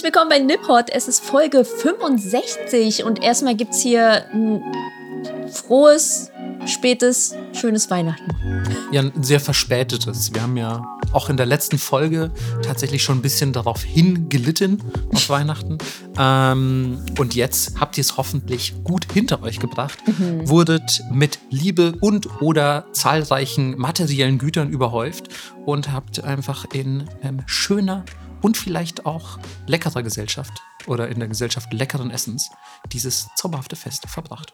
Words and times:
Herzlich 0.00 0.14
willkommen 0.14 0.30
bei 0.30 0.38
Niphot. 0.38 0.88
Es 0.88 1.08
ist 1.08 1.22
Folge 1.22 1.62
65 1.62 3.04
und 3.04 3.22
erstmal 3.22 3.54
gibt 3.54 3.74
es 3.74 3.82
hier 3.82 4.24
ein 4.32 4.62
frohes, 5.52 6.30
spätes, 6.64 7.34
schönes 7.52 7.90
Weihnachten. 7.90 8.24
Ja, 8.92 9.02
ein 9.02 9.22
sehr 9.22 9.40
verspätetes. 9.40 10.32
Wir 10.32 10.40
haben 10.40 10.56
ja 10.56 10.82
auch 11.12 11.28
in 11.28 11.36
der 11.36 11.44
letzten 11.44 11.76
Folge 11.76 12.30
tatsächlich 12.62 13.02
schon 13.02 13.18
ein 13.18 13.22
bisschen 13.22 13.52
darauf 13.52 13.82
hingelitten 13.82 14.82
auf 15.12 15.28
Weihnachten. 15.28 15.76
Ähm, 16.18 17.04
und 17.18 17.34
jetzt 17.34 17.78
habt 17.78 17.98
ihr 17.98 18.02
es 18.02 18.16
hoffentlich 18.16 18.72
gut 18.82 19.12
hinter 19.12 19.42
euch 19.42 19.58
gebracht, 19.58 19.98
mhm. 20.06 20.48
wurdet 20.48 21.02
mit 21.12 21.40
Liebe 21.50 21.92
und 22.00 22.40
oder 22.40 22.86
zahlreichen 22.92 23.76
materiellen 23.76 24.38
Gütern 24.38 24.70
überhäuft 24.70 25.28
und 25.66 25.92
habt 25.92 26.24
einfach 26.24 26.64
in 26.72 27.04
ähm, 27.22 27.42
schöner 27.44 28.06
und 28.42 28.56
vielleicht 28.56 29.06
auch 29.06 29.38
leckerer 29.66 30.02
Gesellschaft 30.02 30.52
oder 30.86 31.08
in 31.08 31.18
der 31.18 31.28
Gesellschaft 31.28 31.72
leckeren 31.72 32.10
Essens 32.10 32.50
dieses 32.92 33.28
zauberhafte 33.36 33.76
Fest 33.76 34.08
verbracht. 34.08 34.52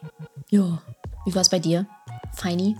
Ja, 0.49 0.81
wie 1.25 1.35
war 1.35 1.41
es 1.41 1.49
bei 1.49 1.59
dir? 1.59 1.87
Feini? 2.35 2.77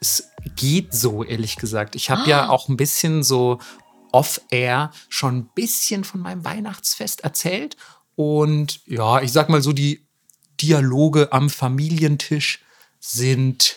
Es 0.00 0.30
geht 0.56 0.92
so, 0.92 1.24
ehrlich 1.24 1.56
gesagt. 1.56 1.96
Ich 1.96 2.10
habe 2.10 2.22
ah. 2.22 2.28
ja 2.28 2.48
auch 2.48 2.68
ein 2.68 2.76
bisschen 2.76 3.22
so 3.22 3.58
off-air 4.12 4.90
schon 5.08 5.38
ein 5.38 5.50
bisschen 5.54 6.04
von 6.04 6.20
meinem 6.20 6.44
Weihnachtsfest 6.44 7.24
erzählt. 7.24 7.76
Und 8.14 8.80
ja, 8.86 9.20
ich 9.20 9.32
sag 9.32 9.48
mal 9.48 9.62
so, 9.62 9.72
die 9.72 10.06
Dialoge 10.60 11.32
am 11.32 11.50
Familientisch 11.50 12.60
sind, 13.00 13.76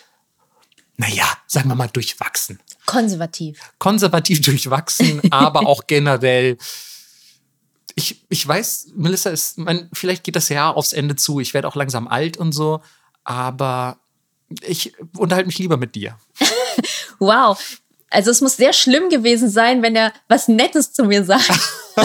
naja, 0.97 1.25
sagen 1.47 1.69
wir 1.69 1.75
mal, 1.75 1.89
durchwachsen. 1.89 2.59
Konservativ. 2.85 3.59
Konservativ 3.79 4.41
durchwachsen, 4.45 5.21
aber 5.31 5.61
auch 5.67 5.87
generell. 5.87 6.57
Ich, 7.95 8.23
ich 8.29 8.47
weiß, 8.47 8.93
Melissa 8.95 9.29
ist, 9.29 9.57
mein, 9.57 9.89
vielleicht 9.91 10.23
geht 10.23 10.35
das 10.35 10.49
Jahr 10.49 10.77
aufs 10.77 10.93
Ende 10.93 11.15
zu. 11.15 11.39
Ich 11.39 11.53
werde 11.53 11.67
auch 11.67 11.75
langsam 11.75 12.07
alt 12.07 12.37
und 12.37 12.53
so, 12.53 12.81
aber 13.23 13.99
ich 14.61 14.93
unterhalte 15.17 15.47
mich 15.47 15.59
lieber 15.59 15.77
mit 15.77 15.95
dir. 15.95 16.17
wow. 17.19 17.59
Also 18.11 18.29
es 18.29 18.41
muss 18.41 18.57
sehr 18.57 18.73
schlimm 18.73 19.09
gewesen 19.09 19.49
sein, 19.49 19.81
wenn 19.81 19.95
er 19.95 20.13
was 20.27 20.47
Nettes 20.47 20.93
zu 20.93 21.05
mir 21.05 21.23
sagt. 21.23 21.49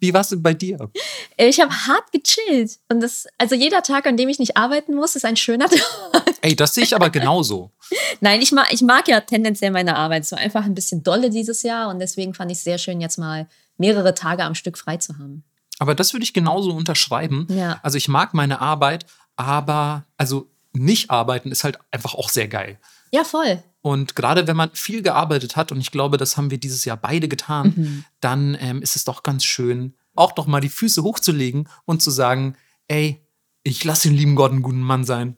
Wie 0.00 0.12
war 0.12 0.20
es 0.20 0.28
denn 0.28 0.42
bei 0.42 0.52
dir? 0.54 0.90
Ich 1.36 1.60
habe 1.60 1.72
hart 1.72 2.12
gechillt. 2.12 2.78
Und 2.88 3.00
das, 3.00 3.26
also 3.38 3.54
jeder 3.54 3.82
Tag, 3.82 4.06
an 4.06 4.18
dem 4.18 4.28
ich 4.28 4.38
nicht 4.38 4.56
arbeiten 4.56 4.94
muss, 4.94 5.16
ist 5.16 5.24
ein 5.24 5.36
schöner 5.36 5.68
Tag. 5.68 6.24
Ey, 6.42 6.54
das 6.54 6.74
sehe 6.74 6.84
ich 6.84 6.94
aber 6.94 7.10
genauso. 7.10 7.72
Nein, 8.20 8.42
ich 8.42 8.52
mag, 8.52 8.72
ich 8.72 8.82
mag 8.82 9.08
ja 9.08 9.20
tendenziell 9.20 9.70
meine 9.70 9.96
Arbeit. 9.96 10.24
Es 10.24 10.32
war 10.32 10.38
einfach 10.38 10.64
ein 10.64 10.74
bisschen 10.74 11.02
dolle 11.02 11.30
dieses 11.30 11.62
Jahr 11.62 11.88
und 11.88 11.98
deswegen 11.98 12.34
fand 12.34 12.50
ich 12.50 12.58
es 12.58 12.64
sehr 12.64 12.78
schön, 12.78 13.00
jetzt 13.00 13.18
mal 13.18 13.48
mehrere 13.78 14.14
Tage 14.14 14.44
am 14.44 14.54
Stück 14.54 14.76
frei 14.76 14.98
zu 14.98 15.18
haben. 15.18 15.42
Aber 15.78 15.94
das 15.94 16.12
würde 16.12 16.24
ich 16.24 16.34
genauso 16.34 16.72
unterschreiben. 16.72 17.46
Ja. 17.50 17.80
Also 17.82 17.96
ich 17.96 18.08
mag 18.08 18.34
meine 18.34 18.60
Arbeit, 18.60 19.06
aber 19.36 20.04
also 20.18 20.50
nicht 20.72 21.10
arbeiten 21.10 21.50
ist 21.50 21.64
halt 21.64 21.78
einfach 21.90 22.14
auch 22.14 22.28
sehr 22.28 22.48
geil. 22.48 22.78
Ja, 23.10 23.24
voll. 23.24 23.62
Und 23.82 24.14
gerade 24.14 24.46
wenn 24.46 24.56
man 24.56 24.70
viel 24.72 25.02
gearbeitet 25.02 25.56
hat, 25.56 25.72
und 25.72 25.80
ich 25.80 25.90
glaube, 25.90 26.16
das 26.16 26.36
haben 26.36 26.50
wir 26.50 26.58
dieses 26.58 26.84
Jahr 26.84 26.96
beide 26.96 27.28
getan, 27.28 27.72
mhm. 27.76 28.04
dann 28.20 28.56
ähm, 28.60 28.80
ist 28.80 28.96
es 28.96 29.04
doch 29.04 29.24
ganz 29.24 29.44
schön, 29.44 29.94
auch 30.14 30.32
doch 30.32 30.46
mal 30.46 30.60
die 30.60 30.68
Füße 30.68 31.02
hochzulegen 31.02 31.68
und 31.84 32.00
zu 32.00 32.10
sagen, 32.10 32.56
ey, 32.86 33.26
ich 33.64 33.82
lasse 33.84 34.08
den 34.08 34.16
lieben 34.16 34.36
Gott 34.36 34.52
einen 34.52 34.62
guten 34.62 34.80
Mann 34.80 35.04
sein 35.04 35.36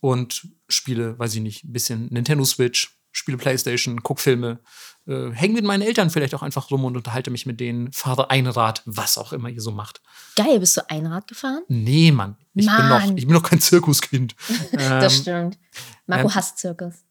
und 0.00 0.48
spiele, 0.68 1.18
weiß 1.18 1.34
ich 1.34 1.40
nicht, 1.40 1.64
ein 1.64 1.72
bisschen 1.72 2.06
Nintendo 2.12 2.44
Switch, 2.44 2.96
spiele 3.10 3.38
Playstation, 3.38 4.02
gucke 4.02 4.20
Filme, 4.20 4.60
äh, 5.06 5.30
hänge 5.30 5.54
mit 5.54 5.64
meinen 5.64 5.82
Eltern 5.82 6.10
vielleicht 6.10 6.34
auch 6.34 6.42
einfach 6.42 6.70
rum 6.70 6.84
und 6.84 6.96
unterhalte 6.96 7.30
mich 7.30 7.46
mit 7.46 7.58
denen, 7.58 7.92
fahre 7.92 8.30
Einrad, 8.30 8.82
was 8.84 9.18
auch 9.18 9.32
immer 9.32 9.48
ihr 9.48 9.60
so 9.60 9.72
macht. 9.72 10.00
Geil, 10.36 10.60
bist 10.60 10.76
du 10.76 10.88
Einrad 10.90 11.26
gefahren? 11.26 11.62
Nee, 11.68 12.12
Mann. 12.12 12.36
Ich, 12.54 12.66
Mann. 12.66 12.76
Bin, 12.76 12.88
noch, 12.88 13.16
ich 13.18 13.26
bin 13.26 13.34
noch 13.34 13.42
kein 13.42 13.60
Zirkuskind. 13.60 14.36
das 14.72 15.16
ähm, 15.16 15.22
stimmt. 15.22 15.58
Marco 16.06 16.28
ähm, 16.28 16.34
hasst 16.34 16.58
Zirkus. 16.58 17.05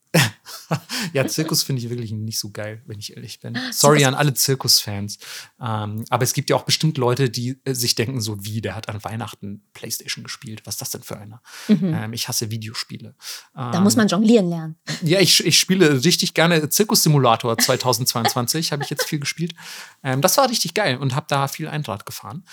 Ja, 1.13 1.27
Zirkus 1.27 1.63
finde 1.63 1.81
ich 1.81 1.89
wirklich 1.89 2.11
nicht 2.11 2.39
so 2.39 2.49
geil, 2.49 2.81
wenn 2.85 2.99
ich 2.99 3.15
ehrlich 3.15 3.39
bin. 3.39 3.57
Sorry 3.71 4.05
an 4.05 4.15
alle 4.15 4.33
Zirkusfans. 4.33 5.17
Ähm, 5.59 6.03
aber 6.09 6.23
es 6.23 6.33
gibt 6.33 6.49
ja 6.49 6.55
auch 6.55 6.63
bestimmt 6.63 6.97
Leute, 6.97 7.29
die 7.29 7.59
äh, 7.65 7.73
sich 7.73 7.95
denken, 7.95 8.21
so 8.21 8.43
wie, 8.43 8.61
der 8.61 8.75
hat 8.75 8.89
an 8.89 9.03
Weihnachten 9.03 9.63
Playstation 9.73 10.23
gespielt. 10.23 10.61
Was 10.65 10.75
ist 10.75 10.81
das 10.81 10.89
denn 10.91 11.03
für 11.03 11.17
einer? 11.17 11.41
Mhm. 11.67 11.93
Ähm, 11.93 12.13
ich 12.13 12.27
hasse 12.27 12.51
Videospiele. 12.51 13.15
da 13.53 13.73
ähm, 13.73 13.83
muss 13.83 13.95
man 13.95 14.07
jonglieren 14.07 14.49
lernen. 14.49 14.75
Ja, 15.01 15.19
ich, 15.19 15.45
ich 15.45 15.59
spiele 15.59 16.03
richtig 16.03 16.33
gerne 16.33 16.69
Zirkus-Simulator 16.69 17.57
2022, 17.57 18.71
habe 18.71 18.83
ich 18.83 18.89
jetzt 18.89 19.05
viel 19.05 19.19
gespielt. 19.19 19.53
Ähm, 20.03 20.21
das 20.21 20.37
war 20.37 20.49
richtig 20.49 20.73
geil 20.73 20.97
und 20.97 21.15
habe 21.15 21.25
da 21.29 21.47
viel 21.47 21.67
Einrad 21.67 22.05
gefahren. 22.05 22.43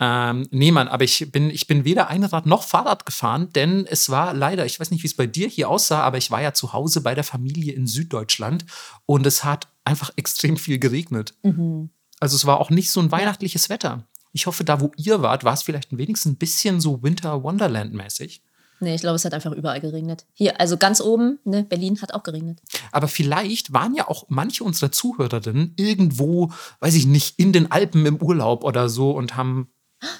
Ähm, 0.00 0.46
nee, 0.50 0.72
Mann, 0.72 0.88
aber 0.88 1.04
ich 1.04 1.30
bin, 1.32 1.50
ich 1.50 1.66
bin 1.66 1.84
weder 1.84 2.08
Einrad 2.08 2.46
noch 2.46 2.64
Fahrrad 2.64 3.06
gefahren, 3.06 3.50
denn 3.52 3.86
es 3.86 4.10
war 4.10 4.34
leider, 4.34 4.66
ich 4.66 4.78
weiß 4.78 4.90
nicht, 4.90 5.02
wie 5.02 5.06
es 5.06 5.14
bei 5.14 5.26
dir 5.26 5.48
hier 5.48 5.68
aussah, 5.68 6.02
aber 6.02 6.18
ich 6.18 6.30
war 6.30 6.42
ja 6.42 6.52
zu 6.52 6.72
Hause 6.72 7.00
bei 7.00 7.11
der 7.14 7.24
Familie 7.24 7.72
in 7.72 7.86
Süddeutschland 7.86 8.64
und 9.06 9.26
es 9.26 9.44
hat 9.44 9.68
einfach 9.84 10.10
extrem 10.16 10.56
viel 10.56 10.78
geregnet. 10.78 11.34
Mhm. 11.42 11.90
Also 12.20 12.36
es 12.36 12.46
war 12.46 12.60
auch 12.60 12.70
nicht 12.70 12.90
so 12.90 13.00
ein 13.00 13.10
weihnachtliches 13.10 13.68
Wetter. 13.68 14.06
Ich 14.32 14.46
hoffe, 14.46 14.64
da 14.64 14.80
wo 14.80 14.92
ihr 14.96 15.22
wart, 15.22 15.44
war 15.44 15.52
es 15.52 15.62
vielleicht 15.62 15.96
wenigstens 15.96 16.32
ein 16.32 16.36
bisschen 16.36 16.80
so 16.80 17.02
Winter 17.02 17.42
Wonderland 17.42 17.92
mäßig. 17.92 18.42
Nee, 18.82 18.96
ich 18.96 19.00
glaube, 19.00 19.14
es 19.14 19.24
hat 19.24 19.32
einfach 19.32 19.52
überall 19.52 19.80
geregnet. 19.80 20.26
Hier, 20.32 20.60
also 20.60 20.76
ganz 20.76 21.00
oben, 21.00 21.38
ne, 21.44 21.62
Berlin 21.62 22.02
hat 22.02 22.14
auch 22.14 22.24
geregnet. 22.24 22.60
Aber 22.90 23.06
vielleicht 23.06 23.72
waren 23.72 23.94
ja 23.94 24.08
auch 24.08 24.24
manche 24.28 24.64
unserer 24.64 24.90
Zuhörerinnen 24.90 25.74
irgendwo, 25.76 26.50
weiß 26.80 26.94
ich 26.94 27.06
nicht, 27.06 27.38
in 27.38 27.52
den 27.52 27.70
Alpen 27.70 28.04
im 28.06 28.16
Urlaub 28.16 28.64
oder 28.64 28.88
so 28.88 29.12
und 29.12 29.36
haben 29.36 29.68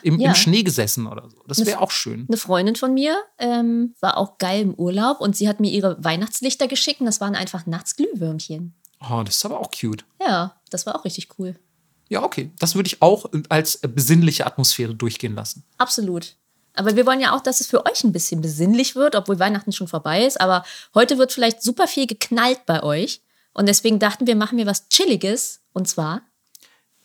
im, 0.02 0.18
ja. 0.20 0.30
im 0.30 0.34
Schnee 0.34 0.62
gesessen 0.62 1.06
oder 1.06 1.28
so. 1.30 1.42
Das 1.46 1.64
wäre 1.64 1.80
auch 1.80 1.90
schön. 1.90 2.26
Eine 2.28 2.36
Freundin 2.36 2.76
von 2.76 2.94
mir 2.94 3.16
ähm, 3.38 3.94
war 4.00 4.16
auch 4.16 4.38
geil 4.38 4.62
im 4.62 4.74
Urlaub 4.74 5.20
und 5.20 5.36
sie 5.36 5.48
hat 5.48 5.60
mir 5.60 5.70
ihre 5.70 6.02
Weihnachtslichter 6.02 6.68
geschickt 6.68 7.00
und 7.00 7.06
das 7.06 7.20
waren 7.20 7.34
einfach 7.34 7.66
nachts 7.66 7.96
Glühwürmchen. 7.96 8.74
Oh, 9.00 9.22
das 9.24 9.36
ist 9.36 9.44
aber 9.44 9.60
auch 9.60 9.70
cute. 9.70 10.04
Ja, 10.20 10.56
das 10.70 10.86
war 10.86 10.96
auch 10.96 11.04
richtig 11.04 11.28
cool. 11.38 11.56
Ja, 12.08 12.22
okay. 12.22 12.52
Das 12.58 12.74
würde 12.74 12.88
ich 12.88 13.00
auch 13.00 13.26
als 13.48 13.78
besinnliche 13.78 14.46
Atmosphäre 14.46 14.94
durchgehen 14.94 15.34
lassen. 15.34 15.64
Absolut. 15.78 16.36
Aber 16.74 16.96
wir 16.96 17.06
wollen 17.06 17.20
ja 17.20 17.34
auch, 17.34 17.40
dass 17.40 17.60
es 17.60 17.66
für 17.66 17.84
euch 17.86 18.04
ein 18.04 18.12
bisschen 18.12 18.40
besinnlich 18.40 18.94
wird, 18.94 19.14
obwohl 19.14 19.38
Weihnachten 19.38 19.72
schon 19.72 19.88
vorbei 19.88 20.24
ist. 20.24 20.40
Aber 20.40 20.64
heute 20.94 21.18
wird 21.18 21.32
vielleicht 21.32 21.62
super 21.62 21.86
viel 21.86 22.06
geknallt 22.06 22.64
bei 22.66 22.82
euch. 22.82 23.22
Und 23.54 23.66
deswegen 23.66 23.98
dachten 23.98 24.26
wir, 24.26 24.36
machen 24.36 24.58
wir 24.58 24.66
was 24.66 24.88
Chilliges. 24.88 25.60
Und 25.72 25.88
zwar. 25.88 26.22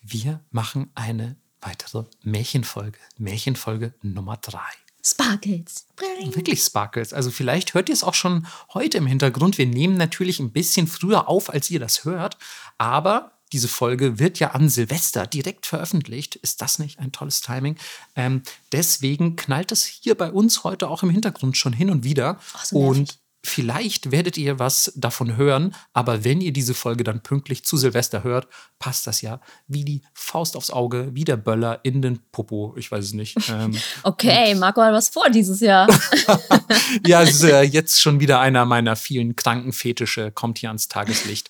Wir 0.01 0.41
machen 0.51 0.91
eine 0.95 1.35
weitere 1.61 2.05
Märchenfolge. 2.23 2.99
Märchenfolge 3.17 3.93
Nummer 4.01 4.37
drei. 4.37 4.59
Sparkles. 5.03 5.85
Wirklich 6.35 6.61
Sparkles. 6.61 7.13
Also 7.13 7.31
vielleicht 7.31 7.73
hört 7.73 7.87
ihr 7.89 7.93
es 7.93 8.03
auch 8.03 8.13
schon 8.13 8.45
heute 8.73 8.97
im 8.97 9.07
Hintergrund. 9.07 9.57
Wir 9.57 9.65
nehmen 9.65 9.95
natürlich 9.95 10.39
ein 10.39 10.51
bisschen 10.51 10.87
früher 10.87 11.29
auf, 11.29 11.49
als 11.49 11.69
ihr 11.69 11.79
das 11.79 12.03
hört. 12.03 12.37
Aber 12.77 13.31
diese 13.53 13.69
Folge 13.69 14.19
wird 14.19 14.39
ja 14.39 14.51
an 14.51 14.67
Silvester 14.67 15.25
direkt 15.25 15.65
veröffentlicht. 15.65 16.35
Ist 16.35 16.61
das 16.61 16.79
nicht 16.79 16.99
ein 16.99 17.13
tolles 17.13 17.41
Timing? 17.41 17.77
Ähm, 18.15 18.43
deswegen 18.73 19.37
knallt 19.37 19.71
es 19.71 19.85
hier 19.85 20.15
bei 20.15 20.31
uns 20.31 20.65
heute 20.65 20.89
auch 20.89 21.03
im 21.03 21.09
Hintergrund 21.09 21.55
schon 21.55 21.71
hin 21.71 21.89
und 21.89 22.03
wieder. 22.03 22.39
Ach, 22.53 22.65
so 22.65 22.77
und 22.77 23.17
Vielleicht 23.47 24.11
werdet 24.11 24.37
ihr 24.37 24.59
was 24.59 24.91
davon 24.97 25.37
hören, 25.37 25.73
aber 25.93 26.25
wenn 26.25 26.41
ihr 26.41 26.51
diese 26.51 26.73
Folge 26.73 27.05
dann 27.05 27.23
pünktlich 27.23 27.63
zu 27.63 27.77
Silvester 27.77 28.23
hört, 28.23 28.49
passt 28.77 29.07
das 29.07 29.21
ja 29.21 29.39
wie 29.67 29.85
die 29.85 30.01
Faust 30.13 30.57
aufs 30.57 30.69
Auge, 30.69 31.11
wie 31.13 31.23
der 31.23 31.37
Böller 31.37 31.79
in 31.83 32.01
den 32.01 32.19
Popo. 32.33 32.75
Ich 32.77 32.91
weiß 32.91 33.05
es 33.05 33.13
nicht. 33.13 33.37
Ähm, 33.49 33.77
okay, 34.03 34.53
Marco 34.55 34.81
hat 34.81 34.93
was 34.93 35.07
vor 35.07 35.29
dieses 35.29 35.61
Jahr. 35.61 35.87
ja, 37.07 37.21
es 37.21 37.35
ist 37.35 37.43
äh, 37.43 37.61
jetzt 37.61 38.01
schon 38.01 38.19
wieder 38.19 38.41
einer 38.41 38.65
meiner 38.65 38.97
vielen 38.97 39.37
Krankenfetische, 39.37 40.31
kommt 40.31 40.57
hier 40.57 40.69
ans 40.69 40.89
Tageslicht. 40.89 41.49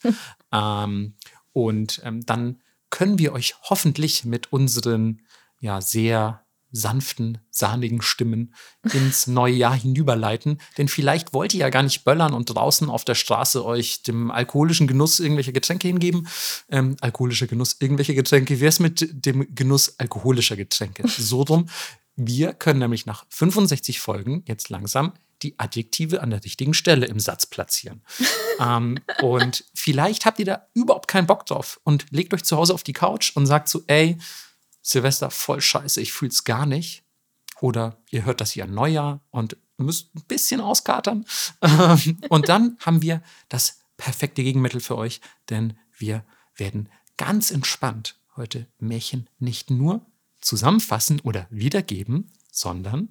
ähm, 0.51 1.15
und 1.53 2.01
ähm, 2.03 2.23
dann 2.23 2.61
können 2.91 3.17
wir 3.17 3.33
euch 3.33 3.55
hoffentlich 3.63 4.25
mit 4.25 4.53
unseren 4.53 5.23
ja 5.59 5.81
sehr 5.81 6.45
sanften, 6.71 7.39
sahnigen 7.49 8.01
Stimmen 8.01 8.53
ins 8.93 9.27
neue 9.27 9.53
Jahr 9.53 9.75
hinüberleiten. 9.75 10.59
Denn 10.77 10.87
vielleicht 10.87 11.33
wollt 11.33 11.53
ihr 11.53 11.61
ja 11.61 11.69
gar 11.69 11.83
nicht 11.83 12.03
böllern 12.03 12.33
und 12.33 12.45
draußen 12.45 12.89
auf 12.89 13.05
der 13.05 13.15
Straße 13.15 13.63
euch 13.65 14.03
dem 14.03 14.31
alkoholischen 14.31 14.87
Genuss 14.87 15.19
irgendwelcher 15.19 15.53
Getränke 15.53 15.87
hingeben. 15.87 16.27
Ähm, 16.69 16.97
alkoholischer 17.01 17.47
Genuss 17.47 17.77
irgendwelche 17.79 18.15
Getränke. 18.15 18.59
Wie 18.59 18.65
es 18.65 18.79
mit 18.79 19.07
dem 19.25 19.53
Genuss 19.55 19.97
alkoholischer 19.99 20.55
Getränke? 20.55 21.03
So 21.27 21.43
drum. 21.43 21.67
Wir 22.15 22.53
können 22.53 22.79
nämlich 22.79 23.05
nach 23.05 23.25
65 23.29 23.99
Folgen 23.99 24.43
jetzt 24.47 24.69
langsam 24.69 25.13
die 25.43 25.57
Adjektive 25.59 26.21
an 26.21 26.29
der 26.29 26.43
richtigen 26.43 26.73
Stelle 26.73 27.05
im 27.05 27.19
Satz 27.19 27.45
platzieren. 27.45 28.01
ähm, 28.59 28.99
und 29.21 29.65
vielleicht 29.73 30.25
habt 30.25 30.39
ihr 30.39 30.45
da 30.45 30.67
überhaupt 30.73 31.07
keinen 31.07 31.27
Bock 31.27 31.45
drauf 31.45 31.79
und 31.83 32.05
legt 32.11 32.33
euch 32.33 32.43
zu 32.43 32.57
Hause 32.57 32.73
auf 32.73 32.83
die 32.83 32.93
Couch 32.93 33.35
und 33.35 33.45
sagt 33.45 33.69
so, 33.69 33.83
ey, 33.87 34.17
Silvester 34.87 35.29
voll 35.29 35.59
scheiße, 35.59 35.99
ich 35.99 36.13
fühl's 36.13 36.45
gar 36.45 36.65
nicht. 36.65 37.03
Oder 37.59 37.97
ihr 38.09 38.23
hört 38.23 38.39
das 38.39 38.51
hier 38.51 38.63
an 38.63 38.73
Neujahr 38.73 39.19
und 39.31 39.57
müsst 39.75 40.15
ein 40.15 40.23
bisschen 40.29 40.61
auskatern. 40.61 41.25
und 42.29 42.47
dann 42.47 42.77
haben 42.85 43.01
wir 43.01 43.21
das 43.49 43.81
perfekte 43.97 44.43
Gegenmittel 44.43 44.79
für 44.79 44.97
euch, 44.97 45.19
denn 45.49 45.77
wir 45.97 46.23
werden 46.55 46.87
ganz 47.17 47.51
entspannt 47.51 48.17
heute 48.37 48.67
Märchen 48.79 49.29
nicht 49.39 49.71
nur 49.71 50.05
zusammenfassen 50.39 51.19
oder 51.19 51.47
wiedergeben, 51.49 52.31
sondern 52.49 53.09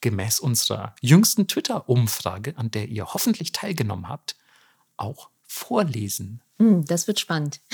gemäß 0.00 0.40
unserer 0.40 0.94
jüngsten 1.02 1.46
Twitter-Umfrage, 1.46 2.56
an 2.56 2.70
der 2.70 2.88
ihr 2.88 3.04
hoffentlich 3.12 3.52
teilgenommen 3.52 4.08
habt, 4.08 4.36
auch 4.96 5.28
vorlesen. 5.44 6.40
Hm, 6.58 6.84
das 6.84 7.06
wird 7.06 7.20
spannend. 7.20 7.60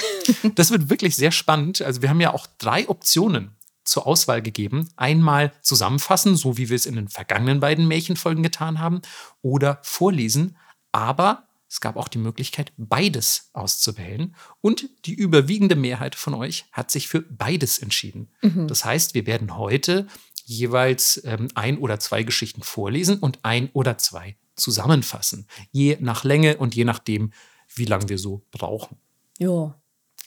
Das 0.54 0.70
wird 0.70 0.88
wirklich 0.88 1.16
sehr 1.16 1.32
spannend. 1.32 1.82
Also 1.82 2.00
wir 2.00 2.08
haben 2.08 2.20
ja 2.20 2.32
auch 2.32 2.46
drei 2.56 2.88
Optionen 2.88 3.56
zur 3.84 4.06
Auswahl 4.06 4.40
gegeben. 4.40 4.88
Einmal 4.96 5.52
zusammenfassen, 5.60 6.34
so 6.34 6.56
wie 6.56 6.70
wir 6.70 6.76
es 6.76 6.86
in 6.86 6.96
den 6.96 7.08
vergangenen 7.08 7.60
beiden 7.60 7.86
Märchenfolgen 7.86 8.42
getan 8.42 8.78
haben, 8.78 9.02
oder 9.42 9.80
vorlesen. 9.82 10.56
Aber 10.92 11.46
es 11.68 11.80
gab 11.80 11.96
auch 11.96 12.08
die 12.08 12.18
Möglichkeit, 12.18 12.72
beides 12.76 13.50
auszuwählen. 13.52 14.34
Und 14.62 14.88
die 15.04 15.14
überwiegende 15.14 15.76
Mehrheit 15.76 16.14
von 16.14 16.32
euch 16.32 16.64
hat 16.72 16.90
sich 16.90 17.08
für 17.08 17.20
beides 17.20 17.78
entschieden. 17.78 18.28
Das 18.68 18.84
heißt, 18.84 19.12
wir 19.14 19.26
werden 19.26 19.56
heute 19.56 20.06
jeweils 20.46 21.20
ähm, 21.24 21.48
ein 21.54 21.78
oder 21.78 21.98
zwei 21.98 22.22
Geschichten 22.22 22.62
vorlesen 22.62 23.18
und 23.18 23.40
ein 23.42 23.70
oder 23.72 23.98
zwei 23.98 24.36
zusammenfassen. 24.56 25.46
Je 25.72 25.96
nach 26.00 26.24
Länge 26.24 26.58
und 26.58 26.74
je 26.74 26.84
nachdem, 26.84 27.32
wie 27.74 27.84
lange 27.84 28.08
wir 28.08 28.18
so 28.18 28.42
brauchen. 28.50 28.96
Jo. 29.38 29.74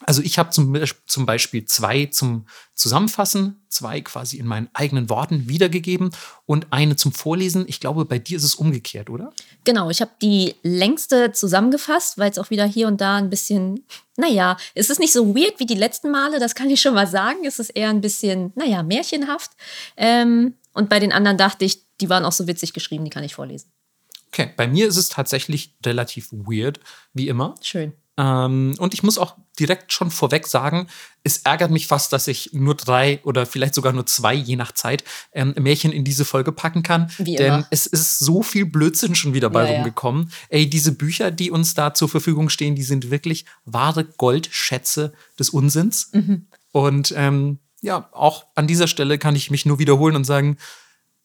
Also 0.05 0.21
ich 0.21 0.37
habe 0.37 0.51
zum, 0.51 0.79
zum 1.07 1.25
Beispiel 1.25 1.65
zwei 1.65 2.05
zum 2.05 2.45
Zusammenfassen, 2.75 3.63
zwei 3.67 4.01
quasi 4.01 4.37
in 4.37 4.45
meinen 4.45 4.69
eigenen 4.73 5.09
Worten 5.09 5.49
wiedergegeben 5.49 6.11
und 6.45 6.67
eine 6.69 6.95
zum 6.95 7.11
Vorlesen. 7.11 7.65
Ich 7.67 7.79
glaube, 7.79 8.05
bei 8.05 8.19
dir 8.19 8.37
ist 8.37 8.43
es 8.43 8.53
umgekehrt, 8.53 9.09
oder? 9.09 9.33
Genau, 9.63 9.89
ich 9.89 10.01
habe 10.01 10.11
die 10.21 10.53
längste 10.61 11.31
zusammengefasst, 11.31 12.19
weil 12.19 12.29
es 12.29 12.37
auch 12.37 12.51
wieder 12.51 12.65
hier 12.65 12.87
und 12.87 13.01
da 13.01 13.15
ein 13.15 13.31
bisschen, 13.31 13.85
naja, 14.17 14.57
es 14.75 14.91
ist 14.91 14.99
nicht 14.99 15.13
so 15.13 15.35
weird 15.35 15.59
wie 15.59 15.65
die 15.65 15.73
letzten 15.73 16.11
Male, 16.11 16.39
das 16.39 16.53
kann 16.53 16.69
ich 16.69 16.79
schon 16.79 16.93
mal 16.93 17.07
sagen. 17.07 17.39
Es 17.43 17.57
ist 17.57 17.71
eher 17.71 17.89
ein 17.89 18.01
bisschen, 18.01 18.53
naja, 18.55 18.83
märchenhaft. 18.83 19.51
Ähm, 19.95 20.53
und 20.73 20.89
bei 20.89 20.99
den 20.99 21.11
anderen 21.11 21.39
dachte 21.39 21.65
ich, 21.65 21.81
die 22.01 22.09
waren 22.09 22.23
auch 22.23 22.31
so 22.31 22.45
witzig 22.45 22.73
geschrieben, 22.73 23.03
die 23.03 23.09
kann 23.09 23.23
ich 23.23 23.33
vorlesen. 23.33 23.71
Okay, 24.27 24.51
bei 24.55 24.67
mir 24.67 24.87
ist 24.87 24.97
es 24.97 25.09
tatsächlich 25.09 25.75
relativ 25.85 26.31
weird, 26.31 26.79
wie 27.13 27.27
immer. 27.27 27.55
Schön. 27.61 27.93
Ähm, 28.17 28.75
und 28.79 28.93
ich 28.95 29.03
muss 29.03 29.19
auch 29.19 29.35
direkt 29.59 29.93
schon 29.93 30.09
vorweg 30.09 30.47
sagen, 30.47 30.87
es 31.23 31.37
ärgert 31.39 31.71
mich 31.71 31.87
fast, 31.87 32.11
dass 32.13 32.27
ich 32.27 32.51
nur 32.51 32.75
drei 32.75 33.19
oder 33.23 33.45
vielleicht 33.45 33.75
sogar 33.75 33.93
nur 33.93 34.07
zwei, 34.07 34.33
je 34.33 34.55
nach 34.55 34.71
Zeit, 34.71 35.03
ähm, 35.33 35.53
Märchen 35.57 35.91
in 35.91 36.03
diese 36.03 36.25
Folge 36.25 36.51
packen 36.51 36.81
kann. 36.81 37.11
Wie 37.17 37.35
denn 37.35 37.53
immer. 37.53 37.67
es 37.69 37.85
ist 37.85 38.19
so 38.19 38.41
viel 38.41 38.65
Blödsinn 38.65 39.13
schon 39.13 39.33
wieder 39.33 39.49
bei 39.51 39.63
Ja, 39.65 39.69
ja. 39.69 39.75
rumgekommen. 39.75 40.31
Ey, 40.49 40.67
diese 40.67 40.93
Bücher, 40.93 41.29
die 41.29 41.51
uns 41.51 41.75
da 41.75 41.93
zur 41.93 42.09
Verfügung 42.09 42.49
stehen, 42.49 42.75
die 42.75 42.83
sind 42.83 43.11
wirklich 43.11 43.45
wahre 43.65 44.03
Goldschätze 44.03 45.13
des 45.37 45.51
Unsinns. 45.51 46.09
Mhm. 46.13 46.47
Und 46.71 47.13
ähm, 47.15 47.59
ja, 47.81 48.09
auch 48.11 48.47
an 48.55 48.65
dieser 48.65 48.87
Stelle 48.87 49.19
kann 49.19 49.35
ich 49.35 49.51
mich 49.51 49.65
nur 49.65 49.77
wiederholen 49.77 50.15
und 50.15 50.23
sagen, 50.23 50.57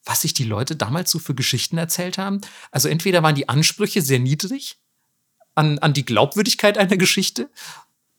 was 0.04 0.22
sich 0.22 0.34
die 0.34 0.44
Leute 0.44 0.76
damals 0.76 1.10
so 1.10 1.18
für 1.18 1.34
Geschichten 1.34 1.78
erzählt 1.78 2.18
haben. 2.18 2.40
Also 2.70 2.88
entweder 2.88 3.22
waren 3.22 3.34
die 3.34 3.48
Ansprüche 3.48 4.02
sehr 4.02 4.18
niedrig 4.18 4.78
an, 5.54 5.78
an 5.78 5.92
die 5.92 6.04
Glaubwürdigkeit 6.04 6.78
einer 6.78 6.96
Geschichte 6.96 7.48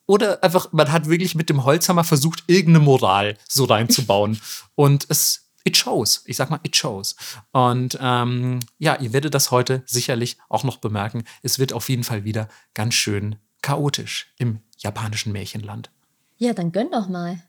oder 0.06 0.44
einfach, 0.44 0.71
man 0.74 0.91
hat 0.91 1.07
wirklich 1.07 1.35
mit 1.35 1.50
dem 1.50 1.63
Holzhammer 1.63 2.03
versucht, 2.03 2.44
irgendeine 2.47 2.83
Moral 2.85 3.38
so 3.47 3.65
reinzubauen. 3.65 4.39
Und 4.75 5.06
es, 5.09 5.50
it 5.63 5.77
shows. 5.77 6.24
Ich 6.25 6.38
sag 6.38 6.50
mal, 6.50 6.59
it 6.63 6.75
shows. 6.75 7.15
Und 7.51 7.97
ähm, 8.01 8.59
ja, 8.79 9.00
ihr 9.00 9.13
werdet 9.13 9.33
das 9.33 9.51
heute 9.51 9.83
sicherlich 9.86 10.38
auch 10.50 10.63
noch 10.63 10.77
bemerken. 10.77 11.24
Es 11.41 11.57
wird 11.57 11.74
auf 11.74 11.88
jeden 11.89 12.03
Fall 12.03 12.25
wieder 12.25 12.50
ganz 12.74 12.95
schön 12.95 13.38
chaotisch 13.62 14.33
im 14.38 14.59
japanischen 14.77 15.31
Märchenland. 15.31 15.89
Ja, 16.38 16.53
dann 16.53 16.74
gönn 16.74 16.91
doch 16.91 17.07
mal. 17.07 17.41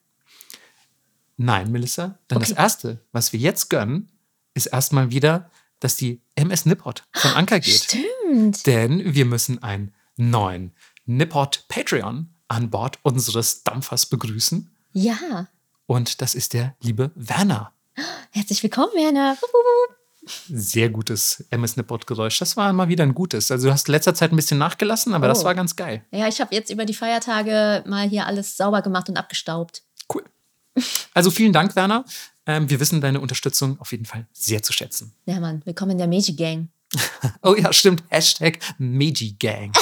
Nein, 1.37 1.73
Melissa, 1.73 2.19
denn 2.31 2.39
das 2.39 2.53
Okay. 2.53 2.61
Erste, 2.61 3.05
was 3.11 3.33
wir 3.33 3.41
jetzt 3.41 3.69
gönnen, 3.69 4.09
ist 4.55 4.67
erstmal 4.67 5.11
wieder, 5.11 5.51
dass 5.81 5.97
die 5.97 6.21
MS 6.37 6.67
Nippot 6.67 7.05
von 7.13 7.33
Anker 7.33 7.61
geht. 7.61 7.85
Stimmt. 7.85 8.67
Denn 8.67 9.15
wir 9.15 9.25
müssen 9.27 9.63
einen 9.63 9.93
neuen 10.17 10.73
Nippot 11.07 11.65
Patreon 11.69 12.31
an 12.49 12.71
Bord 12.71 12.99
unseres 13.03 13.65
Dampfers 13.65 14.07
begrüßen. 14.07 14.71
Ja. 14.93 15.49
Und 15.87 16.23
das 16.23 16.35
ist 16.35 16.53
der 16.55 16.75
liebe 16.81 17.11
Werner. 17.15 17.73
Herzlich 18.31 18.63
willkommen, 18.63 18.93
Werner. 18.95 19.37
Sehr 20.49 20.89
gutes 20.89 21.45
MS 21.51 21.77
Nippot 21.77 22.07
Geräusch. 22.07 22.39
Das 22.39 22.57
war 22.57 22.73
mal 22.73 22.89
wieder 22.89 23.05
ein 23.05 23.15
gutes. 23.15 23.51
Also 23.51 23.69
du 23.69 23.73
hast 23.73 23.89
in 23.89 23.93
letzter 23.93 24.15
Zeit 24.15 24.33
ein 24.33 24.37
bisschen 24.37 24.57
nachgelassen, 24.57 25.13
aber 25.13 25.29
das 25.29 25.41
Oh. 25.43 25.45
war 25.45 25.55
ganz 25.55 25.77
geil. 25.77 26.03
Ja, 26.13 26.27
ich 26.29 26.41
habe 26.41 26.55
jetzt 26.55 26.71
über 26.71 26.87
die 26.87 26.95
Feiertage 26.95 27.85
mal 27.87 28.09
hier 28.09 28.27
alles 28.27 28.57
sauber 28.57 28.81
gemacht 28.81 29.09
und 29.11 29.19
abgestaubt. 29.19 29.83
Cool. 30.13 30.25
Also 31.13 31.31
vielen 31.31 31.53
Dank, 31.53 31.77
Werner. 31.77 32.05
Ähm, 32.47 32.69
wir 32.69 32.79
wissen 32.81 33.01
deine 33.01 33.21
Unterstützung 33.21 33.81
auf 33.81 33.93
jeden 33.93 34.05
Fall 34.05 34.27
sehr 34.33 34.63
zu 34.63 34.73
schätzen. 34.73 35.15
Ja, 35.25 35.41
Mann, 35.41 35.63
willkommen 35.65 35.93
in 35.93 35.99
der 35.99 36.09
Meiji 36.09 36.35
Gang. 36.35 36.69
Oh 37.43 37.55
ja, 37.55 37.73
stimmt. 37.73 38.05
Hashtag 38.09 38.59
Meiji 38.79 39.37
Gang. 39.39 39.73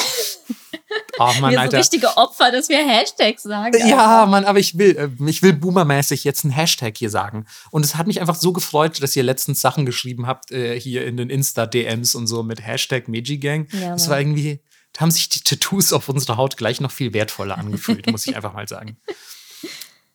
Oh 1.19 1.32
Mann, 1.41 1.50
wir 1.50 1.59
so 1.59 1.62
Alter. 1.62 1.79
richtige 1.79 2.17
Opfer, 2.17 2.50
dass 2.53 2.69
wir 2.69 2.79
Hashtags 2.79 3.43
sagen. 3.43 3.76
Ja, 3.87 4.26
Mann, 4.26 4.44
aber 4.44 4.59
ich 4.61 4.79
will, 4.79 4.97
äh, 4.97 5.29
ich 5.29 5.43
will 5.43 5.53
boomermäßig 5.53 6.25
jetzt 6.25 6.44
einen 6.44 6.53
Hashtag 6.53 6.97
hier 6.97 7.11
sagen. 7.11 7.47
Und 7.70 7.85
es 7.85 7.97
hat 7.97 8.06
mich 8.06 8.20
einfach 8.20 8.37
so 8.37 8.53
gefreut, 8.53 9.03
dass 9.03 9.15
ihr 9.17 9.25
letztens 9.25 9.61
Sachen 9.61 9.85
geschrieben 9.87 10.26
habt, 10.26 10.53
äh, 10.53 10.79
hier 10.79 11.05
in 11.05 11.17
den 11.17 11.31
Insta-DMs 11.31 12.15
und 12.15 12.26
so 12.29 12.43
mit 12.43 12.65
Hashtag 12.65 13.08
Meiji-Gang. 13.08 13.69
Ja, 13.73 13.91
das 13.91 14.08
war 14.08 14.19
irgendwie, 14.20 14.61
da 14.93 15.00
haben 15.03 15.11
sich 15.11 15.29
die 15.29 15.41
Tattoos 15.41 15.93
auf 15.93 16.08
unserer 16.08 16.37
Haut 16.37 16.56
gleich 16.56 16.81
noch 16.81 16.93
viel 16.93 17.12
wertvoller 17.12 17.58
angefühlt, 17.58 18.11
muss 18.11 18.26
ich 18.26 18.37
einfach 18.37 18.55
mal 18.55 18.69
sagen. 18.69 18.97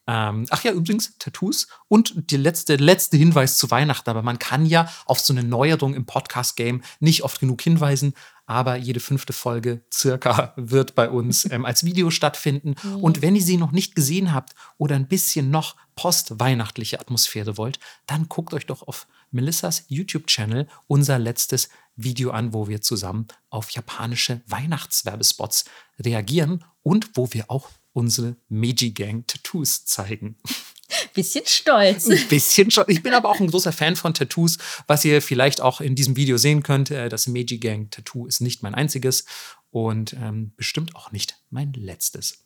Ähm, 0.07 0.45
ach 0.50 0.63
ja, 0.63 0.71
übrigens, 0.71 1.18
Tattoos. 1.19 1.68
Und 1.89 2.31
der 2.31 2.39
letzte, 2.39 2.77
letzte 2.77 3.18
Hinweis 3.18 3.57
zu 3.57 3.69
Weihnachten. 3.69 4.09
Aber 4.09 4.21
man 4.21 4.39
kann 4.39 4.65
ja 4.65 4.89
auf 5.06 5.19
so 5.19 5.33
eine 5.33 5.44
Neuerung 5.44 5.94
im 5.94 6.06
Podcast-Game 6.06 6.81
nicht 7.00 7.24
oft 7.24 7.39
genug 7.39 7.62
hinweisen. 7.62 8.13
Aber 8.45 8.77
jede 8.77 9.01
fünfte 9.01 9.33
Folge 9.33 9.81
circa 9.94 10.54
wird 10.57 10.95
bei 10.95 11.09
uns 11.09 11.50
ähm, 11.51 11.65
als 11.65 11.83
Video 11.83 12.09
stattfinden. 12.09 12.75
Und 13.01 13.21
wenn 13.21 13.36
ihr 13.36 13.42
sie 13.42 13.57
noch 13.57 13.71
nicht 13.71 13.95
gesehen 13.95 14.33
habt 14.33 14.54
oder 14.77 14.95
ein 14.95 15.09
bisschen 15.09 15.51
noch 15.51 15.75
postweihnachtliche 15.95 17.00
Atmosphäre 17.00 17.57
wollt, 17.57 17.80
dann 18.06 18.30
guckt 18.30 18.54
euch 18.54 18.65
doch 18.65 18.88
auf 18.88 19.07
Melissas 19.31 19.83
YouTube-Channel 19.89 20.68
unser 20.88 21.19
letztes 21.19 21.69
Video 21.98 22.30
an, 22.31 22.54
wo 22.54 22.68
wir 22.68 22.81
zusammen 22.81 23.27
auf 23.50 23.71
japanische 23.71 24.42
Weihnachtswerbespots 24.48 25.65
reagieren 26.00 26.63
und 26.83 27.09
wo 27.15 27.33
wir 27.33 27.50
auch 27.50 27.69
unsere 27.98 28.36
Meiji 28.48 28.92
Gang 28.92 29.28
Tattoos 29.28 29.86
zeigen. 29.86 30.38
Bisschen 31.14 31.45
stolz. 31.45 32.07
Ein 32.07 32.28
bisschen 32.30 32.71
schon. 32.71 32.86
Ich 32.88 33.04
bin 33.04 33.14
aber 33.14 33.28
auch 33.30 33.40
ein 33.42 33.48
großer 33.50 33.74
Fan 33.74 33.95
von 33.98 34.14
Tattoos, 34.14 34.57
was 34.88 35.04
ihr 35.04 35.21
vielleicht 35.21 35.60
auch 35.62 35.81
in 35.81 35.95
diesem 35.95 36.16
Video 36.16 36.38
sehen 36.38 36.64
könnt. 36.64 36.92
äh, 36.92 37.10
Das 37.10 37.28
Meiji 37.28 37.57
Gang 37.57 37.92
Tattoo 37.92 38.26
ist 38.28 38.40
nicht 38.40 38.64
mein 38.64 38.74
einziges 38.76 39.26
und 39.71 40.14
ähm, 40.14 40.54
bestimmt 40.56 40.95
auch 40.95 41.12
nicht 41.12 41.38
mein 41.50 41.74
letztes. 41.74 42.45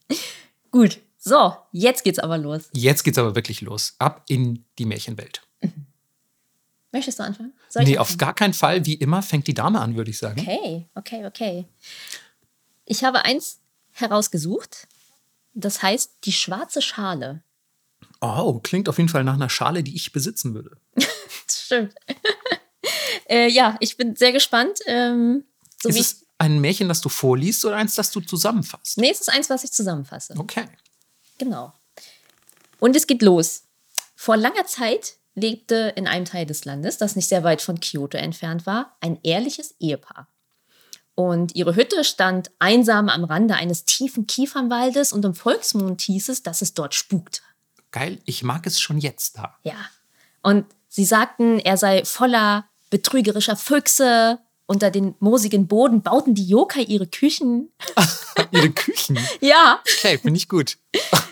Gut. 0.70 1.00
So, 1.18 1.54
jetzt 1.72 2.02
geht's 2.04 2.18
aber 2.18 2.38
los. 2.38 2.70
Jetzt 2.72 3.02
geht's 3.04 3.18
aber 3.18 3.34
wirklich 3.34 3.60
los. 3.60 3.94
Ab 3.98 4.24
in 4.28 4.64
die 4.78 4.86
Märchenwelt. 4.86 5.42
Möchtest 6.92 7.18
du 7.18 7.24
anfangen? 7.24 7.52
Soll 7.68 7.84
Nee, 7.84 7.98
auf 7.98 8.06
anfangen? 8.08 8.18
gar 8.18 8.34
keinen 8.34 8.54
Fall. 8.54 8.86
Wie 8.86 8.94
immer 8.94 9.22
fängt 9.22 9.46
die 9.46 9.54
Dame 9.54 9.80
an, 9.80 9.96
würde 9.96 10.10
ich 10.10 10.16
sagen. 10.18 10.40
Okay, 10.40 10.88
okay, 10.94 11.26
okay. 11.26 11.66
Ich 12.86 13.04
habe 13.04 13.24
eins 13.26 13.60
herausgesucht. 14.00 14.88
Das 15.54 15.82
heißt 15.82 16.18
die 16.24 16.32
schwarze 16.32 16.82
Schale. 16.82 17.42
Oh, 18.20 18.60
klingt 18.60 18.88
auf 18.88 18.98
jeden 18.98 19.08
Fall 19.08 19.24
nach 19.24 19.34
einer 19.34 19.48
Schale, 19.48 19.82
die 19.82 19.96
ich 19.96 20.12
besitzen 20.12 20.54
würde. 20.54 20.76
Stimmt. 21.48 21.94
äh, 23.28 23.48
ja, 23.48 23.76
ich 23.80 23.96
bin 23.96 24.16
sehr 24.16 24.32
gespannt. 24.32 24.78
Ähm, 24.86 25.44
so 25.82 25.88
ist 25.88 25.94
wie 25.94 26.00
es 26.00 26.26
ein 26.38 26.60
Märchen, 26.60 26.88
das 26.88 27.00
du 27.00 27.08
vorliest 27.08 27.64
oder 27.64 27.76
eins, 27.76 27.94
das 27.94 28.10
du 28.10 28.20
zusammenfasst? 28.20 28.98
nee, 28.98 29.10
es 29.10 29.20
ist 29.20 29.30
eins, 29.30 29.50
was 29.50 29.64
ich 29.64 29.72
zusammenfasse. 29.72 30.34
Okay. 30.38 30.66
Genau. 31.38 31.72
Und 32.78 32.96
es 32.96 33.06
geht 33.06 33.22
los. 33.22 33.64
Vor 34.14 34.36
langer 34.36 34.66
Zeit 34.66 35.16
lebte 35.34 35.92
in 35.96 36.06
einem 36.06 36.24
Teil 36.24 36.46
des 36.46 36.64
Landes, 36.64 36.98
das 36.98 37.16
nicht 37.16 37.28
sehr 37.28 37.44
weit 37.44 37.62
von 37.62 37.80
Kyoto 37.80 38.18
entfernt 38.18 38.66
war, 38.66 38.96
ein 39.00 39.18
ehrliches 39.22 39.74
Ehepaar. 39.78 40.28
Und 41.20 41.54
ihre 41.54 41.76
Hütte 41.76 42.02
stand 42.02 42.50
einsam 42.60 43.10
am 43.10 43.24
Rande 43.24 43.54
eines 43.54 43.84
tiefen 43.84 44.26
Kiefernwaldes 44.26 45.12
und 45.12 45.22
im 45.26 45.34
Volksmund 45.34 46.00
hieß 46.00 46.30
es, 46.30 46.42
dass 46.42 46.62
es 46.62 46.72
dort 46.72 46.94
spukte. 46.94 47.42
Geil, 47.90 48.20
ich 48.24 48.42
mag 48.42 48.66
es 48.66 48.80
schon 48.80 48.96
jetzt 48.96 49.36
da. 49.36 49.54
Ja. 49.62 49.74
Und 50.40 50.64
sie 50.88 51.04
sagten, 51.04 51.58
er 51.58 51.76
sei 51.76 52.06
voller 52.06 52.64
betrügerischer 52.88 53.56
Füchse. 53.56 54.38
Unter 54.64 54.90
den 54.90 55.14
moosigen 55.18 55.66
Boden 55.66 56.00
bauten 56.00 56.34
die 56.34 56.46
Yokai 56.46 56.84
ihre 56.84 57.06
Küchen. 57.06 57.70
Ihre 58.52 58.70
Küchen. 58.70 59.18
Ja, 59.42 59.80
Okay, 59.98 60.16
finde 60.16 60.38
ich 60.38 60.48
gut. 60.48 60.78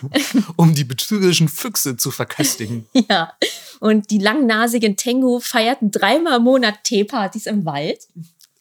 um 0.55 0.75
die 0.75 0.83
betrügerischen 0.83 1.47
Füchse 1.49 1.97
zu 1.97 2.11
verköstigen. 2.11 2.87
ja. 2.93 3.33
Und 3.79 4.11
die 4.11 4.19
langnasigen 4.19 4.97
Tengu 4.97 5.39
feierten 5.39 5.89
dreimal 5.89 6.37
im 6.37 6.43
Monat 6.43 6.83
Teepartys 6.83 7.47
im 7.47 7.65
Wald. 7.65 8.07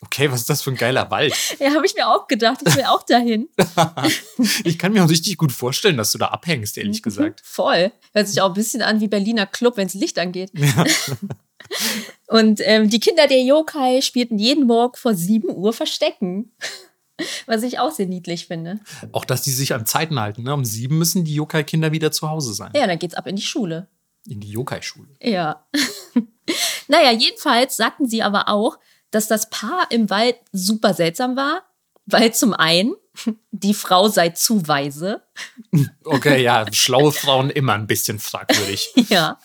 Okay, 0.01 0.31
was 0.31 0.41
ist 0.41 0.51
das 0.51 0.63
für 0.63 0.71
ein 0.71 0.77
geiler 0.77 1.11
Wald? 1.11 1.35
Ja, 1.59 1.75
habe 1.75 1.85
ich 1.85 1.95
mir 1.95 2.09
auch 2.09 2.29
gedacht. 2.29 2.61
Ich 2.67 2.77
will 2.77 2.85
auch 2.85 3.03
dahin. 3.03 3.49
ich 4.65 4.79
kann 4.79 4.93
mir 4.93 5.05
auch 5.05 5.11
richtig 5.11 5.37
gut 5.37 5.51
vorstellen, 5.51 5.97
dass 5.97 6.13
du 6.13 6.19
da 6.19 6.27
abhängst, 6.27 6.79
ehrlich 6.79 7.03
gesagt. 7.03 7.43
Voll. 7.45 7.91
Hört 8.13 8.29
sich 8.29 8.41
auch 8.41 8.49
ein 8.49 8.55
bisschen 8.55 8.83
an 8.83 9.01
wie 9.01 9.09
Berliner 9.09 9.47
Club, 9.47 9.77
wenn 9.77 9.89
es 9.89 9.95
Licht 9.95 10.19
angeht. 10.19 10.51
Ja. 10.55 10.85
Und 12.29 12.61
ähm, 12.63 12.89
die 12.89 13.01
Kinder 13.01 13.27
der 13.27 13.43
Yokai 13.43 14.01
spielten 14.01 14.39
jeden 14.39 14.67
Morgen 14.67 14.97
vor 14.97 15.15
7 15.15 15.49
Uhr 15.51 15.73
Verstecken. 15.73 16.53
Was 17.47 17.65
ich 17.65 17.81
auch 17.81 17.91
sehr 17.91 18.07
niedlich 18.07 18.47
finde. 18.47 18.79
Auch, 19.11 19.25
dass 19.25 19.43
die 19.43 19.51
sich 19.51 19.75
an 19.75 19.87
Zeiten 19.87 20.21
halten. 20.21 20.45
Ne? 20.45 20.55
Um 20.55 20.65
sieben 20.65 20.99
müssen 20.99 21.25
die 21.25 21.35
Yokai-Kinder 21.35 21.91
wieder 21.91 22.13
zu 22.13 22.31
Hause 22.31 22.55
sein. 22.55 22.71
Ja, 22.77 22.87
dann 22.87 23.01
geht's 23.01 23.15
ab 23.15 23.27
in 23.27 23.35
die 23.35 23.43
Schule. 23.43 23.89
In 24.29 24.39
die 24.39 24.51
Yokai-Schule. 24.51 25.09
Ja. 25.21 25.67
naja, 26.87 27.11
jedenfalls 27.11 27.77
sagten 27.77 28.09
sie 28.09 28.23
aber 28.23 28.49
auch, 28.49 28.79
dass 29.11 29.29
das 29.29 29.51
Paar 29.51 29.91
im 29.91 30.11
Wald 30.11 30.37
super 30.53 30.95
seltsam 30.95 31.37
war, 31.37 31.63
weil 32.07 32.33
zum 32.35 32.55
einen 32.55 32.95
die 33.51 33.75
Frau 33.75 34.09
sei 34.09 34.31
zu 34.31 34.67
weise. 34.69 35.23
Okay, 36.05 36.43
ja, 36.43 36.67
schlaue 36.73 37.13
Frauen 37.13 37.51
immer 37.51 37.75
ein 37.75 37.87
bisschen 37.87 38.19
fragwürdig. 38.19 38.91
ja. 39.09 39.39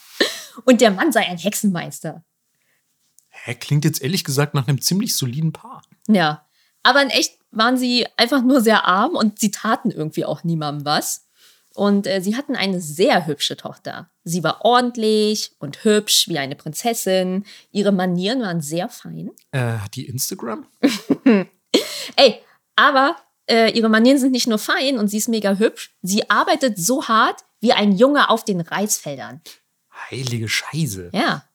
Und 0.65 0.81
der 0.81 0.91
Mann 0.91 1.11
sei 1.11 1.27
ein 1.27 1.37
Hexenmeister. 1.37 2.23
Hä, 3.29 3.55
klingt 3.55 3.85
jetzt 3.85 4.01
ehrlich 4.01 4.23
gesagt 4.23 4.53
nach 4.53 4.67
einem 4.67 4.81
ziemlich 4.81 5.15
soliden 5.15 5.51
Paar. 5.51 5.81
Ja. 6.07 6.45
Aber 6.83 7.01
in 7.01 7.09
echt 7.09 7.39
waren 7.51 7.77
sie 7.77 8.07
einfach 8.17 8.43
nur 8.43 8.61
sehr 8.61 8.85
arm 8.85 9.15
und 9.15 9.39
sie 9.39 9.51
taten 9.51 9.91
irgendwie 9.91 10.25
auch 10.25 10.43
niemandem 10.43 10.85
was. 10.85 11.27
Und 11.75 12.05
äh, 12.05 12.21
sie 12.21 12.35
hatten 12.35 12.55
eine 12.55 12.79
sehr 12.81 13.25
hübsche 13.25 13.57
Tochter. 13.57 14.09
Sie 14.23 14.43
war 14.43 14.63
ordentlich 14.63 15.53
und 15.59 15.83
hübsch 15.83 16.27
wie 16.27 16.37
eine 16.37 16.55
Prinzessin. 16.55 17.45
Ihre 17.71 17.91
Manieren 17.91 18.41
waren 18.41 18.61
sehr 18.61 18.89
fein. 18.89 19.31
Äh, 19.51 19.77
hat 19.77 19.95
die 19.95 20.05
Instagram? 20.05 20.67
Ey, 22.15 22.41
aber 22.75 23.15
äh, 23.49 23.71
ihre 23.71 23.89
Manieren 23.89 24.19
sind 24.19 24.31
nicht 24.31 24.47
nur 24.47 24.59
fein 24.59 24.99
und 24.99 25.07
sie 25.07 25.17
ist 25.17 25.29
mega 25.29 25.55
hübsch. 25.55 25.95
Sie 26.01 26.29
arbeitet 26.29 26.77
so 26.77 27.07
hart 27.07 27.43
wie 27.59 27.73
ein 27.73 27.93
Junge 27.93 28.29
auf 28.29 28.45
den 28.45 28.61
Reisfeldern. 28.61 29.41
Heilige 30.11 30.47
Scheiße. 30.47 31.09
Ja. 31.13 31.45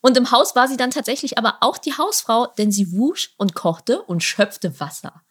Und 0.00 0.16
im 0.16 0.32
Haus 0.32 0.56
war 0.56 0.68
sie 0.68 0.76
dann 0.76 0.90
tatsächlich 0.90 1.38
aber 1.38 1.58
auch 1.60 1.78
die 1.78 1.96
Hausfrau, 1.96 2.46
denn 2.58 2.72
sie 2.72 2.92
wusch 2.92 3.34
und 3.36 3.54
kochte 3.54 4.02
und 4.02 4.22
schöpfte 4.22 4.78
Wasser. 4.80 5.22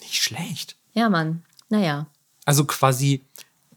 Nicht 0.00 0.22
schlecht. 0.22 0.76
Ja, 0.94 1.08
Mann. 1.08 1.44
Naja. 1.68 2.06
Also 2.46 2.64
quasi 2.64 3.26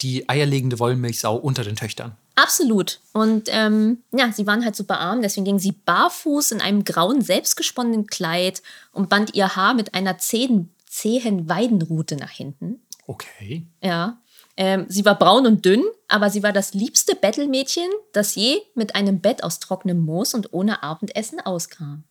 die 0.03 0.27
eierlegende 0.29 0.79
Wollmilchsau 0.79 1.35
unter 1.35 1.63
den 1.63 1.75
Töchtern. 1.75 2.15
Absolut. 2.35 2.99
Und 3.13 3.47
ähm, 3.49 4.03
ja, 4.11 4.31
sie 4.31 4.45
waren 4.45 4.65
halt 4.65 4.75
super 4.75 4.99
arm, 4.99 5.21
deswegen 5.21 5.45
ging 5.45 5.59
sie 5.59 5.71
barfuß 5.71 6.51
in 6.51 6.61
einem 6.61 6.83
grauen, 6.83 7.21
selbstgesponnenen 7.21 8.07
Kleid 8.07 8.61
und 8.91 9.09
band 9.09 9.33
ihr 9.33 9.55
Haar 9.55 9.73
mit 9.73 9.93
einer 9.93 10.17
zähen, 10.17 10.73
zähen 10.87 11.47
Weidenrute 11.47 12.15
nach 12.17 12.31
hinten. 12.31 12.81
Okay. 13.07 13.65
Ja. 13.81 14.19
Ähm, 14.55 14.85
sie 14.87 15.05
war 15.05 15.17
braun 15.17 15.47
und 15.47 15.65
dünn, 15.65 15.83
aber 16.07 16.29
sie 16.29 16.43
war 16.43 16.53
das 16.53 16.73
liebste 16.73 17.15
Bettelmädchen, 17.15 17.89
das 18.11 18.35
je 18.35 18.61
mit 18.75 18.95
einem 18.95 19.19
Bett 19.19 19.43
aus 19.43 19.59
trockenem 19.59 20.03
Moos 20.03 20.33
und 20.33 20.53
ohne 20.53 20.83
Abendessen 20.83 21.39
auskam. 21.41 22.03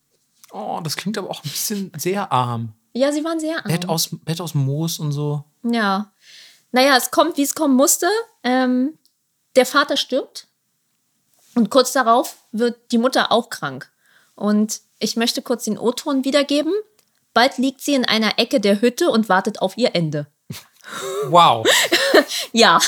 Oh, 0.51 0.79
das 0.83 0.97
klingt 0.97 1.17
aber 1.17 1.29
auch 1.29 1.43
ein 1.43 1.49
bisschen 1.49 1.91
sehr 1.97 2.31
arm. 2.31 2.73
Ja, 2.93 3.11
sie 3.11 3.23
waren 3.23 3.39
sehr 3.39 3.57
arm. 3.57 3.65
Bett 3.65 3.87
aus, 3.87 4.09
Bett 4.23 4.39
aus 4.39 4.53
Moos 4.53 4.99
und 4.99 5.11
so. 5.11 5.45
Ja. 5.63 6.11
Naja, 6.73 6.97
es 6.97 7.11
kommt, 7.11 7.37
wie 7.37 7.43
es 7.43 7.55
kommen 7.55 7.75
musste. 7.75 8.09
Ähm, 8.43 8.97
der 9.55 9.65
Vater 9.65 9.95
stirbt 9.95 10.47
und 11.55 11.69
kurz 11.69 11.93
darauf 11.93 12.35
wird 12.51 12.91
die 12.91 12.97
Mutter 12.97 13.31
auch 13.31 13.49
krank. 13.49 13.91
Und 14.35 14.81
ich 14.97 15.15
möchte 15.15 15.43
kurz 15.43 15.65
den 15.65 15.77
O-Ton 15.77 16.25
wiedergeben. 16.25 16.73
Bald 17.33 17.59
liegt 17.59 17.81
sie 17.81 17.93
in 17.93 18.05
einer 18.05 18.39
Ecke 18.39 18.59
der 18.59 18.81
Hütte 18.81 19.09
und 19.09 19.29
wartet 19.29 19.61
auf 19.61 19.77
ihr 19.77 19.95
Ende. 19.95 20.27
Wow. 21.27 21.65
ja. 22.51 22.79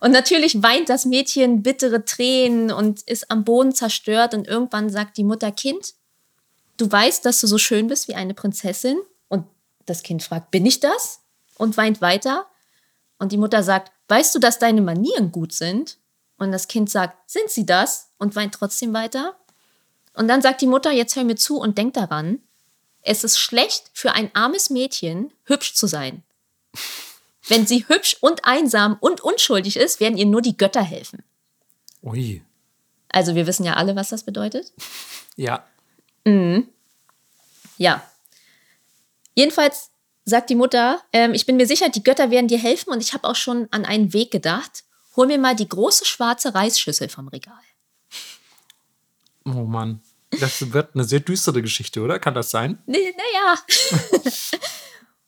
Und 0.00 0.10
natürlich 0.10 0.62
weint 0.62 0.90
das 0.90 1.06
Mädchen 1.06 1.62
bittere 1.62 2.04
Tränen 2.04 2.70
und 2.70 3.00
ist 3.02 3.30
am 3.30 3.44
Boden 3.44 3.74
zerstört. 3.74 4.34
Und 4.34 4.46
irgendwann 4.46 4.90
sagt 4.90 5.16
die 5.16 5.24
Mutter, 5.24 5.50
Kind, 5.50 5.94
du 6.76 6.90
weißt, 6.90 7.24
dass 7.24 7.40
du 7.40 7.46
so 7.46 7.56
schön 7.56 7.86
bist 7.86 8.08
wie 8.08 8.14
eine 8.14 8.34
Prinzessin. 8.34 8.98
Und 9.28 9.46
das 9.86 10.02
Kind 10.02 10.22
fragt, 10.22 10.50
bin 10.50 10.66
ich 10.66 10.80
das? 10.80 11.20
Und 11.56 11.78
weint 11.78 12.02
weiter. 12.02 12.46
Und 13.24 13.32
die 13.32 13.38
Mutter 13.38 13.62
sagt, 13.62 13.90
weißt 14.08 14.34
du, 14.34 14.38
dass 14.38 14.58
deine 14.58 14.82
Manieren 14.82 15.32
gut 15.32 15.54
sind? 15.54 15.96
Und 16.36 16.52
das 16.52 16.68
Kind 16.68 16.90
sagt, 16.90 17.30
sind 17.30 17.48
sie 17.48 17.64
das? 17.64 18.10
Und 18.18 18.36
weint 18.36 18.52
trotzdem 18.52 18.92
weiter. 18.92 19.34
Und 20.12 20.28
dann 20.28 20.42
sagt 20.42 20.60
die 20.60 20.66
Mutter, 20.66 20.92
jetzt 20.92 21.16
hör 21.16 21.24
mir 21.24 21.34
zu 21.34 21.58
und 21.58 21.78
denk 21.78 21.94
daran, 21.94 22.40
es 23.00 23.24
ist 23.24 23.38
schlecht 23.38 23.90
für 23.94 24.12
ein 24.12 24.30
armes 24.34 24.68
Mädchen, 24.68 25.32
hübsch 25.44 25.72
zu 25.72 25.86
sein. 25.86 26.22
Wenn 27.48 27.66
sie 27.66 27.88
hübsch 27.88 28.18
und 28.20 28.44
einsam 28.44 28.98
und 29.00 29.22
unschuldig 29.22 29.78
ist, 29.78 30.00
werden 30.00 30.18
ihr 30.18 30.26
nur 30.26 30.42
die 30.42 30.58
Götter 30.58 30.82
helfen. 30.82 31.22
Ui. 32.02 32.42
Also 33.08 33.34
wir 33.34 33.46
wissen 33.46 33.64
ja 33.64 33.72
alle, 33.76 33.96
was 33.96 34.10
das 34.10 34.24
bedeutet. 34.24 34.70
Ja. 35.36 35.64
Mhm. 36.24 36.68
Ja. 37.78 38.06
Jedenfalls 39.34 39.90
sagt 40.24 40.50
die 40.50 40.54
Mutter, 40.54 41.00
ähm, 41.12 41.34
ich 41.34 41.46
bin 41.46 41.56
mir 41.56 41.66
sicher, 41.66 41.88
die 41.88 42.02
Götter 42.02 42.30
werden 42.30 42.48
dir 42.48 42.58
helfen 42.58 42.90
und 42.90 43.02
ich 43.02 43.12
habe 43.12 43.28
auch 43.28 43.36
schon 43.36 43.68
an 43.70 43.84
einen 43.84 44.12
Weg 44.12 44.30
gedacht. 44.30 44.84
Hol 45.16 45.26
mir 45.26 45.38
mal 45.38 45.54
die 45.54 45.68
große 45.68 46.04
schwarze 46.04 46.54
Reisschüssel 46.54 47.08
vom 47.08 47.28
Regal. 47.28 47.54
Oh 49.44 49.64
Mann. 49.64 50.00
Das 50.40 50.72
wird 50.72 50.94
eine 50.94 51.04
sehr 51.04 51.20
düstere 51.20 51.62
Geschichte, 51.62 52.00
oder? 52.00 52.18
Kann 52.18 52.34
das 52.34 52.50
sein? 52.50 52.82
Naja. 52.86 53.58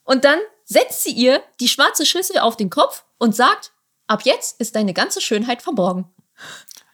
und 0.05 0.25
dann 0.25 0.41
setzt 0.65 1.05
sie 1.05 1.12
ihr 1.12 1.43
die 1.61 1.69
schwarze 1.69 2.05
Schüssel 2.05 2.38
auf 2.38 2.57
den 2.57 2.71
Kopf 2.71 3.05
und 3.19 3.37
sagt, 3.37 3.73
ab 4.09 4.23
jetzt 4.25 4.61
ist 4.61 4.75
deine 4.75 4.95
ganze 4.95 5.21
Schönheit 5.21 5.62
verborgen. 5.62 6.07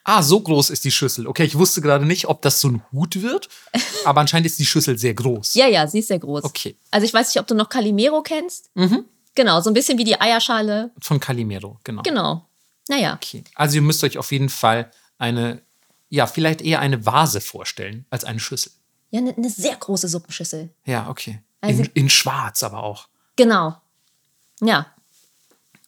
Ah, 0.04 0.22
so 0.22 0.40
groß 0.40 0.70
ist 0.70 0.84
die 0.84 0.90
Schüssel. 0.90 1.26
Okay, 1.28 1.44
ich 1.44 1.56
wusste 1.56 1.80
gerade 1.80 2.04
nicht, 2.04 2.26
ob 2.26 2.42
das 2.42 2.60
so 2.60 2.68
ein 2.68 2.82
Hut 2.92 3.22
wird, 3.22 3.48
aber 4.04 4.20
anscheinend 4.20 4.46
ist 4.46 4.58
die 4.58 4.66
Schüssel 4.66 4.98
sehr 4.98 5.14
groß. 5.14 5.54
Ja, 5.54 5.66
ja, 5.68 5.86
sie 5.86 6.00
ist 6.00 6.08
sehr 6.08 6.18
groß. 6.18 6.44
Okay. 6.44 6.76
Also 6.90 7.04
ich 7.04 7.14
weiß 7.14 7.28
nicht, 7.28 7.40
ob 7.40 7.46
du 7.46 7.54
noch 7.54 7.68
Calimero 7.68 8.22
kennst. 8.22 8.70
Mhm. 8.74 9.04
Genau, 9.34 9.60
so 9.60 9.70
ein 9.70 9.74
bisschen 9.74 9.98
wie 9.98 10.04
die 10.04 10.20
Eierschale. 10.20 10.90
Von 11.00 11.20
Calimero, 11.20 11.78
genau. 11.84 12.02
Genau. 12.02 12.46
Naja. 12.88 13.14
Okay. 13.14 13.44
Also 13.54 13.76
ihr 13.76 13.82
müsst 13.82 14.02
euch 14.04 14.18
auf 14.18 14.32
jeden 14.32 14.48
Fall 14.48 14.90
eine, 15.18 15.62
ja, 16.08 16.26
vielleicht 16.26 16.60
eher 16.62 16.80
eine 16.80 17.06
Vase 17.06 17.40
vorstellen 17.40 18.04
als 18.10 18.24
eine 18.24 18.40
Schüssel. 18.40 18.72
Ja, 19.10 19.20
eine, 19.20 19.34
eine 19.36 19.48
sehr 19.50 19.76
große 19.76 20.08
Suppenschüssel. 20.08 20.70
Ja, 20.84 21.08
okay. 21.08 21.40
Also- 21.60 21.82
in, 21.82 21.90
in 21.94 22.10
schwarz 22.10 22.62
aber 22.64 22.82
auch. 22.82 23.08
Genau. 23.36 23.76
Ja. 24.60 24.86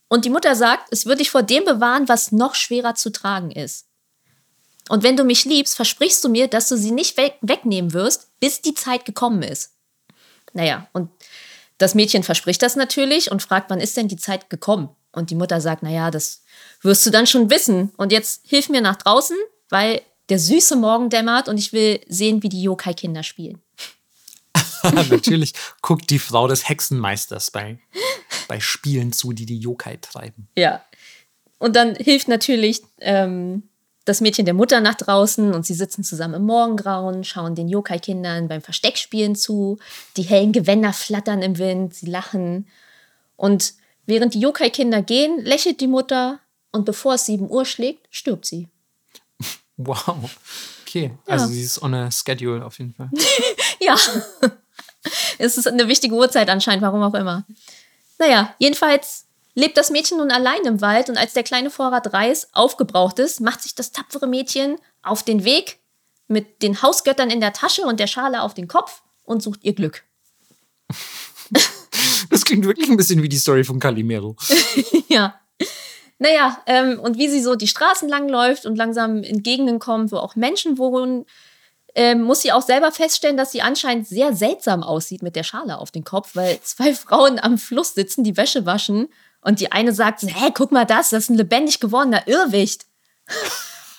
Und 0.08 0.24
die 0.24 0.30
Mutter 0.30 0.54
sagt, 0.54 0.88
es 0.92 1.04
wird 1.06 1.18
dich 1.18 1.30
vor 1.30 1.42
dem 1.42 1.64
bewahren, 1.64 2.08
was 2.08 2.30
noch 2.30 2.54
schwerer 2.54 2.94
zu 2.94 3.10
tragen 3.10 3.50
ist. 3.50 3.86
Und 4.88 5.02
wenn 5.02 5.16
du 5.16 5.24
mich 5.24 5.44
liebst, 5.44 5.76
versprichst 5.76 6.22
du 6.24 6.28
mir, 6.28 6.48
dass 6.48 6.68
du 6.68 6.76
sie 6.76 6.90
nicht 6.90 7.16
weg 7.16 7.36
wegnehmen 7.40 7.92
wirst, 7.92 8.28
bis 8.40 8.60
die 8.60 8.74
Zeit 8.74 9.04
gekommen 9.04 9.42
ist. 9.42 9.72
Naja, 10.52 10.88
und 10.92 11.10
das 11.78 11.94
Mädchen 11.94 12.22
verspricht 12.22 12.62
das 12.62 12.76
natürlich 12.76 13.30
und 13.30 13.42
fragt, 13.42 13.70
wann 13.70 13.80
ist 13.80 13.96
denn 13.96 14.08
die 14.08 14.16
Zeit 14.16 14.50
gekommen? 14.50 14.90
Und 15.12 15.30
die 15.30 15.34
Mutter 15.34 15.60
sagt, 15.60 15.82
naja, 15.82 16.10
das 16.10 16.42
wirst 16.82 17.04
du 17.06 17.10
dann 17.10 17.26
schon 17.26 17.50
wissen. 17.50 17.92
Und 17.96 18.12
jetzt 18.12 18.42
hilf 18.46 18.68
mir 18.68 18.80
nach 18.80 18.96
draußen, 18.96 19.36
weil 19.70 20.02
der 20.28 20.38
süße 20.38 20.76
Morgen 20.76 21.10
dämmert 21.10 21.48
und 21.48 21.58
ich 21.58 21.72
will 21.72 22.00
sehen, 22.08 22.42
wie 22.42 22.48
die 22.48 22.62
Yokai-Kinder 22.62 23.22
spielen. 23.22 23.60
Natürlich 25.10 25.54
guckt 25.80 26.10
die 26.10 26.18
Frau 26.18 26.46
des 26.46 26.68
Hexenmeisters 26.68 27.50
bei, 27.50 27.78
bei 28.48 28.60
Spielen 28.60 29.12
zu, 29.12 29.32
die 29.32 29.46
die 29.46 29.58
Yokai 29.58 29.96
treiben. 29.96 30.48
Ja. 30.56 30.84
Und 31.58 31.76
dann 31.76 31.94
hilft 31.94 32.28
natürlich 32.28 32.82
ähm, 33.00 33.62
das 34.04 34.20
Mädchen 34.20 34.44
der 34.44 34.54
Mutter 34.54 34.80
nach 34.80 34.94
draußen 34.94 35.54
und 35.54 35.64
sie 35.64 35.74
sitzen 35.74 36.04
zusammen 36.04 36.34
im 36.34 36.44
Morgengrauen, 36.44 37.24
schauen 37.24 37.54
den 37.54 37.68
Yokai-Kindern 37.68 38.48
beim 38.48 38.60
Versteckspielen 38.60 39.34
zu. 39.34 39.78
Die 40.16 40.22
hellen 40.22 40.52
Gewänder 40.52 40.92
flattern 40.92 41.42
im 41.42 41.58
Wind, 41.58 41.94
sie 41.94 42.06
lachen. 42.06 42.68
Und 43.36 43.74
während 44.06 44.34
die 44.34 44.40
Yokai-Kinder 44.40 45.02
gehen, 45.02 45.40
lächelt 45.40 45.80
die 45.80 45.86
Mutter 45.86 46.40
und 46.70 46.84
bevor 46.84 47.14
es 47.14 47.26
7 47.26 47.48
Uhr 47.50 47.64
schlägt, 47.64 48.06
stirbt 48.10 48.46
sie. 48.46 48.68
Wow. 49.76 50.30
Okay, 50.82 51.10
also 51.26 51.46
sie 51.46 51.62
ist 51.62 51.82
on 51.82 51.94
a 51.94 52.08
schedule 52.08 52.64
auf 52.64 52.78
jeden 52.78 52.94
Fall. 52.94 53.10
Ja. 53.80 53.96
es 55.38 55.58
ist 55.58 55.66
eine 55.66 55.88
wichtige 55.88 56.14
Uhrzeit 56.14 56.48
anscheinend, 56.48 56.82
warum 56.82 57.02
auch 57.02 57.14
immer. 57.14 57.44
Naja, 58.18 58.54
jedenfalls 58.60 59.23
lebt 59.54 59.76
das 59.76 59.90
Mädchen 59.90 60.18
nun 60.18 60.30
allein 60.30 60.62
im 60.64 60.80
Wald 60.80 61.08
und 61.08 61.16
als 61.16 61.32
der 61.32 61.42
kleine 61.42 61.70
Vorrat 61.70 62.12
Reis 62.12 62.48
aufgebraucht 62.52 63.18
ist, 63.18 63.40
macht 63.40 63.62
sich 63.62 63.74
das 63.74 63.92
tapfere 63.92 64.26
Mädchen 64.26 64.76
auf 65.02 65.22
den 65.22 65.44
Weg 65.44 65.78
mit 66.26 66.62
den 66.62 66.82
Hausgöttern 66.82 67.30
in 67.30 67.40
der 67.40 67.52
Tasche 67.52 67.82
und 67.82 68.00
der 68.00 68.06
Schale 68.06 68.42
auf 68.42 68.54
den 68.54 68.68
Kopf 68.68 69.02
und 69.22 69.42
sucht 69.42 69.60
ihr 69.62 69.74
Glück. 69.74 70.04
Das 72.30 72.44
klingt 72.44 72.64
wirklich 72.64 72.88
ein 72.88 72.96
bisschen 72.96 73.22
wie 73.22 73.28
die 73.28 73.36
Story 73.36 73.64
von 73.64 73.78
Calimero. 73.78 74.36
ja. 75.08 75.40
Naja, 76.18 76.60
ähm, 76.66 76.98
und 76.98 77.18
wie 77.18 77.28
sie 77.28 77.40
so 77.40 77.54
die 77.54 77.68
Straßen 77.68 78.08
lang 78.08 78.28
läuft 78.28 78.66
und 78.66 78.76
langsam 78.76 79.22
in 79.22 79.42
Gegenden 79.42 79.78
kommt, 79.78 80.12
wo 80.12 80.16
auch 80.16 80.36
Menschen 80.36 80.76
wohnen, 80.76 81.24
ähm, 81.94 82.22
muss 82.22 82.42
sie 82.42 82.52
auch 82.52 82.62
selber 82.62 82.92
feststellen, 82.92 83.36
dass 83.36 83.52
sie 83.52 83.62
anscheinend 83.62 84.08
sehr 84.08 84.34
seltsam 84.34 84.82
aussieht 84.82 85.22
mit 85.22 85.36
der 85.36 85.44
Schale 85.44 85.78
auf 85.78 85.90
dem 85.90 86.04
Kopf, 86.04 86.34
weil 86.34 86.60
zwei 86.62 86.94
Frauen 86.94 87.38
am 87.38 87.58
Fluss 87.58 87.94
sitzen, 87.94 88.24
die 88.24 88.36
Wäsche 88.36 88.66
waschen 88.66 89.08
und 89.44 89.60
die 89.60 89.70
eine 89.70 89.92
sagt, 89.92 90.22
hä, 90.22 90.50
guck 90.52 90.72
mal 90.72 90.84
das, 90.84 91.10
das 91.10 91.24
ist 91.24 91.30
ein 91.30 91.36
lebendig 91.36 91.78
gewordener 91.78 92.26
Irrwicht. 92.26 92.86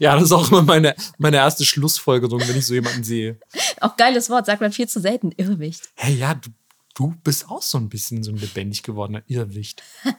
ja, 0.00 0.14
das 0.14 0.22
ist 0.22 0.32
auch 0.32 0.50
immer 0.50 0.62
meine, 0.62 0.94
meine 1.18 1.36
erste 1.36 1.64
Schlussfolgerung, 1.64 2.40
wenn 2.40 2.56
ich 2.56 2.66
so 2.66 2.74
jemanden 2.74 3.04
sehe. 3.04 3.38
Auch 3.80 3.96
geiles 3.96 4.30
Wort, 4.30 4.46
sagt 4.46 4.60
man 4.60 4.72
viel 4.72 4.88
zu 4.88 5.00
selten, 5.00 5.32
Irrwicht. 5.36 5.90
Hey, 5.94 6.14
ja, 6.14 6.34
du, 6.34 6.48
du 6.94 7.14
bist 7.22 7.48
auch 7.50 7.62
so 7.62 7.76
ein 7.78 7.88
bisschen 7.88 8.22
so 8.22 8.30
ein 8.30 8.38
lebendig 8.38 8.82
gewordener 8.82 9.22
Irrwicht. 9.26 9.82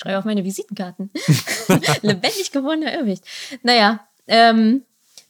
Schreibe 0.00 0.18
auf 0.18 0.24
meine 0.24 0.44
Visitenkarten. 0.44 1.10
lebendig 2.02 2.52
gewordener 2.52 2.92
Irrwicht. 2.92 3.24
Naja, 3.62 4.06
ähm, 4.26 4.82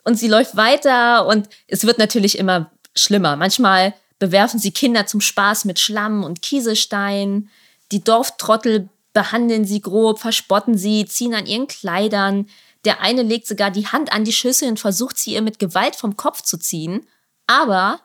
und 0.04 0.16
sie 0.16 0.28
läuft 0.28 0.56
weiter 0.56 1.26
und 1.26 1.48
es 1.68 1.84
wird 1.84 1.98
natürlich 1.98 2.38
immer 2.38 2.70
schlimmer. 2.94 3.36
Manchmal 3.36 3.94
bewerfen 4.18 4.58
sie 4.58 4.72
Kinder 4.72 5.06
zum 5.06 5.20
Spaß 5.20 5.64
mit 5.64 5.78
Schlamm 5.78 6.24
und 6.24 6.42
Kieselstein. 6.42 7.50
Die 7.92 8.02
Dorftrottel 8.02 8.88
behandeln 9.12 9.64
sie 9.64 9.80
grob, 9.80 10.18
verspotten 10.18 10.76
sie, 10.76 11.06
ziehen 11.06 11.34
an 11.34 11.46
ihren 11.46 11.68
Kleidern. 11.68 12.48
Der 12.84 13.00
eine 13.00 13.22
legt 13.22 13.46
sogar 13.46 13.70
die 13.70 13.86
Hand 13.86 14.12
an 14.12 14.24
die 14.24 14.32
Schüssel 14.32 14.68
und 14.68 14.80
versucht 14.80 15.18
sie 15.18 15.34
ihr 15.34 15.42
mit 15.42 15.58
Gewalt 15.58 15.96
vom 15.96 16.16
Kopf 16.16 16.42
zu 16.42 16.58
ziehen. 16.58 17.06
Aber 17.46 18.00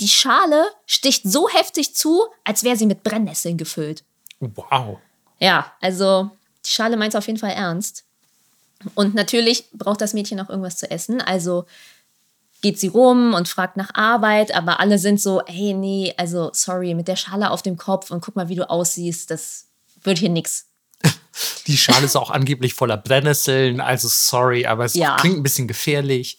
die 0.00 0.08
Schale 0.08 0.66
sticht 0.86 1.22
so 1.24 1.48
heftig 1.48 1.94
zu, 1.94 2.26
als 2.44 2.64
wäre 2.64 2.76
sie 2.76 2.86
mit 2.86 3.02
Brennnesseln 3.02 3.56
gefüllt. 3.56 4.04
Wow. 4.40 4.98
Ja, 5.38 5.72
also 5.80 6.30
die 6.64 6.70
Schale 6.70 6.96
meint 6.96 7.14
es 7.14 7.18
auf 7.18 7.26
jeden 7.26 7.38
Fall 7.38 7.52
ernst. 7.52 8.04
Und 8.94 9.14
natürlich 9.14 9.70
braucht 9.72 10.00
das 10.00 10.12
Mädchen 10.12 10.40
auch 10.40 10.50
irgendwas 10.50 10.76
zu 10.76 10.90
essen. 10.90 11.20
Also 11.20 11.64
geht 12.66 12.80
sie 12.80 12.88
rum 12.88 13.32
und 13.32 13.48
fragt 13.48 13.76
nach 13.76 13.94
Arbeit, 13.94 14.52
aber 14.52 14.80
alle 14.80 14.98
sind 14.98 15.20
so, 15.20 15.40
hey, 15.46 15.72
nee, 15.72 16.12
also 16.16 16.50
sorry, 16.52 16.94
mit 16.94 17.06
der 17.06 17.14
Schale 17.14 17.52
auf 17.52 17.62
dem 17.62 17.76
Kopf 17.76 18.10
und 18.10 18.20
guck 18.20 18.34
mal, 18.34 18.48
wie 18.48 18.56
du 18.56 18.68
aussiehst, 18.68 19.30
das 19.30 19.68
wird 20.02 20.18
hier 20.18 20.30
nix. 20.30 20.66
Die 21.68 21.76
Schale 21.76 22.06
ist 22.06 22.16
auch 22.16 22.32
angeblich 22.32 22.74
voller 22.74 22.96
Brennnesseln, 22.96 23.80
also 23.80 24.08
sorry, 24.10 24.66
aber 24.66 24.84
es 24.84 24.94
ja. 24.94 25.16
klingt 25.16 25.36
ein 25.36 25.44
bisschen 25.44 25.68
gefährlich. 25.68 26.38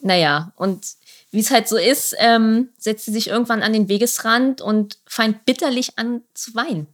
Naja, 0.00 0.52
und 0.56 0.84
wie 1.30 1.38
es 1.38 1.52
halt 1.52 1.68
so 1.68 1.76
ist, 1.76 2.16
ähm, 2.18 2.70
setzt 2.76 3.04
sie 3.04 3.12
sich 3.12 3.28
irgendwann 3.28 3.62
an 3.62 3.72
den 3.72 3.88
Wegesrand 3.88 4.60
und 4.60 4.98
fängt 5.06 5.44
bitterlich 5.44 5.96
an 6.00 6.22
zu 6.34 6.52
weinen. 6.56 6.88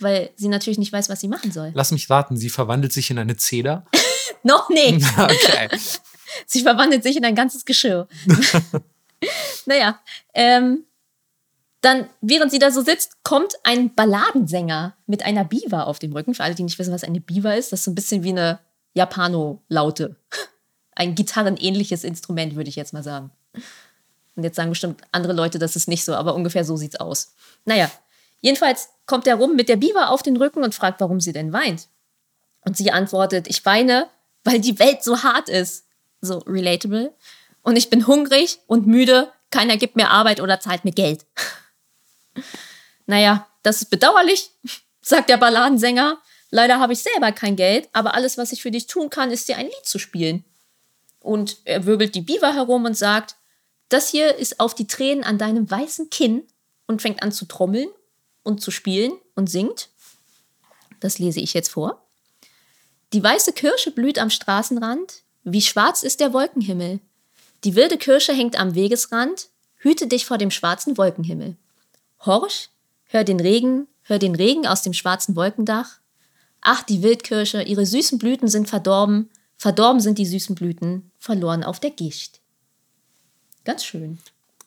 Weil 0.00 0.30
sie 0.34 0.48
natürlich 0.48 0.80
nicht 0.80 0.92
weiß, 0.92 1.08
was 1.08 1.20
sie 1.20 1.28
machen 1.28 1.52
soll. 1.52 1.70
Lass 1.74 1.92
mich 1.92 2.10
warten, 2.10 2.36
sie 2.36 2.50
verwandelt 2.50 2.92
sich 2.92 3.08
in 3.12 3.20
eine 3.20 3.36
Zeder. 3.36 3.84
Noch 4.42 4.68
nicht. 4.68 5.06
okay. 5.16 5.68
Sie 6.46 6.62
verwandelt 6.62 7.02
sich 7.02 7.16
in 7.16 7.24
ein 7.24 7.34
ganzes 7.34 7.64
Geschirr. 7.64 8.08
naja, 9.66 10.00
ähm, 10.34 10.84
dann, 11.80 12.10
während 12.20 12.50
sie 12.50 12.58
da 12.58 12.70
so 12.70 12.82
sitzt, 12.82 13.22
kommt 13.24 13.54
ein 13.62 13.94
Balladensänger 13.94 14.96
mit 15.06 15.24
einer 15.24 15.44
Biwa 15.44 15.84
auf 15.84 15.98
dem 15.98 16.12
Rücken. 16.12 16.34
Für 16.34 16.44
alle, 16.44 16.54
die 16.54 16.62
nicht 16.62 16.78
wissen, 16.78 16.92
was 16.92 17.04
eine 17.04 17.20
Biwa 17.20 17.52
ist, 17.52 17.72
das 17.72 17.80
ist 17.80 17.84
so 17.84 17.90
ein 17.90 17.94
bisschen 17.94 18.22
wie 18.22 18.30
eine 18.30 18.60
Japano-Laute. 18.92 20.16
Ein 20.94 21.14
gitarrenähnliches 21.14 22.04
Instrument, 22.04 22.54
würde 22.54 22.68
ich 22.68 22.76
jetzt 22.76 22.92
mal 22.92 23.02
sagen. 23.02 23.30
Und 24.36 24.44
jetzt 24.44 24.56
sagen 24.56 24.70
bestimmt 24.70 25.00
andere 25.12 25.32
Leute, 25.32 25.58
das 25.58 25.76
ist 25.76 25.88
nicht 25.88 26.04
so, 26.04 26.14
aber 26.14 26.34
ungefähr 26.34 26.64
so 26.64 26.76
sieht's 26.76 26.96
aus. 26.96 27.34
Naja, 27.64 27.90
jedenfalls 28.40 28.90
kommt 29.06 29.26
er 29.26 29.36
rum 29.36 29.56
mit 29.56 29.68
der 29.68 29.76
Biwa 29.76 30.06
auf 30.06 30.22
den 30.22 30.36
Rücken 30.36 30.62
und 30.62 30.74
fragt, 30.74 31.00
warum 31.00 31.20
sie 31.20 31.32
denn 31.32 31.52
weint. 31.52 31.88
Und 32.62 32.76
sie 32.76 32.90
antwortet, 32.90 33.48
ich 33.48 33.64
weine, 33.64 34.08
weil 34.44 34.60
die 34.60 34.78
Welt 34.78 35.02
so 35.02 35.22
hart 35.22 35.48
ist. 35.48 35.86
So 36.20 36.38
relatable. 36.38 37.14
Und 37.62 37.76
ich 37.76 37.90
bin 37.90 38.06
hungrig 38.06 38.58
und 38.66 38.86
müde. 38.86 39.32
Keiner 39.50 39.76
gibt 39.76 39.96
mir 39.96 40.10
Arbeit 40.10 40.40
oder 40.40 40.60
zahlt 40.60 40.84
mir 40.84 40.92
Geld. 40.92 41.26
naja, 43.06 43.46
das 43.62 43.82
ist 43.82 43.90
bedauerlich, 43.90 44.50
sagt 45.02 45.28
der 45.30 45.36
Balladensänger. 45.36 46.18
Leider 46.50 46.80
habe 46.80 46.92
ich 46.92 47.02
selber 47.02 47.32
kein 47.32 47.56
Geld, 47.56 47.88
aber 47.92 48.14
alles, 48.14 48.36
was 48.36 48.52
ich 48.52 48.62
für 48.62 48.70
dich 48.70 48.86
tun 48.86 49.08
kann, 49.08 49.30
ist 49.30 49.48
dir 49.48 49.56
ein 49.56 49.66
Lied 49.66 49.84
zu 49.84 49.98
spielen. 49.98 50.44
Und 51.20 51.58
er 51.64 51.86
wirbelt 51.86 52.14
die 52.14 52.22
Biber 52.22 52.54
herum 52.54 52.86
und 52.86 52.96
sagt, 52.96 53.36
das 53.88 54.08
hier 54.08 54.36
ist 54.36 54.58
auf 54.58 54.74
die 54.74 54.86
Tränen 54.86 55.22
an 55.22 55.38
deinem 55.38 55.70
weißen 55.70 56.10
Kinn 56.10 56.46
und 56.86 57.02
fängt 57.02 57.22
an 57.22 57.32
zu 57.32 57.44
trommeln 57.44 57.88
und 58.42 58.62
zu 58.62 58.70
spielen 58.70 59.12
und 59.34 59.48
singt. 59.48 59.90
Das 61.00 61.18
lese 61.18 61.40
ich 61.40 61.54
jetzt 61.54 61.70
vor. 61.70 62.06
Die 63.12 63.22
weiße 63.22 63.52
Kirsche 63.52 63.90
blüht 63.90 64.18
am 64.18 64.30
Straßenrand, 64.30 65.22
wie 65.44 65.62
schwarz 65.62 66.02
ist 66.02 66.20
der 66.20 66.32
Wolkenhimmel. 66.32 67.00
Die 67.64 67.74
wilde 67.74 67.98
Kirsche 67.98 68.32
hängt 68.32 68.58
am 68.58 68.74
Wegesrand, 68.74 69.48
hüte 69.76 70.06
dich 70.06 70.26
vor 70.26 70.38
dem 70.38 70.50
schwarzen 70.50 70.96
Wolkenhimmel. 70.96 71.56
Horch, 72.24 72.70
hör 73.04 73.24
den 73.24 73.40
Regen, 73.40 73.86
hör 74.02 74.18
den 74.18 74.34
Regen 74.34 74.66
aus 74.66 74.82
dem 74.82 74.92
schwarzen 74.92 75.36
Wolkendach. 75.36 75.98
Ach, 76.60 76.82
die 76.82 77.02
Wildkirsche, 77.02 77.62
ihre 77.62 77.86
süßen 77.86 78.18
Blüten 78.18 78.48
sind 78.48 78.68
verdorben, 78.68 79.30
verdorben 79.56 80.00
sind 80.00 80.18
die 80.18 80.26
süßen 80.26 80.54
Blüten, 80.54 81.10
verloren 81.18 81.64
auf 81.64 81.80
der 81.80 81.90
Gischt. 81.90 82.40
Ganz 83.64 83.84
schön. 83.84 84.18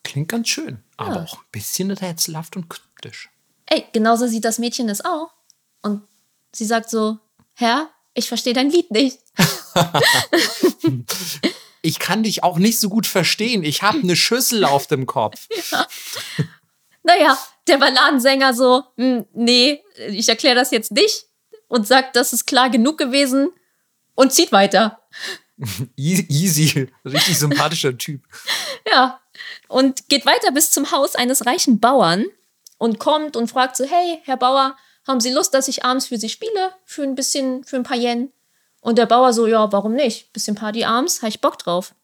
Klingt 0.02 0.28
ganz 0.28 0.48
schön, 0.48 0.82
aber 0.96 1.16
ja. 1.16 1.24
auch 1.24 1.38
ein 1.38 1.44
bisschen 1.52 1.90
rätselhaft 1.90 2.56
und 2.56 2.68
kryptisch. 2.68 3.30
Ey, 3.66 3.84
genauso 3.92 4.26
sieht 4.26 4.44
das 4.44 4.58
Mädchen 4.58 4.86
das 4.86 5.04
auch. 5.04 5.30
Und 5.82 6.02
sie 6.52 6.64
sagt 6.64 6.90
so, 6.90 7.18
Herr, 7.54 7.88
ich 8.14 8.28
verstehe 8.28 8.54
dein 8.54 8.70
Lied 8.70 8.90
nicht. 8.90 9.18
ich 11.82 11.98
kann 11.98 12.22
dich 12.22 12.42
auch 12.42 12.58
nicht 12.58 12.80
so 12.80 12.88
gut 12.88 13.06
verstehen. 13.06 13.64
Ich 13.64 13.82
habe 13.82 13.98
eine 13.98 14.16
Schüssel 14.16 14.64
auf 14.64 14.86
dem 14.86 15.06
Kopf. 15.06 15.48
Ja. 15.70 15.86
Naja, 17.06 17.38
der 17.66 17.76
Balladensänger 17.76 18.54
so, 18.54 18.82
hm, 18.96 19.26
nee, 19.34 19.84
ich 20.08 20.26
erkläre 20.26 20.54
das 20.54 20.70
jetzt 20.70 20.90
nicht 20.90 21.26
und 21.68 21.86
sagt, 21.86 22.16
das 22.16 22.32
ist 22.32 22.46
klar 22.46 22.70
genug 22.70 22.96
gewesen 22.96 23.50
und 24.14 24.32
zieht 24.32 24.52
weiter. 24.52 25.02
Easy, 25.96 26.88
richtig 27.04 27.38
sympathischer 27.38 27.96
Typ. 27.98 28.22
Ja, 28.90 29.20
und 29.68 30.08
geht 30.08 30.24
weiter 30.24 30.50
bis 30.52 30.70
zum 30.70 30.90
Haus 30.92 31.14
eines 31.14 31.44
reichen 31.44 31.78
Bauern 31.78 32.24
und 32.78 32.98
kommt 32.98 33.36
und 33.36 33.48
fragt 33.48 33.76
so, 33.76 33.84
hey, 33.84 34.20
Herr 34.24 34.36
Bauer, 34.36 34.76
haben 35.06 35.20
Sie 35.20 35.30
Lust, 35.30 35.54
dass 35.54 35.68
ich 35.68 35.84
abends 35.84 36.06
für 36.06 36.18
Sie 36.18 36.28
spiele? 36.28 36.72
Für 36.84 37.02
ein 37.02 37.14
bisschen, 37.14 37.64
für 37.64 37.76
ein 37.76 37.82
paar 37.82 37.96
Yen? 37.96 38.32
Und 38.80 38.98
der 38.98 39.06
Bauer 39.06 39.32
so, 39.32 39.46
ja, 39.46 39.72
warum 39.72 39.94
nicht? 39.94 40.32
Bisschen 40.32 40.56
Party 40.56 40.84
abends, 40.84 41.22
habe 41.22 41.30
ich 41.30 41.40
Bock 41.40 41.58
drauf. 41.58 41.94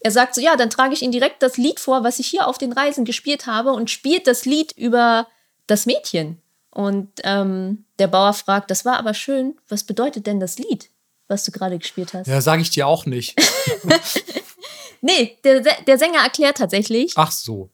Er 0.00 0.12
sagt 0.12 0.34
so, 0.34 0.40
ja, 0.40 0.56
dann 0.56 0.70
trage 0.70 0.94
ich 0.94 1.02
Ihnen 1.02 1.12
direkt 1.12 1.42
das 1.42 1.56
Lied 1.56 1.80
vor, 1.80 2.04
was 2.04 2.20
ich 2.20 2.28
hier 2.28 2.46
auf 2.46 2.58
den 2.58 2.72
Reisen 2.72 3.04
gespielt 3.04 3.46
habe 3.46 3.72
und 3.72 3.90
spielt 3.90 4.26
das 4.26 4.44
Lied 4.44 4.72
über 4.72 5.26
das 5.66 5.86
Mädchen. 5.86 6.40
Und 6.70 7.08
ähm, 7.24 7.84
der 7.98 8.06
Bauer 8.06 8.32
fragt, 8.32 8.70
das 8.70 8.84
war 8.84 8.96
aber 8.98 9.14
schön, 9.14 9.56
was 9.68 9.82
bedeutet 9.82 10.26
denn 10.26 10.38
das 10.38 10.58
Lied, 10.58 10.90
was 11.26 11.42
du 11.44 11.50
gerade 11.50 11.78
gespielt 11.78 12.14
hast? 12.14 12.28
Ja, 12.28 12.40
sage 12.40 12.62
ich 12.62 12.70
dir 12.70 12.86
auch 12.86 13.06
nicht. 13.06 13.36
nee, 15.00 15.36
der, 15.42 15.60
der 15.60 15.98
Sänger 15.98 16.20
erklärt 16.20 16.58
tatsächlich. 16.58 17.14
Ach 17.16 17.32
so. 17.32 17.70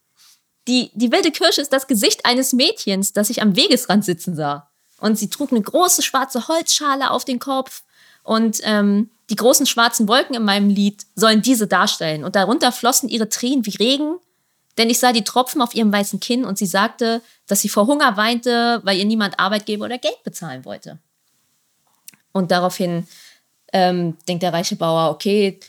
Die, 0.67 0.91
die 0.95 1.13
wilde 1.13 1.31
Kirsche 1.31 1.61
ist 1.61 1.73
das 1.73 1.87
Gesicht 1.87 2.25
eines 2.25 2.53
Mädchens, 2.53 3.13
das 3.13 3.31
ich 3.31 3.43
am 3.43 3.57
Wegesrand 3.57 4.05
sitzen 4.05 4.35
sah. 4.35 4.71
Und 4.99 5.19
sie 5.19 5.29
trug 5.29 5.51
eine 5.51 5.61
große 5.61 6.03
schwarze 6.03 6.49
Holzschale 6.49 7.11
auf 7.11 7.25
den 7.25 7.39
Kopf. 7.39 7.83
Und 8.23 8.61
ähm, 8.63 9.11
die 9.31 9.37
großen 9.37 9.67
schwarzen 9.67 10.09
Wolken 10.09 10.35
in 10.35 10.45
meinem 10.45 10.71
Lied 10.71 11.05
sollen 11.15 11.43
diese 11.43 11.67
darstellen. 11.67 12.25
Und 12.25 12.37
darunter 12.37 12.73
flossen 12.73 13.09
ihre 13.09 13.29
Tränen 13.29 13.67
wie 13.67 13.77
Regen, 13.77 14.17
denn 14.79 14.91
ich 14.91 14.99
sah 14.99 15.13
die 15.13 15.25
Tropfen 15.25 15.63
auf 15.63 15.75
ihrem 15.75 15.93
weißen 15.93 16.21
Kinn 16.21 16.45
und 16.45 16.59
sie 16.59 16.67
sagte, 16.67 17.23
dass 17.47 17.61
sie 17.61 17.69
vor 17.69 17.87
Hunger 17.87 18.17
weinte, 18.17 18.81
weil 18.85 18.99
ihr 18.99 19.05
niemand 19.05 19.39
Arbeitgeber 19.39 19.85
oder 19.85 19.99
Geld 19.99 20.23
bezahlen 20.25 20.65
wollte. 20.65 20.99
Und 22.33 22.51
daraufhin 22.51 23.07
ähm, 23.73 24.17
denkt 24.27 24.43
der 24.43 24.53
reiche 24.53 24.77
Bauer, 24.77 25.11
okay, 25.11 25.61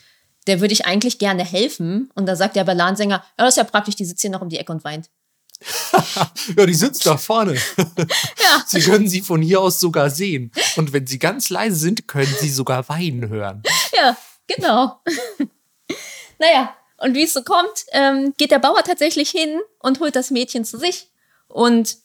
der 0.46 0.60
würde 0.60 0.72
ich 0.72 0.86
eigentlich 0.86 1.18
gerne 1.18 1.44
helfen. 1.44 2.10
Und 2.14 2.26
da 2.26 2.36
sagt 2.36 2.56
der 2.56 2.64
Ballansänger, 2.64 3.24
ja, 3.38 3.44
das 3.44 3.50
ist 3.50 3.56
ja 3.56 3.64
praktisch, 3.64 3.96
die 3.96 4.04
sitzt 4.04 4.20
hier 4.20 4.30
noch 4.30 4.42
um 4.42 4.48
die 4.48 4.58
Ecke 4.58 4.72
und 4.72 4.84
weint. 4.84 5.10
ja, 6.56 6.66
die 6.66 6.74
sitzt 6.74 7.06
da 7.06 7.16
vorne. 7.16 7.54
ja. 7.76 8.64
Sie 8.66 8.80
können 8.80 9.08
sie 9.08 9.22
von 9.22 9.40
hier 9.40 9.60
aus 9.60 9.80
sogar 9.80 10.10
sehen. 10.10 10.52
Und 10.76 10.92
wenn 10.92 11.06
sie 11.06 11.18
ganz 11.18 11.50
leise 11.50 11.76
sind, 11.76 12.06
können 12.06 12.34
sie 12.40 12.50
sogar 12.50 12.88
weinen 12.88 13.28
hören. 13.28 13.62
Ja, 13.96 14.16
genau. 14.46 15.00
naja, 16.38 16.74
und 16.98 17.14
wie 17.14 17.24
es 17.24 17.32
so 17.32 17.42
kommt, 17.42 17.86
ähm, 17.92 18.34
geht 18.36 18.50
der 18.50 18.58
Bauer 18.58 18.82
tatsächlich 18.82 19.30
hin 19.30 19.60
und 19.80 20.00
holt 20.00 20.16
das 20.16 20.30
Mädchen 20.30 20.64
zu 20.64 20.78
sich. 20.78 21.10
Und 21.48 21.96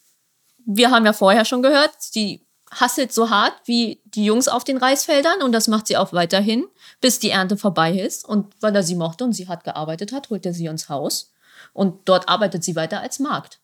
wir 0.66 0.92
haben 0.92 1.06
ja 1.06 1.14
vorher 1.14 1.46
schon 1.46 1.62
gehört, 1.62 1.92
die 2.16 2.46
hasselt 2.72 3.14
so 3.14 3.30
hart 3.30 3.54
wie 3.66 4.02
die 4.06 4.26
Jungs 4.26 4.48
auf 4.48 4.64
den 4.64 4.78
Reisfeldern 4.78 5.42
und 5.42 5.52
das 5.52 5.68
macht 5.68 5.88
sie 5.88 5.98
auch 5.98 6.14
weiterhin, 6.14 6.66
bis 7.02 7.20
die 7.20 7.32
Ernte 7.32 7.58
vorbei 7.58 8.00
ist. 8.00 8.26
Und 8.26 8.54
weil 8.62 8.76
er 8.76 8.84
sie 8.84 8.96
mochte 8.96 9.24
und 9.24 9.34
sie 9.34 9.48
hart 9.48 9.64
gearbeitet 9.64 10.12
hat, 10.12 10.30
holt 10.30 10.46
er 10.46 10.54
sie 10.54 10.68
ins 10.68 10.90
Haus 10.90 11.32
und 11.74 12.08
dort 12.08 12.30
arbeitet 12.30 12.64
sie 12.64 12.76
weiter 12.76 13.02
als 13.02 13.20
Magd. 13.20 13.60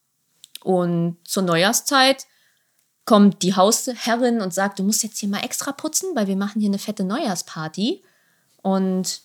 Und 0.63 1.17
zur 1.23 1.43
Neujahrszeit 1.43 2.26
kommt 3.06 3.41
die 3.43 3.56
Hausherrin 3.56 4.41
und 4.41 4.54
sagt, 4.54 4.80
du 4.80 4.84
musst 4.84 5.04
jetzt 5.04 5.19
hier 5.19 5.30
mal 5.30 5.43
extra 5.43 5.71
putzen, 5.71 6.15
weil 6.15 6.28
wir 6.28 6.36
machen 6.36 6.60
hier 6.60 6.69
eine 6.69 6.80
fette 6.80 7.04
Neujahrsparty. 7.04 8.04
Und 8.62 9.21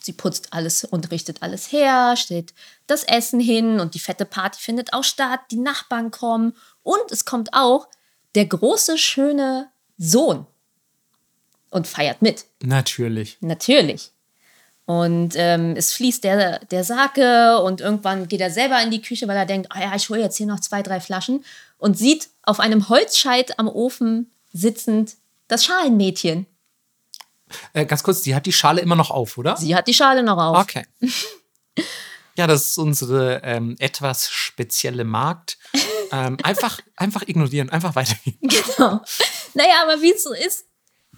Sie 0.00 0.12
putzt 0.12 0.52
alles 0.52 0.84
und 0.84 1.10
richtet 1.10 1.42
alles 1.42 1.72
her, 1.72 2.14
stellt 2.16 2.54
das 2.86 3.04
Essen 3.04 3.40
hin 3.40 3.80
und 3.80 3.94
die 3.94 3.98
fette 3.98 4.24
Party 4.24 4.60
findet 4.60 4.92
auch 4.92 5.04
statt. 5.04 5.40
Die 5.50 5.58
Nachbarn 5.58 6.10
kommen 6.10 6.54
und 6.82 7.10
es 7.10 7.24
kommt 7.24 7.52
auch 7.52 7.88
der 8.34 8.46
große, 8.46 8.98
schöne 8.98 9.70
Sohn 9.96 10.46
und 11.70 11.86
feiert 11.86 12.22
mit. 12.22 12.44
Natürlich. 12.62 13.38
Natürlich. 13.40 14.12
Und 14.88 15.34
ähm, 15.36 15.74
es 15.76 15.92
fließt 15.92 16.24
der, 16.24 16.60
der 16.60 16.82
Sake 16.82 17.60
und 17.60 17.82
irgendwann 17.82 18.26
geht 18.26 18.40
er 18.40 18.50
selber 18.50 18.82
in 18.82 18.90
die 18.90 19.02
Küche, 19.02 19.28
weil 19.28 19.36
er 19.36 19.44
denkt, 19.44 19.68
oh 19.74 19.78
ja, 19.78 19.94
ich 19.94 20.08
hole 20.08 20.20
jetzt 20.20 20.38
hier 20.38 20.46
noch 20.46 20.60
zwei, 20.60 20.82
drei 20.82 20.98
Flaschen 20.98 21.44
und 21.76 21.98
sieht 21.98 22.30
auf 22.42 22.58
einem 22.58 22.88
Holzscheit 22.88 23.58
am 23.58 23.68
Ofen 23.68 24.30
sitzend 24.50 25.16
das 25.46 25.66
Schalenmädchen. 25.66 26.46
Äh, 27.74 27.84
ganz 27.84 28.02
kurz, 28.02 28.22
die 28.22 28.34
hat 28.34 28.46
die 28.46 28.52
Schale 28.52 28.80
immer 28.80 28.96
noch 28.96 29.10
auf, 29.10 29.36
oder? 29.36 29.58
Sie 29.58 29.74
hat 29.76 29.88
die 29.88 29.94
Schale 29.94 30.22
noch 30.22 30.38
auf. 30.38 30.56
Okay. 30.56 30.86
ja, 32.36 32.46
das 32.46 32.70
ist 32.70 32.78
unsere 32.78 33.42
ähm, 33.44 33.76
etwas 33.78 34.30
spezielle 34.30 35.04
Markt. 35.04 35.58
Ähm, 36.10 36.38
einfach, 36.42 36.80
einfach 36.96 37.22
ignorieren, 37.26 37.68
einfach 37.68 37.94
weitergehen. 37.94 38.38
Genau. 38.40 39.02
Naja, 39.52 39.82
aber 39.82 40.00
wie 40.00 40.12
es 40.12 40.22
so 40.22 40.32
ist, 40.32 40.67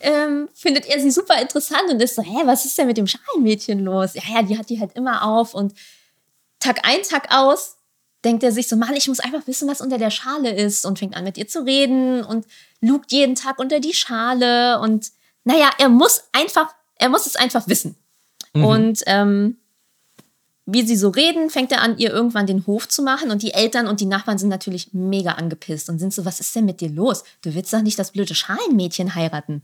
ähm, 0.00 0.48
findet 0.54 0.86
er 0.86 1.00
sie 1.00 1.10
super 1.10 1.40
interessant 1.40 1.90
und 1.90 2.00
ist 2.02 2.14
so, 2.14 2.22
hä, 2.22 2.42
was 2.44 2.64
ist 2.64 2.76
denn 2.78 2.86
mit 2.86 2.96
dem 2.96 3.06
Schalenmädchen 3.06 3.80
los? 3.80 4.14
Ja, 4.14 4.22
ja, 4.34 4.42
die 4.42 4.58
hat 4.58 4.70
die 4.70 4.80
halt 4.80 4.92
immer 4.94 5.24
auf 5.24 5.54
und 5.54 5.74
Tag 6.58 6.80
ein, 6.84 7.02
Tag 7.02 7.28
aus 7.30 7.76
denkt 8.24 8.42
er 8.42 8.52
sich 8.52 8.68
so, 8.68 8.76
Mann, 8.76 8.94
ich 8.94 9.08
muss 9.08 9.20
einfach 9.20 9.46
wissen, 9.46 9.68
was 9.68 9.80
unter 9.80 9.98
der 9.98 10.10
Schale 10.10 10.54
ist 10.54 10.84
und 10.84 10.98
fängt 10.98 11.16
an 11.16 11.24
mit 11.24 11.38
ihr 11.38 11.48
zu 11.48 11.64
reden 11.64 12.24
und 12.24 12.46
lugt 12.80 13.12
jeden 13.12 13.34
Tag 13.34 13.58
unter 13.58 13.80
die 13.80 13.94
Schale 13.94 14.80
und 14.80 15.10
naja, 15.44 15.70
er 15.78 15.88
muss 15.88 16.24
einfach, 16.32 16.74
er 16.96 17.08
muss 17.08 17.26
es 17.26 17.36
einfach 17.36 17.66
wissen. 17.66 17.96
Mhm. 18.52 18.64
Und 18.64 19.02
ähm, 19.06 19.56
wie 20.66 20.86
sie 20.86 20.96
so 20.96 21.08
reden, 21.08 21.50
fängt 21.50 21.72
er 21.72 21.80
an, 21.80 21.98
ihr 21.98 22.10
irgendwann 22.10 22.46
den 22.46 22.66
Hof 22.66 22.88
zu 22.88 23.02
machen 23.02 23.30
und 23.30 23.42
die 23.42 23.54
Eltern 23.54 23.88
und 23.88 24.00
die 24.00 24.06
Nachbarn 24.06 24.38
sind 24.38 24.50
natürlich 24.50 24.92
mega 24.92 25.32
angepisst 25.32 25.88
und 25.88 25.98
sind 25.98 26.12
so, 26.12 26.24
was 26.24 26.40
ist 26.40 26.54
denn 26.54 26.66
mit 26.66 26.80
dir 26.80 26.90
los? 26.90 27.24
Du 27.42 27.54
willst 27.54 27.72
doch 27.72 27.82
nicht 27.82 27.98
das 27.98 28.12
blöde 28.12 28.34
Schalenmädchen 28.34 29.14
heiraten. 29.14 29.62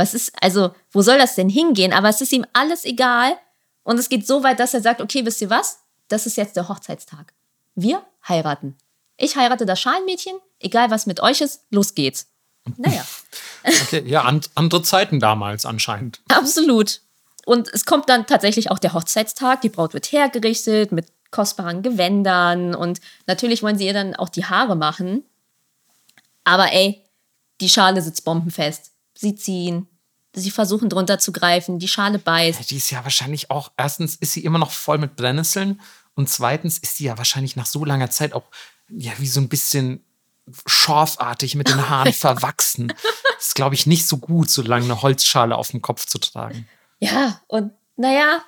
Was 0.00 0.14
ist, 0.14 0.32
also, 0.42 0.74
wo 0.92 1.02
soll 1.02 1.18
das 1.18 1.34
denn 1.34 1.50
hingehen? 1.50 1.92
Aber 1.92 2.08
es 2.08 2.22
ist 2.22 2.32
ihm 2.32 2.46
alles 2.54 2.86
egal 2.86 3.36
und 3.82 3.98
es 3.98 4.08
geht 4.08 4.26
so 4.26 4.42
weit, 4.42 4.58
dass 4.58 4.72
er 4.72 4.80
sagt, 4.80 5.02
okay, 5.02 5.26
wisst 5.26 5.42
ihr 5.42 5.50
was? 5.50 5.80
Das 6.08 6.24
ist 6.24 6.38
jetzt 6.38 6.56
der 6.56 6.70
Hochzeitstag. 6.70 7.34
Wir 7.74 8.02
heiraten. 8.26 8.78
Ich 9.18 9.36
heirate 9.36 9.66
das 9.66 9.78
Schalenmädchen, 9.78 10.32
egal 10.58 10.90
was 10.90 11.04
mit 11.04 11.20
euch 11.20 11.42
ist, 11.42 11.66
los 11.68 11.94
geht's. 11.94 12.28
Naja. 12.78 13.04
Okay, 13.82 14.02
ja, 14.06 14.22
and, 14.22 14.48
andere 14.54 14.82
Zeiten 14.82 15.20
damals 15.20 15.66
anscheinend. 15.66 16.22
Absolut. 16.28 17.02
Und 17.44 17.68
es 17.68 17.84
kommt 17.84 18.08
dann 18.08 18.26
tatsächlich 18.26 18.70
auch 18.70 18.78
der 18.78 18.94
Hochzeitstag. 18.94 19.60
Die 19.60 19.68
Braut 19.68 19.92
wird 19.92 20.10
hergerichtet 20.12 20.92
mit 20.92 21.08
kostbaren 21.30 21.82
Gewändern 21.82 22.74
und 22.74 23.02
natürlich 23.26 23.62
wollen 23.62 23.76
sie 23.76 23.84
ihr 23.84 23.92
dann 23.92 24.16
auch 24.16 24.30
die 24.30 24.46
Haare 24.46 24.76
machen. 24.76 25.24
Aber 26.44 26.72
ey, 26.72 27.04
die 27.60 27.68
Schale 27.68 28.00
sitzt 28.00 28.24
bombenfest. 28.24 28.92
Sie 29.20 29.34
ziehen, 29.34 29.86
sie 30.32 30.50
versuchen 30.50 30.88
drunter 30.88 31.18
zu 31.18 31.32
greifen, 31.32 31.78
die 31.78 31.88
Schale 31.88 32.18
beißt. 32.18 32.70
Die 32.70 32.76
ist 32.76 32.90
ja 32.90 33.02
wahrscheinlich 33.04 33.50
auch, 33.50 33.72
erstens 33.76 34.16
ist 34.16 34.32
sie 34.32 34.44
immer 34.44 34.58
noch 34.58 34.70
voll 34.70 34.98
mit 34.98 35.16
Brennnesseln 35.16 35.80
und 36.14 36.28
zweitens 36.28 36.78
ist 36.78 36.96
sie 36.96 37.04
ja 37.04 37.18
wahrscheinlich 37.18 37.56
nach 37.56 37.66
so 37.66 37.84
langer 37.84 38.10
Zeit 38.10 38.32
auch 38.32 38.44
ja, 38.88 39.12
wie 39.18 39.26
so 39.26 39.40
ein 39.40 39.48
bisschen 39.48 40.04
schorfartig 40.66 41.54
mit 41.54 41.68
den 41.68 41.88
Haaren 41.88 42.12
verwachsen. 42.12 42.88
Das 42.88 43.46
ist, 43.48 43.54
glaube 43.54 43.74
ich, 43.74 43.86
nicht 43.86 44.06
so 44.06 44.16
gut, 44.16 44.50
so 44.50 44.62
lange 44.62 44.84
eine 44.84 45.02
Holzschale 45.02 45.56
auf 45.56 45.70
dem 45.70 45.80
Kopf 45.82 46.06
zu 46.06 46.18
tragen. 46.18 46.68
Ja, 46.98 47.40
und 47.46 47.72
naja, 47.96 48.42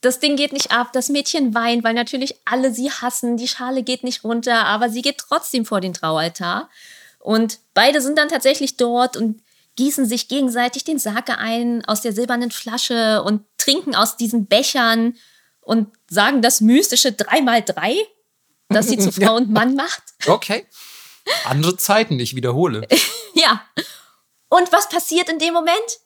das 0.00 0.20
Ding 0.20 0.36
geht 0.36 0.52
nicht 0.52 0.72
ab. 0.72 0.92
Das 0.92 1.08
Mädchen 1.08 1.54
weint, 1.54 1.84
weil 1.84 1.94
natürlich 1.94 2.34
alle 2.44 2.72
sie 2.72 2.90
hassen. 2.90 3.36
Die 3.36 3.48
Schale 3.48 3.82
geht 3.82 4.04
nicht 4.04 4.24
runter, 4.24 4.66
aber 4.66 4.90
sie 4.90 5.02
geht 5.02 5.18
trotzdem 5.18 5.64
vor 5.64 5.80
den 5.80 5.94
Traualtar. 5.94 6.68
Und 7.18 7.60
beide 7.74 8.00
sind 8.00 8.18
dann 8.18 8.28
tatsächlich 8.28 8.76
dort 8.76 9.16
und 9.16 9.42
gießen 9.76 10.06
sich 10.06 10.28
gegenseitig 10.28 10.84
den 10.84 10.98
Sake 10.98 11.38
ein 11.38 11.84
aus 11.84 12.00
der 12.00 12.12
silbernen 12.12 12.50
Flasche 12.50 13.22
und 13.22 13.42
trinken 13.58 13.94
aus 13.94 14.16
diesen 14.16 14.46
Bechern 14.46 15.16
und 15.60 15.88
sagen 16.08 16.42
das 16.42 16.60
mystische 16.60 17.10
3x3, 17.10 17.96
das 18.68 18.88
sie 18.88 18.98
zu 18.98 19.12
Frau 19.12 19.22
ja. 19.22 19.30
und 19.32 19.50
Mann 19.50 19.74
macht. 19.74 20.02
Okay. 20.26 20.66
Andere 21.44 21.76
Zeiten, 21.76 22.18
ich 22.18 22.36
wiederhole. 22.36 22.86
ja. 23.34 23.62
Und 24.48 24.72
was 24.72 24.88
passiert 24.88 25.28
in 25.28 25.38
dem 25.38 25.52
Moment? 25.52 26.00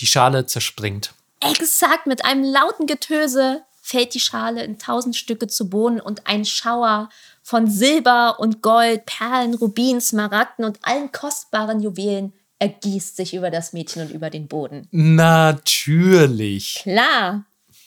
Die 0.00 0.06
Schale 0.06 0.46
zerspringt. 0.46 1.12
Exakt, 1.40 2.06
mit 2.06 2.24
einem 2.24 2.44
lauten 2.44 2.86
Getöse 2.86 3.62
fällt 3.82 4.14
die 4.14 4.20
Schale 4.20 4.62
in 4.64 4.78
tausend 4.78 5.16
Stücke 5.16 5.46
zu 5.46 5.68
Boden 5.68 6.00
und 6.00 6.26
ein 6.26 6.44
Schauer 6.44 7.08
von 7.42 7.68
Silber 7.68 8.38
und 8.38 8.62
Gold, 8.62 9.06
Perlen, 9.06 9.54
Rubinen, 9.54 10.00
Smaragden 10.00 10.64
und 10.64 10.78
allen 10.82 11.10
kostbaren 11.10 11.80
Juwelen 11.80 12.32
ergießt 12.58 13.16
sich 13.16 13.34
über 13.34 13.50
das 13.50 13.72
Mädchen 13.72 14.02
und 14.02 14.10
über 14.10 14.30
den 14.30 14.48
Boden. 14.48 14.88
Natürlich. 14.90 16.80
Klar. 16.82 17.44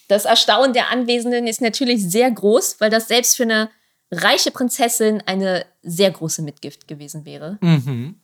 Das 0.08 0.26
Erstaunen 0.26 0.74
der 0.74 0.90
Anwesenden 0.90 1.48
ist 1.48 1.62
natürlich 1.62 2.10
sehr 2.10 2.30
groß, 2.30 2.78
weil 2.80 2.90
das 2.90 3.08
selbst 3.08 3.38
für 3.38 3.44
eine 3.44 3.70
reiche 4.12 4.52
Prinzessin 4.52 5.22
eine 5.26 5.66
sehr 5.82 6.12
große 6.12 6.42
Mitgift 6.42 6.88
gewesen 6.88 7.26
wäre. 7.26 7.58
Mhm. 7.62 8.16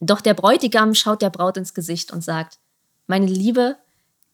Doch 0.00 0.20
der 0.20 0.34
Bräutigam 0.34 0.94
schaut 0.94 1.22
der 1.22 1.30
Braut 1.30 1.56
ins 1.56 1.74
Gesicht 1.74 2.12
und 2.12 2.22
sagt, 2.22 2.58
meine 3.06 3.26
Liebe, 3.26 3.76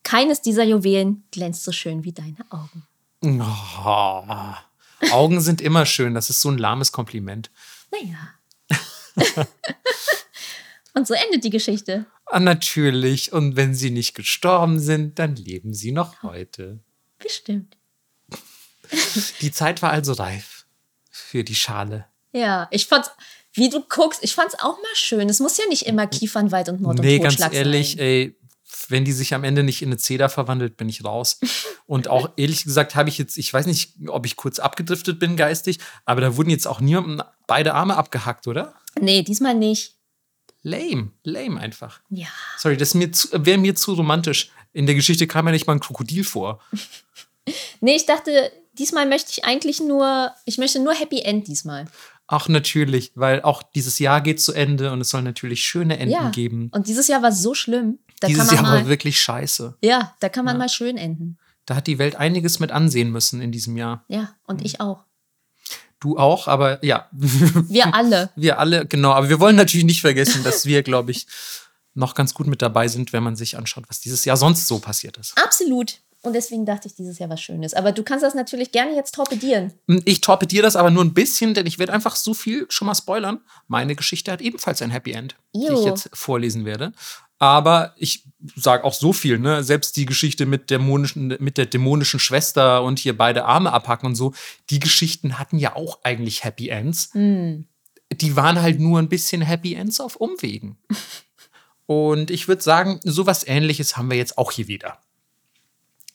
keines 0.02 0.42
dieser 0.42 0.64
Juwelen 0.64 1.24
glänzt 1.30 1.64
so 1.64 1.72
schön 1.72 2.04
wie 2.04 2.12
deine 2.12 2.44
Augen. 2.50 2.86
Oh, 3.22 5.12
Augen 5.12 5.40
sind 5.40 5.60
immer 5.60 5.86
schön, 5.86 6.14
das 6.14 6.30
ist 6.30 6.40
so 6.40 6.50
ein 6.50 6.58
lahmes 6.58 6.92
Kompliment. 6.92 7.50
Naja. 7.90 8.34
und 10.94 11.06
so 11.06 11.14
endet 11.14 11.44
die 11.44 11.50
Geschichte. 11.50 12.06
Ah, 12.26 12.40
natürlich. 12.40 13.32
Und 13.32 13.56
wenn 13.56 13.74
sie 13.74 13.90
nicht 13.90 14.14
gestorben 14.14 14.80
sind, 14.80 15.18
dann 15.18 15.36
leben 15.36 15.74
sie 15.74 15.92
noch 15.92 16.22
heute. 16.22 16.80
Bestimmt. 17.18 17.76
Die 19.40 19.52
Zeit 19.52 19.82
war 19.82 19.90
also 19.90 20.12
reif 20.12 20.66
für 21.10 21.44
die 21.44 21.54
Schale. 21.54 22.06
Ja, 22.32 22.68
ich 22.70 22.86
fand's, 22.86 23.10
wie 23.52 23.68
du 23.68 23.80
guckst, 23.80 24.22
ich 24.22 24.34
fand's 24.34 24.56
auch 24.58 24.76
mal 24.76 24.94
schön. 24.94 25.28
Es 25.28 25.40
muss 25.40 25.56
ja 25.58 25.64
nicht 25.68 25.86
immer 25.86 26.06
Kiefernwald 26.06 26.68
und 26.68 26.80
Mord 26.80 26.98
nee, 26.98 27.16
und 27.16 27.22
Totschlag 27.24 27.52
ganz 27.52 27.58
ehrlich, 27.58 27.92
sein. 27.92 28.00
ey, 28.00 28.36
wenn 28.88 29.04
die 29.04 29.12
sich 29.12 29.34
am 29.34 29.44
Ende 29.44 29.62
nicht 29.62 29.82
in 29.82 29.88
eine 29.88 29.96
Zeder 29.96 30.28
verwandelt, 30.28 30.76
bin 30.76 30.88
ich 30.88 31.04
raus. 31.04 31.38
Und 31.86 32.08
auch 32.08 32.30
ehrlich 32.36 32.64
gesagt 32.64 32.94
habe 32.94 33.08
ich 33.08 33.18
jetzt, 33.18 33.36
ich 33.36 33.52
weiß 33.52 33.66
nicht, 33.66 33.94
ob 34.08 34.24
ich 34.26 34.36
kurz 34.36 34.58
abgedriftet 34.58 35.18
bin 35.18 35.36
geistig, 35.36 35.78
aber 36.06 36.22
da 36.22 36.36
wurden 36.36 36.50
jetzt 36.50 36.66
auch 36.66 36.80
niemandem 36.80 37.22
beide 37.46 37.74
Arme 37.74 37.96
abgehackt, 37.96 38.46
oder? 38.48 38.74
Nee, 38.98 39.22
diesmal 39.22 39.54
nicht. 39.54 39.94
Lame, 40.64 41.10
lame 41.22 41.60
einfach. 41.60 42.00
Ja. 42.08 42.26
Sorry, 42.58 42.76
das 42.76 42.94
wäre 42.94 43.58
mir 43.58 43.76
zu 43.76 43.92
romantisch. 43.92 44.50
In 44.72 44.86
der 44.86 44.94
Geschichte 44.94 45.26
kam 45.26 45.46
ja 45.46 45.52
nicht 45.52 45.66
mal 45.66 45.74
ein 45.74 45.80
Krokodil 45.80 46.24
vor. 46.24 46.60
nee, 47.80 47.94
ich 47.94 48.06
dachte, 48.06 48.50
diesmal 48.72 49.06
möchte 49.06 49.30
ich 49.30 49.44
eigentlich 49.44 49.80
nur, 49.80 50.32
ich 50.46 50.56
möchte 50.56 50.82
nur 50.82 50.94
Happy 50.94 51.20
End 51.20 51.46
diesmal. 51.48 51.84
Ach, 52.26 52.48
natürlich, 52.48 53.12
weil 53.14 53.42
auch 53.42 53.62
dieses 53.62 53.98
Jahr 53.98 54.22
geht 54.22 54.40
zu 54.40 54.54
Ende 54.54 54.90
und 54.90 55.02
es 55.02 55.10
soll 55.10 55.20
natürlich 55.20 55.62
schöne 55.62 55.98
Enden 55.98 56.14
ja. 56.14 56.30
geben. 56.30 56.70
Und 56.72 56.88
dieses 56.88 57.08
Jahr 57.08 57.22
war 57.22 57.32
so 57.32 57.54
schlimm. 57.54 57.98
Da 58.20 58.28
dieses 58.28 58.50
Jahr 58.50 58.62
mal, 58.62 58.80
war 58.80 58.88
wirklich 58.88 59.20
scheiße. 59.20 59.76
Ja, 59.82 60.14
da 60.20 60.30
kann 60.30 60.46
man 60.46 60.54
ja. 60.54 60.60
mal 60.60 60.68
schön 60.70 60.96
enden. 60.96 61.36
Da 61.66 61.76
hat 61.76 61.86
die 61.86 61.98
Welt 61.98 62.16
einiges 62.16 62.58
mit 62.58 62.72
ansehen 62.72 63.10
müssen 63.10 63.42
in 63.42 63.52
diesem 63.52 63.76
Jahr. 63.76 64.04
Ja, 64.08 64.34
und 64.46 64.60
mhm. 64.60 64.66
ich 64.66 64.80
auch. 64.80 65.04
Du 66.04 66.18
auch, 66.18 66.48
aber 66.48 66.84
ja. 66.84 67.08
Wir 67.12 67.94
alle. 67.94 68.28
wir 68.36 68.58
alle, 68.58 68.84
genau. 68.84 69.12
Aber 69.12 69.30
wir 69.30 69.40
wollen 69.40 69.56
natürlich 69.56 69.86
nicht 69.86 70.02
vergessen, 70.02 70.44
dass 70.44 70.66
wir, 70.66 70.82
glaube 70.82 71.12
ich, 71.12 71.26
noch 71.94 72.14
ganz 72.14 72.34
gut 72.34 72.46
mit 72.46 72.60
dabei 72.60 72.88
sind, 72.88 73.14
wenn 73.14 73.22
man 73.22 73.36
sich 73.36 73.56
anschaut, 73.56 73.84
was 73.88 74.00
dieses 74.00 74.26
Jahr 74.26 74.36
sonst 74.36 74.66
so 74.66 74.80
passiert 74.80 75.16
ist. 75.16 75.32
Absolut. 75.42 76.00
Und 76.20 76.34
deswegen 76.34 76.66
dachte 76.66 76.88
ich 76.88 76.94
dieses 76.94 77.18
Jahr 77.18 77.30
was 77.30 77.40
Schönes. 77.40 77.72
Aber 77.72 77.92
du 77.92 78.02
kannst 78.02 78.22
das 78.22 78.34
natürlich 78.34 78.70
gerne 78.70 78.94
jetzt 78.94 79.14
torpedieren. 79.14 79.72
Hm, 79.88 80.02
ich 80.04 80.20
torpediere 80.20 80.62
das 80.62 80.76
aber 80.76 80.90
nur 80.90 81.02
ein 81.02 81.14
bisschen, 81.14 81.54
denn 81.54 81.66
ich 81.66 81.78
werde 81.78 81.94
einfach 81.94 82.16
so 82.16 82.34
viel 82.34 82.66
schon 82.68 82.84
mal 82.84 82.94
spoilern. 82.94 83.40
Meine 83.66 83.94
Geschichte 83.94 84.30
hat 84.30 84.42
ebenfalls 84.42 84.82
ein 84.82 84.90
Happy 84.90 85.12
End, 85.12 85.36
Ew. 85.54 85.68
die 85.68 85.74
ich 85.74 85.84
jetzt 85.86 86.10
vorlesen 86.12 86.66
werde. 86.66 86.92
Aber 87.44 87.92
ich 87.98 88.24
sage 88.56 88.84
auch 88.84 88.94
so 88.94 89.12
viel, 89.12 89.38
ne? 89.38 89.62
Selbst 89.62 89.98
die 89.98 90.06
Geschichte 90.06 90.46
mit, 90.46 90.70
dämonischen, 90.70 91.36
mit 91.40 91.58
der 91.58 91.66
dämonischen 91.66 92.18
Schwester 92.18 92.82
und 92.82 92.98
hier 92.98 93.16
beide 93.16 93.44
Arme 93.44 93.70
abhacken 93.70 94.06
und 94.06 94.14
so, 94.14 94.32
die 94.70 94.80
Geschichten 94.80 95.38
hatten 95.38 95.58
ja 95.58 95.76
auch 95.76 96.00
eigentlich 96.04 96.42
Happy 96.42 96.70
Ends. 96.70 97.10
Mm. 97.12 97.64
Die 98.12 98.36
waren 98.36 98.62
halt 98.62 98.80
nur 98.80 98.98
ein 98.98 99.10
bisschen 99.10 99.42
Happy 99.42 99.74
Ends 99.74 100.00
auf 100.00 100.16
Umwegen. 100.16 100.78
und 101.86 102.30
ich 102.30 102.48
würde 102.48 102.62
sagen, 102.62 102.98
sowas 103.04 103.46
ähnliches 103.46 103.98
haben 103.98 104.10
wir 104.10 104.16
jetzt 104.16 104.38
auch 104.38 104.50
hier 104.50 104.68
wieder. 104.68 104.98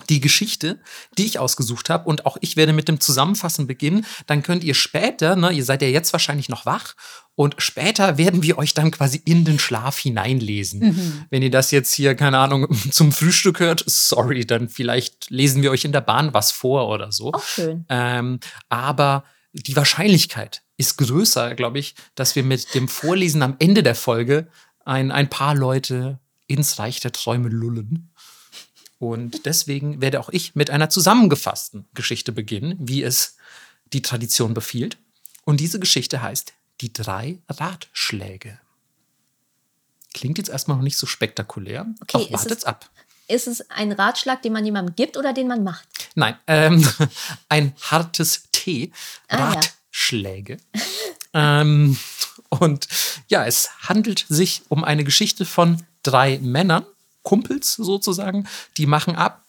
Die 0.09 0.19
Geschichte, 0.19 0.79
die 1.17 1.25
ich 1.25 1.39
ausgesucht 1.39 1.89
habe. 1.89 2.07
Und 2.07 2.25
auch 2.25 2.37
ich 2.41 2.57
werde 2.57 2.73
mit 2.73 2.87
dem 2.87 2.99
Zusammenfassen 2.99 3.67
beginnen. 3.67 4.05
Dann 4.27 4.43
könnt 4.43 4.63
ihr 4.63 4.73
später, 4.73 5.35
ne, 5.35 5.51
ihr 5.51 5.63
seid 5.63 5.81
ja 5.81 5.87
jetzt 5.87 6.11
wahrscheinlich 6.13 6.49
noch 6.49 6.65
wach, 6.65 6.95
und 7.39 7.55
später 7.59 8.17
werden 8.17 8.43
wir 8.43 8.57
euch 8.57 8.73
dann 8.73 8.91
quasi 8.91 9.21
in 9.23 9.45
den 9.45 9.59
Schlaf 9.59 9.97
hineinlesen. 9.97 10.81
Mhm. 10.81 11.25
Wenn 11.29 11.41
ihr 11.41 11.49
das 11.49 11.71
jetzt 11.71 11.93
hier, 11.93 12.13
keine 12.13 12.37
Ahnung, 12.37 12.67
zum 12.91 13.13
Frühstück 13.13 13.61
hört, 13.61 13.81
sorry, 13.85 14.45
dann 14.45 14.67
vielleicht 14.67 15.29
lesen 15.29 15.61
wir 15.61 15.71
euch 15.71 15.85
in 15.85 15.93
der 15.93 16.01
Bahn 16.01 16.33
was 16.33 16.51
vor 16.51 16.89
oder 16.89 17.13
so. 17.13 17.31
Auch 17.31 17.41
schön. 17.41 17.85
Ähm, 17.87 18.41
aber 18.67 19.23
die 19.53 19.73
Wahrscheinlichkeit 19.77 20.63
ist 20.75 20.97
größer, 20.97 21.55
glaube 21.55 21.79
ich, 21.79 21.95
dass 22.13 22.35
wir 22.35 22.43
mit 22.43 22.75
dem 22.75 22.89
Vorlesen 22.89 23.41
am 23.41 23.55
Ende 23.59 23.83
der 23.83 23.95
Folge 23.95 24.49
ein, 24.83 25.09
ein 25.09 25.29
paar 25.29 25.55
Leute 25.55 26.19
ins 26.47 26.77
Reich 26.77 26.99
der 26.99 27.13
Träume 27.13 27.47
lullen. 27.47 28.08
Und 28.99 29.45
deswegen 29.45 30.01
werde 30.01 30.19
auch 30.19 30.29
ich 30.29 30.55
mit 30.55 30.69
einer 30.69 30.89
zusammengefassten 30.89 31.87
Geschichte 31.93 32.31
beginnen, 32.31 32.75
wie 32.79 33.01
es 33.01 33.37
die 33.93 34.01
Tradition 34.01 34.53
befiehlt. 34.53 34.97
Und 35.45 35.59
diese 35.59 35.79
Geschichte 35.79 36.21
heißt 36.21 36.53
Die 36.81 36.93
drei 36.93 37.39
Ratschläge. 37.49 38.59
Klingt 40.13 40.37
jetzt 40.37 40.49
erstmal 40.49 40.77
noch 40.77 40.83
nicht 40.83 40.97
so 40.97 41.07
spektakulär, 41.07 41.87
okay, 42.01 42.25
doch 42.25 42.31
wartet's 42.31 42.65
ab. 42.65 42.89
Ist 43.27 43.47
es 43.47 43.69
ein 43.69 43.91
Ratschlag, 43.91 44.41
den 44.41 44.53
man 44.53 44.65
jemandem 44.65 44.95
gibt 44.95 45.15
oder 45.15 45.33
den 45.33 45.47
man 45.47 45.63
macht? 45.63 45.87
Nein, 46.15 46.35
ähm, 46.47 46.87
ein 47.49 47.73
hartes 47.81 48.43
T. 48.51 48.91
Ah, 49.27 49.53
Ratschläge. 49.53 50.57
Ja. 51.33 51.61
ähm, 51.61 51.97
und 52.49 52.87
ja, 53.27 53.45
es 53.45 53.69
handelt 53.81 54.25
sich 54.27 54.63
um 54.69 54.83
eine 54.83 55.03
Geschichte 55.03 55.45
von 55.45 55.83
drei 56.01 56.39
Männern, 56.39 56.85
Kumpels 57.29 57.73
sozusagen, 57.73 58.47
die 58.77 58.87
machen 58.87 59.15
ab, 59.15 59.45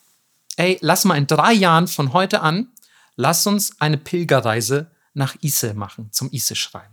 ey, 0.57 0.77
lass 0.83 1.07
mal 1.07 1.17
in 1.17 1.27
drei 1.27 1.55
Jahren 1.55 1.89
von 1.89 2.13
heute 2.13 2.43
an, 2.43 2.69
lass 3.17 3.47
uns 3.47 3.81
eine 3.81 3.97
Pilgerreise 3.97 4.91
nach 5.15 5.35
Ise 5.41 5.73
machen, 5.73 6.13
zum 6.13 6.29
Ise-Schrein. 6.31 6.91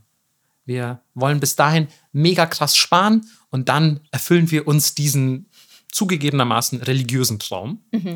Wir 0.64 1.02
wollen 1.14 1.42
bis 1.42 1.58
dahin 1.58 1.90
mega 2.14 2.46
krass 2.46 2.78
sparen 2.78 3.30
und 3.50 3.68
dann 3.68 4.00
erfüllen 4.12 4.50
wir 4.50 4.66
uns 4.66 4.96
diesen 4.96 5.50
zugegebenermaßen 5.92 6.82
religiösen 6.82 7.40
Traum. 7.40 7.84
Mhm. 7.92 8.16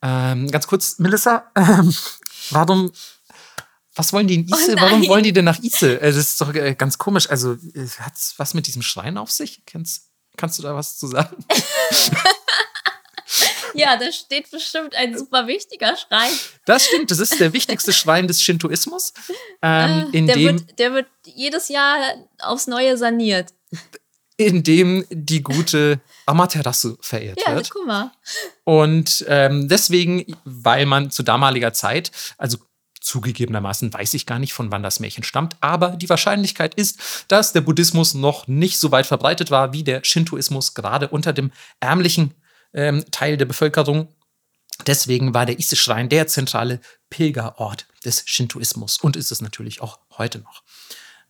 Ähm, 0.00 0.50
ganz 0.50 0.66
kurz, 0.66 0.98
Melissa, 1.00 1.50
ähm, 1.54 1.94
warum, 2.48 2.92
was 3.94 4.14
wollen 4.14 4.26
die 4.26 4.36
in 4.36 4.48
Ise? 4.48 4.74
Oh 4.78 4.80
warum 4.80 5.06
wollen 5.06 5.24
die 5.24 5.34
denn 5.34 5.44
nach 5.44 5.58
Ise? 5.58 5.98
Das 5.98 6.16
ist 6.16 6.40
doch 6.40 6.54
äh, 6.54 6.74
ganz 6.74 6.96
komisch. 6.96 7.28
Also, 7.28 7.58
äh, 7.74 7.86
hat 7.98 8.16
es 8.16 8.34
was 8.38 8.54
mit 8.54 8.66
diesem 8.66 8.80
Schrein 8.80 9.18
auf 9.18 9.30
sich? 9.30 9.62
Kennst, 9.66 10.09
Kannst 10.36 10.58
du 10.58 10.62
da 10.62 10.74
was 10.74 10.98
zu 10.98 11.06
sagen? 11.06 11.44
ja, 13.74 13.96
da 13.96 14.10
steht 14.12 14.50
bestimmt 14.50 14.94
ein 14.94 15.16
super 15.16 15.46
wichtiger 15.46 15.96
Schrein. 15.96 16.30
Das 16.64 16.86
stimmt, 16.86 17.10
das 17.10 17.18
ist 17.18 17.38
der 17.40 17.52
wichtigste 17.52 17.92
Schrein 17.92 18.28
des 18.28 18.42
Shintoismus. 18.42 19.12
Ähm, 19.62 20.08
in 20.12 20.26
der, 20.26 20.36
dem, 20.36 20.58
wird, 20.58 20.78
der 20.78 20.94
wird 20.94 21.06
jedes 21.24 21.68
Jahr 21.68 21.98
aufs 22.40 22.66
Neue 22.66 22.96
saniert. 22.96 23.52
In 24.36 24.62
dem 24.62 25.04
die 25.10 25.42
gute 25.42 26.00
Amaterasu 26.24 26.96
verehrt 27.00 27.38
ja, 27.46 27.54
wird. 27.54 27.70
guck 27.70 27.86
mal. 27.86 28.10
Und 28.64 29.24
ähm, 29.28 29.68
deswegen, 29.68 30.24
weil 30.44 30.86
man 30.86 31.10
zu 31.10 31.22
damaliger 31.22 31.74
Zeit, 31.74 32.10
also 32.38 32.56
Zugegebenermaßen 33.00 33.92
weiß 33.92 34.14
ich 34.14 34.26
gar 34.26 34.38
nicht, 34.38 34.52
von 34.52 34.70
wann 34.70 34.82
das 34.82 35.00
Märchen 35.00 35.24
stammt, 35.24 35.56
aber 35.60 35.90
die 35.90 36.08
Wahrscheinlichkeit 36.08 36.74
ist, 36.74 37.24
dass 37.28 37.52
der 37.52 37.62
Buddhismus 37.62 38.14
noch 38.14 38.46
nicht 38.46 38.78
so 38.78 38.92
weit 38.92 39.06
verbreitet 39.06 39.50
war 39.50 39.72
wie 39.72 39.84
der 39.84 40.04
Shintoismus, 40.04 40.74
gerade 40.74 41.08
unter 41.08 41.32
dem 41.32 41.50
ärmlichen 41.80 42.34
ähm, 42.74 43.04
Teil 43.10 43.36
der 43.36 43.46
Bevölkerung. 43.46 44.08
Deswegen 44.86 45.34
war 45.34 45.46
der 45.46 45.58
Ise-Schrein 45.58 46.08
der 46.08 46.26
zentrale 46.26 46.80
Pilgerort 47.10 47.86
des 48.04 48.22
Shintoismus 48.26 48.98
und 48.98 49.16
ist 49.16 49.32
es 49.32 49.42
natürlich 49.42 49.80
auch 49.82 49.98
heute 50.16 50.38
noch. 50.38 50.62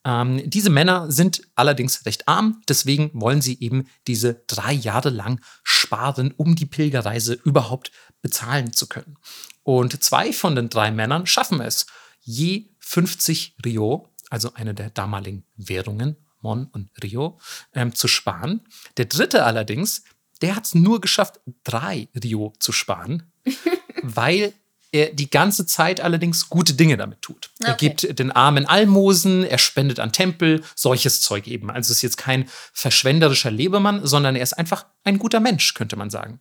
Ähm, 0.04 0.48
diese 0.48 0.70
Männer 0.70 1.10
sind 1.10 1.42
allerdings 1.56 2.06
recht 2.06 2.26
arm, 2.26 2.62
deswegen 2.68 3.10
wollen 3.12 3.42
sie 3.42 3.58
eben 3.60 3.86
diese 4.06 4.42
drei 4.46 4.72
Jahre 4.72 5.10
lang 5.10 5.40
sparen, 5.62 6.32
um 6.36 6.56
die 6.56 6.66
Pilgerreise 6.66 7.34
überhaupt 7.34 7.92
bezahlen 8.22 8.72
zu 8.72 8.86
können. 8.86 9.16
Und 9.62 10.02
zwei 10.02 10.32
von 10.32 10.54
den 10.54 10.68
drei 10.68 10.90
Männern 10.90 11.26
schaffen 11.26 11.60
es, 11.60 11.86
je 12.20 12.66
50 12.80 13.56
Rio, 13.64 14.08
also 14.30 14.54
eine 14.54 14.74
der 14.74 14.90
damaligen 14.90 15.44
Währungen, 15.56 16.16
Mon 16.40 16.66
und 16.66 16.90
Rio, 17.02 17.38
ähm, 17.74 17.94
zu 17.94 18.08
sparen. 18.08 18.62
Der 18.96 19.04
dritte 19.04 19.44
allerdings, 19.44 20.04
der 20.40 20.56
hat 20.56 20.66
es 20.66 20.74
nur 20.74 21.00
geschafft, 21.00 21.40
drei 21.64 22.08
Rio 22.22 22.52
zu 22.58 22.72
sparen, 22.72 23.30
weil 24.02 24.54
er 24.92 25.12
die 25.12 25.30
ganze 25.30 25.66
Zeit 25.66 26.00
allerdings 26.00 26.48
gute 26.48 26.74
Dinge 26.74 26.96
damit 26.96 27.22
tut. 27.22 27.50
Okay. 27.60 27.70
Er 27.70 27.76
gibt 27.76 28.18
den 28.18 28.32
Armen 28.32 28.66
Almosen, 28.66 29.44
er 29.44 29.58
spendet 29.58 30.00
an 30.00 30.12
Tempel, 30.12 30.64
solches 30.74 31.20
Zeug 31.20 31.46
eben. 31.46 31.70
Also 31.70 31.92
ist 31.92 32.02
jetzt 32.02 32.16
kein 32.16 32.48
verschwenderischer 32.72 33.52
Lebemann, 33.52 34.04
sondern 34.04 34.34
er 34.34 34.42
ist 34.42 34.54
einfach 34.54 34.86
ein 35.04 35.18
guter 35.18 35.38
Mensch, 35.38 35.74
könnte 35.74 35.96
man 35.96 36.10
sagen. 36.10 36.40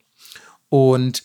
Und 0.70 1.24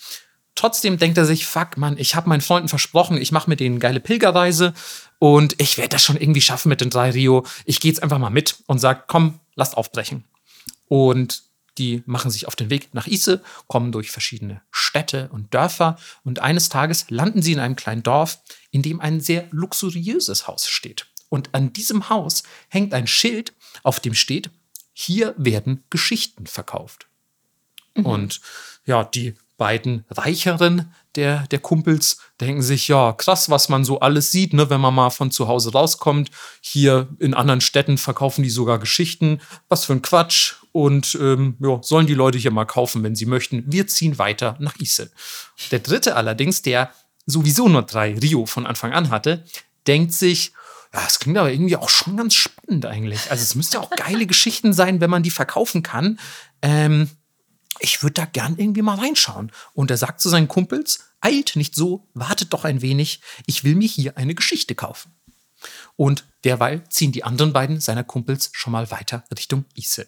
trotzdem 0.54 0.98
denkt 0.98 1.18
er 1.18 1.26
sich, 1.26 1.46
fuck, 1.46 1.76
Mann, 1.76 1.98
ich 1.98 2.14
habe 2.14 2.28
meinen 2.28 2.40
Freunden 2.40 2.68
versprochen, 2.68 3.16
ich 3.16 3.32
mache 3.32 3.48
mit 3.48 3.60
denen 3.60 3.80
geile 3.80 4.00
Pilgerreise 4.00 4.74
und 5.18 5.60
ich 5.60 5.78
werde 5.78 5.90
das 5.90 6.04
schon 6.04 6.16
irgendwie 6.16 6.40
schaffen 6.40 6.68
mit 6.68 6.80
den 6.80 6.90
drei 6.90 7.10
Rio. 7.10 7.46
Ich 7.64 7.80
gehe 7.80 7.90
jetzt 7.90 8.02
einfach 8.02 8.18
mal 8.18 8.30
mit 8.30 8.56
und 8.66 8.78
sage, 8.78 9.04
komm, 9.06 9.40
lasst 9.54 9.76
aufbrechen. 9.76 10.24
Und 10.88 11.42
die 11.78 12.02
machen 12.06 12.30
sich 12.30 12.46
auf 12.46 12.54
den 12.54 12.70
Weg 12.70 12.94
nach 12.94 13.06
Ise, 13.06 13.42
kommen 13.66 13.90
durch 13.90 14.10
verschiedene 14.10 14.62
Städte 14.70 15.28
und 15.32 15.52
Dörfer 15.52 15.96
und 16.22 16.38
eines 16.38 16.68
Tages 16.68 17.06
landen 17.08 17.42
sie 17.42 17.52
in 17.52 17.58
einem 17.58 17.76
kleinen 17.76 18.02
Dorf, 18.02 18.38
in 18.70 18.82
dem 18.82 19.00
ein 19.00 19.20
sehr 19.20 19.48
luxuriöses 19.50 20.46
Haus 20.46 20.68
steht. 20.68 21.06
Und 21.28 21.52
an 21.52 21.72
diesem 21.72 22.08
Haus 22.10 22.44
hängt 22.68 22.94
ein 22.94 23.08
Schild, 23.08 23.54
auf 23.82 23.98
dem 23.98 24.14
steht, 24.14 24.50
hier 24.92 25.34
werden 25.36 25.82
Geschichten 25.90 26.46
verkauft. 26.46 27.08
Mhm. 27.96 28.06
Und 28.06 28.40
ja, 28.86 29.02
die 29.02 29.34
beiden 29.56 30.04
Reicheren 30.10 30.92
der, 31.16 31.46
der 31.46 31.60
Kumpels 31.60 32.18
denken 32.40 32.62
sich, 32.62 32.88
ja, 32.88 33.12
krass, 33.12 33.48
was 33.48 33.68
man 33.68 33.84
so 33.84 34.00
alles 34.00 34.32
sieht, 34.32 34.52
ne, 34.52 34.68
wenn 34.70 34.80
man 34.80 34.94
mal 34.94 35.10
von 35.10 35.30
zu 35.30 35.46
Hause 35.46 35.72
rauskommt. 35.72 36.30
Hier 36.60 37.08
in 37.18 37.34
anderen 37.34 37.60
Städten 37.60 37.98
verkaufen 37.98 38.42
die 38.42 38.50
sogar 38.50 38.78
Geschichten. 38.78 39.40
Was 39.68 39.84
für 39.84 39.92
ein 39.92 40.02
Quatsch. 40.02 40.54
Und 40.72 41.16
ähm, 41.20 41.56
ja, 41.60 41.78
sollen 41.82 42.08
die 42.08 42.14
Leute 42.14 42.38
hier 42.38 42.50
mal 42.50 42.64
kaufen, 42.64 43.04
wenn 43.04 43.14
sie 43.14 43.26
möchten. 43.26 43.62
Wir 43.68 43.86
ziehen 43.86 44.18
weiter 44.18 44.56
nach 44.58 44.76
Ise. 44.80 45.12
Der 45.70 45.78
dritte 45.78 46.16
allerdings, 46.16 46.62
der 46.62 46.90
sowieso 47.26 47.68
nur 47.68 47.82
drei 47.82 48.14
Rio 48.14 48.46
von 48.46 48.66
Anfang 48.66 48.92
an 48.92 49.10
hatte, 49.10 49.44
denkt 49.86 50.12
sich, 50.12 50.52
ja, 50.92 51.02
es 51.06 51.20
klingt 51.20 51.38
aber 51.38 51.52
irgendwie 51.52 51.76
auch 51.76 51.88
schon 51.88 52.16
ganz 52.16 52.34
spannend 52.34 52.86
eigentlich. 52.86 53.30
Also 53.30 53.42
es 53.42 53.54
müsste 53.54 53.76
ja 53.76 53.84
auch 53.84 53.90
geile 53.90 54.26
Geschichten 54.26 54.72
sein, 54.72 55.00
wenn 55.00 55.10
man 55.10 55.22
die 55.22 55.30
verkaufen 55.30 55.84
kann. 55.84 56.18
Ähm, 56.60 57.08
ich 57.80 58.02
würde 58.02 58.14
da 58.14 58.24
gern 58.24 58.56
irgendwie 58.56 58.82
mal 58.82 58.98
reinschauen. 58.98 59.52
Und 59.72 59.90
er 59.90 59.96
sagt 59.96 60.20
zu 60.20 60.28
seinen 60.28 60.48
Kumpels, 60.48 61.00
eilt 61.20 61.56
nicht 61.56 61.74
so, 61.74 62.06
wartet 62.14 62.52
doch 62.52 62.64
ein 62.64 62.82
wenig, 62.82 63.20
ich 63.46 63.64
will 63.64 63.74
mir 63.74 63.88
hier 63.88 64.16
eine 64.16 64.34
Geschichte 64.34 64.74
kaufen. 64.74 65.12
Und 65.96 66.24
derweil 66.44 66.84
ziehen 66.90 67.12
die 67.12 67.24
anderen 67.24 67.52
beiden 67.52 67.80
seiner 67.80 68.04
Kumpels 68.04 68.50
schon 68.52 68.72
mal 68.72 68.90
weiter 68.90 69.24
Richtung 69.34 69.64
Ise. 69.74 70.06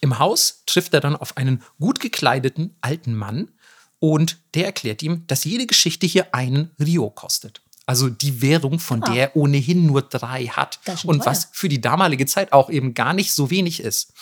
Im 0.00 0.18
Haus 0.18 0.62
trifft 0.66 0.94
er 0.94 1.00
dann 1.00 1.16
auf 1.16 1.36
einen 1.36 1.62
gut 1.78 2.00
gekleideten 2.00 2.76
alten 2.80 3.14
Mann 3.14 3.50
und 3.98 4.38
der 4.54 4.64
erklärt 4.64 5.02
ihm, 5.02 5.26
dass 5.26 5.44
jede 5.44 5.66
Geschichte 5.66 6.06
hier 6.06 6.34
einen 6.34 6.70
Rio 6.80 7.10
kostet. 7.10 7.60
Also 7.84 8.08
die 8.08 8.40
Währung, 8.40 8.78
von 8.78 9.02
ah. 9.02 9.10
der 9.10 9.22
er 9.22 9.36
ohnehin 9.36 9.84
nur 9.84 10.02
drei 10.02 10.46
hat. 10.46 10.80
Und 11.04 11.26
was 11.26 11.48
für 11.52 11.68
die 11.68 11.80
damalige 11.80 12.24
Zeit 12.24 12.52
auch 12.52 12.70
eben 12.70 12.94
gar 12.94 13.12
nicht 13.12 13.32
so 13.32 13.50
wenig 13.50 13.80
ist. 13.80 14.12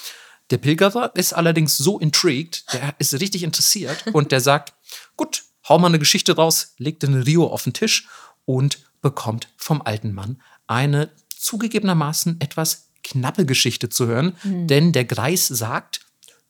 Der 0.50 0.58
Pilgerer 0.58 1.14
ist 1.14 1.32
allerdings 1.32 1.76
so 1.76 1.98
intrigued, 1.98 2.72
der 2.72 2.94
ist 2.98 3.20
richtig 3.20 3.42
interessiert 3.42 4.06
und 4.12 4.32
der 4.32 4.40
sagt, 4.40 4.74
gut, 5.16 5.44
hau 5.68 5.78
mal 5.78 5.88
eine 5.88 5.98
Geschichte 5.98 6.36
raus, 6.36 6.74
legt 6.78 7.02
den 7.02 7.14
Rio 7.14 7.46
auf 7.46 7.64
den 7.64 7.74
Tisch 7.74 8.08
und 8.44 8.78
bekommt 9.02 9.48
vom 9.56 9.82
alten 9.82 10.12
Mann 10.12 10.42
eine 10.66 11.10
zugegebenermaßen 11.38 12.40
etwas 12.40 12.90
knappe 13.04 13.46
Geschichte 13.46 13.88
zu 13.88 14.06
hören, 14.06 14.36
mhm. 14.42 14.66
denn 14.66 14.92
der 14.92 15.04
Greis 15.04 15.46
sagt, 15.46 16.00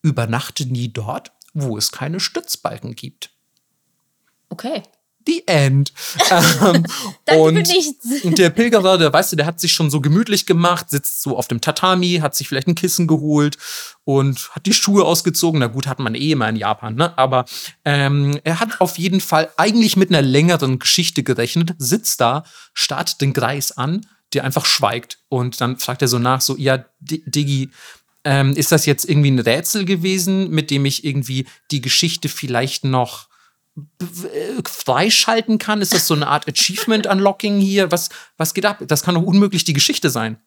übernachte 0.03 0.67
nie 0.67 0.93
dort, 0.93 1.33
wo 1.53 1.77
es 1.77 1.93
keine 1.93 2.21
Stützbalken 2.21 2.95
gibt. 2.95 3.31
Okay 4.49 4.83
the 5.29 5.47
end. 5.47 5.93
ähm, 6.31 6.85
und, 7.37 8.39
der 8.39 8.51
Pilgerer, 8.51 8.99
der 8.99 9.13
weißt 9.13 9.33
du, 9.33 9.37
der 9.37 9.47
hat 9.47 9.61
sich 9.61 9.73
schon 9.73 9.91
so 9.91 10.01
gemütlich 10.01 10.47
gemacht, 10.47 10.91
sitzt 10.91 11.23
so 11.23 11.37
auf 11.37 11.47
dem 11.47 11.61
Tatami, 11.61 12.19
hat 12.23 12.35
sich 12.35 12.49
vielleicht 12.49 12.67
ein 12.67 12.75
Kissen 12.75 13.07
geholt 13.07 13.59
und 14.05 14.51
hat 14.53 14.67
die 14.67 14.73
Schuhe 14.73 15.05
ausgezogen. 15.05 15.61
Na 15.61 15.67
gut, 15.67 15.87
hat 15.87 15.99
man 15.99 16.15
eh 16.15 16.33
immer 16.33 16.49
in 16.49 16.57
Japan, 16.57 16.95
ne? 16.95 17.17
Aber 17.17 17.45
ähm, 17.85 18.41
er 18.43 18.59
hat 18.59 18.81
auf 18.81 18.99
jeden 18.99 19.21
Fall 19.21 19.51
eigentlich 19.57 19.97
mit 19.97 20.11
einer 20.11 20.23
längeren 20.23 20.79
Geschichte 20.79 21.23
gerechnet, 21.23 21.75
sitzt 21.79 22.21
da, 22.21 22.45
starrt 22.73 23.21
den 23.21 23.35
Greis 23.35 23.77
an, 23.77 24.07
der 24.33 24.45
einfach 24.45 24.65
schweigt. 24.65 25.19
Und 25.29 25.61
dann 25.61 25.79
fragt 25.79 26.03
er 26.03 26.09
so 26.09 26.19
nach, 26.19 26.41
so, 26.41 26.57
ja, 26.57 26.85
Diggi, 27.01 27.71
ähm, 28.25 28.55
ist 28.55 28.73
das 28.73 28.87
jetzt 28.87 29.09
irgendwie 29.09 29.31
ein 29.31 29.39
Rätsel 29.39 29.85
gewesen, 29.85 30.51
mit 30.51 30.71
dem 30.71 30.85
ich 30.85 31.05
irgendwie 31.05 31.47
die 31.71 31.81
Geschichte 31.81 32.29
vielleicht 32.29 32.85
noch 32.85 33.28
freischalten 34.67 35.59
kann? 35.59 35.81
Ist 35.81 35.95
das 35.95 36.07
so 36.07 36.15
eine 36.15 36.27
Art 36.27 36.49
Achievement-Unlocking 36.49 37.61
hier? 37.61 37.91
Was, 37.91 38.11
was 38.37 38.55
geht 38.55 38.67
ab? 38.67 38.83
Das 38.87 39.03
kann 39.03 39.15
doch 39.15 39.23
unmöglich 39.23 39.65
die 39.65 39.73
Geschichte 39.73 40.11
sein. 40.11 40.39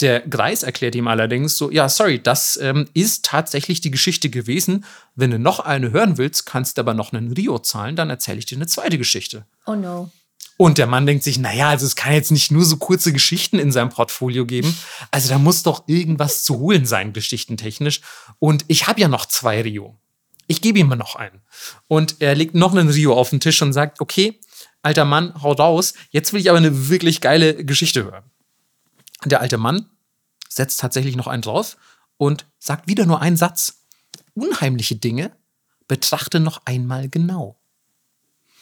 Der 0.00 0.20
Greis 0.20 0.62
erklärt 0.62 0.94
ihm 0.94 1.08
allerdings 1.08 1.56
so, 1.56 1.72
ja, 1.72 1.88
sorry, 1.88 2.22
das 2.22 2.56
ähm, 2.62 2.88
ist 2.94 3.24
tatsächlich 3.24 3.80
die 3.80 3.90
Geschichte 3.90 4.30
gewesen. 4.30 4.84
Wenn 5.16 5.32
du 5.32 5.40
noch 5.40 5.58
eine 5.60 5.90
hören 5.90 6.18
willst, 6.18 6.46
kannst 6.46 6.78
du 6.78 6.82
aber 6.82 6.94
noch 6.94 7.12
einen 7.12 7.32
Rio 7.32 7.58
zahlen, 7.58 7.96
dann 7.96 8.08
erzähle 8.08 8.38
ich 8.38 8.46
dir 8.46 8.56
eine 8.56 8.68
zweite 8.68 8.96
Geschichte. 8.96 9.44
Oh 9.66 9.74
no. 9.74 10.10
Und 10.56 10.78
der 10.78 10.88
Mann 10.88 11.06
denkt 11.06 11.22
sich, 11.22 11.38
naja, 11.38 11.70
also 11.70 11.86
es 11.86 11.94
kann 11.94 12.12
jetzt 12.12 12.32
nicht 12.32 12.50
nur 12.50 12.64
so 12.64 12.76
kurze 12.76 13.12
Geschichten 13.12 13.60
in 13.60 13.70
seinem 13.70 13.90
Portfolio 13.90 14.44
geben. 14.44 14.76
Also 15.12 15.28
da 15.28 15.38
muss 15.38 15.62
doch 15.62 15.84
irgendwas 15.86 16.42
zu 16.42 16.58
holen 16.58 16.84
sein, 16.84 17.12
geschichtentechnisch. 17.12 18.00
Und 18.40 18.64
ich 18.66 18.88
habe 18.88 19.00
ja 19.00 19.06
noch 19.06 19.26
zwei 19.26 19.62
Rio. 19.62 19.96
Ich 20.48 20.60
gebe 20.60 20.78
ihm 20.78 20.88
mal 20.88 20.96
noch 20.96 21.14
einen. 21.14 21.40
Und 21.86 22.16
er 22.20 22.34
legt 22.34 22.54
noch 22.54 22.72
einen 22.74 22.88
Rio 22.88 23.14
auf 23.14 23.30
den 23.30 23.38
Tisch 23.38 23.62
und 23.62 23.72
sagt, 23.72 24.00
okay, 24.00 24.40
alter 24.82 25.04
Mann, 25.04 25.40
hau 25.42 25.52
raus. 25.52 25.94
Jetzt 26.10 26.32
will 26.32 26.40
ich 26.40 26.48
aber 26.48 26.58
eine 26.58 26.88
wirklich 26.88 27.20
geile 27.20 27.64
Geschichte 27.64 28.04
hören. 28.04 28.24
Der 29.24 29.40
alte 29.40 29.58
Mann 29.58 29.86
setzt 30.48 30.80
tatsächlich 30.80 31.16
noch 31.16 31.26
einen 31.26 31.42
drauf 31.42 31.76
und 32.16 32.46
sagt 32.58 32.88
wieder 32.88 33.06
nur 33.06 33.20
einen 33.20 33.36
Satz. 33.36 33.84
Unheimliche 34.34 34.96
Dinge 34.96 35.32
betrachte 35.86 36.40
noch 36.40 36.62
einmal 36.64 37.08
genau. 37.08 37.58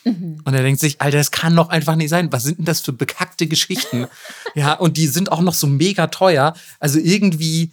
Mhm. 0.05 0.41
Und 0.45 0.55
er 0.55 0.63
denkt 0.63 0.81
sich, 0.81 1.01
Alter, 1.01 1.19
das 1.19 1.31
kann 1.31 1.57
doch 1.57 1.69
einfach 1.69 1.97
nicht 1.97 2.11
sein. 2.11 2.33
Was 2.33 2.45
sind 2.45 2.59
denn 2.59 2.65
das 2.65 2.81
für 2.81 2.93
bekackte 2.93 3.47
Geschichten? 3.47 4.07
ja, 4.55 4.75
und 4.75 4.97
die 4.97 5.09
sind 5.09 5.33
auch 5.33 5.41
noch 5.41 5.55
so 5.55 5.67
mega 5.67 6.07
teuer. 6.07 6.55
Also 6.79 6.99
irgendwie, 6.99 7.73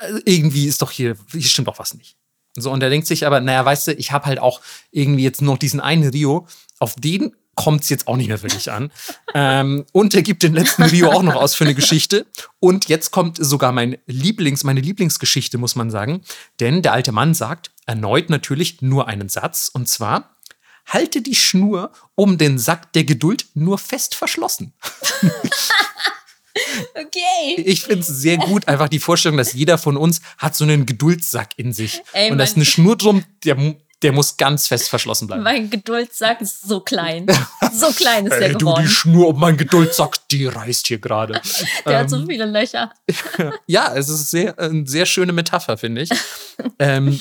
äh, 0.00 0.20
irgendwie 0.24 0.66
ist 0.66 0.80
doch 0.80 0.90
hier, 0.90 1.16
hier 1.30 1.42
stimmt 1.42 1.68
doch 1.68 1.78
was 1.78 1.94
nicht. 1.94 2.16
So, 2.56 2.70
und 2.70 2.82
er 2.82 2.90
denkt 2.90 3.06
sich 3.06 3.26
aber, 3.26 3.40
naja, 3.40 3.64
weißt 3.64 3.88
du, 3.88 3.92
ich 3.94 4.12
habe 4.12 4.26
halt 4.26 4.38
auch 4.38 4.60
irgendwie 4.90 5.22
jetzt 5.22 5.42
noch 5.42 5.58
diesen 5.58 5.80
einen 5.80 6.08
Rio, 6.08 6.46
auf 6.78 6.94
den 6.96 7.34
kommt 7.54 7.82
es 7.82 7.88
jetzt 7.90 8.08
auch 8.08 8.16
nicht 8.16 8.28
mehr 8.28 8.42
wirklich 8.42 8.70
an. 8.70 8.90
ähm, 9.34 9.84
und 9.92 10.14
er 10.14 10.22
gibt 10.22 10.42
den 10.42 10.54
letzten 10.54 10.82
Rio 10.84 11.10
auch 11.10 11.22
noch 11.22 11.36
aus 11.36 11.54
für 11.54 11.64
eine 11.64 11.74
Geschichte. 11.74 12.26
Und 12.60 12.88
jetzt 12.88 13.10
kommt 13.10 13.38
sogar 13.38 13.72
mein 13.72 13.98
Lieblings, 14.06 14.64
meine 14.64 14.80
Lieblingsgeschichte, 14.80 15.58
muss 15.58 15.76
man 15.76 15.90
sagen. 15.90 16.22
Denn 16.60 16.82
der 16.82 16.92
alte 16.92 17.12
Mann 17.12 17.34
sagt 17.34 17.70
erneut 17.86 18.30
natürlich 18.30 18.80
nur 18.80 19.08
einen 19.08 19.28
Satz. 19.28 19.70
Und 19.72 19.88
zwar, 19.88 20.36
halte 20.86 21.20
die 21.22 21.34
Schnur 21.34 21.92
um 22.14 22.38
den 22.38 22.58
Sack 22.58 22.92
der 22.92 23.04
Geduld 23.04 23.46
nur 23.54 23.78
fest 23.78 24.14
verschlossen. 24.14 24.72
Okay. 26.94 27.60
Ich 27.64 27.82
finde 27.82 28.00
es 28.00 28.06
sehr 28.06 28.36
gut, 28.36 28.68
einfach 28.68 28.88
die 28.88 28.98
Vorstellung, 28.98 29.38
dass 29.38 29.52
jeder 29.52 29.78
von 29.78 29.96
uns 29.96 30.20
hat 30.38 30.54
so 30.54 30.64
einen 30.64 30.86
Geduldssack 30.86 31.50
in 31.56 31.72
sich. 31.72 32.02
Ey, 32.12 32.30
und 32.30 32.38
da 32.38 32.44
ist 32.44 32.56
eine 32.56 32.64
Schnur 32.64 32.96
drum, 32.96 33.24
der 33.44 33.56
der 34.02 34.12
muss 34.12 34.36
ganz 34.36 34.66
fest 34.66 34.88
verschlossen 34.88 35.28
bleiben. 35.28 35.42
Mein 35.42 35.70
Geduldssack 35.70 36.40
ist 36.40 36.62
so 36.62 36.80
klein. 36.80 37.26
So 37.72 37.92
klein 37.92 38.26
ist 38.26 38.32
der 38.38 38.48
Ey, 38.48 38.54
geworden. 38.54 38.82
Du, 38.82 38.82
die 38.82 38.88
Schnur 38.88 39.28
um 39.28 39.40
meinen 39.40 39.56
Geduldssack, 39.56 40.16
die 40.28 40.46
reißt 40.46 40.88
hier 40.88 40.98
gerade. 40.98 41.40
der 41.86 41.92
ähm, 41.92 41.98
hat 42.00 42.10
so 42.10 42.16
ähm, 42.16 42.26
viele 42.26 42.46
Löcher. 42.46 42.92
ja, 43.66 43.94
es 43.94 44.08
ist 44.08 44.30
sehr, 44.30 44.58
eine 44.58 44.86
sehr 44.86 45.06
schöne 45.06 45.32
Metapher, 45.32 45.78
finde 45.78 46.02
ich. 46.02 46.10
ähm, 46.78 47.20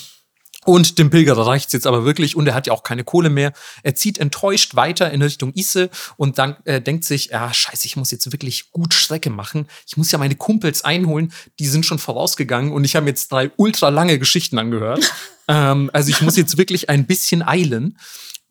und 0.65 0.99
dem 0.99 1.09
Pilgerer 1.09 1.47
reicht's 1.47 1.73
jetzt 1.73 1.87
aber 1.87 2.05
wirklich 2.05 2.35
und 2.35 2.47
er 2.47 2.53
hat 2.53 2.67
ja 2.67 2.73
auch 2.73 2.83
keine 2.83 3.03
Kohle 3.03 3.31
mehr. 3.31 3.51
Er 3.81 3.95
zieht 3.95 4.19
enttäuscht 4.19 4.75
weiter 4.75 5.09
in 5.09 5.21
Richtung 5.21 5.53
Isse 5.53 5.89
und 6.17 6.37
dann 6.37 6.55
äh, 6.65 6.79
denkt 6.79 7.03
sich, 7.03 7.27
ja, 7.27 7.51
scheiße, 7.51 7.87
ich 7.87 7.95
muss 7.95 8.11
jetzt 8.11 8.31
wirklich 8.31 8.71
gut 8.71 8.93
Strecke 8.93 9.31
machen. 9.31 9.67
Ich 9.87 9.97
muss 9.97 10.11
ja 10.11 10.19
meine 10.19 10.35
Kumpels 10.35 10.83
einholen, 10.83 11.33
die 11.57 11.65
sind 11.65 11.85
schon 11.85 11.97
vorausgegangen 11.97 12.71
und 12.73 12.83
ich 12.83 12.95
habe 12.95 13.07
jetzt 13.07 13.31
drei 13.31 13.49
ultra 13.57 13.89
lange 13.89 14.19
Geschichten 14.19 14.59
angehört. 14.59 15.11
ähm, 15.47 15.89
also 15.93 16.11
ich 16.11 16.21
muss 16.21 16.37
jetzt 16.37 16.57
wirklich 16.57 16.89
ein 16.89 17.07
bisschen 17.07 17.41
eilen. 17.41 17.97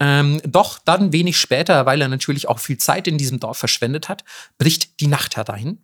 Ähm, 0.00 0.40
doch 0.44 0.78
dann 0.78 1.12
wenig 1.12 1.38
später, 1.38 1.86
weil 1.86 2.00
er 2.00 2.08
natürlich 2.08 2.48
auch 2.48 2.58
viel 2.58 2.78
Zeit 2.78 3.06
in 3.06 3.18
diesem 3.18 3.38
Dorf 3.38 3.58
verschwendet 3.58 4.08
hat, 4.08 4.24
bricht 4.58 4.98
die 4.98 5.06
Nacht 5.06 5.36
herein. 5.36 5.78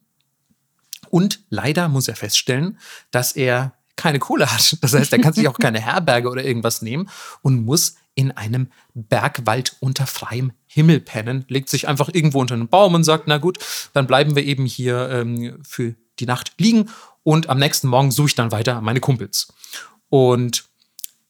Und 1.10 1.40
leider 1.50 1.88
muss 1.88 2.08
er 2.08 2.16
feststellen, 2.16 2.78
dass 3.10 3.32
er 3.32 3.75
keine 3.96 4.18
Kohle 4.18 4.50
hat. 4.52 4.76
Das 4.82 4.92
heißt, 4.92 5.12
er 5.12 5.18
kann 5.18 5.32
sich 5.32 5.48
auch 5.48 5.58
keine 5.58 5.80
Herberge 5.80 6.28
oder 6.28 6.44
irgendwas 6.44 6.82
nehmen 6.82 7.08
und 7.42 7.64
muss 7.64 7.96
in 8.14 8.32
einem 8.32 8.68
Bergwald 8.94 9.76
unter 9.80 10.06
freiem 10.06 10.52
Himmel 10.66 11.00
pennen, 11.00 11.44
legt 11.48 11.68
sich 11.68 11.88
einfach 11.88 12.08
irgendwo 12.12 12.40
unter 12.40 12.54
einen 12.54 12.68
Baum 12.68 12.94
und 12.94 13.04
sagt, 13.04 13.24
na 13.26 13.38
gut, 13.38 13.58
dann 13.92 14.06
bleiben 14.06 14.36
wir 14.36 14.44
eben 14.44 14.66
hier 14.66 15.10
ähm, 15.10 15.58
für 15.62 15.94
die 16.18 16.26
Nacht 16.26 16.52
liegen 16.58 16.90
und 17.22 17.48
am 17.48 17.58
nächsten 17.58 17.88
Morgen 17.88 18.10
suche 18.10 18.28
ich 18.28 18.34
dann 18.34 18.52
weiter 18.52 18.80
meine 18.80 19.00
Kumpels. 19.00 19.48
Und 20.08 20.64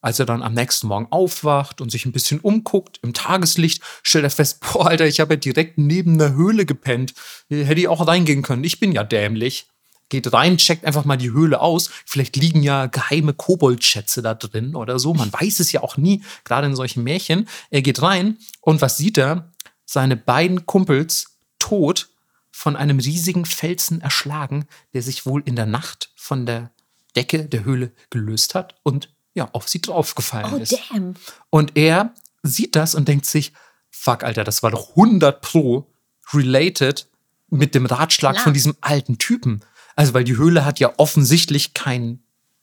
als 0.00 0.20
er 0.20 0.26
dann 0.26 0.42
am 0.42 0.54
nächsten 0.54 0.86
Morgen 0.86 1.08
aufwacht 1.10 1.80
und 1.80 1.90
sich 1.90 2.06
ein 2.06 2.12
bisschen 2.12 2.38
umguckt 2.38 3.00
im 3.02 3.12
Tageslicht, 3.12 3.82
stellt 4.02 4.24
er 4.24 4.30
fest, 4.30 4.60
boah, 4.60 4.86
Alter, 4.86 5.06
ich 5.06 5.18
habe 5.18 5.34
ja 5.34 5.40
direkt 5.40 5.78
neben 5.78 6.18
der 6.18 6.34
Höhle 6.34 6.66
gepennt. 6.66 7.14
Hätte 7.48 7.80
ich 7.80 7.88
auch 7.88 8.06
reingehen 8.06 8.42
können. 8.42 8.62
Ich 8.62 8.78
bin 8.78 8.92
ja 8.92 9.02
dämlich 9.02 9.66
geht 10.08 10.32
rein, 10.32 10.58
checkt 10.58 10.84
einfach 10.84 11.04
mal 11.04 11.16
die 11.16 11.32
Höhle 11.32 11.60
aus. 11.60 11.90
Vielleicht 12.04 12.36
liegen 12.36 12.62
ja 12.62 12.86
geheime 12.86 13.34
Koboldschätze 13.34 14.22
da 14.22 14.34
drin 14.34 14.76
oder 14.76 14.98
so. 14.98 15.14
Man 15.14 15.32
weiß 15.32 15.60
es 15.60 15.72
ja 15.72 15.82
auch 15.82 15.96
nie, 15.96 16.22
gerade 16.44 16.66
in 16.66 16.76
solchen 16.76 17.02
Märchen. 17.02 17.48
Er 17.70 17.82
geht 17.82 18.02
rein 18.02 18.38
und 18.60 18.80
was 18.80 18.96
sieht 18.96 19.18
er? 19.18 19.52
Seine 19.84 20.16
beiden 20.16 20.66
Kumpels 20.66 21.38
tot 21.58 22.08
von 22.50 22.76
einem 22.76 22.98
riesigen 22.98 23.44
Felsen 23.44 24.00
erschlagen, 24.00 24.66
der 24.94 25.02
sich 25.02 25.26
wohl 25.26 25.42
in 25.44 25.56
der 25.56 25.66
Nacht 25.66 26.10
von 26.16 26.46
der 26.46 26.70
Decke 27.14 27.46
der 27.46 27.64
Höhle 27.64 27.92
gelöst 28.10 28.54
hat 28.54 28.76
und 28.82 29.12
ja, 29.34 29.48
auf 29.52 29.68
sie 29.68 29.80
draufgefallen 29.82 30.54
oh, 30.54 30.56
ist. 30.56 30.78
Damn. 30.90 31.14
Und 31.50 31.76
er 31.76 32.14
sieht 32.42 32.74
das 32.74 32.94
und 32.94 33.08
denkt 33.08 33.26
sich, 33.26 33.52
fuck, 33.90 34.24
Alter, 34.24 34.44
das 34.44 34.62
war 34.62 34.70
doch 34.70 34.90
100 34.90 35.40
pro 35.42 35.92
related 36.32 37.08
mit 37.48 37.74
dem 37.74 37.86
Ratschlag 37.86 38.34
Klar. 38.34 38.44
von 38.44 38.54
diesem 38.54 38.76
alten 38.80 39.18
Typen. 39.18 39.62
Also, 39.96 40.14
weil 40.14 40.24
die 40.24 40.36
Höhle 40.36 40.64
hat 40.64 40.78
ja 40.78 40.92
offensichtlich 40.98 41.74
keinen, 41.74 42.22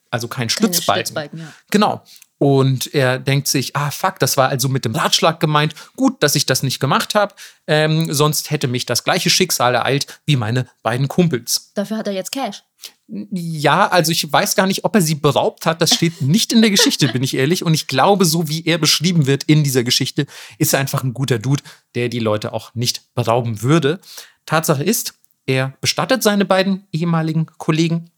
also 0.10 0.28
keinen 0.28 0.50
Stützbalken. 0.50 1.06
Stützbalken 1.06 1.40
ja. 1.40 1.54
Genau. 1.72 2.04
Und 2.44 2.94
er 2.94 3.20
denkt 3.20 3.48
sich, 3.48 3.74
ah 3.76 3.90
fuck, 3.90 4.20
das 4.20 4.36
war 4.36 4.50
also 4.50 4.68
mit 4.68 4.84
dem 4.84 4.94
Ratschlag 4.96 5.40
gemeint. 5.40 5.76
Gut, 5.96 6.22
dass 6.22 6.36
ich 6.36 6.46
das 6.46 6.62
nicht 6.62 6.82
gemacht 6.82 7.16
habe. 7.16 7.34
Ähm, 7.68 8.14
sonst 8.14 8.52
hätte 8.52 8.68
mich 8.68 8.86
das 8.86 9.06
gleiche 9.06 9.30
Schicksal 9.30 9.76
ereilt 9.76 10.20
wie 10.26 10.36
meine 10.36 10.68
beiden 10.82 11.08
Kumpels. 11.08 11.72
Dafür 11.74 11.96
hat 11.96 12.08
er 12.08 12.14
jetzt 12.14 12.34
Cash. 12.34 12.64
Ja, 13.08 13.88
also 13.88 14.12
ich 14.12 14.30
weiß 14.30 14.56
gar 14.56 14.68
nicht, 14.68 14.84
ob 14.84 14.94
er 14.94 15.02
sie 15.02 15.16
beraubt 15.16 15.66
hat. 15.66 15.82
Das 15.82 15.94
steht 15.94 16.22
nicht 16.22 16.52
in 16.52 16.62
der 16.62 16.72
Geschichte, 16.72 17.08
bin 17.08 17.24
ich 17.24 17.36
ehrlich. 17.36 17.64
Und 17.64 17.74
ich 17.76 17.88
glaube, 17.88 18.26
so 18.26 18.50
wie 18.50 18.66
er 18.66 18.78
beschrieben 18.78 19.26
wird 19.26 19.46
in 19.46 19.64
dieser 19.64 19.86
Geschichte, 19.86 20.26
ist 20.58 20.74
er 20.74 20.82
einfach 20.82 21.04
ein 21.04 21.14
guter 21.14 21.40
Dude, 21.40 21.64
der 21.96 22.10
die 22.10 22.20
Leute 22.20 22.52
auch 22.52 22.76
nicht 22.76 23.14
berauben 23.16 23.62
würde. 23.62 24.02
Tatsache 24.46 24.84
ist, 24.84 25.14
er 25.46 25.74
bestattet 25.82 26.24
seine 26.24 26.46
beiden 26.46 26.88
ehemaligen 26.92 27.48
Kollegen 27.58 28.10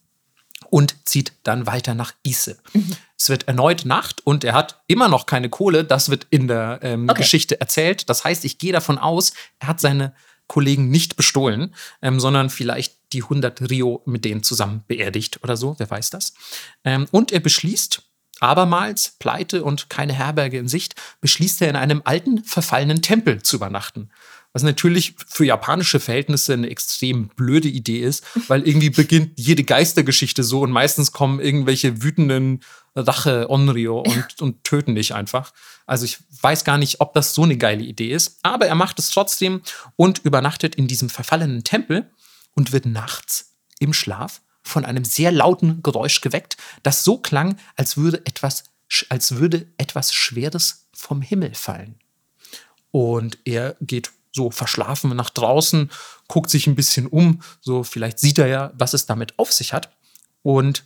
und 0.69 0.95
zieht 1.07 1.33
dann 1.43 1.67
weiter 1.67 1.93
nach 1.93 2.13
Ise. 2.23 2.57
Mhm. 2.73 2.95
Es 3.17 3.29
wird 3.29 3.47
erneut 3.47 3.85
Nacht 3.85 4.25
und 4.25 4.43
er 4.43 4.53
hat 4.53 4.81
immer 4.87 5.07
noch 5.07 5.25
keine 5.25 5.49
Kohle. 5.49 5.83
Das 5.83 6.09
wird 6.09 6.27
in 6.29 6.47
der 6.47 6.79
ähm, 6.81 7.07
okay. 7.09 7.21
Geschichte 7.21 7.59
erzählt. 7.59 8.09
Das 8.09 8.23
heißt, 8.23 8.45
ich 8.45 8.57
gehe 8.57 8.73
davon 8.73 8.97
aus, 8.97 9.33
er 9.59 9.69
hat 9.69 9.79
seine 9.79 10.13
Kollegen 10.47 10.89
nicht 10.89 11.15
bestohlen, 11.15 11.73
ähm, 12.01 12.19
sondern 12.19 12.49
vielleicht 12.49 12.97
die 13.13 13.23
100 13.23 13.69
Rio 13.69 14.01
mit 14.05 14.25
denen 14.25 14.43
zusammen 14.43 14.83
beerdigt 14.87 15.43
oder 15.43 15.57
so. 15.57 15.75
Wer 15.77 15.89
weiß 15.89 16.11
das? 16.11 16.33
Ähm, 16.83 17.07
und 17.11 17.31
er 17.31 17.39
beschließt, 17.39 18.03
abermals, 18.39 19.15
Pleite 19.19 19.63
und 19.63 19.89
keine 19.89 20.13
Herberge 20.13 20.57
in 20.57 20.67
Sicht, 20.67 20.95
beschließt 21.21 21.61
er 21.61 21.69
in 21.69 21.75
einem 21.75 22.01
alten, 22.05 22.43
verfallenen 22.43 23.01
Tempel 23.01 23.41
zu 23.41 23.55
übernachten. 23.55 24.11
Was 24.55 24.63
natürlich 24.63 25.15
für 25.27 25.43
japanische 25.43 25.99
Verhältnisse 25.99 26.53
eine 26.53 26.69
extrem 26.69 27.27
blöde 27.27 27.67
Idee 27.67 27.99
ist, 27.99 28.23
weil 28.47 28.65
irgendwie 28.65 28.89
beginnt 28.89 29.37
jede 29.37 29.65
Geistergeschichte 29.65 30.45
so 30.45 30.61
und 30.61 30.71
meistens 30.71 31.11
kommen 31.11 31.41
irgendwelche 31.41 32.01
wütenden 32.01 32.61
Rache 32.95 33.49
Onryo 33.49 33.99
und, 33.99 34.41
und 34.41 34.63
töten 34.63 34.95
dich 34.95 35.13
einfach. 35.13 35.51
Also 35.85 36.05
ich 36.05 36.19
weiß 36.41 36.63
gar 36.63 36.77
nicht, 36.77 37.01
ob 37.01 37.13
das 37.13 37.33
so 37.33 37.43
eine 37.43 37.57
geile 37.57 37.83
Idee 37.83 38.13
ist, 38.13 38.39
aber 38.43 38.65
er 38.65 38.75
macht 38.75 38.97
es 38.97 39.09
trotzdem 39.09 39.61
und 39.97 40.19
übernachtet 40.19 40.75
in 40.75 40.87
diesem 40.87 41.09
verfallenen 41.09 41.65
Tempel 41.65 42.09
und 42.53 42.71
wird 42.71 42.85
nachts 42.85 43.57
im 43.79 43.91
Schlaf 43.91 44.41
von 44.63 44.85
einem 44.85 45.03
sehr 45.03 45.33
lauten 45.33 45.83
Geräusch 45.83 46.21
geweckt, 46.21 46.55
das 46.81 47.03
so 47.03 47.17
klang, 47.17 47.57
als 47.75 47.97
würde 47.97 48.25
etwas, 48.25 48.63
als 49.09 49.35
würde 49.35 49.67
etwas 49.77 50.13
Schweres 50.13 50.87
vom 50.93 51.21
Himmel 51.21 51.55
fallen. 51.55 51.99
Und 52.91 53.37
er 53.43 53.75
geht 53.81 54.11
so 54.35 54.51
verschlafen 54.51 55.15
nach 55.15 55.29
draußen, 55.29 55.89
guckt 56.27 56.49
sich 56.49 56.67
ein 56.67 56.75
bisschen 56.75 57.07
um, 57.07 57.41
so 57.61 57.83
vielleicht 57.83 58.19
sieht 58.19 58.37
er 58.37 58.47
ja, 58.47 58.73
was 58.77 58.93
es 58.93 59.05
damit 59.05 59.39
auf 59.39 59.51
sich 59.51 59.73
hat. 59.73 59.95
Und 60.43 60.83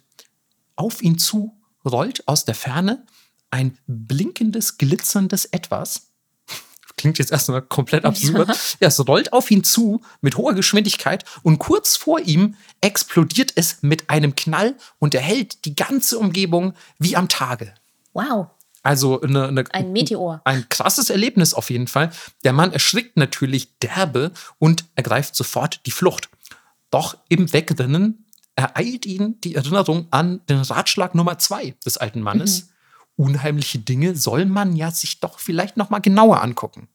auf 0.76 1.02
ihn 1.02 1.18
zu 1.18 1.60
rollt 1.84 2.26
aus 2.28 2.46
der 2.46 2.56
Ferne 2.56 3.06
ein 3.52 3.78
blinkendes, 3.88 4.78
glitzerndes 4.78 5.46
Etwas. 5.46 6.12
Klingt 6.98 7.18
jetzt 7.18 7.32
erstmal 7.32 7.64
komplett 7.64 8.06
absurd. 8.06 8.48
Ja. 8.48 8.56
ja, 8.82 8.88
es 8.88 9.08
rollt 9.08 9.34
auf 9.34 9.50
ihn 9.50 9.64
zu 9.64 10.02
mit 10.22 10.38
hoher 10.38 10.54
Geschwindigkeit 10.54 11.26
und 11.42 11.58
kurz 11.58 11.98
vor 11.98 12.20
ihm 12.20 12.56
explodiert 12.82 13.52
es 13.56 13.80
mit 13.82 14.10
einem 14.10 14.36
Knall 14.36 14.78
und 15.00 15.16
erhält 15.16 15.66
die 15.66 15.76
ganze 15.76 16.20
Umgebung 16.20 16.74
wie 17.00 17.16
am 17.16 17.28
Tage. 17.28 17.74
Wow. 18.14 18.50
Also 18.82 19.22
eine, 19.22 19.48
eine, 19.48 19.64
Ein 19.72 19.92
Meteor. 19.92 20.42
Ein 20.46 20.68
krasses 20.70 21.10
Erlebnis 21.10 21.54
auf 21.54 21.70
jeden 21.70 21.88
Fall. 21.88 22.12
Der 22.44 22.54
Mann 22.54 22.72
erschrickt 22.72 23.18
natürlich 23.18 23.78
derbe 23.80 24.32
und 24.58 24.86
ergreift 24.96 25.36
sofort 25.36 25.86
die 25.86 25.92
Flucht. 25.92 26.30
Doch 26.92 27.18
im 27.28 27.52
Wegrennen 27.52 28.26
ereilt 28.56 29.06
ihn 29.06 29.40
die 29.42 29.56
Erinnerung 29.56 30.08
an 30.12 30.42
den 30.48 30.60
Ratschlag 30.60 31.16
Nummer 31.16 31.38
zwei 31.38 31.76
des 31.86 31.98
alten 31.98 32.22
Mannes. 32.22 32.64
Mhm. 33.18 33.26
Unheimliche 33.26 33.80
Dinge 33.80 34.16
soll 34.16 34.46
man 34.46 34.76
ja 34.76 34.92
sich 34.92 35.20
doch 35.20 35.40
vielleicht 35.40 35.78
noch 35.78 35.90
mal 35.90 36.00
genauer 36.00 36.42
angucken. 36.42 36.88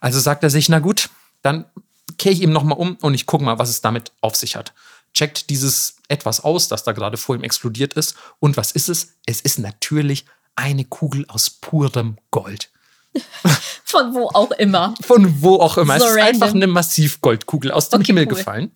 Also 0.00 0.20
sagt 0.20 0.42
er 0.42 0.50
sich, 0.50 0.68
na 0.68 0.78
gut, 0.80 1.10
dann 1.42 1.64
kehre 2.18 2.34
ich 2.34 2.42
ihm 2.42 2.52
noch 2.52 2.64
mal 2.64 2.74
um 2.74 2.96
und 2.96 3.14
ich 3.14 3.26
gucke 3.26 3.44
mal, 3.44 3.58
was 3.58 3.70
es 3.70 3.80
damit 3.80 4.12
auf 4.20 4.36
sich 4.36 4.56
hat. 4.56 4.72
Checkt 5.14 5.50
dieses 5.50 5.96
etwas 6.08 6.42
aus, 6.42 6.68
das 6.68 6.84
da 6.84 6.92
gerade 6.92 7.16
vor 7.16 7.34
ihm 7.34 7.44
explodiert 7.44 7.94
ist. 7.94 8.16
Und 8.40 8.56
was 8.56 8.72
ist 8.72 8.88
es? 8.88 9.14
Es 9.26 9.40
ist 9.40 9.58
natürlich 9.58 10.26
eine 10.58 10.84
Kugel 10.84 11.24
aus 11.28 11.50
purem 11.50 12.18
Gold. 12.30 12.70
Von 13.84 14.12
wo 14.12 14.28
auch 14.34 14.50
immer. 14.52 14.94
Von 15.00 15.40
wo 15.40 15.56
auch 15.56 15.78
immer. 15.78 15.98
So 15.98 16.04
es 16.04 16.10
ist 16.10 16.16
random. 16.18 16.42
einfach 16.42 16.54
eine 16.54 16.66
Massivgoldkugel 16.66 17.70
aus 17.70 17.88
dem 17.88 18.00
okay, 18.00 18.08
Himmel 18.08 18.26
cool. 18.26 18.34
gefallen, 18.34 18.72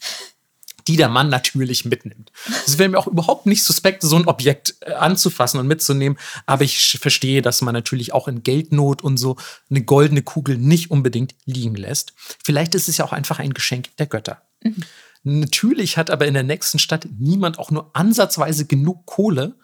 die 0.86 0.96
der 0.96 1.08
Mann 1.08 1.28
natürlich 1.28 1.84
mitnimmt. 1.84 2.32
Es 2.66 2.78
wäre 2.78 2.88
mir 2.88 2.98
auch 2.98 3.06
überhaupt 3.08 3.46
nicht 3.46 3.62
suspekt, 3.64 4.02
so 4.02 4.16
ein 4.16 4.26
Objekt 4.26 4.76
äh, 4.80 4.92
anzufassen 4.92 5.60
und 5.60 5.66
mitzunehmen. 5.66 6.18
Aber 6.46 6.64
ich 6.64 6.98
verstehe, 7.00 7.42
dass 7.42 7.62
man 7.62 7.74
natürlich 7.74 8.12
auch 8.12 8.28
in 8.28 8.42
Geldnot 8.42 9.02
und 9.02 9.16
so 9.16 9.36
eine 9.68 9.82
goldene 9.82 10.22
Kugel 10.22 10.56
nicht 10.58 10.90
unbedingt 10.90 11.34
liegen 11.44 11.74
lässt. 11.74 12.14
Vielleicht 12.44 12.74
ist 12.74 12.88
es 12.88 12.96
ja 12.96 13.04
auch 13.04 13.12
einfach 13.12 13.38
ein 13.38 13.54
Geschenk 13.54 13.94
der 13.96 14.06
Götter. 14.06 14.42
Mhm. 14.62 14.84
Natürlich 15.24 15.98
hat 15.98 16.10
aber 16.10 16.26
in 16.26 16.34
der 16.34 16.42
nächsten 16.42 16.78
Stadt 16.78 17.08
niemand 17.18 17.58
auch 17.58 17.70
nur 17.70 17.90
ansatzweise 17.94 18.66
genug 18.66 19.06
Kohle, 19.06 19.56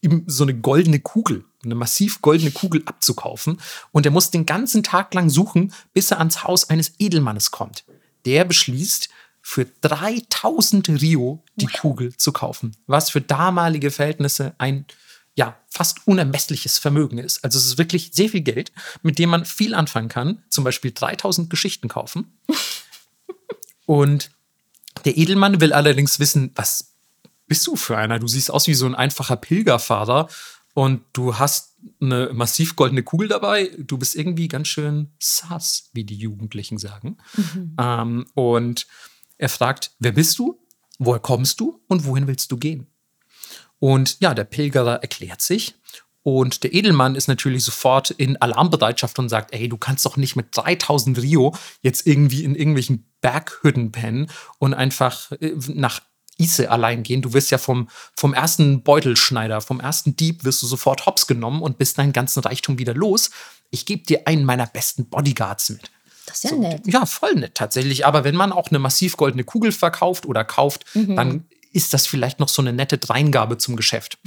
ihm 0.00 0.24
so 0.26 0.44
eine 0.44 0.54
goldene 0.54 1.00
Kugel, 1.00 1.44
eine 1.64 1.74
massiv 1.74 2.22
goldene 2.22 2.50
Kugel 2.50 2.82
abzukaufen. 2.86 3.60
Und 3.90 4.06
er 4.06 4.12
muss 4.12 4.30
den 4.30 4.46
ganzen 4.46 4.82
Tag 4.82 5.14
lang 5.14 5.30
suchen, 5.30 5.72
bis 5.92 6.10
er 6.10 6.18
ans 6.18 6.44
Haus 6.44 6.70
eines 6.70 6.94
Edelmannes 6.98 7.50
kommt. 7.50 7.84
Der 8.24 8.44
beschließt, 8.44 9.08
für 9.42 9.66
3000 9.80 10.88
Rio 11.02 11.42
die. 11.56 11.66
Kugel 11.66 12.16
zu 12.16 12.32
kaufen, 12.32 12.76
was 12.86 13.10
für 13.10 13.20
damalige 13.20 13.90
Verhältnisse 13.90 14.54
ein 14.58 14.86
ja, 15.34 15.58
fast 15.68 16.06
unermessliches 16.06 16.78
Vermögen 16.78 17.18
ist. 17.18 17.42
Also 17.42 17.58
es 17.58 17.66
ist 17.66 17.78
wirklich 17.78 18.10
sehr 18.12 18.28
viel 18.28 18.42
Geld, 18.42 18.70
mit 19.02 19.18
dem 19.18 19.30
man 19.30 19.44
viel 19.44 19.74
anfangen 19.74 20.08
kann. 20.08 20.42
Zum 20.48 20.62
Beispiel 20.62 20.92
3000 20.92 21.50
Geschichten 21.50 21.88
kaufen. 21.88 22.38
Und 23.86 24.30
der 25.04 25.16
Edelmann 25.16 25.60
will 25.60 25.72
allerdings 25.72 26.20
wissen, 26.20 26.52
was 26.54 26.91
bist 27.52 27.66
du 27.66 27.76
für 27.76 27.98
einer? 27.98 28.18
Du 28.18 28.26
siehst 28.26 28.50
aus 28.50 28.66
wie 28.66 28.72
so 28.72 28.86
ein 28.86 28.94
einfacher 28.94 29.36
Pilgerfahrer 29.36 30.26
und 30.72 31.02
du 31.12 31.38
hast 31.38 31.76
eine 32.00 32.30
massiv 32.32 32.76
goldene 32.76 33.02
Kugel 33.02 33.28
dabei. 33.28 33.70
Du 33.76 33.98
bist 33.98 34.16
irgendwie 34.16 34.48
ganz 34.48 34.68
schön 34.68 35.12
sass, 35.18 35.90
wie 35.92 36.04
die 36.04 36.16
Jugendlichen 36.16 36.78
sagen. 36.78 37.18
Mhm. 37.36 37.76
Ähm, 37.78 38.26
und 38.32 38.86
er 39.36 39.50
fragt, 39.50 39.90
wer 39.98 40.12
bist 40.12 40.38
du? 40.38 40.64
Woher 40.98 41.20
kommst 41.20 41.60
du? 41.60 41.78
Und 41.88 42.06
wohin 42.06 42.26
willst 42.26 42.50
du 42.52 42.56
gehen? 42.56 42.86
Und 43.78 44.16
ja, 44.20 44.32
der 44.32 44.44
Pilgerer 44.44 45.02
erklärt 45.02 45.42
sich. 45.42 45.74
Und 46.22 46.62
der 46.62 46.72
Edelmann 46.72 47.16
ist 47.16 47.28
natürlich 47.28 47.64
sofort 47.64 48.12
in 48.12 48.38
Alarmbereitschaft 48.38 49.18
und 49.18 49.28
sagt, 49.28 49.52
ey, 49.52 49.68
du 49.68 49.76
kannst 49.76 50.06
doch 50.06 50.16
nicht 50.16 50.36
mit 50.36 50.46
3000 50.52 51.20
Rio 51.20 51.54
jetzt 51.82 52.06
irgendwie 52.06 52.44
in 52.44 52.54
irgendwelchen 52.54 53.12
Berghütten 53.20 53.92
pennen 53.92 54.30
und 54.58 54.72
einfach 54.72 55.32
äh, 55.32 55.52
nach 55.74 56.00
Ise 56.42 56.70
allein 56.70 57.02
gehen. 57.02 57.22
Du 57.22 57.32
wirst 57.32 57.50
ja 57.50 57.58
vom, 57.58 57.88
vom 58.16 58.34
ersten 58.34 58.82
Beutelschneider, 58.82 59.60
vom 59.60 59.80
ersten 59.80 60.16
Dieb 60.16 60.44
wirst 60.44 60.62
du 60.62 60.66
sofort 60.66 61.06
hops 61.06 61.26
genommen 61.26 61.62
und 61.62 61.78
bist 61.78 61.98
deinen 61.98 62.12
ganzen 62.12 62.40
Reichtum 62.40 62.78
wieder 62.78 62.94
los. 62.94 63.30
Ich 63.70 63.86
gebe 63.86 64.04
dir 64.04 64.26
einen 64.26 64.44
meiner 64.44 64.66
besten 64.66 65.06
Bodyguards 65.06 65.70
mit. 65.70 65.90
Das 66.26 66.36
ist 66.36 66.44
ja 66.44 66.50
so, 66.50 66.60
nett. 66.60 66.82
Ja, 66.86 67.06
voll 67.06 67.34
nett 67.34 67.54
tatsächlich. 67.54 68.06
Aber 68.06 68.24
wenn 68.24 68.36
man 68.36 68.52
auch 68.52 68.68
eine 68.68 68.78
massiv 68.78 69.16
goldene 69.16 69.44
Kugel 69.44 69.72
verkauft 69.72 70.26
oder 70.26 70.44
kauft, 70.44 70.84
mhm. 70.94 71.16
dann 71.16 71.44
ist 71.72 71.94
das 71.94 72.06
vielleicht 72.06 72.38
noch 72.38 72.48
so 72.48 72.62
eine 72.62 72.72
nette 72.72 72.98
Dreingabe 72.98 73.58
zum 73.58 73.76
Geschäft. 73.76 74.18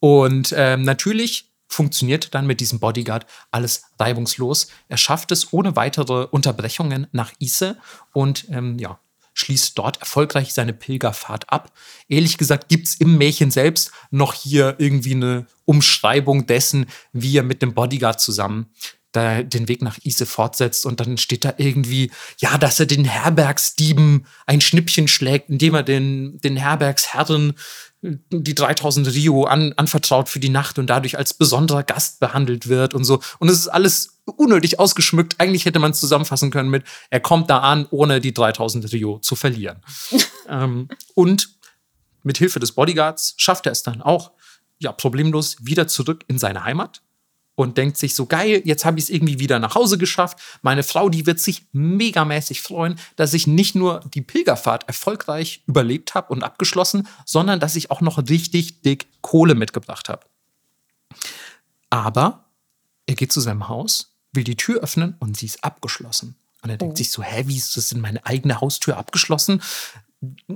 Und 0.00 0.54
ähm, 0.56 0.82
natürlich 0.82 1.52
funktioniert 1.68 2.34
dann 2.34 2.46
mit 2.46 2.60
diesem 2.60 2.80
Bodyguard 2.80 3.26
alles 3.50 3.84
reibungslos. 3.98 4.68
Er 4.88 4.96
schafft 4.98 5.32
es 5.32 5.52
ohne 5.52 5.74
weitere 5.76 6.26
Unterbrechungen 6.26 7.06
nach 7.12 7.32
Ise 7.38 7.78
und 8.12 8.46
ähm, 8.50 8.78
ja, 8.78 8.98
schließt 9.34 9.78
dort 9.78 9.98
erfolgreich 9.98 10.52
seine 10.52 10.72
Pilgerfahrt 10.72 11.50
ab. 11.50 11.72
Ehrlich 12.08 12.38
gesagt 12.38 12.68
gibt 12.68 12.88
es 12.88 12.94
im 12.96 13.18
Märchen 13.18 13.50
selbst 13.50 13.92
noch 14.10 14.34
hier 14.34 14.76
irgendwie 14.78 15.14
eine 15.14 15.46
Umschreibung 15.64 16.46
dessen, 16.46 16.86
wie 17.12 17.36
er 17.36 17.42
mit 17.42 17.62
dem 17.62 17.74
Bodyguard 17.74 18.20
zusammen 18.20 18.70
den 19.14 19.68
Weg 19.68 19.82
nach 19.82 19.98
Ise 20.04 20.24
fortsetzt 20.24 20.86
und 20.86 21.00
dann 21.00 21.18
steht 21.18 21.44
da 21.44 21.52
irgendwie, 21.58 22.10
ja, 22.38 22.56
dass 22.56 22.80
er 22.80 22.86
den 22.86 23.04
Herbergsdieben 23.04 24.26
ein 24.46 24.62
Schnippchen 24.62 25.06
schlägt, 25.06 25.50
indem 25.50 25.74
er 25.74 25.82
den, 25.82 26.38
den 26.38 26.56
Herbergsherren 26.56 27.52
die 28.02 28.54
3000 28.54 29.14
Rio 29.14 29.44
an, 29.44 29.72
anvertraut 29.76 30.28
für 30.28 30.40
die 30.40 30.48
Nacht 30.48 30.78
und 30.78 30.88
dadurch 30.88 31.16
als 31.16 31.34
besonderer 31.34 31.84
Gast 31.84 32.18
behandelt 32.18 32.68
wird 32.68 32.94
und 32.94 33.04
so. 33.04 33.20
Und 33.38 33.48
es 33.48 33.58
ist 33.60 33.68
alles 33.68 34.20
unnötig 34.24 34.80
ausgeschmückt. 34.80 35.36
Eigentlich 35.38 35.64
hätte 35.66 35.78
man 35.78 35.92
es 35.92 36.00
zusammenfassen 36.00 36.50
können 36.50 36.68
mit, 36.68 36.84
er 37.10 37.20
kommt 37.20 37.48
da 37.48 37.58
an, 37.58 37.86
ohne 37.90 38.20
die 38.20 38.34
3000 38.34 38.92
Rio 38.92 39.18
zu 39.20 39.36
verlieren. 39.36 39.82
ähm, 40.48 40.88
und 41.14 41.50
mit 42.24 42.38
Hilfe 42.38 42.58
des 42.58 42.72
Bodyguards 42.72 43.34
schafft 43.36 43.66
er 43.66 43.72
es 43.72 43.84
dann 43.84 44.02
auch, 44.02 44.32
ja, 44.78 44.90
problemlos 44.90 45.56
wieder 45.60 45.86
zurück 45.86 46.24
in 46.26 46.38
seine 46.38 46.64
Heimat 46.64 47.02
und 47.54 47.76
denkt 47.76 47.98
sich 47.98 48.14
so 48.14 48.26
geil, 48.26 48.62
jetzt 48.64 48.84
habe 48.84 48.98
ich 48.98 49.04
es 49.04 49.10
irgendwie 49.10 49.38
wieder 49.38 49.58
nach 49.58 49.74
Hause 49.74 49.98
geschafft. 49.98 50.38
Meine 50.62 50.82
Frau, 50.82 51.08
die 51.08 51.26
wird 51.26 51.38
sich 51.38 51.66
megamäßig 51.72 52.62
freuen, 52.62 52.98
dass 53.16 53.34
ich 53.34 53.46
nicht 53.46 53.74
nur 53.74 54.00
die 54.14 54.22
Pilgerfahrt 54.22 54.88
erfolgreich 54.88 55.62
überlebt 55.66 56.14
habe 56.14 56.32
und 56.32 56.42
abgeschlossen, 56.42 57.06
sondern 57.26 57.60
dass 57.60 57.76
ich 57.76 57.90
auch 57.90 58.00
noch 58.00 58.18
richtig 58.28 58.80
dick 58.82 59.06
Kohle 59.20 59.54
mitgebracht 59.54 60.08
habe. 60.08 60.24
Aber 61.90 62.46
er 63.06 63.14
geht 63.14 63.32
zu 63.32 63.40
seinem 63.40 63.68
Haus, 63.68 64.14
will 64.32 64.44
die 64.44 64.56
Tür 64.56 64.80
öffnen 64.80 65.16
und 65.18 65.36
sie 65.36 65.46
ist 65.46 65.62
abgeschlossen. 65.62 66.36
Und 66.62 66.70
er 66.70 66.78
denkt 66.78 66.94
oh. 66.94 66.96
sich 66.96 67.10
so, 67.10 67.22
hä, 67.22 67.44
wie 67.46 67.56
ist 67.56 67.76
das 67.76 67.92
in 67.92 68.00
meine 68.00 68.24
eigene 68.24 68.60
Haustür 68.60 68.96
abgeschlossen? 68.96 69.60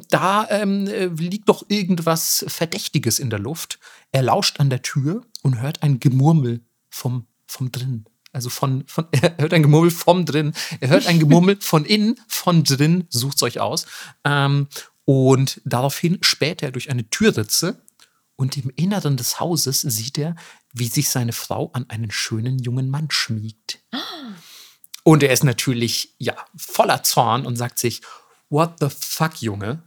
Da 0.09 0.47
ähm, 0.49 0.87
äh, 0.87 1.07
liegt 1.07 1.49
doch 1.49 1.65
irgendwas 1.69 2.45
Verdächtiges 2.49 3.19
in 3.19 3.31
der 3.31 3.41
Luft. 3.41 3.81
Er 4.13 4.23
lauscht 4.23 4.61
an 4.61 4.71
der 4.71 4.83
Tür 4.83 5.27
und 5.43 5.61
hört 5.61 5.83
ein 5.83 5.99
Gemurmel 5.99 6.65
vom, 6.97 7.27
vom 7.47 7.71
drin. 7.71 8.07
Also 8.33 8.51
von, 8.51 8.85
von, 8.87 9.07
er 9.13 9.37
hört 9.39 9.53
ein 9.53 9.63
Gemurmel 9.63 9.91
vom 9.91 10.25
drin, 10.25 10.53
er 10.81 10.89
hört 10.89 11.07
ein 11.07 11.19
Gemurmel 11.19 11.57
von 11.61 11.85
innen, 11.85 12.19
von 12.27 12.65
drin, 12.65 13.07
sucht 13.11 13.37
es 13.37 13.43
euch 13.43 13.61
aus. 13.61 13.87
Ähm, 14.25 14.69
und 15.05 15.61
daraufhin 15.65 16.19
späht 16.23 16.63
er 16.63 16.73
durch 16.73 16.91
eine 16.91 17.09
Türritze 17.09 17.83
und 18.35 18.57
im 18.57 18.71
Inneren 18.75 19.17
des 19.17 19.39
Hauses 19.41 19.83
sieht 19.83 20.19
er, 20.19 20.35
wie 20.73 20.89
sich 20.89 21.09
seine 21.09 21.33
Frau 21.33 21.71
an 21.73 21.89
einen 21.89 22.11
schönen 22.11 22.59
jungen 22.59 22.91
Mann 22.91 23.11
schmiegt. 23.11 23.81
Und 25.05 25.23
er 25.23 25.33
ist 25.33 25.45
natürlich, 25.45 26.17
ja, 26.19 26.35
voller 26.57 27.05
Zorn 27.05 27.47
und 27.47 27.55
sagt 27.55 27.79
sich, 27.79 28.03
what 28.49 28.73
the 28.81 28.89
fuck, 28.91 29.41
Junge? 29.41 29.85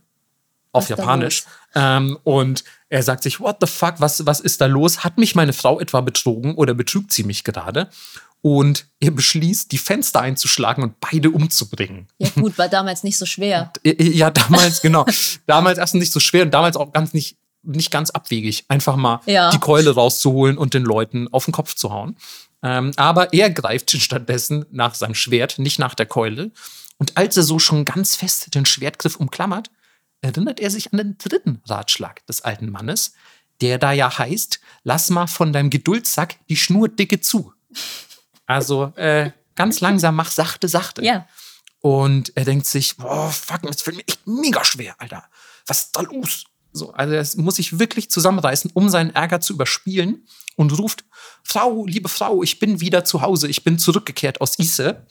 Auf 0.72 0.84
was 0.84 0.90
Japanisch. 0.90 1.44
Ähm, 1.76 2.18
und 2.24 2.64
er 2.90 3.04
sagt 3.04 3.24
sich, 3.24 3.40
what 3.40 3.58
the 3.62 3.68
fuck, 3.68 3.96
was, 4.00 4.26
was 4.26 4.40
ist 4.40 4.62
da 4.62 4.66
los? 4.66 5.04
Hat 5.04 5.18
mich 5.18 5.36
meine 5.36 5.54
Frau 5.54 5.80
etwa 5.80 6.02
betrogen 6.02 6.56
oder 6.56 6.74
betrügt 6.74 7.12
sie 7.12 7.24
mich 7.24 7.44
gerade? 7.44 7.90
Und 8.42 8.88
er 9.00 9.12
beschließt, 9.12 9.72
die 9.72 9.78
Fenster 9.78 10.22
einzuschlagen 10.22 10.84
und 10.84 11.00
beide 11.00 11.30
umzubringen. 11.30 12.08
Ja, 12.20 12.30
gut, 12.30 12.58
war 12.58 12.70
damals 12.70 13.04
nicht 13.04 13.18
so 13.18 13.26
schwer. 13.26 13.74
ja, 13.84 14.32
damals, 14.32 14.82
genau. 14.82 15.06
damals 15.46 15.78
erst 15.78 15.96
nicht 15.96 16.12
so 16.12 16.20
schwer 16.20 16.44
und 16.44 16.52
damals 16.52 16.78
auch 16.78 16.94
ganz 16.94 17.14
nicht, 17.14 17.38
nicht 17.64 17.92
ganz 17.92 18.12
abwegig. 18.12 18.66
Einfach 18.70 18.96
mal 18.96 19.22
ja. 19.26 19.50
die 19.50 19.60
Keule 19.60 19.94
rauszuholen 19.94 20.58
und 20.58 20.74
den 20.74 20.84
Leuten 20.84 21.28
auf 21.34 21.46
den 21.46 21.52
Kopf 21.52 21.76
zu 21.76 21.92
hauen. 21.92 22.16
Ähm, 22.64 22.92
aber 22.96 23.34
er 23.34 23.50
greift 23.50 23.92
stattdessen 23.92 24.66
nach 24.72 24.96
seinem 24.96 25.16
Schwert, 25.16 25.60
nicht 25.60 25.80
nach 25.80 25.96
der 25.96 26.06
Keule. 26.06 26.52
Und 26.98 27.18
als 27.18 27.38
er 27.38 27.44
so 27.44 27.60
schon 27.60 27.86
ganz 27.86 28.16
fest 28.16 28.54
den 28.56 28.66
Schwertgriff 28.66 29.16
umklammert, 29.16 29.70
erinnert 30.22 30.60
er 30.60 30.70
sich 30.70 30.92
an 30.92 30.98
den 30.98 31.18
dritten 31.18 31.62
Ratschlag 31.66 32.26
des 32.28 32.42
alten 32.42 32.70
Mannes, 32.70 33.14
der 33.62 33.78
da 33.78 33.92
ja 33.92 34.18
heißt, 34.18 34.60
lass 34.84 35.10
mal 35.10 35.28
von 35.28 35.54
deinem 35.54 35.70
Geduldssack 35.70 36.38
die 36.48 36.56
Schnur 36.56 36.90
dicke 36.90 37.22
zu. 37.22 37.54
Also 38.46 38.94
äh, 38.96 39.32
ganz 39.56 39.82
langsam, 39.82 40.16
mach 40.16 40.32
sachte, 40.32 40.68
sachte. 40.68 41.04
Ja. 41.04 41.28
Und 41.82 42.36
er 42.36 42.46
denkt 42.46 42.66
sich, 42.66 42.98
boah, 42.98 43.32
fuck, 43.32 43.62
das 43.64 43.82
fällt 43.82 43.98
mir 43.98 44.08
echt 44.08 44.26
mega 44.26 44.64
schwer, 44.64 44.96
Alter. 44.98 45.24
Was 45.66 45.82
ist 45.82 45.96
da 45.96 46.02
los? 46.02 46.46
So, 46.72 46.92
also 46.92 47.14
er 47.14 47.44
muss 47.44 47.56
sich 47.56 47.80
wirklich 47.80 48.12
zusammenreißen, 48.12 48.72
um 48.74 48.90
seinen 48.90 49.16
Ärger 49.16 49.42
zu 49.42 49.54
überspielen 49.54 50.28
und 50.56 50.78
ruft, 50.78 51.06
Frau, 51.44 51.86
liebe 51.86 52.10
Frau, 52.10 52.44
ich 52.44 52.60
bin 52.60 52.80
wieder 52.80 53.06
zu 53.06 53.22
Hause, 53.22 53.48
ich 53.48 53.64
bin 53.64 53.80
zurückgekehrt 53.80 54.42
aus 54.42 54.60
Ise 54.60 55.06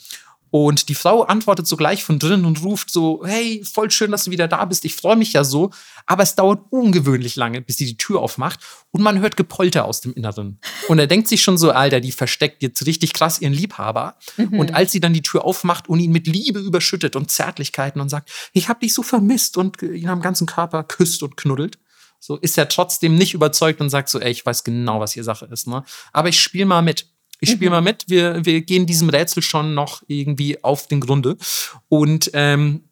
Und 0.51 0.89
die 0.89 0.95
Frau 0.95 1.23
antwortet 1.23 1.67
sogleich 1.67 2.05
von 2.05 2.19
drinnen 2.19 2.45
und 2.45 2.63
ruft 2.63 2.91
so, 2.91 3.23
hey, 3.25 3.63
voll 3.65 3.91
schön, 3.91 4.11
dass 4.11 4.25
du 4.25 4.31
wieder 4.31 4.49
da 4.49 4.65
bist. 4.65 4.85
Ich 4.85 4.95
freue 4.95 5.17
mich 5.17 5.33
ja 5.33 5.45
so. 5.45 5.71
Aber 6.07 6.23
es 6.23 6.35
dauert 6.35 6.63
ungewöhnlich 6.71 7.37
lange, 7.37 7.61
bis 7.61 7.77
sie 7.77 7.85
die 7.85 7.99
Tür 7.99 8.21
aufmacht 8.21 8.61
und 8.91 9.03
man 9.03 9.21
hört 9.21 9.37
Gepolter 9.37 9.85
aus 9.85 10.01
dem 10.01 10.15
Inneren. 10.15 10.59
Und 10.89 10.99
er 10.99 11.07
denkt 11.07 11.29
sich 11.29 11.43
schon 11.43 11.59
so, 11.59 11.71
Alter, 11.71 12.01
die 12.01 12.13
versteckt 12.13 12.63
jetzt 12.63 12.87
richtig 12.87 13.13
krass 13.13 13.41
ihren 13.41 13.53
Liebhaber. 13.53 14.17
Mhm. 14.37 14.59
Und 14.59 14.75
als 14.75 14.93
sie 14.93 15.01
dann 15.01 15.13
die 15.13 15.23
Tür 15.23 15.45
aufmacht 15.45 15.89
und 15.89 16.01
ihn 16.01 16.13
mit 16.13 16.27
Liebe 16.27 16.61
überschüttet 16.61 17.15
und 17.15 17.31
Zärtlichkeiten 17.31 18.01
und 18.01 18.09
sagt, 18.09 18.31
ich 18.55 18.69
habe 18.69 18.81
dich 18.81 18.95
so 18.95 19.03
vermisst 19.03 19.59
und 19.59 19.83
ihn 19.83 20.09
am 20.09 20.23
ganzen 20.23 20.47
Körper 20.47 20.83
küsst 20.83 21.23
und 21.23 21.37
knuddelt, 21.37 21.79
so 22.21 22.37
ist 22.37 22.59
er 22.59 22.69
trotzdem 22.69 23.15
nicht 23.15 23.35
überzeugt 23.35 23.81
und 23.81 23.91
sagt 23.91 24.09
so, 24.09 24.19
ey, 24.19 24.31
ich 24.31 24.45
weiß 24.45 24.65
genau, 24.65 25.01
was 25.01 25.13
hier 25.13 25.25
Sache 25.25 25.47
ist. 25.47 25.67
Ne? 25.67 25.85
Aber 26.13 26.29
ich 26.29 26.41
spiele 26.41 26.67
mal 26.67 26.83
mit. 26.83 27.07
Ich 27.41 27.51
spiele 27.51 27.71
mhm. 27.71 27.77
mal 27.77 27.81
mit. 27.83 28.05
Wir, 28.09 28.45
wir 28.45 28.63
gehen 28.63 28.87
diesem 28.87 29.09
Rätsel 29.09 29.43
schon 29.43 29.75
noch 29.75 30.03
irgendwie 30.07 30.63
auf 30.63 30.89
den 30.89 31.01
Grunde. 31.01 31.37
Und 31.89 32.31
ähm, 32.35 32.85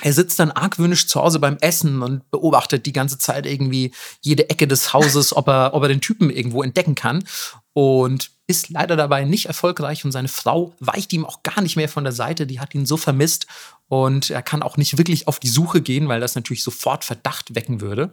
er 0.00 0.12
sitzt 0.12 0.38
dann 0.38 0.50
argwöhnisch 0.50 1.06
zu 1.06 1.20
Hause 1.22 1.38
beim 1.38 1.56
Essen 1.60 2.02
und 2.02 2.30
beobachtet 2.30 2.84
die 2.84 2.92
ganze 2.92 3.18
Zeit 3.18 3.46
irgendwie 3.46 3.92
jede 4.20 4.50
Ecke 4.50 4.68
des 4.68 4.92
Hauses, 4.92 5.34
ob 5.34 5.48
er, 5.48 5.72
ob 5.72 5.82
er 5.82 5.88
den 5.88 6.02
Typen 6.02 6.28
irgendwo 6.28 6.62
entdecken 6.62 6.94
kann. 6.94 7.24
Und 7.72 8.30
ist 8.46 8.68
leider 8.70 8.96
dabei 8.96 9.24
nicht 9.24 9.46
erfolgreich 9.46 10.04
und 10.04 10.12
seine 10.12 10.28
Frau 10.28 10.74
weicht 10.78 11.12
ihm 11.12 11.24
auch 11.24 11.42
gar 11.42 11.60
nicht 11.62 11.76
mehr 11.76 11.88
von 11.88 12.04
der 12.04 12.12
Seite. 12.12 12.46
Die 12.46 12.60
hat 12.60 12.74
ihn 12.74 12.86
so 12.86 12.96
vermisst 12.96 13.46
und 13.88 14.30
er 14.30 14.42
kann 14.42 14.62
auch 14.62 14.76
nicht 14.76 14.98
wirklich 14.98 15.26
auf 15.26 15.40
die 15.40 15.48
Suche 15.48 15.82
gehen, 15.82 16.08
weil 16.08 16.20
das 16.20 16.36
natürlich 16.36 16.62
sofort 16.62 17.04
Verdacht 17.04 17.54
wecken 17.54 17.80
würde. 17.80 18.12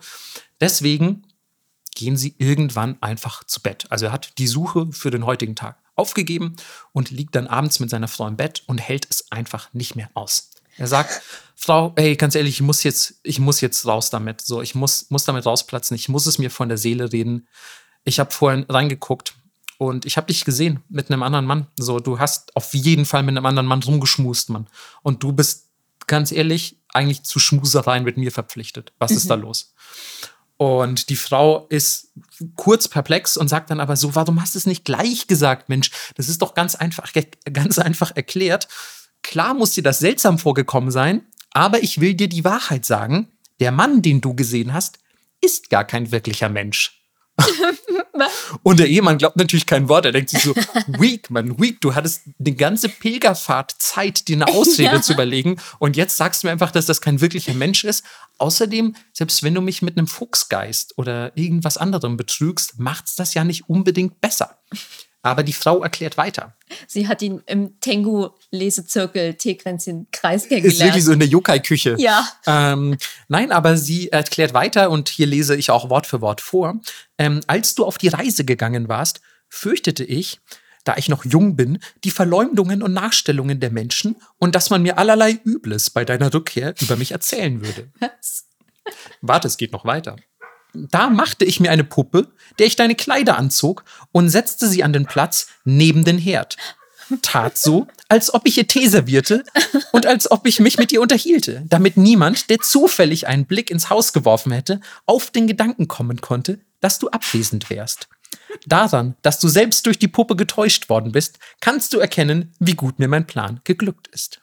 Deswegen 0.59 1.23
gehen 1.95 2.17
sie 2.17 2.35
irgendwann 2.37 2.97
einfach 3.01 3.43
zu 3.43 3.61
Bett. 3.61 3.85
Also 3.89 4.07
er 4.07 4.11
hat 4.11 4.37
die 4.37 4.47
Suche 4.47 4.87
für 4.91 5.11
den 5.11 5.25
heutigen 5.25 5.55
Tag 5.55 5.77
aufgegeben 5.95 6.55
und 6.91 7.11
liegt 7.11 7.35
dann 7.35 7.47
abends 7.47 7.79
mit 7.79 7.89
seiner 7.89 8.07
Frau 8.07 8.27
im 8.27 8.37
Bett 8.37 8.63
und 8.67 8.79
hält 8.79 9.07
es 9.09 9.31
einfach 9.31 9.71
nicht 9.73 9.95
mehr 9.95 10.09
aus. 10.13 10.49
Er 10.77 10.87
sagt, 10.87 11.21
Frau, 11.55 11.93
ey, 11.95 12.15
ganz 12.15 12.35
ehrlich, 12.35 12.55
ich 12.55 12.61
muss 12.61 12.83
jetzt, 12.83 13.19
ich 13.23 13.39
muss 13.39 13.61
jetzt 13.61 13.85
raus 13.85 14.09
damit. 14.09 14.41
So, 14.41 14.61
ich 14.61 14.75
muss, 14.75 15.09
muss 15.09 15.23
damit 15.23 15.45
rausplatzen. 15.45 15.95
Ich 15.95 16.09
muss 16.09 16.25
es 16.25 16.39
mir 16.39 16.49
von 16.49 16.67
der 16.67 16.77
Seele 16.77 17.11
reden. 17.11 17.47
Ich 18.03 18.19
habe 18.19 18.31
vorhin 18.31 18.65
reingeguckt 18.67 19.35
und 19.77 20.05
ich 20.05 20.17
habe 20.17 20.27
dich 20.27 20.45
gesehen 20.45 20.83
mit 20.89 21.09
einem 21.09 21.23
anderen 21.23 21.45
Mann. 21.45 21.67
So, 21.77 21.99
du 21.99 22.19
hast 22.19 22.55
auf 22.55 22.73
jeden 22.73 23.05
Fall 23.05 23.23
mit 23.23 23.37
einem 23.37 23.45
anderen 23.45 23.67
Mann 23.67 23.83
rumgeschmust, 23.83 24.49
Mann. 24.49 24.67
Und 25.03 25.23
du 25.23 25.31
bist 25.31 25.69
ganz 26.07 26.31
ehrlich 26.31 26.77
eigentlich 26.89 27.23
zu 27.23 27.39
Schmusereien 27.39 28.03
mit 28.03 28.17
mir 28.17 28.31
verpflichtet. 28.31 28.91
Was 28.99 29.11
mhm. 29.11 29.17
ist 29.17 29.29
da 29.29 29.37
mhm. 29.37 29.43
los? 29.43 29.73
Und 30.63 31.09
die 31.09 31.17
Frau 31.17 31.67
ist 31.67 32.13
kurz 32.55 32.87
perplex 32.87 33.35
und 33.35 33.49
sagt 33.49 33.69
dann 33.69 33.81
aber 33.81 33.97
so, 33.97 34.15
warum 34.15 34.41
hast 34.41 34.55
du 34.55 34.59
es 34.59 34.65
nicht 34.65 34.85
gleich 34.85 35.27
gesagt, 35.27 35.67
Mensch? 35.67 35.91
Das 36.15 36.29
ist 36.29 36.41
doch 36.41 36.53
ganz 36.53 36.75
einfach, 36.75 37.11
ganz 37.51 37.79
einfach 37.79 38.15
erklärt. 38.15 38.69
Klar 39.23 39.55
muss 39.55 39.71
dir 39.71 39.83
das 39.83 39.99
seltsam 39.99 40.39
vorgekommen 40.39 40.89
sein, 40.89 41.25
aber 41.51 41.83
ich 41.83 41.99
will 41.99 42.13
dir 42.13 42.29
die 42.29 42.45
Wahrheit 42.45 42.85
sagen. 42.85 43.27
Der 43.59 43.73
Mann, 43.73 44.01
den 44.01 44.21
du 44.21 44.35
gesehen 44.35 44.73
hast, 44.73 44.99
ist 45.41 45.69
gar 45.69 45.83
kein 45.83 46.13
wirklicher 46.13 46.47
Mensch. 46.47 47.01
und 48.61 48.79
der 48.79 48.87
Ehemann 48.87 49.17
glaubt 49.17 49.37
natürlich 49.37 49.65
kein 49.65 49.89
Wort. 49.89 50.05
Er 50.05 50.11
denkt 50.11 50.29
sich 50.29 50.43
so, 50.43 50.53
weak, 50.87 51.29
man, 51.29 51.59
weak. 51.59 51.81
Du 51.81 51.95
hattest 51.95 52.23
eine 52.39 52.53
ganze 52.53 52.89
Pilgerfahrt 52.89 53.75
Zeit, 53.79 54.27
dir 54.27 54.35
eine 54.35 54.47
Ausrede 54.53 54.95
ja. 54.95 55.01
zu 55.01 55.13
überlegen. 55.13 55.57
Und 55.79 55.97
jetzt 55.97 56.17
sagst 56.17 56.43
du 56.43 56.47
mir 56.47 56.51
einfach, 56.51 56.71
dass 56.71 56.85
das 56.85 57.01
kein 57.01 57.21
wirklicher 57.21 57.53
Mensch 57.53 57.83
ist. 57.83 58.03
Außerdem, 58.37 58.95
selbst 59.13 59.43
wenn 59.43 59.55
du 59.55 59.61
mich 59.61 59.81
mit 59.81 59.97
einem 59.97 60.07
Fuchsgeist 60.07 60.97
oder 60.97 61.35
irgendwas 61.37 61.77
anderem 61.77 62.17
betrügst, 62.17 62.79
macht's 62.79 63.15
das 63.15 63.33
ja 63.33 63.43
nicht 63.43 63.69
unbedingt 63.69 64.21
besser. 64.21 64.57
Aber 65.23 65.43
die 65.43 65.53
Frau 65.53 65.81
erklärt 65.81 66.17
weiter. 66.17 66.55
Sie 66.85 67.07
hat 67.07 67.21
ihn 67.21 67.41
im 67.45 67.79
Tengu-Lesezirkel 67.79 69.35
Teekränzchen-Kreis 69.35 70.49
kennengelernt. 70.49 70.73
Ist 70.73 70.85
wirklich 70.85 71.05
so 71.05 71.13
in 71.13 71.19
der 71.19 71.29
Yokai-Küche. 71.29 71.95
Ja. 71.97 72.27
Ähm, 72.45 72.97
nein, 73.29 73.53
aber 73.53 73.77
sie 73.77 74.11
erklärt 74.11 74.53
weiter 74.53 74.91
und 74.91 75.07
hier 75.07 75.25
lese 75.25 75.55
ich 75.55 75.71
auch 75.71 75.89
Wort 75.89 76.07
für 76.07 76.19
Wort 76.19 76.41
vor. 76.41 76.79
Ähm, 77.17 77.39
als 77.47 77.73
du 77.73 77.85
auf 77.85 77.97
die 77.97 78.09
Reise 78.09 78.43
gegangen 78.43 78.89
warst, 78.89 79.21
fürchtete 79.47 80.03
ich, 80.03 80.41
da 80.83 80.97
ich 80.97 81.07
noch 81.07 81.23
jung 81.23 81.55
bin, 81.55 81.79
die 82.03 82.11
Verleumdungen 82.11 82.83
und 82.83 82.91
Nachstellungen 82.91 83.61
der 83.61 83.71
Menschen 83.71 84.17
und 84.39 84.55
dass 84.55 84.69
man 84.69 84.81
mir 84.81 84.97
allerlei 84.97 85.39
Übles 85.45 85.89
bei 85.89 86.03
deiner 86.03 86.33
Rückkehr 86.33 86.75
über 86.81 86.97
mich 86.97 87.13
erzählen 87.13 87.65
würde. 87.65 87.89
Was? 87.99 88.47
Warte, 89.21 89.47
es 89.47 89.55
geht 89.55 89.71
noch 89.71 89.85
weiter. 89.85 90.17
Da 90.73 91.09
machte 91.09 91.45
ich 91.45 91.59
mir 91.59 91.71
eine 91.71 91.83
Puppe, 91.83 92.27
der 92.59 92.65
ich 92.65 92.75
deine 92.75 92.95
Kleider 92.95 93.37
anzog 93.37 93.83
und 94.11 94.29
setzte 94.29 94.67
sie 94.67 94.83
an 94.83 94.93
den 94.93 95.05
Platz 95.05 95.47
neben 95.63 96.03
den 96.03 96.17
Herd. 96.17 96.57
Tat 97.21 97.57
so, 97.57 97.87
als 98.07 98.33
ob 98.33 98.47
ich 98.47 98.57
ihr 98.57 98.67
Tee 98.67 98.87
servierte 98.87 99.43
und 99.91 100.05
als 100.05 100.31
ob 100.31 100.47
ich 100.47 100.59
mich 100.59 100.77
mit 100.77 100.91
ihr 100.91 101.01
unterhielte, 101.01 101.63
damit 101.67 101.97
niemand, 101.97 102.49
der 102.49 102.59
zufällig 102.59 103.27
einen 103.27 103.45
Blick 103.45 103.69
ins 103.69 103.89
Haus 103.89 104.13
geworfen 104.13 104.51
hätte, 104.51 104.79
auf 105.05 105.29
den 105.29 105.45
Gedanken 105.47 105.87
kommen 105.87 106.21
konnte, 106.21 106.59
dass 106.79 106.99
du 106.99 107.09
abwesend 107.09 107.69
wärst. 107.69 108.07
Daran, 108.65 109.15
dass 109.21 109.39
du 109.39 109.47
selbst 109.47 109.85
durch 109.85 109.99
die 109.99 110.07
Puppe 110.07 110.35
getäuscht 110.35 110.89
worden 110.89 111.11
bist, 111.11 111.39
kannst 111.59 111.93
du 111.93 111.99
erkennen, 111.99 112.53
wie 112.59 112.75
gut 112.75 112.99
mir 112.99 113.07
mein 113.07 113.27
Plan 113.27 113.59
geglückt 113.63 114.07
ist. 114.07 114.39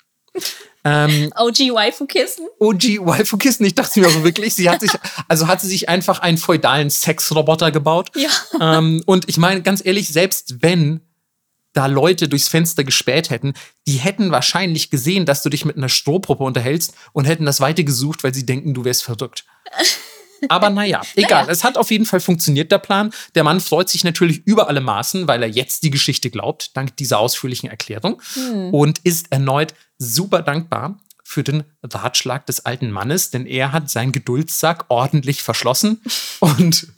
Ähm, 0.84 1.32
OG 1.36 1.58
Waifu-Kissen? 1.74 2.46
OG 2.58 3.06
Waifu-Kissen. 3.06 3.66
Ich 3.66 3.74
dachte 3.74 4.00
mir 4.00 4.06
aber 4.06 4.24
wirklich, 4.24 4.54
sie 4.54 4.70
hat 4.70 4.80
sich, 4.80 4.90
also 5.28 5.46
hat 5.46 5.60
sie 5.60 5.68
sich 5.68 5.88
einfach 5.88 6.20
einen 6.20 6.38
feudalen 6.38 6.90
Sexroboter 6.90 7.70
gebaut. 7.70 8.10
Ja. 8.14 8.30
Ähm, 8.60 9.02
und 9.06 9.28
ich 9.28 9.36
meine, 9.36 9.62
ganz 9.62 9.84
ehrlich, 9.84 10.08
selbst 10.08 10.62
wenn 10.62 11.00
da 11.72 11.86
Leute 11.86 12.28
durchs 12.28 12.48
Fenster 12.48 12.82
gespäht 12.82 13.30
hätten, 13.30 13.52
die 13.86 13.92
hätten 13.92 14.32
wahrscheinlich 14.32 14.90
gesehen, 14.90 15.26
dass 15.26 15.42
du 15.42 15.50
dich 15.50 15.64
mit 15.64 15.76
einer 15.76 15.88
Strohpuppe 15.88 16.42
unterhältst 16.42 16.94
und 17.12 17.26
hätten 17.26 17.44
das 17.44 17.60
weiter 17.60 17.84
gesucht, 17.84 18.24
weil 18.24 18.34
sie 18.34 18.46
denken, 18.46 18.74
du 18.74 18.84
wärst 18.84 19.04
verrückt. 19.04 19.44
Aber 20.48 20.70
naja, 20.70 21.02
egal. 21.16 21.42
Naja. 21.42 21.52
Es 21.52 21.64
hat 21.64 21.76
auf 21.76 21.90
jeden 21.90 22.06
Fall 22.06 22.20
funktioniert, 22.20 22.72
der 22.72 22.78
Plan. 22.78 23.12
Der 23.34 23.44
Mann 23.44 23.60
freut 23.60 23.90
sich 23.90 24.04
natürlich 24.04 24.46
über 24.46 24.68
alle 24.68 24.80
Maßen, 24.80 25.28
weil 25.28 25.42
er 25.42 25.50
jetzt 25.50 25.82
die 25.82 25.90
Geschichte 25.90 26.30
glaubt, 26.30 26.74
dank 26.76 26.96
dieser 26.96 27.18
ausführlichen 27.18 27.68
Erklärung. 27.68 28.22
Hm. 28.32 28.72
Und 28.72 29.00
ist 29.00 29.30
erneut 29.30 29.74
super 30.00 30.42
dankbar 30.42 30.98
für 31.22 31.44
den 31.44 31.62
Ratschlag 31.84 32.46
des 32.46 32.66
alten 32.66 32.90
Mannes, 32.90 33.30
denn 33.30 33.46
er 33.46 33.70
hat 33.70 33.88
seinen 33.88 34.10
Geduldssack 34.10 34.86
ordentlich 34.88 35.42
verschlossen 35.42 36.00
und, 36.40 36.88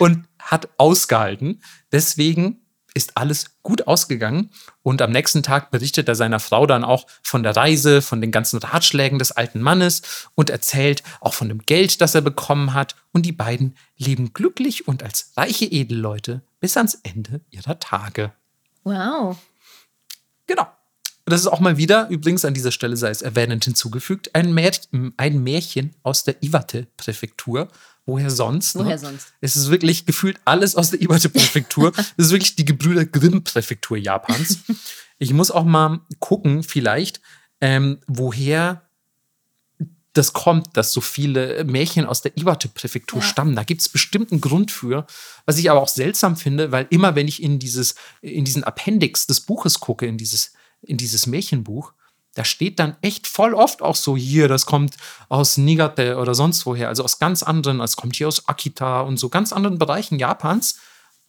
und 0.00 0.26
hat 0.40 0.68
ausgehalten. 0.76 1.62
Deswegen 1.92 2.60
ist 2.94 3.16
alles 3.16 3.62
gut 3.62 3.86
ausgegangen 3.86 4.50
und 4.82 5.00
am 5.02 5.12
nächsten 5.12 5.44
Tag 5.44 5.70
berichtet 5.70 6.08
er 6.08 6.16
seiner 6.16 6.40
Frau 6.40 6.66
dann 6.66 6.82
auch 6.82 7.06
von 7.22 7.44
der 7.44 7.54
Reise, 7.54 8.02
von 8.02 8.20
den 8.20 8.32
ganzen 8.32 8.58
Ratschlägen 8.58 9.20
des 9.20 9.30
alten 9.30 9.60
Mannes 9.60 10.28
und 10.34 10.50
erzählt 10.50 11.04
auch 11.20 11.34
von 11.34 11.48
dem 11.48 11.62
Geld, 11.62 12.00
das 12.00 12.16
er 12.16 12.22
bekommen 12.22 12.74
hat 12.74 12.96
und 13.12 13.26
die 13.26 13.32
beiden 13.32 13.76
leben 13.96 14.32
glücklich 14.32 14.88
und 14.88 15.04
als 15.04 15.32
reiche 15.36 15.66
Edelleute 15.66 16.42
bis 16.58 16.76
ans 16.76 16.98
Ende 17.04 17.42
ihrer 17.50 17.78
Tage. 17.78 18.32
Wow. 18.82 19.38
Genau. 20.48 20.66
Das 21.30 21.40
ist 21.40 21.46
auch 21.46 21.60
mal 21.60 21.76
wieder, 21.76 22.08
übrigens 22.08 22.44
an 22.44 22.54
dieser 22.54 22.72
Stelle 22.72 22.96
sei 22.96 23.10
es 23.10 23.22
erwähnend 23.22 23.64
hinzugefügt, 23.64 24.34
ein, 24.34 24.52
Märchen, 24.52 25.14
ein 25.16 25.42
Märchen 25.42 25.94
aus 26.02 26.24
der 26.24 26.42
Iwate-Präfektur 26.42 27.68
Woher 28.06 28.30
sonst? 28.30 28.76
Ne? 28.76 28.84
Woher 28.84 28.96
ne? 28.96 28.98
sonst? 28.98 29.32
Es 29.40 29.56
ist 29.56 29.70
wirklich 29.70 30.06
gefühlt 30.06 30.40
alles 30.44 30.74
aus 30.74 30.90
der 30.90 31.00
Iwate-Präfektur. 31.00 31.92
das 32.16 32.26
ist 32.26 32.30
wirklich 32.30 32.56
die 32.56 32.64
Gebrüder 32.64 33.04
Grimm-Präfektur 33.04 33.96
Japans. 33.96 34.58
ich 35.18 35.32
muss 35.32 35.50
auch 35.50 35.64
mal 35.64 36.00
gucken, 36.18 36.62
vielleicht, 36.62 37.20
ähm, 37.60 37.98
woher 38.06 38.82
das 40.12 40.32
kommt, 40.32 40.76
dass 40.76 40.92
so 40.92 41.00
viele 41.00 41.62
Märchen 41.64 42.04
aus 42.04 42.20
der 42.20 42.36
Iwate-Präfektur 42.36 43.20
ja. 43.20 43.24
stammen. 43.24 43.54
Da 43.54 43.62
gibt 43.62 43.80
es 43.80 43.88
bestimmt 43.88 44.32
einen 44.32 44.40
Grund 44.40 44.72
für. 44.72 45.06
Was 45.46 45.58
ich 45.58 45.70
aber 45.70 45.80
auch 45.80 45.88
seltsam 45.88 46.36
finde, 46.36 46.72
weil 46.72 46.88
immer, 46.90 47.14
wenn 47.14 47.28
ich 47.28 47.40
in, 47.40 47.60
dieses, 47.60 47.94
in 48.22 48.44
diesen 48.44 48.64
Appendix 48.64 49.28
des 49.28 49.40
Buches 49.40 49.78
gucke, 49.78 50.06
in 50.06 50.18
dieses, 50.18 50.52
in 50.82 50.96
dieses 50.96 51.26
Märchenbuch, 51.26 51.92
da 52.34 52.44
steht 52.44 52.78
dann 52.78 52.96
echt 53.02 53.26
voll 53.26 53.54
oft 53.54 53.82
auch 53.82 53.96
so 53.96 54.16
hier, 54.16 54.46
das 54.46 54.64
kommt 54.64 54.96
aus 55.28 55.56
Nigate 55.56 56.16
oder 56.16 56.34
sonst 56.34 56.64
woher, 56.64 56.88
also 56.88 57.02
aus 57.02 57.18
ganz 57.18 57.42
anderen, 57.42 57.80
es 57.80 57.96
kommt 57.96 58.16
hier 58.16 58.28
aus 58.28 58.48
Akita 58.48 59.00
und 59.00 59.18
so 59.18 59.28
ganz 59.28 59.52
anderen 59.52 59.78
Bereichen 59.78 60.18
Japans. 60.18 60.78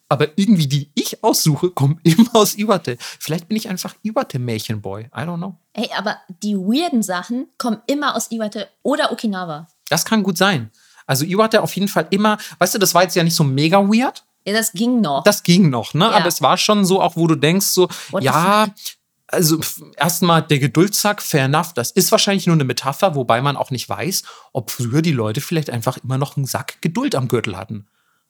Aber 0.10 0.38
irgendwie 0.38 0.68
die 0.68 0.92
ich 0.94 1.24
aussuche, 1.24 1.70
kommen 1.70 2.00
immer 2.04 2.36
aus 2.36 2.58
Iwate. 2.58 2.98
Vielleicht 3.00 3.48
bin 3.48 3.56
ich 3.56 3.70
einfach 3.70 3.96
Iwate-Märchenboy. 4.04 5.04
I 5.04 5.20
don't 5.22 5.38
know. 5.38 5.56
Ey, 5.74 5.90
aber 5.98 6.18
die 6.44 6.56
weirden 6.56 7.02
Sachen 7.02 7.48
kommen 7.58 7.82
immer 7.88 8.16
aus 8.16 8.30
Iwate 8.30 8.68
oder 8.84 9.14
Okinawa. 9.14 9.68
Das 9.90 10.04
kann 10.04 10.22
gut 10.22 10.38
sein. 10.38 10.70
Also 11.08 11.24
Iwate 11.26 11.62
auf 11.62 11.74
jeden 11.76 11.88
Fall 11.88 12.08
immer, 12.10 12.38
weißt 12.60 12.76
du, 12.76 12.80
das 12.80 12.94
war 12.94 13.04
jetzt 13.04 13.16
ja 13.16 13.24
nicht 13.24 13.36
so 13.36 13.46
mega 13.46 13.80
weird. 13.80 14.26
Ja, 14.46 14.54
das 14.54 14.74
ging 14.74 15.02
noch. 15.02 15.24
Das 15.24 15.44
ging 15.44 15.70
noch, 15.70 15.94
ne? 15.94 16.06
Ja. 16.06 16.12
Aber 16.12 16.28
es 16.28 16.42
war 16.42 16.58
schon 16.58 16.84
so, 16.84 17.02
auch 17.02 17.16
wo 17.16 17.28
du 17.28 17.36
denkst, 17.36 17.68
so, 17.68 17.88
What 18.10 18.24
ja, 18.24 18.68
also 19.32 19.60
erstmal 19.98 20.42
der 20.44 20.60
Geduldssack, 20.60 21.22
fair 21.22 21.46
enough, 21.46 21.74
das 21.74 21.92
ist 21.92 22.12
wahrscheinlich 22.12 22.48
nur 22.48 22.56
eine 22.56 22.64
Metapher, 22.66 23.16
wobei 23.16 23.42
man 23.42 23.58
auch 23.58 23.72
nicht 23.72 23.88
weiß, 23.90 24.24
ob 24.54 24.72
früher 24.72 25.02
die 25.02 25.12
Leute 25.12 25.42
vielleicht 25.42 25.70
einfach 25.70 25.98
immer 26.04 26.18
noch 26.18 26.38
einen 26.38 26.46
Sack 26.46 26.82
Geduld 26.82 27.16
am 27.16 27.28
Gürtel 27.28 27.58
hatten. 27.58 27.88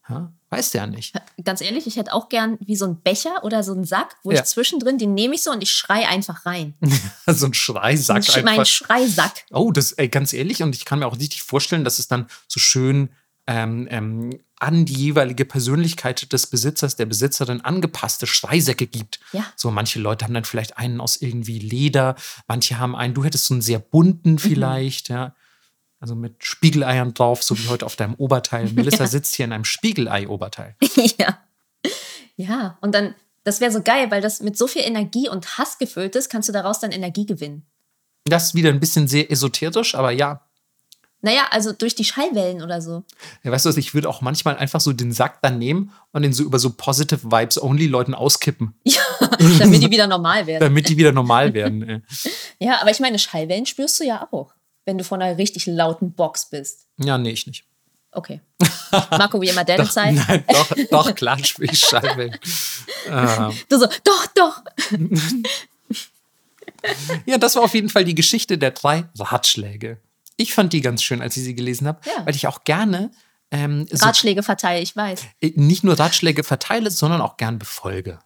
Ja, 0.10 0.34
weißt 0.50 0.74
du 0.74 0.80
ja 0.80 0.88
nicht. 0.88 1.14
Ganz 1.44 1.62
ehrlich, 1.62 1.86
ich 1.88 1.96
hätte 1.96 2.12
auch 2.14 2.28
gern 2.28 2.58
wie 2.60 2.76
so 2.76 2.86
ein 2.86 3.02
Becher 3.02 3.44
oder 3.44 3.64
so 3.64 3.72
einen 3.72 3.86
Sack, 3.86 4.16
wo 4.24 4.32
Ja. 4.32 4.40
ich 4.40 4.46
zwischendrin, 4.46 4.98
den 4.98 5.14
nehme 5.14 5.36
ich 5.36 5.44
so 5.44 5.52
und 5.52 5.62
ich 5.62 5.72
schrei 5.72 6.08
einfach 6.08 6.46
rein. 6.46 6.74
so 7.28 7.46
ein 7.46 7.54
Schreisack 7.54 8.24
Sch- 8.24 8.38
mein 8.44 8.60
einfach. 8.60 8.66
Schreisack. 8.66 9.46
Oh, 9.52 9.72
das, 9.72 9.92
ey, 9.94 10.10
ganz 10.10 10.34
ehrlich, 10.34 10.64
und 10.64 10.76
ich 10.76 10.86
kann 10.86 11.00
mir 11.00 11.06
auch 11.08 11.16
richtig 11.18 11.44
vorstellen, 11.44 11.84
dass 11.84 12.00
es 12.00 12.08
dann 12.08 12.28
so 12.48 12.60
schön 12.60 13.10
ähm, 13.48 13.88
ähm, 13.92 14.40
an 14.62 14.86
die 14.86 14.94
jeweilige 14.94 15.44
Persönlichkeit 15.44 16.32
des 16.32 16.48
Besitzers, 16.48 16.96
der 16.96 17.08
Besitzerin 17.08 17.62
angepasste 17.62 18.28
Schreisäcke 18.28 18.86
gibt. 18.86 19.20
Ja. 19.34 19.44
So, 19.56 19.72
manche 19.72 20.00
Leute 20.00 20.26
haben 20.26 20.36
dann 20.36 20.46
vielleicht 20.46 20.78
einen 20.78 21.02
aus 21.02 21.18
irgendwie 21.18 21.58
Leder, 21.58 22.16
manche 22.48 22.78
haben 22.78 22.96
einen, 22.96 23.16
du 23.16 23.24
hättest 23.24 23.48
so 23.48 23.56
einen 23.56 23.62
sehr 23.62 23.80
bunten 23.80 24.38
vielleicht, 24.38 25.10
ja. 25.10 25.36
Also 26.00 26.16
mit 26.16 26.44
Spiegeleiern 26.44 27.14
drauf, 27.14 27.44
so 27.44 27.58
wie 27.58 27.68
heute 27.68 27.86
auf 27.86 27.96
deinem 27.96 28.16
Oberteil. 28.16 28.70
Melissa 28.74 29.08
sitzt 29.08 29.36
hier 29.36 29.46
in 29.46 29.54
einem 29.54 29.66
Spiegelei-Oberteil. 29.66 30.76
ja. 31.18 31.40
Ja, 32.36 32.78
und 32.82 32.94
dann, 32.94 33.16
das 33.44 33.62
wäre 33.62 33.72
so 33.72 33.82
geil, 33.82 34.10
weil 34.12 34.22
das 34.22 34.42
mit 34.42 34.58
so 34.58 34.68
viel 34.68 34.84
Energie 34.84 35.28
und 35.28 35.58
Hass 35.58 35.80
gefüllt 35.80 36.16
ist, 36.16 36.30
kannst 36.30 36.50
du 36.50 36.54
daraus 36.54 36.80
dann 36.80 36.92
Energie 36.92 37.26
gewinnen. 37.26 37.66
Das 38.26 38.48
ist 38.48 38.56
wieder 38.56 38.70
ein 38.70 38.80
bisschen 38.80 39.08
sehr 39.08 39.32
esoterisch, 39.32 39.96
aber 39.96 40.12
ja. 40.12 40.48
Naja, 41.24 41.44
also 41.52 41.72
durch 41.72 41.94
die 41.96 42.04
Schallwellen 42.04 42.64
oder 42.64 42.82
so. 42.82 43.04
Ja, 43.44 43.52
weißt 43.52 43.66
du 43.66 43.70
was, 43.70 43.78
ich 43.78 43.94
würde 43.94 44.10
auch 44.10 44.22
manchmal 44.22 44.58
einfach 44.58 44.82
so 44.82 44.92
den 44.92 45.12
Sack 45.12 45.42
dann 45.44 45.60
nehmen 45.60 45.92
und 46.14 46.24
den 46.24 46.34
so 46.34 46.44
über 46.44 46.58
so 46.58 46.72
Positive 46.72 47.32
Vibes 47.32 47.62
Only 47.62 47.86
Leuten 47.88 48.16
auskippen, 48.16 48.74
Ja, 48.84 49.02
damit 49.60 49.84
die 49.84 49.92
wieder 49.92 50.08
normal 50.08 50.48
werden. 50.48 50.62
damit 50.62 50.90
die 50.90 50.98
wieder 50.98 51.12
normal 51.12 51.54
werden. 51.54 52.04
Ja, 52.60 52.82
aber 52.82 52.90
ich 52.92 53.00
meine, 53.00 53.20
Schallwellen 53.20 53.66
spürst 53.68 54.00
du 54.00 54.04
ja 54.04 54.28
auch, 54.32 54.54
wenn 54.86 54.98
du 54.98 55.04
vor 55.04 55.20
einer 55.20 55.38
richtig 55.38 55.68
lauten 55.68 56.14
Box 56.14 56.50
bist. 56.50 56.88
Ja, 56.98 57.18
nee, 57.18 57.32
ich 57.32 57.46
nicht. 57.46 57.66
Okay. 58.14 58.42
Marco, 59.12 59.40
wie 59.42 59.48
immer, 59.50 59.64
deine 59.64 59.84
Doch, 59.84 59.92
Zeit. 59.92 60.16
nein, 60.16 60.44
doch, 60.52 60.70
doch, 60.92 61.16
klar 61.16 61.38
ich 61.40 61.80
Schallwellen. 61.80 62.38
ähm, 63.08 63.54
Du 63.70 63.78
so, 63.80 63.86
doch, 64.04 64.28
doch. 64.36 64.62
ja, 67.26 67.38
das 67.38 67.56
war 67.56 67.64
auf 67.64 67.74
jeden 67.74 67.90
Fall 67.90 68.04
die 68.06 68.16
Geschichte 68.16 68.58
der 68.58 68.72
drei 68.72 69.06
Ratschläge. 69.18 69.98
Ich 70.42 70.54
fand 70.54 70.74
die 70.74 70.82
ganz 70.82 71.04
schön, 71.04 71.22
als 71.22 71.38
ich 71.38 71.44
sie 71.44 71.56
gelesen 71.56 71.88
habe, 71.88 72.00
Ja. 72.06 72.26
weil 72.26 72.36
ich 72.36 72.48
auch 72.48 72.64
gerne 72.64 73.12
ähm, 73.52 73.86
so, 73.92 74.06
Ratschläge 74.06 74.44
verteile, 74.44 74.82
ich 74.82 74.96
weiß. 74.96 75.22
äh, 75.42 75.52
nicht 75.56 75.84
nur 75.84 76.00
Ratschläge 76.00 76.44
verteile, 76.44 76.90
sondern 76.90 77.22
auch 77.22 77.38
gern 77.38 77.60
befolge. 77.60 78.20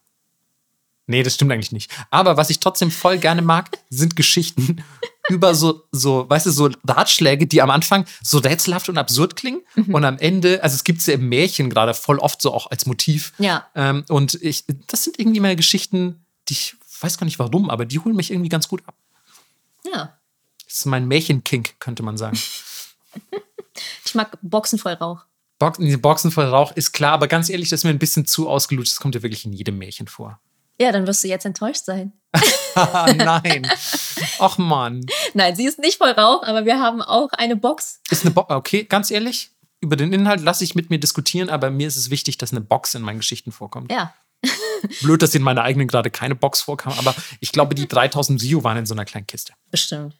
Nee, 1.07 1.21
das 1.21 1.35
stimmt 1.35 1.51
eigentlich 1.51 1.71
nicht. 1.71 1.91
Aber 2.09 2.35
was 2.37 2.49
ich 2.49 2.59
trotzdem 2.59 2.89
voll 2.89 3.19
gerne 3.19 3.41
mag, 3.43 3.77
sind 3.89 4.15
Geschichten 4.15 4.83
über 5.29 5.53
so, 5.53 5.83
so, 5.91 6.27
weißt 6.29 6.47
du, 6.47 6.51
so 6.51 6.69
Ratschläge, 6.87 7.45
die 7.47 7.61
am 7.61 7.69
Anfang 7.69 8.05
so 8.23 8.39
rätselhaft 8.39 8.89
und 8.89 8.97
absurd 8.97 9.35
klingen 9.35 9.61
und 9.87 10.03
am 10.05 10.17
Ende, 10.17 10.63
also 10.63 10.75
es 10.75 10.83
gibt 10.83 11.01
es 11.01 11.05
ja 11.07 11.13
im 11.15 11.29
Märchen 11.29 11.69
gerade 11.69 11.93
voll 11.93 12.17
oft 12.19 12.41
so 12.41 12.53
auch 12.53 12.71
als 12.71 12.85
Motiv. 12.87 13.33
Ja. 13.37 13.67
Ähm, 13.75 14.03
und 14.09 14.35
ich, 14.41 14.65
das 14.87 15.03
sind 15.03 15.19
irgendwie 15.19 15.39
mal 15.41 15.55
Geschichten, 15.55 16.25
die 16.49 16.53
ich 16.53 16.75
weiß 17.01 17.17
gar 17.17 17.25
nicht 17.25 17.39
warum, 17.39 17.69
aber 17.69 17.85
die 17.85 17.99
holen 17.99 18.15
mich 18.15 18.31
irgendwie 18.31 18.49
ganz 18.49 18.67
gut 18.67 18.81
ab. 18.87 18.95
Ja. 19.91 20.17
Das 20.75 20.81
ist 20.81 20.87
mein 20.87 21.07
Märchenkink, 21.07 21.79
könnte 21.79 22.03
man 22.03 22.17
sagen. 22.17 22.37
Ich 24.03 24.13
mag 24.13 24.37
Boxen 24.41 24.77
voll 24.77 24.91
Rauch. 24.91 25.21
Boxen, 25.57 26.01
Boxen 26.01 26.31
voll 26.31 26.47
Rauch 26.47 26.73
ist 26.73 26.91
klar, 26.91 27.13
aber 27.13 27.29
ganz 27.29 27.49
ehrlich, 27.49 27.69
das 27.69 27.79
ist 27.79 27.83
mir 27.85 27.91
ein 27.91 27.97
bisschen 27.97 28.25
zu 28.25 28.49
ausgelutscht. 28.49 28.91
Das 28.91 28.99
kommt 28.99 29.15
ja 29.15 29.23
wirklich 29.23 29.45
in 29.45 29.53
jedem 29.53 29.77
Märchen 29.77 30.09
vor. 30.09 30.37
Ja, 30.77 30.91
dann 30.91 31.07
wirst 31.07 31.23
du 31.23 31.29
jetzt 31.29 31.45
enttäuscht 31.45 31.85
sein. 31.85 32.11
Nein. 32.75 33.71
Ach 34.39 34.57
Mann. 34.57 35.05
Nein, 35.33 35.55
sie 35.55 35.65
ist 35.65 35.79
nicht 35.79 35.97
voll 35.97 36.11
Rauch, 36.11 36.43
aber 36.43 36.65
wir 36.65 36.77
haben 36.77 37.01
auch 37.01 37.29
eine 37.31 37.55
Box. 37.55 38.01
Ist 38.09 38.25
eine 38.25 38.31
Box, 38.31 38.53
okay, 38.53 38.83
ganz 38.83 39.11
ehrlich, 39.11 39.51
über 39.79 39.95
den 39.95 40.11
Inhalt 40.11 40.41
lasse 40.41 40.65
ich 40.65 40.75
mit 40.75 40.89
mir 40.89 40.99
diskutieren, 40.99 41.49
aber 41.49 41.69
mir 41.69 41.87
ist 41.87 41.95
es 41.95 42.09
wichtig, 42.09 42.37
dass 42.37 42.51
eine 42.51 42.59
Box 42.59 42.95
in 42.95 43.01
meinen 43.01 43.19
Geschichten 43.19 43.53
vorkommt. 43.53 43.93
Ja. 43.93 44.13
Blöd, 45.01 45.21
dass 45.21 45.33
in 45.35 45.41
meiner 45.41 45.61
eigenen 45.61 45.87
gerade 45.87 46.11
keine 46.11 46.35
Box 46.35 46.63
vorkam, 46.63 46.91
aber 46.97 47.15
ich 47.39 47.53
glaube, 47.53 47.75
die 47.75 47.87
3000 47.87 48.41
Sio 48.41 48.65
waren 48.65 48.75
in 48.75 48.85
so 48.85 48.93
einer 48.93 49.05
kleinen 49.05 49.25
Kiste. 49.25 49.53
Bestimmt. 49.71 50.15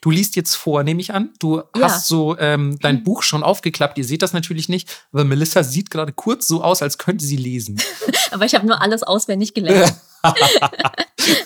Du 0.00 0.10
liest 0.10 0.36
jetzt 0.36 0.54
vor, 0.54 0.84
nehme 0.84 1.00
ich 1.00 1.12
an. 1.12 1.30
Du 1.40 1.56
Ja. 1.76 1.82
hast 1.82 2.06
so 2.06 2.38
ähm, 2.38 2.78
dein 2.80 3.02
Buch 3.02 3.22
schon 3.22 3.42
aufgeklappt. 3.42 3.98
Ihr 3.98 4.04
seht 4.04 4.22
das 4.22 4.32
natürlich 4.32 4.68
nicht, 4.68 5.04
aber 5.12 5.24
Melissa 5.24 5.62
sieht 5.64 5.90
gerade 5.90 6.12
kurz 6.12 6.46
so 6.46 6.62
aus, 6.62 6.82
als 6.82 6.98
könnte 6.98 7.24
sie 7.24 7.36
lesen. 7.36 7.80
Aber 8.30 8.44
ich 8.44 8.54
habe 8.54 8.66
nur 8.66 8.80
alles 8.82 9.02
auswendig 9.02 9.54
gelernt. 9.54 9.94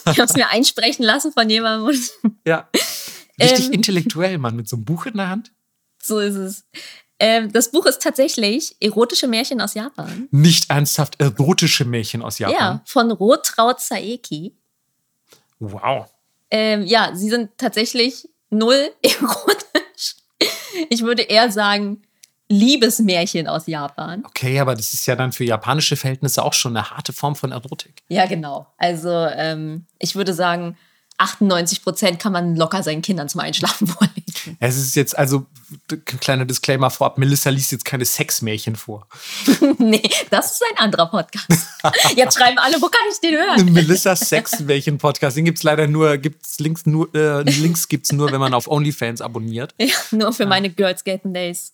ich 0.07 0.19
habe 0.19 0.23
es 0.25 0.35
mir 0.35 0.49
einsprechen 0.51 1.05
lassen 1.05 1.33
von 1.33 1.49
jemandem. 1.49 1.97
Ja. 2.45 2.69
Richtig 3.41 3.67
Ähm. 3.69 3.73
intellektuell, 3.73 4.37
Mann, 4.39 4.57
mit 4.57 4.69
so 4.69 4.77
einem 4.77 4.85
Buch 4.85 5.07
in 5.07 5.17
der 5.17 5.29
Hand. 5.29 5.53
so 6.03 6.19
ist 6.19 6.35
es. 6.35 6.65
Ähm, 7.21 7.53
das 7.53 7.71
Buch 7.71 7.87
ist 7.87 8.03
tatsächlich 8.03 8.75
erotische 8.81 9.29
Märchen 9.29 9.61
aus 9.61 9.75
Japan. 9.75 10.27
Nicht 10.33 10.69
ernsthaft 10.71 11.21
erotische 11.21 11.85
Märchen 11.85 12.21
aus 12.21 12.39
Japan. 12.41 12.57
Ja, 12.59 12.83
von 12.85 13.11
Rotraut 13.13 13.81
Saeki. 13.81 14.57
Wow. 15.61 16.11
Ähm, 16.53 16.85
ja, 16.85 17.13
sie 17.15 17.31
sind 17.31 17.51
tatsächlich 17.57 18.29
null 18.51 18.91
erotisch. 19.03 20.17
Ich 20.91 21.03
würde 21.03 21.23
eher 21.23 21.51
sagen, 21.51 22.03
Liebesmärchen 22.49 23.49
aus 23.49 23.67
Japan. 23.67 24.23
Okay, 24.27 24.61
aber 24.61 24.75
das 24.75 24.93
ist 24.93 25.07
ja 25.07 25.17
dann 25.17 25.33
für 25.33 25.45
japanische 25.45 25.97
Verhältnisse 25.97 26.45
auch 26.45 26.53
schon 26.53 26.77
eine 26.77 26.91
harte 26.91 27.15
Form 27.15 27.35
von 27.35 27.53
Erotik. 27.53 28.03
Ja, 28.09 28.27
genau. 28.27 28.67
Also, 28.77 29.09
ähm, 29.11 29.87
ich 29.99 30.15
würde 30.15 30.35
sagen, 30.35 30.77
98 31.17 31.83
Prozent 31.83 32.19
kann 32.19 32.33
man 32.33 32.55
locker 32.55 32.83
seinen 32.83 33.01
Kindern 33.01 33.31
zum 33.31 33.41
Einschlafen 33.41 33.87
vorlesen. 33.87 34.22
Es 34.61 34.77
ist 34.77 34.95
jetzt 34.97 35.17
also, 35.17 35.47
kleiner 36.21 36.45
Disclaimer 36.45 36.91
vorab, 36.91 37.19
Melissa 37.19 37.51
liest 37.51 37.73
jetzt 37.73 37.85
keine 37.85 38.05
Sexmärchen 38.05 38.77
vor. 38.77 39.07
nee, 39.79 40.03
das 40.31 40.53
ist 40.53 40.65
ein 40.71 40.79
anderer 40.79 41.07
Podcast. 41.07 41.49
Jetzt 42.17 42.39
schreiben 42.39 42.59
alle, 42.59 42.81
wo 42.81 42.87
kann 42.87 43.03
ich 43.11 43.19
den 43.21 43.35
hören? 43.35 43.73
Melissa 43.73 44.15
Sexmärchen-Podcast, 44.15 45.37
den 45.37 45.45
gibt 45.45 45.59
es 45.59 45.65
leider 45.65 45.87
nur, 45.89 46.17
gibt's 46.19 46.59
Links 46.61 46.87
nur, 46.87 47.13
äh, 47.15 47.43
Links 47.43 47.89
gibt's 47.89 48.13
nur, 48.13 48.31
wenn 48.31 48.41
man 48.41 48.55
auf 48.55 48.69
OnlyFans 48.69 49.21
abonniert. 49.21 49.75
Ja, 49.79 49.95
nur 50.11 50.33
für 50.33 50.47
meine 50.47 50.71
Girls 50.71 51.05
Gaten 51.05 51.35
Days. 51.35 51.73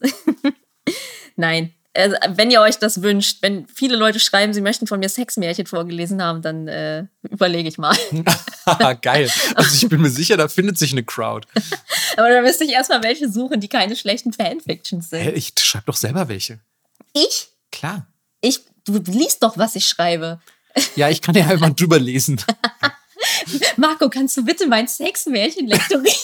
Nein. 1.36 1.74
Also, 1.98 2.16
wenn 2.28 2.50
ihr 2.50 2.60
euch 2.60 2.78
das 2.78 3.02
wünscht, 3.02 3.38
wenn 3.42 3.66
viele 3.66 3.96
Leute 3.96 4.20
schreiben, 4.20 4.54
sie 4.54 4.60
möchten 4.60 4.86
von 4.86 5.00
mir 5.00 5.08
Sexmärchen 5.08 5.66
vorgelesen 5.66 6.22
haben, 6.22 6.42
dann 6.42 6.68
äh, 6.68 7.06
überlege 7.28 7.68
ich 7.68 7.76
mal. 7.76 7.96
Geil. 9.02 9.28
Also 9.56 9.74
ich 9.74 9.88
bin 9.88 10.00
mir 10.00 10.10
sicher, 10.10 10.36
da 10.36 10.46
findet 10.46 10.78
sich 10.78 10.92
eine 10.92 11.02
Crowd. 11.02 11.48
Aber 12.16 12.28
da 12.30 12.40
müsste 12.40 12.64
ich 12.64 12.70
erstmal 12.70 13.02
welche 13.02 13.28
suchen, 13.28 13.60
die 13.60 13.68
keine 13.68 13.96
schlechten 13.96 14.32
Fanfictions 14.32 15.10
sind. 15.10 15.36
Ich 15.36 15.52
schreibe 15.58 15.86
doch 15.86 15.96
selber 15.96 16.28
welche. 16.28 16.60
Ich? 17.14 17.48
Klar. 17.72 18.06
Ich? 18.40 18.60
Du 18.84 19.02
liest 19.06 19.42
doch, 19.42 19.58
was 19.58 19.74
ich 19.74 19.86
schreibe. 19.88 20.40
Ja, 20.94 21.08
ich 21.08 21.20
kann 21.20 21.34
ja 21.34 21.56
mal 21.56 21.74
drüber 21.74 21.98
lesen. 21.98 22.40
Marco, 23.76 24.08
kannst 24.08 24.36
du 24.36 24.44
bitte 24.44 24.68
mein 24.68 24.86
Sexmärchen 24.86 25.66
lektorieren? 25.66 26.16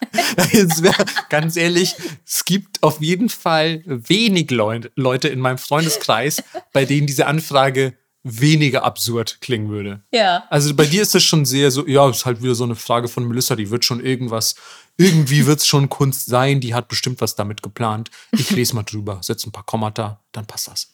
Wär, 0.82 0.94
ganz 1.28 1.56
ehrlich, 1.56 1.94
es 2.26 2.44
gibt 2.44 2.82
auf 2.82 3.00
jeden 3.00 3.28
Fall 3.28 3.82
wenig 3.84 4.50
Leu 4.50 4.80
Leute 4.94 5.28
in 5.28 5.40
meinem 5.40 5.58
Freundeskreis, 5.58 6.42
bei 6.72 6.84
denen 6.84 7.06
diese 7.06 7.26
Anfrage 7.26 7.94
weniger 8.22 8.84
absurd 8.84 9.38
klingen 9.40 9.70
würde. 9.70 10.02
ja. 10.12 10.44
Also 10.50 10.74
bei 10.74 10.84
dir 10.84 11.02
ist 11.02 11.14
es 11.14 11.24
schon 11.24 11.44
sehr 11.44 11.70
so, 11.70 11.86
ja, 11.86 12.08
ist 12.10 12.26
halt 12.26 12.42
wieder 12.42 12.54
so 12.54 12.64
eine 12.64 12.74
Frage 12.74 13.08
von 13.08 13.26
Melissa, 13.26 13.56
die 13.56 13.70
wird 13.70 13.84
schon 13.84 14.04
irgendwas, 14.04 14.56
irgendwie 14.96 15.46
wird 15.46 15.60
es 15.60 15.66
schon 15.66 15.88
Kunst 15.88 16.26
sein, 16.26 16.60
die 16.60 16.74
hat 16.74 16.88
bestimmt 16.88 17.20
was 17.20 17.36
damit 17.36 17.62
geplant. 17.62 18.10
Ich 18.32 18.50
lese 18.50 18.74
mal 18.74 18.82
drüber, 18.82 19.20
setze 19.22 19.48
ein 19.48 19.52
paar 19.52 19.64
Kommata, 19.64 20.20
dann 20.32 20.46
passt 20.46 20.68
das. 20.68 20.88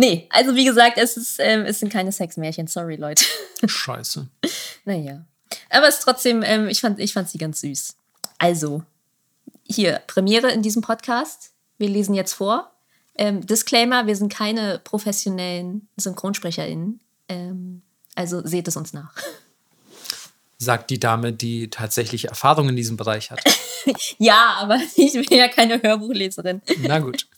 Nee, 0.00 0.28
also 0.30 0.54
wie 0.54 0.64
gesagt, 0.64 0.96
es, 0.96 1.16
ist, 1.16 1.40
ähm, 1.40 1.62
es 1.62 1.80
sind 1.80 1.92
keine 1.92 2.12
Sexmärchen. 2.12 2.68
Sorry, 2.68 2.94
Leute. 2.94 3.24
Scheiße. 3.66 4.28
Naja. 4.84 5.26
Aber 5.70 5.88
es 5.88 5.96
ist 5.96 6.04
trotzdem, 6.04 6.42
ähm, 6.42 6.68
ich, 6.68 6.80
fand, 6.80 6.98
ich 6.98 7.12
fand 7.12 7.28
sie 7.28 7.38
ganz 7.38 7.60
süß. 7.60 7.96
Also, 8.38 8.82
hier, 9.64 10.00
Premiere 10.06 10.50
in 10.50 10.62
diesem 10.62 10.82
Podcast. 10.82 11.52
Wir 11.76 11.88
lesen 11.88 12.14
jetzt 12.14 12.34
vor. 12.34 12.72
Ähm, 13.14 13.44
Disclaimer, 13.44 14.06
wir 14.06 14.16
sind 14.16 14.32
keine 14.32 14.80
professionellen 14.82 15.88
SynchronsprecherInnen. 15.96 17.00
Ähm, 17.28 17.82
also 18.14 18.44
seht 18.44 18.68
es 18.68 18.76
uns 18.76 18.92
nach. 18.92 19.14
Sagt 20.58 20.90
die 20.90 20.98
Dame, 20.98 21.32
die 21.32 21.70
tatsächlich 21.70 22.26
Erfahrung 22.26 22.68
in 22.68 22.76
diesem 22.76 22.96
Bereich 22.96 23.30
hat. 23.30 23.40
ja, 24.18 24.56
aber 24.58 24.80
ich 24.96 25.12
bin 25.12 25.38
ja 25.38 25.48
keine 25.48 25.82
Hörbuchleserin. 25.82 26.62
Na 26.78 26.98
gut. 26.98 27.28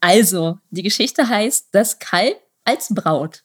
Also, 0.00 0.58
die 0.70 0.82
Geschichte 0.82 1.28
heißt 1.28 1.68
Das 1.72 1.98
Kalb 1.98 2.36
als 2.64 2.88
Braut. 2.94 3.42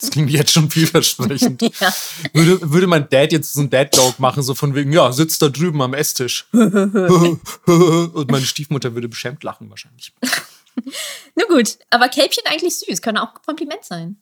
Das 0.00 0.10
klingt 0.10 0.30
jetzt 0.30 0.52
schon 0.52 0.70
vielversprechend. 0.70 1.62
Ja. 1.80 1.92
Würde, 2.32 2.70
würde 2.72 2.86
mein 2.86 3.08
Dad 3.08 3.32
jetzt 3.32 3.52
so 3.52 3.60
einen 3.60 3.70
Dad-Joke 3.70 4.20
machen, 4.20 4.42
so 4.42 4.54
von 4.54 4.74
wegen, 4.74 4.92
ja, 4.92 5.12
sitzt 5.12 5.40
da 5.42 5.48
drüben 5.48 5.80
am 5.82 5.94
Esstisch. 5.94 6.46
Und 6.52 8.30
meine 8.30 8.44
Stiefmutter 8.44 8.94
würde 8.94 9.08
beschämt 9.08 9.42
lachen 9.44 9.68
wahrscheinlich. 9.70 10.12
Na 11.34 11.44
gut, 11.48 11.78
aber 11.90 12.08
Kälbchen 12.08 12.44
eigentlich 12.46 12.76
süß, 12.78 13.02
können 13.02 13.18
auch 13.18 13.34
ein 13.34 13.42
Kompliment 13.44 13.84
sein. 13.84 14.16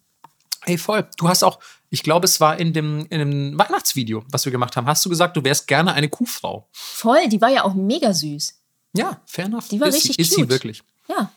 Ey, 0.65 0.77
voll. 0.79 1.09
Du 1.17 1.29
hast 1.29 1.43
auch, 1.45 1.61
ich 1.91 2.03
glaube, 2.03 2.25
es 2.27 2.41
war 2.41 2.59
in 2.59 2.73
dem, 2.73 3.07
in 3.11 3.19
dem 3.21 3.59
Weihnachtsvideo, 3.59 4.25
was 4.31 4.45
wir 4.45 4.53
gemacht 4.53 4.77
haben, 4.77 4.87
hast 4.87 5.05
du 5.05 5.09
gesagt, 5.09 5.37
du 5.37 5.45
wärst 5.45 5.67
gerne 5.67 5.93
eine 5.95 6.09
Kuhfrau. 6.09 6.69
Voll, 6.73 7.29
die 7.29 7.41
war 7.41 7.51
ja 7.51 7.65
auch 7.65 7.75
mega 7.75 8.13
süß. 8.13 8.55
Ja, 8.95 9.21
fair 9.27 9.47
enough. 9.47 9.69
Die 9.69 9.81
war 9.81 9.89
ist, 9.89 9.95
richtig 9.97 10.17
sie- 10.17 10.23
Ist 10.23 10.31
sie 10.31 10.41
cute. 10.43 10.49
wirklich. 10.51 10.83
Ja. 11.09 11.33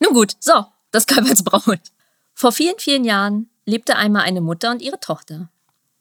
Nun 0.00 0.12
gut, 0.14 0.36
so, 0.40 0.66
das 0.92 1.06
Kalb 1.06 1.28
als 1.28 1.42
Braut. 1.42 1.80
Vor 2.34 2.52
vielen, 2.52 2.78
vielen 2.78 3.04
Jahren 3.04 3.48
lebte 3.64 3.96
einmal 3.96 4.22
eine 4.22 4.40
Mutter 4.40 4.70
und 4.70 4.82
ihre 4.82 5.00
Tochter. 5.00 5.48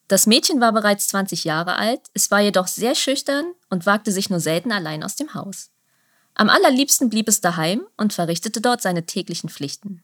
Das 0.07 0.27
Mädchen 0.27 0.59
war 0.59 0.73
bereits 0.73 1.07
20 1.07 1.43
Jahre 1.45 1.75
alt, 1.75 2.01
es 2.13 2.31
war 2.31 2.41
jedoch 2.41 2.67
sehr 2.67 2.95
schüchtern 2.95 3.53
und 3.69 3.85
wagte 3.85 4.11
sich 4.11 4.29
nur 4.29 4.39
selten 4.39 4.71
allein 4.71 5.03
aus 5.03 5.15
dem 5.15 5.33
Haus. 5.33 5.69
Am 6.33 6.49
allerliebsten 6.49 7.09
blieb 7.09 7.27
es 7.27 7.41
daheim 7.41 7.81
und 7.97 8.13
verrichtete 8.13 8.61
dort 8.61 8.81
seine 8.81 9.05
täglichen 9.05 9.49
Pflichten. 9.49 10.03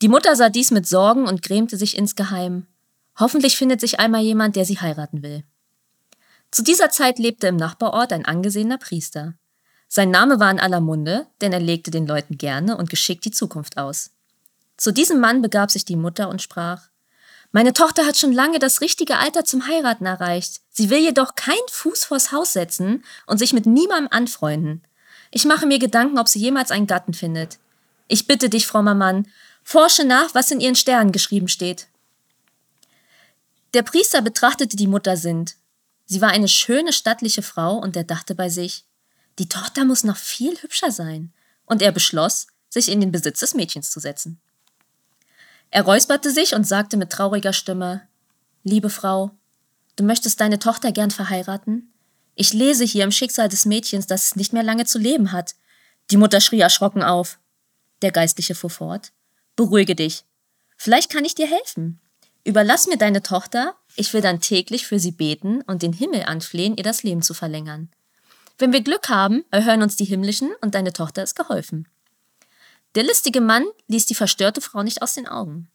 Die 0.00 0.08
Mutter 0.08 0.34
sah 0.34 0.48
dies 0.48 0.70
mit 0.70 0.86
Sorgen 0.86 1.26
und 1.26 1.42
grämte 1.42 1.76
sich 1.76 1.96
insgeheim. 1.96 2.66
Hoffentlich 3.18 3.56
findet 3.56 3.80
sich 3.80 4.00
einmal 4.00 4.22
jemand, 4.22 4.56
der 4.56 4.64
sie 4.64 4.80
heiraten 4.80 5.22
will. 5.22 5.44
Zu 6.50 6.62
dieser 6.62 6.90
Zeit 6.90 7.18
lebte 7.18 7.46
im 7.46 7.56
Nachbarort 7.56 8.12
ein 8.12 8.24
angesehener 8.24 8.78
Priester. 8.78 9.34
Sein 9.88 10.10
Name 10.10 10.40
war 10.40 10.50
in 10.50 10.60
aller 10.60 10.80
Munde, 10.80 11.26
denn 11.40 11.52
er 11.52 11.60
legte 11.60 11.90
den 11.90 12.06
Leuten 12.06 12.38
gerne 12.38 12.76
und 12.76 12.90
geschickt 12.90 13.24
die 13.24 13.30
Zukunft 13.30 13.78
aus. 13.78 14.11
Zu 14.82 14.90
diesem 14.90 15.20
Mann 15.20 15.42
begab 15.42 15.70
sich 15.70 15.84
die 15.84 15.94
Mutter 15.94 16.28
und 16.28 16.42
sprach 16.42 16.88
Meine 17.52 17.72
Tochter 17.72 18.04
hat 18.04 18.16
schon 18.16 18.32
lange 18.32 18.58
das 18.58 18.80
richtige 18.80 19.16
Alter 19.16 19.44
zum 19.44 19.68
Heiraten 19.68 20.06
erreicht. 20.06 20.60
Sie 20.70 20.90
will 20.90 20.98
jedoch 20.98 21.36
keinen 21.36 21.68
Fuß 21.70 22.06
vors 22.06 22.32
Haus 22.32 22.52
setzen 22.52 23.04
und 23.28 23.38
sich 23.38 23.52
mit 23.52 23.64
niemandem 23.64 24.08
anfreunden. 24.10 24.82
Ich 25.30 25.44
mache 25.44 25.66
mir 25.66 25.78
Gedanken, 25.78 26.18
ob 26.18 26.26
sie 26.26 26.40
jemals 26.40 26.72
einen 26.72 26.88
Gatten 26.88 27.14
findet. 27.14 27.60
Ich 28.08 28.26
bitte 28.26 28.48
dich, 28.48 28.66
frommer 28.66 28.96
Mann, 28.96 29.28
forsche 29.62 30.02
nach, 30.02 30.34
was 30.34 30.50
in 30.50 30.58
ihren 30.58 30.74
Sternen 30.74 31.12
geschrieben 31.12 31.46
steht. 31.46 31.86
Der 33.74 33.84
Priester 33.84 34.20
betrachtete 34.20 34.76
die 34.76 34.88
Mutter 34.88 35.16
Sind. 35.16 35.54
Sie 36.06 36.20
war 36.20 36.30
eine 36.30 36.48
schöne, 36.48 36.92
stattliche 36.92 37.42
Frau 37.42 37.76
und 37.76 37.94
er 37.94 38.02
dachte 38.02 38.34
bei 38.34 38.48
sich, 38.48 38.84
die 39.38 39.48
Tochter 39.48 39.84
muss 39.84 40.02
noch 40.02 40.16
viel 40.16 40.60
hübscher 40.60 40.90
sein. 40.90 41.32
Und 41.66 41.82
er 41.82 41.92
beschloss, 41.92 42.48
sich 42.68 42.88
in 42.88 43.00
den 43.00 43.12
Besitz 43.12 43.38
des 43.38 43.54
Mädchens 43.54 43.88
zu 43.92 44.00
setzen. 44.00 44.40
Er 45.72 45.84
räusperte 45.84 46.30
sich 46.30 46.54
und 46.54 46.64
sagte 46.64 46.98
mit 46.98 47.10
trauriger 47.10 47.54
Stimme, 47.54 48.02
Liebe 48.62 48.90
Frau, 48.90 49.30
du 49.96 50.04
möchtest 50.04 50.38
deine 50.40 50.58
Tochter 50.58 50.92
gern 50.92 51.10
verheiraten? 51.10 51.94
Ich 52.34 52.52
lese 52.52 52.84
hier 52.84 53.04
im 53.04 53.10
Schicksal 53.10 53.48
des 53.48 53.64
Mädchens, 53.64 54.06
dass 54.06 54.24
es 54.24 54.36
nicht 54.36 54.52
mehr 54.52 54.62
lange 54.62 54.84
zu 54.84 54.98
leben 54.98 55.32
hat. 55.32 55.54
Die 56.10 56.18
Mutter 56.18 56.42
schrie 56.42 56.60
erschrocken 56.60 57.02
auf. 57.02 57.38
Der 58.02 58.12
Geistliche 58.12 58.54
fuhr 58.54 58.68
fort. 58.68 59.12
Beruhige 59.56 59.94
dich. 59.94 60.24
Vielleicht 60.76 61.10
kann 61.10 61.24
ich 61.24 61.34
dir 61.34 61.46
helfen. 61.46 62.00
Überlass 62.44 62.86
mir 62.86 62.98
deine 62.98 63.22
Tochter, 63.22 63.74
ich 63.96 64.12
will 64.12 64.20
dann 64.20 64.40
täglich 64.40 64.86
für 64.86 64.98
sie 64.98 65.12
beten 65.12 65.62
und 65.62 65.80
den 65.80 65.94
Himmel 65.94 66.24
anflehen, 66.24 66.76
ihr 66.76 66.84
das 66.84 67.02
Leben 67.02 67.22
zu 67.22 67.32
verlängern. 67.32 67.88
Wenn 68.58 68.74
wir 68.74 68.82
Glück 68.82 69.08
haben, 69.08 69.42
erhören 69.50 69.82
uns 69.82 69.96
die 69.96 70.04
Himmlischen 70.04 70.50
und 70.60 70.74
deine 70.74 70.92
Tochter 70.92 71.22
ist 71.22 71.34
geholfen. 71.34 71.88
Der 72.94 73.04
listige 73.04 73.40
Mann 73.40 73.64
ließ 73.88 74.06
die 74.06 74.14
verstörte 74.14 74.60
Frau 74.60 74.82
nicht 74.82 75.02
aus 75.02 75.14
den 75.14 75.26
Augen. 75.26 75.68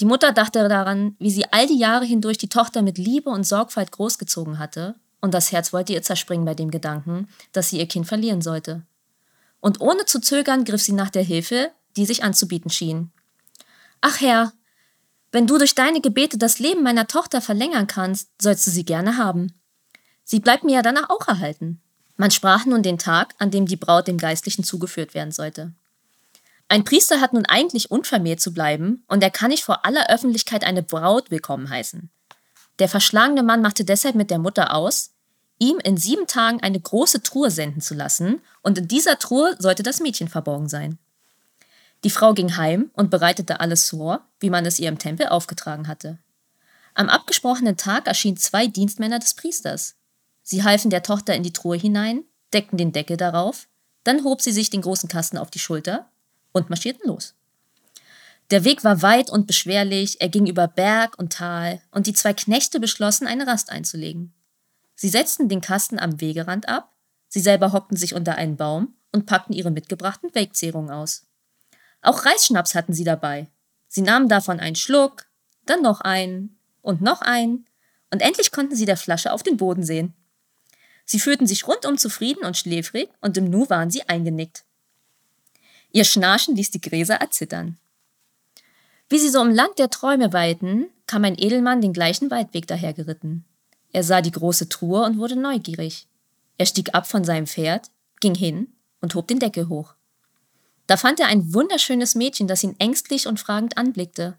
Die 0.00 0.04
Mutter 0.06 0.32
dachte 0.32 0.68
daran, 0.68 1.16
wie 1.18 1.30
sie 1.30 1.44
all 1.52 1.66
die 1.66 1.78
Jahre 1.78 2.04
hindurch 2.04 2.38
die 2.38 2.48
Tochter 2.48 2.82
mit 2.82 2.96
Liebe 2.98 3.30
und 3.30 3.44
Sorgfalt 3.44 3.92
großgezogen 3.92 4.58
hatte, 4.58 4.94
und 5.20 5.34
das 5.34 5.52
Herz 5.52 5.72
wollte 5.72 5.92
ihr 5.92 6.02
zerspringen 6.02 6.46
bei 6.46 6.54
dem 6.54 6.70
Gedanken, 6.70 7.28
dass 7.52 7.68
sie 7.68 7.78
ihr 7.78 7.86
Kind 7.86 8.06
verlieren 8.06 8.40
sollte. 8.40 8.82
Und 9.60 9.80
ohne 9.82 10.06
zu 10.06 10.20
zögern 10.20 10.64
griff 10.64 10.80
sie 10.80 10.92
nach 10.92 11.10
der 11.10 11.22
Hilfe, 11.22 11.70
die 11.96 12.06
sich 12.06 12.24
anzubieten 12.24 12.70
schien. 12.70 13.10
Ach 14.00 14.20
Herr, 14.20 14.52
wenn 15.32 15.46
du 15.46 15.58
durch 15.58 15.74
deine 15.74 16.00
Gebete 16.00 16.38
das 16.38 16.58
Leben 16.58 16.82
meiner 16.82 17.06
Tochter 17.06 17.42
verlängern 17.42 17.86
kannst, 17.86 18.30
sollst 18.40 18.66
du 18.66 18.70
sie 18.70 18.84
gerne 18.84 19.18
haben. 19.18 19.52
Sie 20.24 20.40
bleibt 20.40 20.64
mir 20.64 20.76
ja 20.76 20.82
danach 20.82 21.10
auch 21.10 21.28
erhalten. 21.28 21.82
Man 22.16 22.30
sprach 22.30 22.64
nun 22.64 22.82
den 22.82 22.98
Tag, 22.98 23.34
an 23.38 23.50
dem 23.50 23.66
die 23.66 23.76
Braut 23.76 24.08
dem 24.08 24.18
Geistlichen 24.18 24.64
zugeführt 24.64 25.14
werden 25.14 25.32
sollte. 25.32 25.72
Ein 26.70 26.84
Priester 26.84 27.20
hat 27.20 27.32
nun 27.32 27.46
eigentlich 27.46 27.90
unvermählt 27.90 28.40
zu 28.40 28.54
bleiben 28.54 29.02
und 29.08 29.24
er 29.24 29.32
kann 29.32 29.50
nicht 29.50 29.64
vor 29.64 29.84
aller 29.84 30.08
Öffentlichkeit 30.08 30.62
eine 30.62 30.84
Braut 30.84 31.32
willkommen 31.32 31.68
heißen. 31.68 32.12
Der 32.78 32.88
verschlagene 32.88 33.42
Mann 33.42 33.60
machte 33.60 33.84
deshalb 33.84 34.14
mit 34.14 34.30
der 34.30 34.38
Mutter 34.38 34.72
aus, 34.72 35.10
ihm 35.58 35.80
in 35.80 35.96
sieben 35.96 36.28
Tagen 36.28 36.62
eine 36.62 36.78
große 36.78 37.24
Truhe 37.24 37.50
senden 37.50 37.80
zu 37.80 37.94
lassen 37.94 38.40
und 38.62 38.78
in 38.78 38.86
dieser 38.86 39.18
Truhe 39.18 39.56
sollte 39.58 39.82
das 39.82 39.98
Mädchen 39.98 40.28
verborgen 40.28 40.68
sein. 40.68 41.00
Die 42.04 42.10
Frau 42.10 42.34
ging 42.34 42.56
heim 42.56 42.92
und 42.92 43.10
bereitete 43.10 43.58
alles 43.58 43.90
vor, 43.90 44.28
wie 44.38 44.50
man 44.50 44.64
es 44.64 44.78
ihr 44.78 44.88
im 44.88 45.00
Tempel 45.00 45.26
aufgetragen 45.26 45.88
hatte. 45.88 46.20
Am 46.94 47.08
abgesprochenen 47.08 47.78
Tag 47.78 48.06
erschienen 48.06 48.36
zwei 48.36 48.68
Dienstmänner 48.68 49.18
des 49.18 49.34
Priesters. 49.34 49.96
Sie 50.44 50.62
halfen 50.62 50.90
der 50.90 51.02
Tochter 51.02 51.34
in 51.34 51.42
die 51.42 51.52
Truhe 51.52 51.76
hinein, 51.76 52.22
deckten 52.52 52.78
den 52.78 52.92
Deckel 52.92 53.16
darauf, 53.16 53.66
dann 54.04 54.22
hob 54.22 54.40
sie 54.40 54.52
sich 54.52 54.70
den 54.70 54.82
großen 54.82 55.08
Kasten 55.08 55.36
auf 55.36 55.50
die 55.50 55.58
Schulter 55.58 56.08
und 56.52 56.70
marschierten 56.70 57.08
los. 57.08 57.34
Der 58.50 58.64
Weg 58.64 58.82
war 58.82 59.02
weit 59.02 59.30
und 59.30 59.46
beschwerlich, 59.46 60.20
er 60.20 60.28
ging 60.28 60.46
über 60.46 60.66
Berg 60.66 61.18
und 61.18 61.32
Tal, 61.32 61.80
und 61.92 62.06
die 62.06 62.12
zwei 62.12 62.32
Knechte 62.32 62.80
beschlossen, 62.80 63.26
eine 63.26 63.46
Rast 63.46 63.70
einzulegen. 63.70 64.32
Sie 64.96 65.08
setzten 65.08 65.48
den 65.48 65.60
Kasten 65.60 65.98
am 65.98 66.20
Wegerand 66.20 66.68
ab, 66.68 66.92
sie 67.28 67.40
selber 67.40 67.72
hockten 67.72 67.96
sich 67.96 68.14
unter 68.14 68.34
einen 68.34 68.56
Baum 68.56 68.94
und 69.12 69.26
packten 69.26 69.54
ihre 69.54 69.70
mitgebrachten 69.70 70.34
Wegzehrungen 70.34 70.90
aus. 70.90 71.26
Auch 72.02 72.24
Reisschnaps 72.24 72.74
hatten 72.74 72.92
sie 72.92 73.04
dabei. 73.04 73.48
Sie 73.88 74.02
nahmen 74.02 74.28
davon 74.28 74.58
einen 74.58 74.76
Schluck, 74.76 75.26
dann 75.64 75.82
noch 75.82 76.00
einen 76.00 76.58
und 76.82 77.00
noch 77.00 77.22
einen, 77.22 77.66
und 78.10 78.22
endlich 78.22 78.50
konnten 78.50 78.74
sie 78.74 78.86
der 78.86 78.96
Flasche 78.96 79.32
auf 79.32 79.44
den 79.44 79.56
Boden 79.56 79.84
sehen. 79.84 80.14
Sie 81.04 81.20
fühlten 81.20 81.46
sich 81.46 81.66
rundum 81.66 81.98
zufrieden 81.98 82.44
und 82.44 82.56
schläfrig, 82.56 83.10
und 83.20 83.36
im 83.36 83.44
Nu 83.44 83.68
waren 83.70 83.90
sie 83.90 84.08
eingenickt. 84.08 84.64
Ihr 85.92 86.04
Schnarchen 86.04 86.54
ließ 86.54 86.70
die 86.70 86.80
Gräser 86.80 87.16
erzittern. 87.16 87.78
Wie 89.08 89.18
sie 89.18 89.28
so 89.28 89.42
im 89.42 89.52
Land 89.52 89.78
der 89.78 89.90
Träume 89.90 90.32
weilten, 90.32 90.86
kam 91.06 91.24
ein 91.24 91.36
Edelmann 91.36 91.80
den 91.80 91.92
gleichen 91.92 92.30
Waldweg 92.30 92.68
dahergeritten. 92.68 93.44
Er 93.92 94.04
sah 94.04 94.20
die 94.20 94.30
große 94.30 94.68
Truhe 94.68 95.02
und 95.04 95.18
wurde 95.18 95.34
neugierig. 95.34 96.06
Er 96.58 96.66
stieg 96.66 96.94
ab 96.94 97.08
von 97.08 97.24
seinem 97.24 97.48
Pferd, 97.48 97.90
ging 98.20 98.36
hin 98.36 98.68
und 99.00 99.16
hob 99.16 99.26
den 99.26 99.40
Deckel 99.40 99.68
hoch. 99.68 99.94
Da 100.86 100.96
fand 100.96 101.18
er 101.18 101.26
ein 101.26 101.52
wunderschönes 101.54 102.14
Mädchen, 102.14 102.46
das 102.46 102.62
ihn 102.62 102.76
ängstlich 102.78 103.26
und 103.26 103.40
fragend 103.40 103.76
anblickte. 103.76 104.36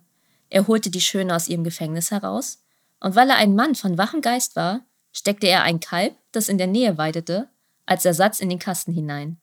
Er 0.49 0.67
holte 0.67 0.89
die 0.89 1.01
Schöne 1.01 1.35
aus 1.35 1.49
ihrem 1.49 1.63
Gefängnis 1.63 2.11
heraus, 2.11 2.63
und 3.01 3.15
weil 3.15 3.29
er 3.29 3.37
ein 3.37 3.55
Mann 3.55 3.75
von 3.75 3.97
wachem 3.97 4.21
Geist 4.21 4.55
war, 4.55 4.85
steckte 5.11 5.47
er 5.47 5.63
ein 5.63 5.79
Kalb, 5.79 6.15
das 6.31 6.47
in 6.47 6.57
der 6.57 6.67
Nähe 6.67 6.97
weidete, 6.97 7.49
als 7.85 8.05
Ersatz 8.05 8.39
in 8.39 8.49
den 8.49 8.59
Kasten 8.59 8.93
hinein. 8.93 9.40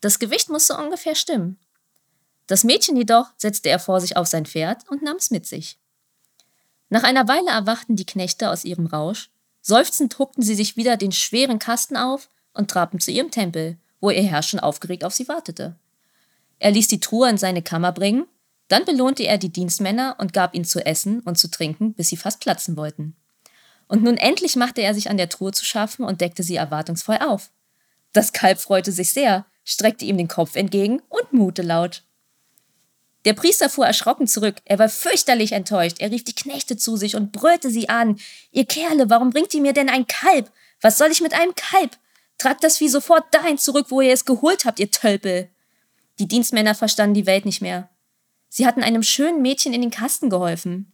Das 0.00 0.18
Gewicht 0.18 0.50
musste 0.50 0.76
ungefähr 0.76 1.14
stimmen. 1.14 1.58
Das 2.46 2.64
Mädchen 2.64 2.96
jedoch 2.96 3.30
setzte 3.36 3.68
er 3.68 3.78
vor 3.78 4.00
sich 4.00 4.16
auf 4.16 4.26
sein 4.26 4.46
Pferd 4.46 4.88
und 4.88 5.02
nahm 5.02 5.16
es 5.16 5.30
mit 5.30 5.46
sich. 5.46 5.78
Nach 6.88 7.02
einer 7.02 7.26
Weile 7.26 7.50
erwachten 7.50 7.96
die 7.96 8.06
Knechte 8.06 8.50
aus 8.50 8.64
ihrem 8.64 8.86
Rausch, 8.86 9.30
seufzend 9.60 10.18
huckten 10.18 10.42
sie 10.42 10.54
sich 10.54 10.76
wieder 10.76 10.96
den 10.96 11.12
schweren 11.12 11.58
Kasten 11.58 11.96
auf 11.96 12.30
und 12.54 12.70
trabten 12.70 13.00
zu 13.00 13.10
ihrem 13.10 13.30
Tempel, 13.30 13.78
wo 14.00 14.10
ihr 14.10 14.22
Herr 14.22 14.42
schon 14.42 14.60
aufgeregt 14.60 15.02
auf 15.02 15.14
sie 15.14 15.26
wartete. 15.26 15.76
Er 16.58 16.70
ließ 16.70 16.88
die 16.88 17.00
Truhe 17.00 17.28
in 17.28 17.38
seine 17.38 17.62
Kammer 17.62 17.92
bringen, 17.92 18.26
dann 18.68 18.84
belohnte 18.84 19.24
er 19.24 19.38
die 19.38 19.52
Dienstmänner 19.52 20.16
und 20.18 20.32
gab 20.32 20.54
ihnen 20.54 20.64
zu 20.64 20.84
essen 20.84 21.20
und 21.20 21.38
zu 21.38 21.50
trinken, 21.50 21.94
bis 21.94 22.08
sie 22.08 22.16
fast 22.16 22.40
platzen 22.40 22.76
wollten. 22.76 23.16
Und 23.88 24.02
nun 24.02 24.16
endlich 24.16 24.56
machte 24.56 24.82
er 24.82 24.94
sich 24.94 25.10
an 25.10 25.16
der 25.16 25.28
Truhe 25.28 25.52
zu 25.52 25.64
schaffen 25.64 26.04
und 26.04 26.20
deckte 26.20 26.42
sie 26.42 26.56
erwartungsvoll 26.56 27.18
auf. 27.18 27.50
Das 28.12 28.32
Kalb 28.32 28.58
freute 28.58 28.90
sich 28.90 29.12
sehr, 29.12 29.46
streckte 29.66 30.06
ihm 30.06 30.16
den 30.16 30.28
Kopf 30.28 30.56
entgegen 30.56 31.02
und 31.10 31.34
mute 31.34 31.60
laut. 31.60 32.02
Der 33.26 33.34
Priester 33.34 33.68
fuhr 33.68 33.86
erschrocken 33.86 34.28
zurück. 34.28 34.56
Er 34.64 34.78
war 34.78 34.88
fürchterlich 34.88 35.52
enttäuscht. 35.52 35.96
Er 35.98 36.12
rief 36.12 36.22
die 36.22 36.34
Knechte 36.34 36.76
zu 36.76 36.96
sich 36.96 37.16
und 37.16 37.32
brüllte 37.32 37.70
sie 37.70 37.88
an. 37.88 38.18
Ihr 38.52 38.64
Kerle, 38.64 39.10
warum 39.10 39.30
bringt 39.30 39.52
ihr 39.52 39.60
mir 39.60 39.72
denn 39.72 39.88
ein 39.88 40.06
Kalb? 40.06 40.50
Was 40.80 40.96
soll 40.96 41.10
ich 41.10 41.20
mit 41.20 41.34
einem 41.34 41.54
Kalb? 41.56 41.98
Tragt 42.38 42.62
das 42.62 42.78
Vieh 42.78 42.88
sofort 42.88 43.24
dahin 43.34 43.58
zurück, 43.58 43.86
wo 43.88 44.00
ihr 44.00 44.12
es 44.12 44.24
geholt 44.24 44.64
habt, 44.64 44.78
ihr 44.78 44.92
Tölpel. 44.92 45.50
Die 46.20 46.28
Dienstmänner 46.28 46.76
verstanden 46.76 47.14
die 47.14 47.26
Welt 47.26 47.44
nicht 47.44 47.60
mehr. 47.60 47.90
Sie 48.48 48.64
hatten 48.64 48.84
einem 48.84 49.02
schönen 49.02 49.42
Mädchen 49.42 49.74
in 49.74 49.80
den 49.80 49.90
Kasten 49.90 50.30
geholfen. 50.30 50.92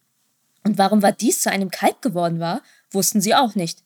Und 0.64 0.78
warum 0.78 1.02
war 1.02 1.12
dies 1.12 1.42
zu 1.42 1.50
einem 1.50 1.70
Kalb 1.70 2.00
geworden 2.00 2.40
war, 2.40 2.62
wussten 2.90 3.20
sie 3.20 3.34
auch 3.34 3.54
nicht. 3.54 3.82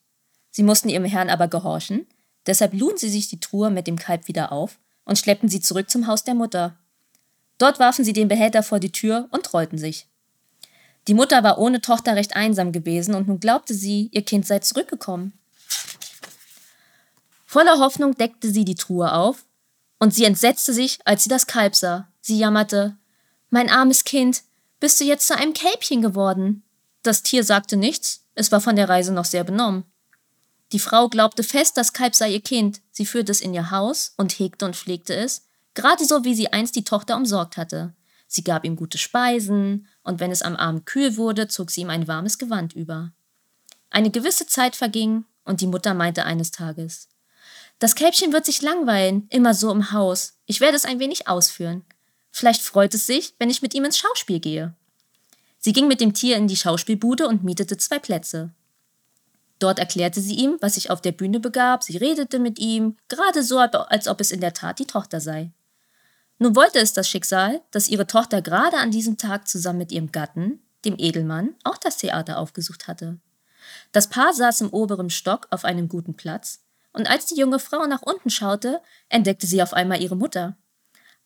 Sie 0.51 0.63
mussten 0.63 0.89
ihrem 0.89 1.05
Herrn 1.05 1.29
aber 1.29 1.49
gehorchen, 1.49 2.07
deshalb 2.47 2.73
luden 2.73 2.97
sie 2.97 3.09
sich 3.09 3.27
die 3.27 3.39
Truhe 3.39 3.69
mit 3.69 3.87
dem 3.87 3.97
Kalb 3.97 4.27
wieder 4.27 4.51
auf 4.51 4.79
und 5.05 5.17
schleppten 5.17 5.49
sie 5.49 5.61
zurück 5.61 5.89
zum 5.89 6.07
Haus 6.07 6.23
der 6.23 6.35
Mutter. 6.35 6.77
Dort 7.57 7.79
warfen 7.79 8.05
sie 8.05 8.13
den 8.13 8.27
Behälter 8.27 8.63
vor 8.63 8.79
die 8.79 8.91
Tür 8.91 9.27
und 9.31 9.43
trollten 9.43 9.77
sich. 9.77 10.07
Die 11.07 11.13
Mutter 11.13 11.43
war 11.43 11.57
ohne 11.57 11.81
Tochter 11.81 12.15
recht 12.15 12.35
einsam 12.35 12.71
gewesen 12.71 13.15
und 13.15 13.27
nun 13.27 13.39
glaubte 13.39 13.73
sie, 13.73 14.09
ihr 14.11 14.23
Kind 14.23 14.45
sei 14.45 14.59
zurückgekommen. 14.59 15.33
Voller 17.45 17.79
Hoffnung 17.79 18.15
deckte 18.15 18.51
sie 18.51 18.65
die 18.65 18.75
Truhe 18.75 19.13
auf, 19.13 19.45
und 19.99 20.13
sie 20.13 20.25
entsetzte 20.25 20.73
sich, 20.73 20.99
als 21.05 21.23
sie 21.23 21.29
das 21.29 21.47
Kalb 21.47 21.75
sah. 21.75 22.07
Sie 22.21 22.37
jammerte, 22.37 22.97
Mein 23.49 23.69
armes 23.69 24.03
Kind, 24.03 24.43
bist 24.79 24.99
du 24.99 25.05
jetzt 25.05 25.27
zu 25.27 25.35
einem 25.35 25.53
Kälbchen 25.53 26.01
geworden? 26.01 26.63
Das 27.01 27.23
Tier 27.23 27.43
sagte 27.43 27.77
nichts, 27.77 28.25
es 28.35 28.51
war 28.51 28.61
von 28.61 28.75
der 28.75 28.89
Reise 28.89 29.13
noch 29.13 29.25
sehr 29.25 29.43
benommen. 29.43 29.85
Die 30.73 30.79
Frau 30.79 31.07
glaubte 31.07 31.43
fest, 31.43 31.77
das 31.77 31.93
Kalb 31.93 32.13
sei 32.13 32.31
ihr 32.31 32.41
Kind. 32.41 32.81
Sie 32.91 33.05
führte 33.05 33.31
es 33.31 33.41
in 33.41 33.53
ihr 33.53 33.71
Haus 33.71 34.13
und 34.17 34.37
hegte 34.37 34.65
und 34.65 34.75
pflegte 34.75 35.15
es, 35.15 35.47
gerade 35.73 36.03
so 36.03 36.23
wie 36.23 36.35
sie 36.35 36.51
einst 36.51 36.75
die 36.75 36.83
Tochter 36.83 37.15
umsorgt 37.15 37.55
hatte. 37.55 37.93
Sie 38.27 38.43
gab 38.43 38.65
ihm 38.65 38.75
gute 38.75 38.97
Speisen, 38.97 39.87
und 40.03 40.19
wenn 40.19 40.31
es 40.31 40.41
am 40.41 40.57
Abend 40.57 40.85
kühl 40.85 41.15
wurde, 41.15 41.47
zog 41.47 41.71
sie 41.71 41.81
ihm 41.81 41.89
ein 41.89 42.07
warmes 42.07 42.37
Gewand 42.37 42.73
über. 42.73 43.13
Eine 43.89 44.11
gewisse 44.11 44.45
Zeit 44.47 44.75
verging, 44.75 45.23
und 45.45 45.61
die 45.61 45.67
Mutter 45.67 45.93
meinte 45.93 46.25
eines 46.25 46.51
Tages 46.51 47.07
Das 47.79 47.95
Kälbchen 47.95 48.33
wird 48.33 48.45
sich 48.45 48.61
langweilen, 48.61 49.27
immer 49.29 49.53
so 49.53 49.71
im 49.71 49.93
Haus. 49.93 50.33
Ich 50.45 50.59
werde 50.59 50.75
es 50.75 50.83
ein 50.83 50.99
wenig 50.99 51.29
ausführen. 51.29 51.85
Vielleicht 52.31 52.61
freut 52.61 52.93
es 52.93 53.07
sich, 53.07 53.33
wenn 53.39 53.49
ich 53.49 53.61
mit 53.61 53.73
ihm 53.73 53.85
ins 53.85 53.97
Schauspiel 53.97 54.41
gehe. 54.41 54.75
Sie 55.59 55.71
ging 55.71 55.87
mit 55.87 56.01
dem 56.01 56.13
Tier 56.13 56.35
in 56.35 56.47
die 56.47 56.57
Schauspielbude 56.57 57.27
und 57.27 57.43
mietete 57.43 57.77
zwei 57.77 57.99
Plätze. 57.99 58.53
Dort 59.59 59.79
erklärte 59.79 60.21
sie 60.21 60.35
ihm, 60.35 60.57
was 60.61 60.75
sich 60.75 60.89
auf 60.89 61.01
der 61.01 61.11
Bühne 61.11 61.39
begab, 61.39 61.83
sie 61.83 61.97
redete 61.97 62.39
mit 62.39 62.59
ihm, 62.59 62.95
gerade 63.07 63.41
so, 63.41 63.57
als 63.57 64.07
ob 64.07 64.21
es 64.21 64.31
in 64.31 64.41
der 64.41 64.53
Tat 64.53 64.79
die 64.79 64.85
Tochter 64.85 65.19
sei. 65.19 65.51
Nun 66.39 66.55
wollte 66.55 66.79
es 66.79 66.93
das 66.93 67.09
Schicksal, 67.09 67.61
dass 67.71 67.87
ihre 67.87 68.05
Tochter 68.05 68.41
gerade 68.43 68.77
an 68.77 68.91
diesem 68.91 69.17
Tag 69.17 69.47
zusammen 69.47 69.79
mit 69.79 69.91
ihrem 69.91 70.11
Gatten, 70.11 70.59
dem 70.85 70.95
Edelmann, 70.97 71.55
auch 71.63 71.77
das 71.77 71.97
Theater 71.97 72.37
aufgesucht 72.37 72.87
hatte. 72.87 73.17
Das 73.91 74.07
Paar 74.07 74.33
saß 74.33 74.61
im 74.61 74.69
oberen 74.69 75.09
Stock 75.09 75.47
auf 75.49 75.65
einem 75.65 75.89
guten 75.89 76.15
Platz, 76.15 76.63
und 76.93 77.09
als 77.09 77.25
die 77.25 77.39
junge 77.39 77.59
Frau 77.59 77.85
nach 77.85 78.01
unten 78.01 78.29
schaute, 78.29 78.81
entdeckte 79.09 79.47
sie 79.47 79.61
auf 79.61 79.73
einmal 79.73 80.01
ihre 80.01 80.15
Mutter. 80.15 80.55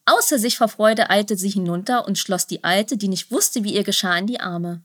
Außer 0.06 0.40
sich 0.40 0.58
vor 0.58 0.68
Freude 0.68 1.10
eilte 1.10 1.38
sie 1.38 1.50
hinunter 1.50 2.08
und 2.08 2.18
schloss 2.18 2.48
die 2.48 2.64
Alte, 2.64 2.98
die 2.98 3.08
nicht 3.08 3.32
wusste, 3.32 3.64
wie 3.64 3.74
ihr 3.74 3.84
geschah, 3.84 4.18
in 4.18 4.28
die 4.28 4.40
Arme. 4.40 4.82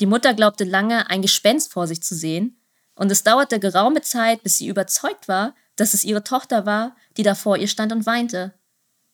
Die 0.00 0.06
Mutter 0.06 0.34
glaubte 0.34 0.64
lange, 0.64 1.08
ein 1.10 1.22
Gespenst 1.22 1.72
vor 1.72 1.86
sich 1.86 2.02
zu 2.02 2.14
sehen, 2.14 2.56
und 3.02 3.10
es 3.10 3.24
dauerte 3.24 3.58
geraume 3.58 4.00
Zeit, 4.00 4.44
bis 4.44 4.58
sie 4.58 4.68
überzeugt 4.68 5.26
war, 5.26 5.56
dass 5.74 5.92
es 5.92 6.04
ihre 6.04 6.22
Tochter 6.22 6.66
war, 6.66 6.94
die 7.16 7.24
da 7.24 7.34
vor 7.34 7.56
ihr 7.56 7.66
stand 7.66 7.90
und 7.90 8.06
weinte. 8.06 8.54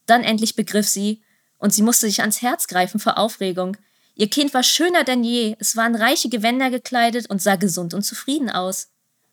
Dann 0.04 0.24
endlich 0.24 0.56
begriff 0.56 0.86
sie, 0.86 1.22
und 1.56 1.72
sie 1.72 1.80
musste 1.80 2.04
sich 2.04 2.20
ans 2.20 2.42
Herz 2.42 2.66
greifen 2.66 3.00
vor 3.00 3.16
Aufregung. 3.16 3.78
Ihr 4.14 4.28
Kind 4.28 4.52
war 4.52 4.62
schöner 4.62 5.04
denn 5.04 5.24
je, 5.24 5.56
es 5.58 5.74
war 5.74 5.86
in 5.86 5.94
reiche 5.94 6.28
Gewänder 6.28 6.68
gekleidet 6.68 7.30
und 7.30 7.40
sah 7.40 7.56
gesund 7.56 7.94
und 7.94 8.02
zufrieden 8.02 8.50
aus. 8.50 8.90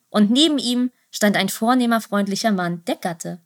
Und 0.10 0.32
neben 0.32 0.58
ihm 0.58 0.90
stand 1.12 1.36
ein 1.36 1.50
vornehmer, 1.50 2.00
freundlicher 2.00 2.54
Mann, 2.54 2.82
der 2.86 2.96
Gatte. 2.96 3.42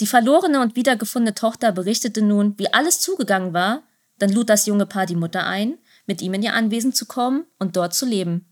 Die 0.00 0.06
verlorene 0.08 0.60
und 0.60 0.74
wiedergefundene 0.74 1.36
Tochter 1.36 1.70
berichtete 1.70 2.22
nun, 2.22 2.58
wie 2.58 2.72
alles 2.74 2.98
zugegangen 2.98 3.52
war, 3.52 3.84
dann 4.18 4.32
lud 4.32 4.50
das 4.50 4.66
junge 4.66 4.86
Paar 4.86 5.06
die 5.06 5.14
Mutter 5.14 5.46
ein, 5.46 5.78
mit 6.06 6.22
ihm 6.22 6.34
in 6.34 6.42
ihr 6.42 6.54
Anwesen 6.54 6.92
zu 6.92 7.06
kommen 7.06 7.46
und 7.60 7.76
dort 7.76 7.94
zu 7.94 8.04
leben. 8.04 8.48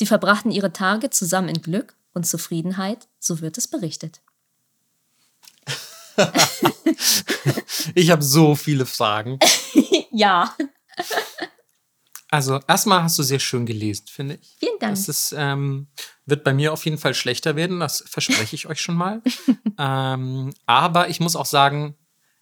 Sie 0.00 0.06
verbrachten 0.06 0.50
ihre 0.50 0.72
Tage 0.72 1.10
zusammen 1.10 1.50
in 1.50 1.60
Glück 1.60 1.94
und 2.14 2.26
Zufriedenheit, 2.26 3.06
so 3.18 3.42
wird 3.42 3.58
es 3.58 3.68
berichtet. 3.68 4.22
ich 7.94 8.10
habe 8.10 8.22
so 8.22 8.54
viele 8.54 8.86
Fragen. 8.86 9.38
ja. 10.10 10.56
Also 12.30 12.60
erstmal 12.66 13.02
hast 13.02 13.18
du 13.18 13.22
sehr 13.22 13.40
schön 13.40 13.66
gelesen, 13.66 14.06
finde 14.06 14.38
ich. 14.40 14.56
Vielen 14.58 14.78
Dank. 14.80 14.94
Das 14.94 15.06
ist, 15.06 15.34
ähm, 15.36 15.88
wird 16.24 16.44
bei 16.44 16.54
mir 16.54 16.72
auf 16.72 16.86
jeden 16.86 16.96
Fall 16.96 17.12
schlechter 17.12 17.54
werden, 17.54 17.78
das 17.78 18.02
verspreche 18.06 18.56
ich 18.56 18.68
euch 18.68 18.80
schon 18.80 18.96
mal. 18.96 19.20
ähm, 19.78 20.54
aber 20.64 21.10
ich 21.10 21.20
muss 21.20 21.36
auch 21.36 21.44
sagen, 21.44 21.94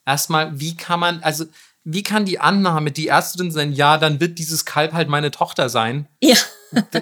erstmal, 0.06 0.60
wie 0.60 0.76
kann 0.76 1.00
man, 1.00 1.24
also 1.24 1.44
wie 1.82 2.04
kann 2.04 2.24
die 2.24 2.38
Annahme, 2.38 2.92
die 2.92 3.08
Ärztin 3.08 3.50
sein, 3.50 3.72
ja, 3.72 3.98
dann 3.98 4.20
wird 4.20 4.38
dieses 4.38 4.64
Kalb 4.64 4.92
halt 4.92 5.08
meine 5.08 5.32
Tochter 5.32 5.68
sein? 5.68 6.06
Ja. 6.22 6.36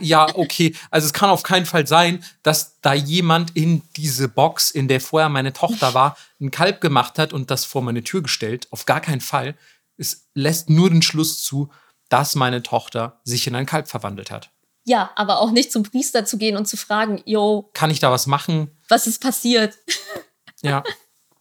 Ja, 0.00 0.26
okay. 0.34 0.74
Also 0.90 1.06
es 1.06 1.12
kann 1.12 1.30
auf 1.30 1.42
keinen 1.42 1.66
Fall 1.66 1.86
sein, 1.86 2.24
dass 2.42 2.80
da 2.80 2.94
jemand 2.94 3.56
in 3.56 3.82
diese 3.96 4.28
Box, 4.28 4.70
in 4.70 4.88
der 4.88 5.00
vorher 5.00 5.28
meine 5.28 5.52
Tochter 5.52 5.94
war, 5.94 6.16
ein 6.40 6.50
Kalb 6.50 6.80
gemacht 6.80 7.18
hat 7.18 7.32
und 7.32 7.50
das 7.50 7.64
vor 7.64 7.82
meine 7.82 8.04
Tür 8.04 8.22
gestellt. 8.22 8.68
Auf 8.70 8.86
gar 8.86 9.00
keinen 9.00 9.20
Fall. 9.20 9.56
Es 9.96 10.28
lässt 10.34 10.70
nur 10.70 10.90
den 10.90 11.02
Schluss 11.02 11.42
zu, 11.42 11.70
dass 12.08 12.34
meine 12.34 12.62
Tochter 12.62 13.20
sich 13.24 13.46
in 13.46 13.54
ein 13.54 13.66
Kalb 13.66 13.88
verwandelt 13.88 14.30
hat. 14.30 14.50
Ja, 14.84 15.10
aber 15.16 15.40
auch 15.40 15.50
nicht 15.50 15.72
zum 15.72 15.82
Priester 15.82 16.24
zu 16.24 16.38
gehen 16.38 16.56
und 16.56 16.66
zu 16.66 16.76
fragen, 16.76 17.20
yo. 17.24 17.70
Kann 17.72 17.90
ich 17.90 17.98
da 17.98 18.12
was 18.12 18.26
machen? 18.26 18.70
Was 18.88 19.08
ist 19.08 19.20
passiert? 19.20 19.76
Ja. 20.62 20.84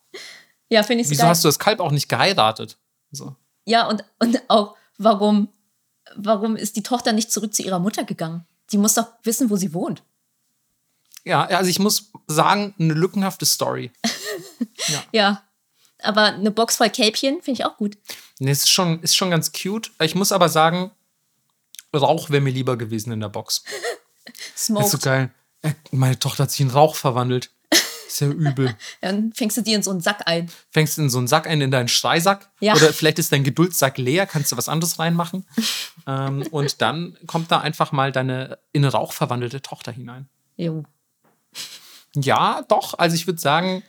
ja, 0.70 0.82
finde 0.82 1.04
ich 1.04 1.10
Wieso 1.10 1.22
geil. 1.22 1.30
hast 1.30 1.44
du 1.44 1.48
das 1.48 1.60
Kalb 1.60 1.80
auch 1.80 1.92
nicht 1.92 2.10
geheiratet? 2.10 2.78
So. 3.12 3.36
Ja, 3.66 3.88
und, 3.88 4.04
und 4.20 4.42
auch, 4.48 4.76
warum, 4.98 5.50
warum 6.16 6.56
ist 6.56 6.76
die 6.76 6.84
Tochter 6.84 7.14
nicht 7.14 7.32
zurück 7.32 7.54
zu 7.54 7.64
ihrer 7.64 7.80
Mutter 7.80 8.04
gegangen? 8.04 8.46
Die 8.72 8.78
muss 8.78 8.96
doch 8.96 9.08
wissen, 9.24 9.50
wo 9.50 9.56
sie 9.56 9.74
wohnt. 9.74 10.04
Ja, 11.24 11.46
also 11.46 11.70
ich 11.70 11.80
muss 11.80 12.12
sagen, 12.28 12.74
eine 12.80 12.94
lückenhafte 12.94 13.46
Story. 13.46 13.92
ja. 14.88 15.04
ja. 15.12 15.44
Aber 16.04 16.24
eine 16.26 16.52
Box 16.52 16.78
voll 16.78 16.90
Kälbchen 16.90 17.42
finde 17.42 17.62
ich 17.62 17.66
auch 17.66 17.78
gut. 17.78 17.98
Nee, 18.40 18.52
ist 18.52 18.70
schon, 18.70 19.02
ist 19.02 19.16
schon 19.16 19.32
ganz 19.32 19.52
cute. 19.52 19.92
Ich 20.00 20.14
muss 20.14 20.32
aber 20.32 20.50
sagen, 20.50 20.92
Rauch 21.94 22.30
wäre 22.30 22.42
mir 22.42 22.52
lieber 22.52 22.78
gewesen 22.78 23.12
in 23.12 23.22
der 23.22 23.30
Box. 23.30 23.64
Smoked. 24.56 24.86
Ist 24.86 24.92
so 24.92 24.98
geil. 24.98 25.32
Äh, 25.62 25.74
meine 25.92 26.20
Tochter 26.20 26.44
hat 26.44 26.52
sich 26.52 26.62
in 26.62 26.70
Rauch 26.70 26.96
verwandelt. 26.96 27.52
Ist 28.08 28.22
ja 28.22 28.28
übel. 28.28 28.76
Dann 29.02 29.34
fängst 29.34 29.58
du 29.58 29.62
dir 29.62 29.76
in 29.76 29.84
so 29.84 29.92
einen 29.92 30.02
Sack 30.02 30.24
ein. 30.26 30.50
Fängst 30.72 30.98
du 30.98 31.04
in 31.04 31.10
so 31.10 31.18
einen 31.18 31.28
Sack 31.28 31.48
ein, 31.48 31.62
in 31.62 31.72
deinen 31.72 31.88
Streisack? 31.88 32.50
Ja. 32.60 32.76
Oder 32.76 32.94
vielleicht 32.94 33.20
ist 33.20 33.32
dein 33.32 33.44
Geduldssack 33.44 33.98
leer, 33.98 34.26
kannst 34.26 34.52
du 34.52 34.58
was 34.58 34.70
anderes 34.70 35.00
reinmachen. 35.00 35.46
ähm, 36.08 36.44
und 36.52 36.82
dann 36.82 37.18
kommt 37.28 37.52
da 37.52 37.60
einfach 37.60 37.92
mal 37.92 38.12
deine 38.12 38.60
in 38.72 38.86
Rauch 38.86 39.14
verwandelte 39.14 39.62
Tochter 39.62 39.92
hinein. 39.92 40.28
Jo. 40.58 40.84
Ja, 42.16 42.64
doch. 42.68 42.98
Also 42.98 43.16
ich 43.16 43.28
würde 43.28 43.40
sagen, 43.40 43.84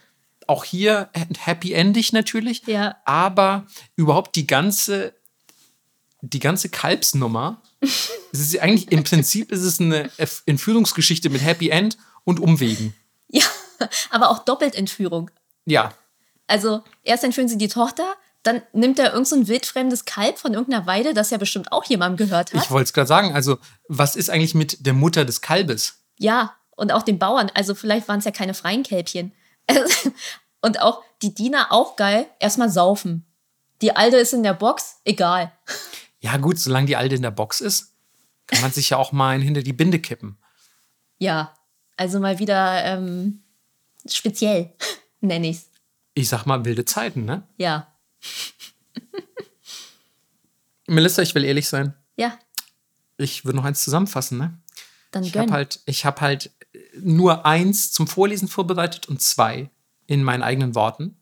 auch 0.46 0.64
hier 0.64 1.10
happy 1.38 1.72
endig 1.72 2.12
natürlich. 2.12 2.66
Ja. 2.66 2.96
Aber 3.04 3.66
überhaupt 3.96 4.36
die 4.36 4.46
ganze, 4.46 5.14
die 6.20 6.40
ganze 6.40 6.68
Kalbsnummer. 6.68 7.62
es 7.80 8.40
ist 8.40 8.58
eigentlich 8.58 8.90
im 8.92 9.04
Prinzip 9.04 9.52
ist 9.52 9.62
es 9.62 9.80
eine 9.80 10.10
Entführungsgeschichte 10.46 11.30
mit 11.30 11.42
Happy 11.42 11.70
End 11.70 11.96
und 12.24 12.40
Umwegen. 12.40 12.94
Ja. 13.28 13.44
aber 14.10 14.30
auch 14.30 14.40
Doppeltentführung. 14.40 15.30
Ja. 15.64 15.92
Also 16.46 16.82
erst 17.02 17.24
entführen 17.24 17.48
sie 17.48 17.58
die 17.58 17.68
Tochter, 17.68 18.14
dann 18.42 18.62
nimmt 18.72 18.98
er 18.98 19.12
irgend 19.12 19.26
so 19.26 19.36
ein 19.36 19.48
wildfremdes 19.48 20.04
Kalb 20.04 20.38
von 20.38 20.54
irgendeiner 20.54 20.86
Weide, 20.86 21.14
das 21.14 21.30
ja 21.30 21.38
bestimmt 21.38 21.72
auch 21.72 21.84
jemandem 21.84 22.28
gehört 22.28 22.54
hat. 22.54 22.62
Ich 22.62 22.70
wollte 22.70 22.84
es 22.84 22.92
gerade 22.92 23.08
sagen, 23.08 23.34
also 23.34 23.58
was 23.88 24.14
ist 24.14 24.30
eigentlich 24.30 24.54
mit 24.54 24.86
der 24.86 24.92
Mutter 24.92 25.24
des 25.24 25.40
Kalbes? 25.40 25.98
Ja, 26.18 26.54
und 26.76 26.92
auch 26.92 27.02
den 27.02 27.18
Bauern, 27.18 27.50
also 27.54 27.74
vielleicht 27.74 28.06
waren 28.08 28.20
es 28.20 28.24
ja 28.24 28.30
keine 28.30 28.54
freien 28.54 28.84
Kälbchen. 28.84 29.32
und 30.60 30.80
auch 30.80 31.02
die 31.22 31.34
Diener, 31.34 31.72
auch 31.72 31.96
geil, 31.96 32.26
erstmal 32.38 32.70
saufen. 32.70 33.26
Die 33.82 33.96
Alte 33.96 34.16
ist 34.16 34.32
in 34.32 34.42
der 34.42 34.54
Box, 34.54 35.00
egal. 35.04 35.52
Ja 36.20 36.36
gut, 36.36 36.58
solange 36.58 36.86
die 36.86 36.96
Alte 36.96 37.16
in 37.16 37.22
der 37.22 37.30
Box 37.30 37.60
ist, 37.60 37.94
kann 38.46 38.60
man 38.60 38.72
sich 38.72 38.90
ja 38.90 38.96
auch 38.96 39.12
mal 39.12 39.40
hinter 39.40 39.62
die 39.62 39.72
Binde 39.72 39.98
kippen. 39.98 40.38
Ja, 41.18 41.52
also 41.96 42.20
mal 42.20 42.38
wieder 42.38 42.84
ähm, 42.84 43.42
speziell, 44.08 44.72
nenne 45.20 45.48
ich's. 45.48 45.70
Ich 46.14 46.28
sag 46.28 46.46
mal 46.46 46.64
wilde 46.64 46.84
Zeiten, 46.84 47.24
ne? 47.24 47.42
Ja. 47.58 47.92
Melissa, 50.86 51.22
ich 51.22 51.34
will 51.34 51.44
ehrlich 51.44 51.68
sein. 51.68 51.94
Ja. 52.16 52.38
Ich 53.18 53.44
würde 53.44 53.56
noch 53.56 53.64
eins 53.64 53.82
zusammenfassen, 53.82 54.38
ne? 54.38 54.58
Dann 55.10 55.24
ich 55.24 55.36
habe 55.36 55.52
halt, 55.52 55.80
ich 55.86 56.04
habe 56.04 56.20
halt 56.20 56.50
nur 57.00 57.46
eins 57.46 57.92
zum 57.92 58.06
Vorlesen 58.06 58.48
vorbereitet 58.48 59.06
und 59.06 59.22
zwei 59.22 59.70
in 60.06 60.22
meinen 60.22 60.42
eigenen 60.42 60.74
Worten. 60.74 61.16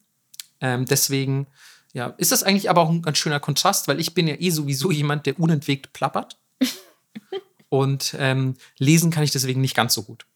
Ähm, 0.60 0.84
deswegen, 0.86 1.46
ja, 1.92 2.08
ist 2.18 2.32
das 2.32 2.42
eigentlich 2.42 2.70
aber 2.70 2.82
auch 2.82 2.90
ein 2.90 3.02
ganz 3.02 3.18
schöner 3.18 3.40
Kontrast, 3.40 3.88
weil 3.88 4.00
ich 4.00 4.14
bin 4.14 4.28
ja 4.28 4.36
eh 4.38 4.50
sowieso 4.50 4.90
jemand, 4.90 5.26
der 5.26 5.38
unentwegt 5.38 5.92
plappert. 5.92 6.38
und 7.68 8.14
ähm, 8.18 8.54
lesen 8.78 9.10
kann 9.10 9.24
ich 9.24 9.30
deswegen 9.30 9.60
nicht 9.60 9.76
ganz 9.76 9.94
so 9.94 10.02
gut. 10.02 10.26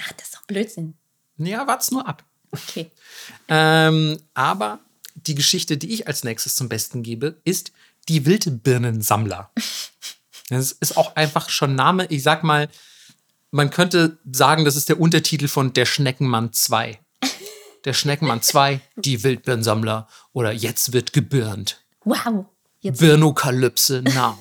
Ach, 0.00 0.12
das 0.12 0.28
ist 0.28 0.36
doch 0.36 0.46
Blödsinn. 0.46 0.94
Ja, 1.38 1.66
wart's 1.66 1.90
nur 1.90 2.06
ab. 2.06 2.24
Okay. 2.50 2.90
Ähm, 3.48 4.18
aber 4.34 4.80
die 5.14 5.34
Geschichte, 5.34 5.76
die 5.76 5.92
ich 5.92 6.06
als 6.06 6.24
nächstes 6.24 6.54
zum 6.54 6.68
Besten 6.68 7.02
gebe, 7.02 7.40
ist 7.44 7.72
die 8.08 8.26
Wildbirnensammler. 8.26 9.50
Das 10.48 10.72
ist 10.72 10.96
auch 10.96 11.16
einfach 11.16 11.48
schon 11.48 11.74
Name. 11.74 12.06
Ich 12.06 12.22
sag 12.22 12.42
mal, 12.42 12.68
man 13.50 13.70
könnte 13.70 14.18
sagen, 14.30 14.64
das 14.64 14.76
ist 14.76 14.88
der 14.88 15.00
Untertitel 15.00 15.48
von 15.48 15.72
Der 15.72 15.86
Schneckenmann 15.86 16.52
2. 16.52 16.98
Der 17.84 17.92
Schneckenmann 17.94 18.42
2, 18.42 18.80
die 18.96 19.22
Wildbirnensammler 19.22 20.08
oder 20.32 20.52
Jetzt 20.52 20.92
wird 20.92 21.12
gebirnt. 21.12 21.82
Wow. 22.04 22.46
Jetzt. 22.80 23.00
Birnokalypse 23.00 24.02
now. 24.02 24.36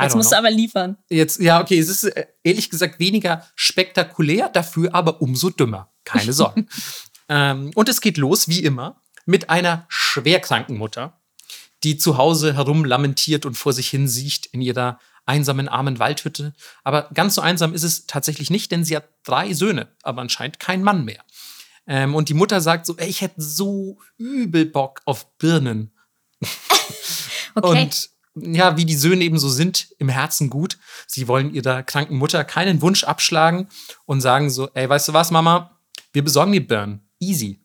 Jetzt 0.00 0.14
musst 0.14 0.30
know. 0.30 0.36
du 0.36 0.46
aber 0.46 0.50
liefern. 0.50 0.96
Jetzt, 1.08 1.40
ja, 1.40 1.60
okay, 1.60 1.78
es 1.78 1.88
ist 1.88 2.04
äh, 2.04 2.26
ehrlich 2.42 2.70
gesagt 2.70 2.98
weniger 2.98 3.46
spektakulär, 3.54 4.48
dafür 4.48 4.94
aber 4.94 5.22
umso 5.22 5.50
dümmer. 5.50 5.92
Keine 6.04 6.32
Sorge. 6.34 6.66
ähm, 7.28 7.70
und 7.74 7.88
es 7.88 8.00
geht 8.00 8.16
los, 8.16 8.48
wie 8.48 8.62
immer, 8.62 9.02
mit 9.24 9.50
einer 9.50 9.86
schwerkranken 9.88 10.76
Mutter, 10.76 11.20
die 11.82 11.96
zu 11.96 12.16
Hause 12.16 12.54
herum 12.54 12.84
lamentiert 12.84 13.46
und 13.46 13.54
vor 13.54 13.72
sich 13.72 13.88
hin 13.88 14.08
sieht 14.08 14.46
in 14.46 14.60
ihrer 14.60 14.98
einsamen, 15.24 15.68
armen 15.68 15.98
Waldhütte. 15.98 16.54
Aber 16.84 17.10
ganz 17.12 17.34
so 17.34 17.40
einsam 17.40 17.74
ist 17.74 17.82
es 17.82 18.06
tatsächlich 18.06 18.50
nicht, 18.50 18.70
denn 18.70 18.84
sie 18.84 18.96
hat 18.96 19.08
drei 19.24 19.52
Söhne, 19.52 19.88
aber 20.02 20.22
anscheinend 20.22 20.60
kein 20.60 20.82
Mann 20.82 21.04
mehr. 21.04 21.24
Ähm, 21.88 22.14
und 22.14 22.28
die 22.28 22.34
Mutter 22.34 22.60
sagt 22.60 22.86
so, 22.86 22.96
ey, 22.96 23.08
ich 23.08 23.20
hätte 23.20 23.40
so 23.40 23.98
übel 24.16 24.66
Bock 24.66 25.02
auf 25.04 25.36
Birnen. 25.38 25.92
Okay. 27.58 27.84
Und 27.84 28.10
ja, 28.36 28.76
wie 28.76 28.84
die 28.84 28.94
Söhne 28.94 29.24
eben 29.24 29.38
so 29.38 29.48
sind, 29.48 29.88
im 29.98 30.08
Herzen 30.08 30.50
gut. 30.50 30.78
Sie 31.06 31.26
wollen 31.26 31.54
ihrer 31.54 31.82
kranken 31.82 32.16
Mutter 32.16 32.44
keinen 32.44 32.82
Wunsch 32.82 33.04
abschlagen 33.04 33.68
und 34.04 34.20
sagen 34.20 34.50
so, 34.50 34.68
ey, 34.74 34.88
weißt 34.88 35.08
du 35.08 35.12
was, 35.12 35.30
Mama? 35.30 35.78
Wir 36.12 36.22
besorgen 36.22 36.52
die 36.52 36.60
Birnen. 36.60 37.08
Easy. 37.18 37.64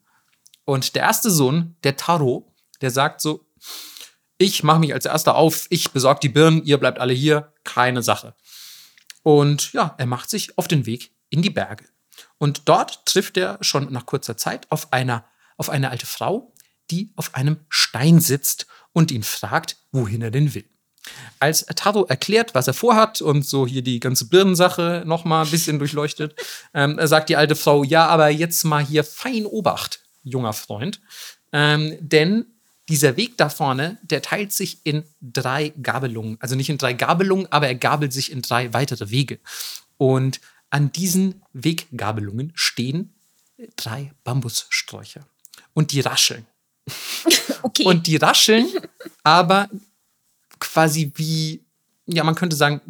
Und 0.65 0.95
der 0.95 1.03
erste 1.03 1.29
Sohn, 1.29 1.75
der 1.83 1.97
Taro, 1.97 2.53
der 2.81 2.91
sagt 2.91 3.21
so, 3.21 3.45
ich 4.37 4.63
mache 4.63 4.79
mich 4.79 4.93
als 4.93 5.05
erster 5.05 5.35
auf, 5.35 5.67
ich 5.69 5.91
besorge 5.91 6.21
die 6.21 6.29
Birnen, 6.29 6.63
ihr 6.63 6.77
bleibt 6.77 6.99
alle 6.99 7.13
hier, 7.13 7.53
keine 7.63 8.01
Sache. 8.01 8.33
Und 9.23 9.73
ja, 9.73 9.93
er 9.97 10.05
macht 10.07 10.29
sich 10.29 10.57
auf 10.57 10.67
den 10.67 10.85
Weg 10.85 11.11
in 11.29 11.41
die 11.41 11.49
Berge. 11.49 11.85
Und 12.37 12.67
dort 12.67 13.05
trifft 13.05 13.37
er 13.37 13.57
schon 13.61 13.91
nach 13.91 14.05
kurzer 14.05 14.37
Zeit 14.37 14.65
auf, 14.71 14.91
einer, 14.93 15.25
auf 15.57 15.69
eine 15.69 15.91
alte 15.91 16.05
Frau, 16.07 16.50
die 16.91 17.11
auf 17.15 17.33
einem 17.35 17.57
Stein 17.69 18.19
sitzt 18.19 18.67
und 18.93 19.11
ihn 19.11 19.23
fragt, 19.23 19.77
wohin 19.91 20.21
er 20.21 20.31
denn 20.31 20.53
will. 20.53 20.65
Als 21.39 21.65
Taro 21.75 22.05
erklärt, 22.05 22.53
was 22.53 22.67
er 22.67 22.73
vorhat 22.73 23.21
und 23.21 23.45
so 23.45 23.65
hier 23.65 23.81
die 23.81 23.99
ganze 23.99 24.27
Birnensache 24.27 25.03
nochmal 25.05 25.45
ein 25.45 25.51
bisschen 25.51 25.79
durchleuchtet, 25.79 26.35
ähm, 26.73 26.99
sagt 27.01 27.29
die 27.29 27.35
alte 27.35 27.55
Frau, 27.55 27.83
ja, 27.83 28.05
aber 28.07 28.29
jetzt 28.29 28.63
mal 28.63 28.85
hier 28.85 29.03
fein 29.03 29.45
Obacht, 29.45 30.01
junger 30.23 30.53
Freund. 30.53 31.01
Ähm, 31.51 31.97
denn 31.99 32.45
dieser 32.87 33.17
Weg 33.17 33.37
da 33.37 33.49
vorne, 33.49 33.97
der 34.03 34.21
teilt 34.21 34.51
sich 34.51 34.85
in 34.85 35.03
drei 35.21 35.69
Gabelungen. 35.81 36.37
Also 36.39 36.55
nicht 36.55 36.69
in 36.69 36.77
drei 36.77 36.93
Gabelungen, 36.93 37.47
aber 37.51 37.67
er 37.67 37.75
gabelt 37.75 38.13
sich 38.13 38.31
in 38.31 38.41
drei 38.41 38.73
weitere 38.73 39.09
Wege. 39.09 39.39
Und 39.97 40.41
an 40.69 40.91
diesen 40.91 41.41
Weggabelungen 41.53 42.51
stehen 42.55 43.13
drei 43.75 44.11
Bambussträucher. 44.23 45.25
Und 45.73 45.91
die 45.91 46.01
rascheln. 46.01 46.45
okay. 47.63 47.85
Und 47.85 48.07
die 48.07 48.17
rascheln, 48.17 48.67
aber 49.23 49.69
quasi 50.59 51.11
wie, 51.15 51.63
ja, 52.05 52.23
man 52.23 52.35
könnte 52.35 52.55
sagen, 52.55 52.81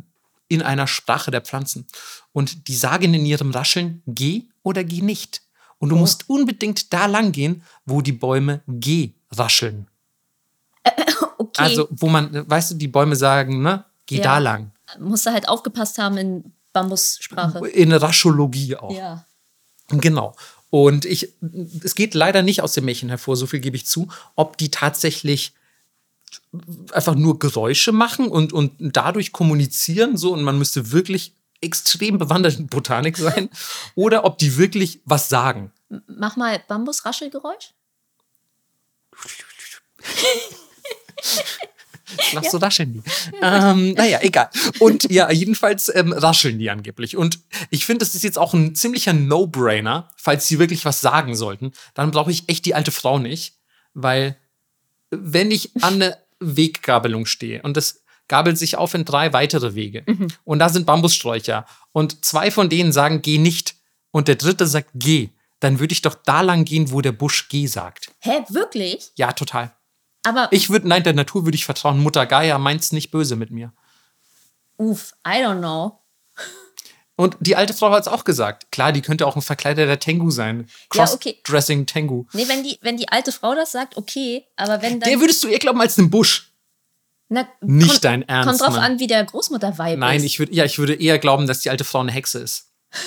in 0.48 0.62
einer 0.62 0.88
Sprache 0.88 1.32
der 1.32 1.42
Pflanzen. 1.42 1.86
Und 2.34 2.68
die 2.68 2.76
sagen 2.76 3.14
in 3.14 3.26
ihrem 3.26 3.52
Rascheln, 3.52 4.02
geh 4.06 4.44
oder 4.64 4.84
geh 4.84 5.02
nicht. 5.02 5.42
Und 5.78 5.90
du 5.90 5.96
Oh. 5.96 6.00
musst 6.00 6.30
unbedingt 6.30 6.92
da 6.94 7.06
lang 7.06 7.32
gehen, 7.32 7.64
wo 7.86 8.02
die 8.02 8.12
Bäume 8.12 8.62
geh 8.68 9.12
rascheln. 9.32 9.88
okay. 11.38 11.62
Also, 11.62 11.88
wo 11.92 12.08
man, 12.10 12.50
weißt 12.50 12.72
du, 12.72 12.76
die 12.76 12.88
Bäume 12.88 13.16
sagen, 13.16 13.62
ne, 13.62 13.86
geh 14.06 14.18
Ja. 14.18 14.24
da 14.24 14.38
lang. 14.40 14.72
Musst 15.00 15.26
du 15.26 15.32
halt 15.32 15.48
aufgepasst 15.48 15.98
haben 15.98 16.18
in 16.18 16.54
Bambussprache. 16.74 17.66
In 17.70 17.92
Raschologie 17.94 18.76
auch. 18.76 18.94
Ja. 18.94 19.26
Genau. 19.90 20.36
Und 20.72 21.06
ich, 21.06 21.34
es 21.84 21.96
geht 21.96 22.16
leider 22.16 22.42
nicht 22.42 22.62
aus 22.62 22.74
dem 22.74 22.86
Märchen 22.86 23.10
hervor, 23.10 23.36
so 23.36 23.46
viel 23.46 23.60
gebe 23.60 23.76
ich 23.76 23.86
zu, 23.86 24.08
ob 24.36 24.58
die 24.58 24.72
tatsächlich 24.72 25.54
einfach 26.94 27.14
nur 27.14 27.40
Geräusche 27.40 27.92
machen 27.92 28.30
und, 28.30 28.54
und 28.54 28.72
dadurch 28.80 29.34
kommunizieren, 29.34 30.16
so, 30.16 30.32
und 30.32 30.44
man 30.44 30.58
müsste 30.58 30.94
wirklich 30.94 31.36
extrem 31.60 32.18
bewandert 32.18 32.58
in 32.58 32.68
Botanik 32.68 33.18
sein, 33.18 33.50
oder 33.96 34.24
ob 34.24 34.38
die 34.38 34.58
wirklich 34.58 35.02
was 35.04 35.28
sagen. 35.28 35.74
Mach 36.08 36.38
mal 36.38 36.64
Bambusraschelgeräusch. 36.68 37.74
Lass 42.34 42.52
so 42.52 42.58
rascheln 42.58 42.94
die. 42.94 43.02
Ähm, 43.42 43.94
naja, 43.94 44.20
egal. 44.22 44.50
Und 44.80 45.10
ja, 45.12 45.32
jedenfalls 45.32 45.94
ähm, 45.94 46.14
rascheln 46.14 46.60
die 46.60 46.70
angeblich. 46.70 47.18
Und 47.18 47.40
ich 47.70 47.86
finde, 47.86 48.06
das 48.06 48.14
ist 48.14 48.24
jetzt 48.24 48.38
auch 48.38 48.54
ein 48.54 48.76
ziemlicher 48.76 49.14
No-Brainer, 49.14 50.10
falls 50.16 50.48
sie 50.48 50.60
wirklich 50.60 50.86
was 50.86 51.02
sagen 51.02 51.36
sollten. 51.36 51.72
Dann 51.96 52.12
brauche 52.12 52.30
ich 52.32 52.48
echt 52.50 52.66
die 52.66 52.76
alte 52.76 52.92
Frau 52.92 53.18
nicht, 53.18 53.56
weil 53.94 54.38
wenn 55.10 55.52
ich 55.52 55.72
an 55.84 55.96
eine 55.96 56.18
Weggabelung 56.40 57.26
stehe 57.26 57.62
und 57.62 57.78
das 57.78 58.04
gabelt 58.28 58.58
sich 58.58 58.78
auf 58.78 58.94
in 58.94 59.06
drei 59.06 59.34
weitere 59.34 59.76
Wege 59.76 60.06
und 60.46 60.60
da 60.60 60.70
sind 60.70 60.86
Bambussträucher 60.86 61.66
und 61.92 62.24
zwei 62.24 62.50
von 62.50 62.70
denen 62.70 62.92
sagen, 62.94 63.22
geh 63.22 63.38
nicht 63.38 63.76
und 64.12 64.28
der 64.28 64.36
dritte 64.36 64.68
sagt, 64.68 64.90
geh, 64.94 65.30
dann 65.60 65.80
würde 65.80 65.94
ich 65.94 66.02
doch 66.02 66.16
da 66.16 66.42
lang 66.42 66.66
gehen, 66.66 66.92
wo 66.92 67.02
der 67.02 67.12
Busch 67.12 67.50
geh 67.50 67.68
sagt. 67.68 68.12
Hä, 68.20 68.44
wirklich? 68.50 69.12
Ja, 69.16 69.34
total. 69.34 69.74
Aber, 70.24 70.48
Ich 70.52 70.70
würde, 70.70 70.88
nein, 70.88 71.04
der 71.04 71.14
Natur 71.14 71.46
würde 71.46 71.56
ich 71.56 71.66
vertrauen. 71.66 72.00
Mutter 72.02 72.26
Gaia 72.26 72.58
meint's 72.58 72.92
nicht 72.92 73.12
böse 73.12 73.36
mit 73.36 73.50
mir. 73.52 73.74
uff, 74.78 75.14
I 75.28 75.44
don't 75.44 75.60
know. 75.60 75.98
Und 77.18 77.38
die 77.40 77.56
alte 77.56 77.74
Frau 77.74 77.92
hat 77.92 78.02
es 78.02 78.08
auch 78.08 78.24
gesagt. 78.24 78.72
Klar, 78.72 78.92
die 78.94 79.02
könnte 79.02 79.28
auch 79.28 79.36
ein 79.36 79.42
verkleideter 79.44 80.00
Tengu 80.00 80.32
sein. 80.32 80.68
Ja, 80.94 81.04
okay. 81.12 81.34
Cross-dressing 81.44 81.86
Tengu. 81.86 82.26
Nee, 82.34 82.48
wenn 82.48 82.64
die, 82.64 82.80
wenn 82.82 82.98
die 82.98 83.10
alte 83.10 83.32
Frau 83.32 83.54
das 83.54 83.72
sagt, 83.72 83.96
okay, 83.98 84.46
aber 84.56 84.82
wenn 84.82 85.00
dann. 85.00 85.10
Der 85.10 85.20
würdest 85.20 85.44
du 85.44 85.48
eher 85.48 85.60
glauben 85.60 85.80
als 85.82 86.00
einen 86.00 86.10
Busch. 86.10 86.52
na, 87.30 87.48
Nicht 87.62 87.90
kommt, 87.90 88.04
dein 88.06 88.22
Ernst, 88.28 88.48
Kommt 88.50 88.62
drauf 88.62 88.76
Mann. 88.82 88.94
an, 88.94 89.00
wie 89.00 89.06
der 89.08 89.24
Großmutter-Vibe 89.24 89.98
Nein, 90.00 90.18
ist. 90.18 90.24
ich 90.26 90.40
würde, 90.40 90.54
ja, 90.56 90.66
ich 90.66 90.80
würde 90.80 90.96
eher 90.96 91.20
glauben, 91.20 91.46
dass 91.46 91.60
die 91.60 91.70
alte 91.70 91.84
Frau 91.84 92.00
eine 92.00 92.12
Hexe 92.12 92.40
ist. 92.40 92.72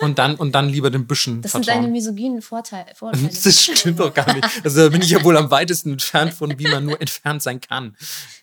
Und 0.00 0.18
dann, 0.18 0.36
und 0.36 0.52
dann 0.52 0.68
lieber 0.68 0.90
den 0.90 1.06
Büschen 1.06 1.42
Das 1.42 1.52
sind 1.52 1.66
deine 1.68 1.82
vertrauen. 1.82 1.92
misogynen 1.92 2.42
Vorteile. 2.42 2.86
Vorteile. 2.94 3.28
Das 3.28 3.62
stimmt 3.62 4.00
doch 4.00 4.12
gar 4.12 4.32
nicht. 4.34 4.48
Also 4.64 4.82
da 4.84 4.88
bin 4.88 5.02
ich 5.02 5.10
ja 5.10 5.22
wohl 5.22 5.36
am 5.36 5.50
weitesten 5.50 5.92
entfernt 5.92 6.32
von, 6.34 6.58
wie 6.58 6.68
man 6.68 6.84
nur 6.86 7.00
entfernt 7.00 7.42
sein 7.42 7.60
kann. 7.60 7.96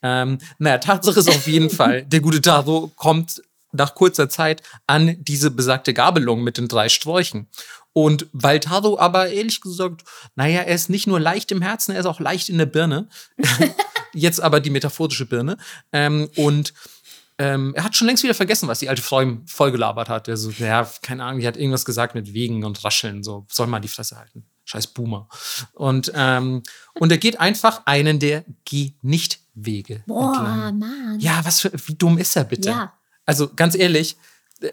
Ähm, 0.04 0.38
naja, 0.60 0.78
Tatsache 0.78 1.20
ist 1.20 1.30
auf 1.30 1.48
jeden 1.48 1.70
Fall, 1.70 2.04
der 2.04 2.20
gute 2.20 2.42
Taro 2.42 2.92
kommt 2.96 3.42
nach 3.72 3.96
kurzer 3.96 4.30
Zeit 4.30 4.62
an 4.88 5.16
diese 5.20 5.52
besagte 5.52 5.94
Gabelung 5.94 6.44
mit 6.44 6.58
den 6.58 6.68
drei 6.68 6.90
Sträuchen. 6.90 7.48
Und 7.94 8.28
weil 8.32 8.60
Taro 8.60 9.00
aber 9.00 9.30
ehrlich 9.30 9.60
gesagt, 9.60 10.04
naja, 10.36 10.62
er 10.62 10.76
ist 10.76 10.90
nicht 10.90 11.08
nur 11.08 11.20
leicht 11.20 11.52
im 11.52 11.64
Herzen, 11.64 11.94
er 11.94 12.02
ist 12.02 12.06
auch 12.06 12.20
leicht 12.20 12.50
in 12.50 12.60
der 12.60 12.68
Birne. 12.68 13.08
Jetzt 14.14 14.40
aber 14.40 14.60
die 14.60 14.70
metaphorische 14.70 15.26
Birne. 15.26 15.58
Ähm, 15.92 16.30
und 16.36 16.74
ähm, 17.40 17.74
er 17.76 17.84
hat 17.84 17.96
schon 17.96 18.08
längst 18.08 18.24
wieder 18.24 18.34
vergessen, 18.34 18.68
was 18.68 18.80
die 18.80 18.90
alte 18.90 19.02
Frau 19.02 19.22
ihm 19.22 19.46
vollgelabert 19.48 20.10
hat. 20.10 20.28
Er 20.28 20.38
so, 20.38 20.50
ja, 20.52 20.90
keine 21.02 21.24
Ahnung, 21.24 21.40
die 21.40 21.48
hat 21.48 21.58
irgendwas 21.58 21.86
gesagt 21.86 22.16
mit 22.16 22.34
Wegen 22.34 22.64
und 22.64 22.84
Rascheln, 22.84 23.24
so, 23.24 23.46
soll 23.52 23.68
mal 23.68 23.80
die 23.80 23.88
Fresse 23.88 24.18
halten. 24.18 24.46
Scheiß 24.66 24.88
Boomer. 24.88 25.30
Und, 25.74 26.12
ähm, 26.14 26.64
und 26.96 27.12
er 27.12 27.18
geht 27.18 27.40
einfach 27.40 27.84
einen 27.86 28.20
der 28.20 28.44
Geh-Nicht-Wege 28.66 30.04
Boah, 30.08 30.36
entlang. 30.36 30.80
Mann. 30.80 31.20
Ja, 31.20 31.40
was 31.46 31.62
für, 31.62 31.72
wie 31.86 31.96
dumm 31.96 32.18
ist 32.18 32.36
er 32.36 32.44
bitte? 32.44 32.70
Ja. 32.70 32.94
Also 33.26 33.50
ganz 33.56 33.76
ehrlich, 33.76 34.18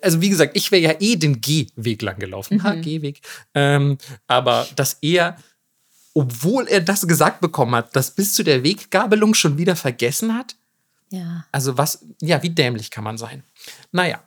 also 0.02 0.20
wie 0.20 0.30
gesagt, 0.30 0.56
ich 0.56 0.72
wäre 0.72 0.82
ja 0.82 0.94
eh 0.98 1.16
den 1.16 1.40
Gehweg 1.40 2.02
lang 2.02 2.18
gelaufen. 2.18 2.62
Ha, 2.62 2.74
Gehweg. 2.74 3.20
Ähm, 3.54 3.98
aber 4.26 4.66
dass 4.74 4.98
er, 5.00 5.36
obwohl 6.14 6.66
er 6.66 6.80
das 6.80 7.06
gesagt 7.06 7.40
bekommen 7.40 7.74
hat, 7.74 7.94
das 7.94 8.12
bis 8.12 8.34
zu 8.34 8.42
der 8.42 8.64
Weggabelung 8.64 9.34
schon 9.34 9.58
wieder 9.58 9.76
vergessen 9.76 10.34
hat, 10.34 10.56
Ja. 11.16 11.44
also 11.52 11.76
was, 11.78 12.04
ja, 12.20 12.42
wie 12.42 12.50
dämlich 12.50 12.90
kann 12.90 13.04
man 13.04 13.18
sein? 13.18 13.44
Naja, 13.92 14.22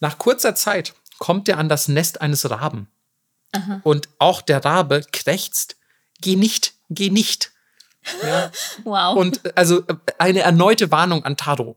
nach 0.00 0.18
kurzer 0.18 0.54
Zeit 0.54 0.94
kommt 1.18 1.48
er 1.48 1.58
an 1.58 1.68
das 1.68 1.88
Nest 1.88 2.20
eines 2.20 2.48
Raben. 2.50 2.88
Und 3.84 4.08
auch 4.18 4.42
der 4.42 4.64
Rabe 4.64 5.02
krächzt, 5.12 5.76
geh 6.20 6.34
nicht, 6.34 6.74
geh 6.90 7.10
nicht. 7.10 7.52
Ja, 8.22 8.50
Wow. 8.84 9.16
und 9.16 9.44
äh, 9.44 9.52
also 9.54 9.80
äh, 9.86 9.94
eine 10.18 10.40
erneute 10.40 10.90
Warnung 10.90 11.24
an 11.24 11.36
Taro. 11.36 11.76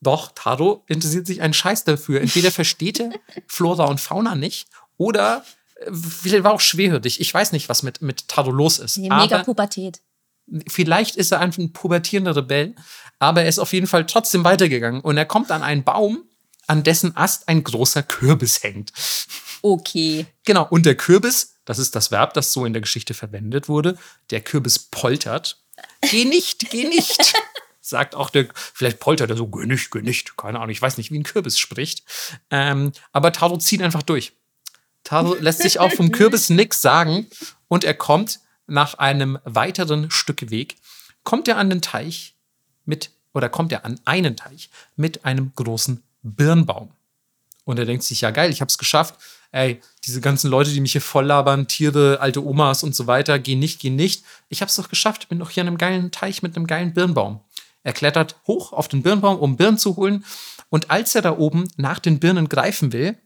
Doch, 0.00 0.32
Taro 0.34 0.82
interessiert 0.88 1.26
sich 1.26 1.40
einen 1.42 1.54
Scheiß 1.54 1.84
dafür. 1.84 2.20
Entweder 2.20 2.50
versteht 2.50 2.98
er 3.00 3.10
Flora 3.46 3.84
und 3.84 4.00
Fauna 4.00 4.34
nicht 4.34 4.68
oder 4.96 5.44
äh, 5.76 5.90
vielleicht 5.92 6.42
war 6.42 6.52
auch 6.52 6.60
schwerhörig. 6.60 7.20
Ich 7.20 7.32
weiß 7.32 7.52
nicht, 7.52 7.68
was 7.68 7.82
mit, 7.84 8.02
mit 8.02 8.26
Taro 8.28 8.50
los 8.50 8.78
ist. 8.80 8.96
Nee, 8.98 9.08
mega 9.08 9.42
Pubertät. 9.44 10.00
Vielleicht 10.68 11.16
ist 11.16 11.32
er 11.32 11.40
einfach 11.40 11.58
ein 11.58 11.72
pubertierender 11.72 12.36
Rebell, 12.36 12.74
aber 13.18 13.42
er 13.42 13.48
ist 13.48 13.58
auf 13.58 13.72
jeden 13.72 13.86
Fall 13.86 14.06
trotzdem 14.06 14.44
weitergegangen 14.44 15.00
und 15.00 15.16
er 15.16 15.26
kommt 15.26 15.50
an 15.50 15.62
einen 15.62 15.84
Baum, 15.84 16.24
an 16.66 16.82
dessen 16.82 17.16
Ast 17.16 17.48
ein 17.48 17.64
großer 17.64 18.02
Kürbis 18.02 18.62
hängt. 18.62 18.92
Okay. 19.62 20.26
Genau, 20.44 20.66
und 20.68 20.86
der 20.86 20.96
Kürbis, 20.96 21.56
das 21.64 21.78
ist 21.78 21.94
das 21.94 22.10
Verb, 22.10 22.34
das 22.34 22.52
so 22.52 22.64
in 22.64 22.72
der 22.72 22.82
Geschichte 22.82 23.14
verwendet 23.14 23.68
wurde, 23.68 23.98
der 24.30 24.40
Kürbis 24.40 24.78
poltert. 24.78 25.62
Geh 26.00 26.24
nicht, 26.24 26.70
geh 26.70 26.88
nicht. 26.88 27.34
Sagt 27.80 28.14
auch 28.14 28.30
der, 28.30 28.48
vielleicht 28.54 29.00
poltert 29.00 29.30
er 29.30 29.36
so, 29.36 29.48
geh 29.48 29.66
nicht, 29.66 29.90
geh 29.90 30.00
nicht. 30.00 30.36
Keine 30.36 30.58
Ahnung, 30.58 30.70
ich 30.70 30.80
weiß 30.80 30.96
nicht, 30.96 31.10
wie 31.10 31.18
ein 31.18 31.24
Kürbis 31.24 31.58
spricht. 31.58 32.04
Ähm, 32.50 32.92
aber 33.12 33.32
Taro 33.32 33.58
zieht 33.58 33.82
einfach 33.82 34.02
durch. 34.02 34.32
Taro 35.02 35.34
lässt 35.34 35.62
sich 35.62 35.80
auch 35.80 35.92
vom 35.92 36.12
Kürbis 36.12 36.50
nix 36.50 36.80
sagen 36.80 37.26
und 37.68 37.84
er 37.84 37.94
kommt 37.94 38.40
nach 38.70 38.94
einem 38.94 39.38
weiteren 39.44 40.10
Stück 40.10 40.50
Weg, 40.50 40.76
kommt 41.24 41.48
er 41.48 41.58
an 41.58 41.70
den 41.70 41.82
Teich 41.82 42.34
mit, 42.84 43.10
oder 43.34 43.48
kommt 43.48 43.72
er 43.72 43.84
an 43.84 44.00
einen 44.04 44.36
Teich 44.36 44.70
mit 44.96 45.24
einem 45.24 45.52
großen 45.54 46.02
Birnbaum. 46.22 46.90
Und 47.64 47.78
er 47.78 47.84
denkt 47.84 48.04
sich, 48.04 48.20
ja 48.22 48.30
geil, 48.30 48.50
ich 48.50 48.60
hab's 48.60 48.78
geschafft. 48.78 49.16
Ey, 49.52 49.80
diese 50.04 50.20
ganzen 50.20 50.50
Leute, 50.50 50.70
die 50.70 50.80
mich 50.80 50.92
hier 50.92 51.00
voll 51.00 51.26
labern, 51.26 51.68
Tiere, 51.68 52.18
alte 52.20 52.44
Omas 52.44 52.82
und 52.82 52.94
so 52.94 53.06
weiter, 53.06 53.38
gehen 53.38 53.58
nicht, 53.58 53.80
gehen 53.80 53.96
nicht. 53.96 54.24
Ich 54.48 54.62
hab's 54.62 54.76
doch 54.76 54.88
geschafft, 54.88 55.28
bin 55.28 55.38
doch 55.38 55.50
hier 55.50 55.62
an 55.62 55.68
einem 55.68 55.78
geilen 55.78 56.10
Teich 56.10 56.42
mit 56.42 56.56
einem 56.56 56.66
geilen 56.66 56.94
Birnbaum. 56.94 57.40
Er 57.82 57.92
klettert 57.92 58.36
hoch 58.46 58.72
auf 58.72 58.88
den 58.88 59.02
Birnbaum, 59.02 59.38
um 59.38 59.56
Birnen 59.56 59.78
zu 59.78 59.96
holen. 59.96 60.24
Und 60.68 60.90
als 60.90 61.14
er 61.14 61.22
da 61.22 61.36
oben 61.36 61.68
nach 61.76 61.98
den 61.98 62.20
Birnen 62.20 62.48
greifen 62.48 62.92
will, 62.92 63.16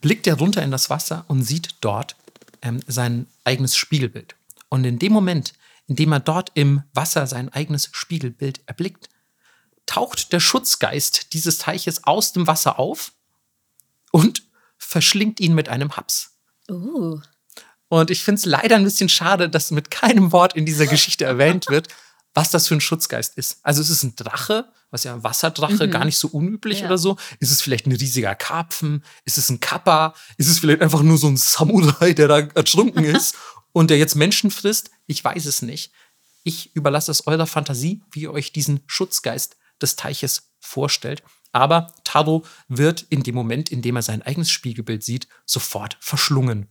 blickt 0.00 0.26
er 0.26 0.38
runter 0.38 0.62
in 0.62 0.70
das 0.70 0.90
Wasser 0.90 1.24
und 1.28 1.42
sieht 1.42 1.76
dort 1.80 2.16
ähm, 2.62 2.80
sein 2.86 3.26
eigenes 3.44 3.76
Spiegelbild. 3.76 4.36
Und 4.68 4.84
in 4.84 4.98
dem 4.98 5.12
Moment, 5.12 5.54
in 5.86 5.96
dem 5.96 6.12
er 6.12 6.20
dort 6.20 6.50
im 6.54 6.82
Wasser 6.92 7.26
sein 7.26 7.48
eigenes 7.50 7.90
Spiegelbild 7.92 8.62
erblickt, 8.66 9.08
taucht 9.86 10.32
der 10.32 10.40
Schutzgeist 10.40 11.32
dieses 11.32 11.58
Teiches 11.58 12.04
aus 12.04 12.32
dem 12.32 12.46
Wasser 12.46 12.78
auf 12.78 13.12
und 14.10 14.42
verschlingt 14.78 15.40
ihn 15.40 15.54
mit 15.54 15.68
einem 15.68 15.96
Haps. 15.96 16.38
Uh. 16.70 17.20
Und 17.88 18.10
ich 18.10 18.24
finde 18.24 18.38
es 18.38 18.46
leider 18.46 18.76
ein 18.76 18.84
bisschen 18.84 19.08
schade, 19.08 19.48
dass 19.48 19.70
mit 19.70 19.90
keinem 19.90 20.32
Wort 20.32 20.56
in 20.56 20.66
dieser 20.66 20.86
Geschichte 20.86 21.24
erwähnt 21.24 21.68
wird, 21.68 21.88
was 22.32 22.50
das 22.50 22.66
für 22.66 22.74
ein 22.74 22.80
Schutzgeist 22.80 23.36
ist. 23.36 23.58
Also 23.62 23.82
ist 23.82 23.90
es 23.90 24.02
ein 24.02 24.16
Drache, 24.16 24.72
was 24.94 25.04
ja 25.04 25.12
ein 25.12 25.24
Wasserdrache, 25.24 25.86
Mhm. 25.86 25.90
gar 25.90 26.04
nicht 26.04 26.16
so 26.16 26.28
unüblich 26.28 26.80
Ja. 26.80 26.86
oder 26.86 26.96
so? 26.98 27.16
Ist 27.40 27.50
es 27.50 27.60
vielleicht 27.60 27.86
ein 27.86 27.92
riesiger 27.92 28.34
Karpfen? 28.34 29.04
Ist 29.24 29.36
es 29.38 29.50
ein 29.50 29.60
Kappa? 29.60 30.14
Ist 30.38 30.48
es 30.48 30.60
vielleicht 30.60 30.80
einfach 30.80 31.02
nur 31.02 31.18
so 31.18 31.26
ein 31.26 31.36
Samurai, 31.36 32.14
der 32.14 32.28
da 32.28 32.38
ertrunken 32.38 33.04
ist 33.04 33.34
und 33.72 33.90
der 33.90 33.98
jetzt 33.98 34.14
Menschen 34.14 34.50
frisst? 34.50 34.90
Ich 35.06 35.22
weiß 35.22 35.44
es 35.46 35.60
nicht. 35.62 35.92
Ich 36.44 36.74
überlasse 36.76 37.10
es 37.10 37.26
eurer 37.26 37.46
Fantasie, 37.46 38.02
wie 38.12 38.20
ihr 38.22 38.32
euch 38.32 38.52
diesen 38.52 38.80
Schutzgeist 38.86 39.56
des 39.82 39.96
Teiches 39.96 40.52
vorstellt. 40.60 41.22
Aber 41.52 41.92
Taro 42.04 42.44
wird 42.68 43.02
in 43.10 43.22
dem 43.22 43.34
Moment, 43.34 43.70
in 43.70 43.82
dem 43.82 43.96
er 43.96 44.02
sein 44.02 44.22
eigenes 44.22 44.50
Spiegelbild 44.50 45.02
sieht, 45.02 45.26
sofort 45.46 45.96
verschlungen. 46.00 46.68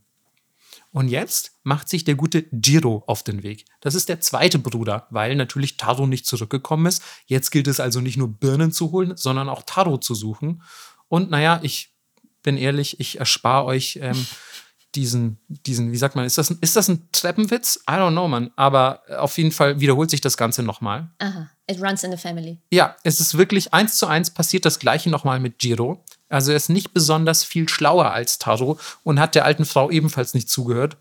Und 0.93 1.07
jetzt 1.07 1.53
macht 1.63 1.89
sich 1.89 2.03
der 2.03 2.13
gute 2.13 2.45
Jiro 2.51 3.03
auf 3.07 3.23
den 3.23 3.41
Weg. 3.41 3.65
Das 3.81 3.95
ist 3.95 4.09
der 4.09 4.21
zweite 4.21 4.59
Bruder, 4.59 5.07
weil 5.09 5.35
natürlich 5.35 5.75
Taro 5.75 6.05
nicht 6.05 6.27
zurückgekommen 6.27 6.85
ist. 6.85 7.01
Jetzt 7.25 7.49
gilt 7.49 7.67
es 7.67 7.79
also 7.79 7.99
nicht 7.99 8.15
nur 8.15 8.27
Birnen 8.27 8.71
zu 8.71 8.91
holen, 8.91 9.17
sondern 9.17 9.49
auch 9.49 9.63
Taro 9.65 9.97
zu 9.97 10.13
suchen. 10.13 10.61
Und 11.07 11.31
naja, 11.31 11.59
ich 11.63 11.95
bin 12.43 12.57
ehrlich, 12.57 12.99
ich 12.99 13.19
erspare 13.19 13.65
euch 13.65 13.97
ähm, 14.03 14.27
diesen, 14.95 15.39
diesen, 15.47 15.91
wie 15.91 15.97
sagt 15.97 16.15
man, 16.15 16.25
ist 16.25 16.37
das, 16.37 16.51
ein, 16.51 16.59
ist 16.61 16.75
das 16.75 16.87
ein 16.89 17.09
Treppenwitz? 17.11 17.83
I 17.89 17.93
don't 17.93 18.11
know, 18.11 18.27
man. 18.27 18.51
Aber 18.55 19.01
auf 19.17 19.35
jeden 19.39 19.51
Fall 19.51 19.79
wiederholt 19.79 20.11
sich 20.11 20.21
das 20.21 20.37
Ganze 20.37 20.61
nochmal. 20.61 21.09
Aha. 21.17 21.49
It 21.65 21.81
runs 21.81 22.03
in 22.03 22.11
the 22.11 22.17
family. 22.17 22.59
Ja, 22.71 22.95
es 23.03 23.19
ist 23.19 23.35
wirklich 23.35 23.73
eins 23.73 23.95
zu 23.95 24.05
eins 24.05 24.29
passiert 24.29 24.65
das 24.65 24.77
gleiche 24.77 25.09
nochmal 25.09 25.39
mit 25.39 25.57
Giro. 25.57 26.05
Also 26.33 26.49
er 26.49 26.57
ist 26.57 26.69
nicht 26.69 26.93
besonders 26.93 27.43
viel 27.43 27.69
schlauer 27.69 28.11
als 28.11 28.39
Taro 28.39 28.79
und 29.03 29.19
hat 29.19 29.35
der 29.35 29.45
alten 29.45 29.65
Frau 29.65 29.91
ebenfalls 29.91 30.33
nicht 30.33 30.49
zugehört. 30.49 30.97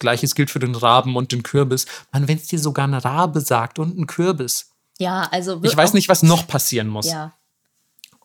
Gleiches 0.00 0.34
gilt 0.34 0.50
für 0.50 0.58
den 0.58 0.74
Raben 0.74 1.14
und 1.14 1.30
den 1.30 1.44
Kürbis. 1.44 1.86
Man, 2.10 2.26
wenn 2.26 2.38
es 2.38 2.48
dir 2.48 2.58
sogar 2.58 2.88
ein 2.88 2.94
Rabe 2.94 3.40
sagt 3.40 3.78
und 3.78 3.96
ein 3.96 4.08
Kürbis. 4.08 4.72
Ja, 4.98 5.28
also. 5.30 5.62
Ich 5.62 5.76
weiß 5.76 5.92
nicht, 5.92 6.08
was 6.08 6.24
noch 6.24 6.48
passieren 6.48 6.88
muss. 6.88 7.06
Ja. 7.06 7.34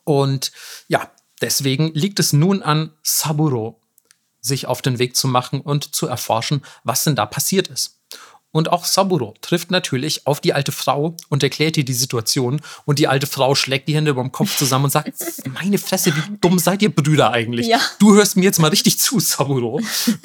Und 0.02 0.50
ja, 0.88 1.08
deswegen 1.40 1.94
liegt 1.94 2.18
es 2.18 2.32
nun 2.32 2.64
an 2.64 2.94
Saburo, 3.04 3.80
sich 4.40 4.66
auf 4.66 4.82
den 4.82 4.98
Weg 4.98 5.14
zu 5.14 5.28
machen 5.28 5.60
und 5.60 5.94
zu 5.94 6.08
erforschen, 6.08 6.62
was 6.82 7.04
denn 7.04 7.14
da 7.14 7.26
passiert 7.26 7.68
ist. 7.68 7.99
Und 8.52 8.70
auch 8.70 8.84
Saburo 8.84 9.34
trifft 9.40 9.70
natürlich 9.70 10.26
auf 10.26 10.40
die 10.40 10.52
alte 10.52 10.72
Frau 10.72 11.16
und 11.28 11.42
erklärt 11.42 11.76
ihr 11.76 11.84
die 11.84 11.94
Situation. 11.94 12.60
Und 12.84 12.98
die 12.98 13.06
alte 13.06 13.26
Frau 13.26 13.54
schlägt 13.54 13.88
die 13.88 13.94
Hände 13.94 14.10
über 14.10 14.22
dem 14.22 14.32
Kopf 14.32 14.56
zusammen 14.56 14.86
und 14.86 14.90
sagt: 14.90 15.12
Meine 15.54 15.78
Fresse, 15.78 16.14
wie 16.16 16.36
dumm 16.40 16.58
seid 16.58 16.82
ihr 16.82 16.94
Brüder 16.94 17.30
eigentlich? 17.32 17.68
Ja. 17.68 17.80
Du 18.00 18.14
hörst 18.14 18.36
mir 18.36 18.44
jetzt 18.44 18.58
mal 18.58 18.68
richtig 18.68 18.98
zu, 18.98 19.20
Saburo. 19.20 19.80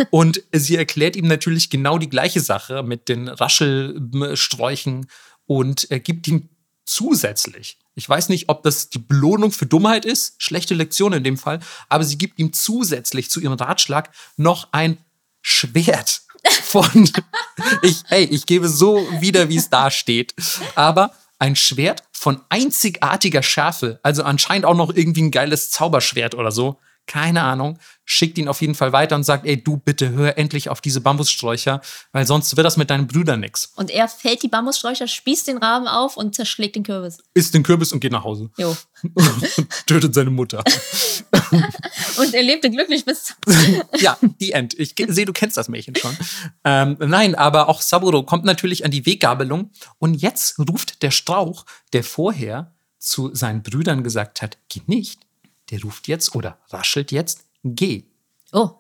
Und 0.09 0.41
sie 0.51 0.76
erklärt 0.76 1.15
ihm 1.15 1.28
natürlich 1.28 1.69
genau 1.69 1.97
die 1.97 2.09
gleiche 2.09 2.39
Sache 2.39 2.82
mit 2.82 3.09
den 3.09 3.28
Raschelsträuchen 3.28 5.07
und 5.45 5.88
gibt 6.03 6.28
ihm 6.28 6.49
zusätzlich, 6.86 7.78
ich 7.95 8.07
weiß 8.07 8.30
nicht, 8.30 8.49
ob 8.49 8.63
das 8.63 8.89
die 8.89 8.99
Belohnung 8.99 9.51
für 9.51 9.65
Dummheit 9.65 10.05
ist, 10.05 10.41
schlechte 10.41 10.76
Lektion 10.76 11.13
in 11.13 11.23
dem 11.23 11.38
Fall, 11.38 11.59
aber 11.89 12.03
sie 12.03 12.17
gibt 12.17 12.39
ihm 12.39 12.53
zusätzlich 12.53 13.30
zu 13.30 13.39
ihrem 13.39 13.53
Ratschlag 13.53 14.11
noch 14.38 14.69
ein 14.71 14.97
Schwert 15.41 16.21
von, 16.50 17.10
ich, 17.82 18.04
hey, 18.08 18.26
ich 18.26 18.46
gebe 18.46 18.68
so 18.68 18.98
wieder, 19.20 19.50
wie 19.50 19.58
es 19.58 19.70
da 19.70 19.91
steht, 19.91 20.34
aber 20.76 21.12
ein 21.39 21.56
Schwert 21.56 22.04
von 22.12 22.41
einzigartiger 22.50 23.43
Schärfe, 23.43 24.00
also 24.04 24.24
anscheinend 24.24 24.66
auch 24.66 24.76
noch 24.76 24.93
irgendwie 24.93 25.24
ein 25.24 25.32
geiles 25.32 25.70
Zauberschwert 25.72 26.36
oder 26.36 26.52
so. 26.52 26.80
Keine 27.08 27.43
Ahnung, 27.43 27.78
schickt 28.03 28.38
ihn 28.38 28.47
auf 28.47 28.62
jeden 28.62 28.76
Fall 28.76 28.91
weiter 28.91 29.16
und 29.16 29.24
sagt, 29.24 29.45
ey, 29.45 29.64
du 29.64 29.78
bitte 29.78 30.10
hör 30.10 30.38
endlich 30.38 30.70
auf 30.70 30.82
diese 30.82 31.01
Bambussträucher, 31.01 31.82
weil 32.12 32.26
sonst 32.26 32.56
wird 32.58 32.66
das 32.66 32.78
mit 32.78 32.89
deinen 32.89 33.08
Brüdern 33.08 33.41
nix. 33.41 33.72
Und 33.76 33.91
er 33.91 34.08
fällt 34.08 34.43
die 34.43 34.47
Bambussträucher, 34.47 35.08
spießt 35.08 35.47
den 35.47 35.58
Raben 35.58 35.88
auf 35.88 36.18
und 36.18 36.36
zerschlägt 36.36 36.76
den 36.76 36.84
Kürbis. 36.84 37.20
Isst 37.34 37.53
den 37.53 37.64
Kürbis 37.64 37.91
und 37.91 37.99
geht 37.99 38.12
nach 38.12 38.24
Hause. 38.24 38.49
Jo. 38.58 38.76
und 39.14 39.68
tötet 39.86 40.14
seine 40.14 40.32
Mutter. 40.32 40.64
Und 42.18 42.34
er 42.34 42.43
lebte 42.43 42.70
glücklich 42.70 43.06
bis. 43.06 43.36
ja, 43.99 44.18
die 44.39 44.51
End. 44.51 44.78
Ich 44.80 44.95
sehe, 45.08 45.26
du 45.26 45.34
kennst 45.34 45.58
das 45.58 45.70
Märchen 45.70 45.95
schon. 45.95 46.16
Ähm, 46.64 46.97
nein, 46.99 47.36
aber 47.36 47.70
auch 47.70 47.82
Saburo 47.82 48.24
kommt 48.24 48.45
natürlich 48.45 48.86
an 48.86 48.91
die 48.91 49.06
Weggabelung 49.06 49.72
und 49.99 50.16
jetzt 50.16 50.60
ruft 50.60 51.01
der 51.03 51.12
Strauch, 51.12 51.66
der 51.93 52.03
vorher 52.03 52.74
zu 52.99 53.34
seinen 53.36 53.62
Brüdern 53.62 54.03
gesagt 54.03 54.41
hat, 54.41 54.58
geh 54.70 54.82
nicht, 54.88 55.24
der 55.70 55.82
ruft 55.82 56.07
jetzt 56.07 56.36
oder 56.36 56.57
raschelt 56.70 57.11
jetzt, 57.11 57.45
geh. 57.63 58.03
Oh. 58.51 58.72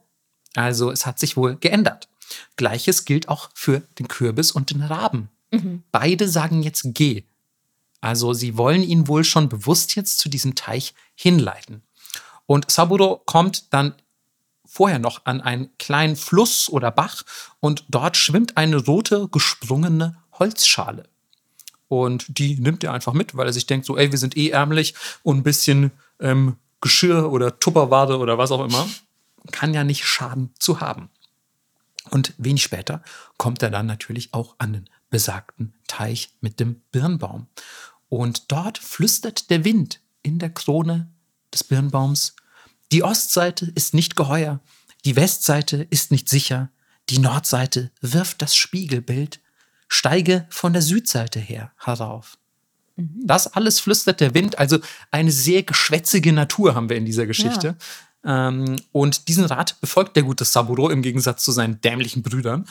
Also 0.55 0.91
es 0.91 1.05
hat 1.05 1.19
sich 1.19 1.37
wohl 1.37 1.57
geändert. 1.57 2.07
Gleiches 2.55 3.05
gilt 3.05 3.29
auch 3.29 3.49
für 3.53 3.81
den 3.99 4.07
Kürbis 4.07 4.51
und 4.51 4.71
den 4.71 4.81
Raben. 4.81 5.29
Beide 5.91 6.27
sagen 6.27 6.63
jetzt 6.63 6.83
geh. 6.93 7.23
Also 8.01 8.33
sie 8.33 8.57
wollen 8.57 8.83
ihn 8.83 9.07
wohl 9.07 9.23
schon 9.23 9.49
bewusst 9.49 9.95
jetzt 9.95 10.19
zu 10.19 10.29
diesem 10.29 10.55
Teich 10.55 10.93
hinleiten. 11.15 11.81
Und 12.45 12.69
Saburo 12.69 13.21
kommt 13.25 13.73
dann 13.73 13.95
vorher 14.65 14.99
noch 14.99 15.25
an 15.25 15.41
einen 15.41 15.75
kleinen 15.77 16.15
Fluss 16.15 16.69
oder 16.69 16.91
Bach 16.91 17.23
und 17.59 17.85
dort 17.89 18.17
schwimmt 18.17 18.57
eine 18.57 18.77
rote 18.77 19.27
gesprungene 19.29 20.17
Holzschale. 20.33 21.07
Und 21.87 22.25
die 22.27 22.59
nimmt 22.59 22.83
er 22.83 22.93
einfach 22.93 23.13
mit, 23.13 23.37
weil 23.37 23.47
er 23.47 23.53
sich 23.53 23.67
denkt, 23.67 23.85
so, 23.85 23.97
ey, 23.97 24.11
wir 24.11 24.19
sind 24.19 24.35
eh 24.35 24.49
ärmlich 24.49 24.95
und 25.23 25.37
ein 25.37 25.43
bisschen 25.43 25.91
ähm, 26.19 26.57
Geschirr 26.81 27.31
oder 27.31 27.59
Tupperware 27.59 28.17
oder 28.17 28.37
was 28.37 28.51
auch 28.51 28.63
immer 28.63 28.87
kann 29.51 29.73
ja 29.73 29.83
nicht 29.83 30.05
schaden 30.05 30.53
zu 30.59 30.79
haben. 30.79 31.09
Und 32.09 32.33
wenig 32.37 32.63
später 32.63 33.01
kommt 33.37 33.63
er 33.63 33.69
dann 33.69 33.85
natürlich 33.85 34.33
auch 34.33 34.55
an 34.57 34.73
den 34.73 34.89
besagten 35.09 35.73
Teich 35.87 36.35
mit 36.41 36.59
dem 36.59 36.81
Birnbaum. 36.91 37.47
Und 38.09 38.51
dort 38.51 38.77
flüstert 38.77 39.49
der 39.49 39.65
Wind 39.65 40.01
in 40.21 40.39
der 40.39 40.51
Krone 40.51 41.11
des 41.53 41.63
Birnbaums. 41.63 42.35
Die 42.91 43.03
Ostseite 43.03 43.71
ist 43.75 43.93
nicht 43.93 44.15
geheuer, 44.15 44.59
die 45.05 45.15
Westseite 45.15 45.87
ist 45.89 46.11
nicht 46.11 46.29
sicher, 46.29 46.69
die 47.09 47.19
Nordseite 47.19 47.91
wirft 48.01 48.41
das 48.41 48.55
Spiegelbild, 48.55 49.39
steige 49.87 50.47
von 50.49 50.73
der 50.73 50.81
Südseite 50.81 51.39
her 51.39 51.71
herauf. 51.77 52.37
Das 52.97 53.47
alles 53.53 53.79
flüstert 53.79 54.21
der 54.21 54.33
Wind, 54.33 54.57
also 54.57 54.79
eine 55.11 55.31
sehr 55.31 55.63
geschwätzige 55.63 56.31
Natur 56.31 56.75
haben 56.75 56.89
wir 56.89 56.95
in 56.97 57.05
dieser 57.05 57.25
Geschichte. 57.25 57.75
Ähm, 58.23 58.77
und 58.91 59.27
diesen 59.27 59.45
Rat 59.45 59.79
befolgt 59.81 60.15
der 60.15 60.23
gute 60.23 60.45
Saburo 60.45 60.89
im 60.89 61.01
Gegensatz 61.01 61.43
zu 61.43 61.51
seinen 61.51 61.79
dämlichen 61.81 62.23
Brüdern 62.23 62.65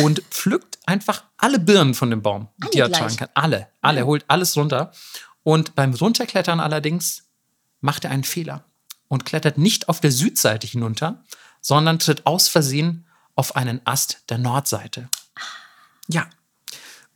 und 0.00 0.20
pflückt 0.30 0.78
einfach 0.86 1.24
alle 1.38 1.58
Birnen 1.58 1.94
von 1.94 2.10
dem 2.10 2.20
Baum, 2.22 2.48
Alle 2.60 2.70
die 2.72 2.78
er 2.80 2.88
gleich. 2.88 2.98
tragen 3.00 3.16
kann. 3.16 3.28
Alle, 3.34 3.68
alle, 3.80 4.00
Ja. 4.00 4.06
holt 4.06 4.24
alles 4.28 4.56
runter. 4.56 4.92
Und 5.44 5.74
beim 5.74 5.94
Runterklettern 5.94 6.60
allerdings 6.60 7.22
macht 7.80 8.04
er 8.04 8.10
einen 8.10 8.24
Fehler 8.24 8.64
und 9.06 9.24
klettert 9.24 9.56
nicht 9.56 9.88
auf 9.88 10.00
der 10.00 10.10
Südseite 10.12 10.66
hinunter, 10.66 11.24
sondern 11.62 11.98
tritt 11.98 12.26
aus 12.26 12.48
Versehen 12.48 13.06
auf 13.34 13.56
einen 13.56 13.80
Ast 13.86 14.24
der 14.28 14.38
Nordseite. 14.38 15.08
Ja. 16.08 16.26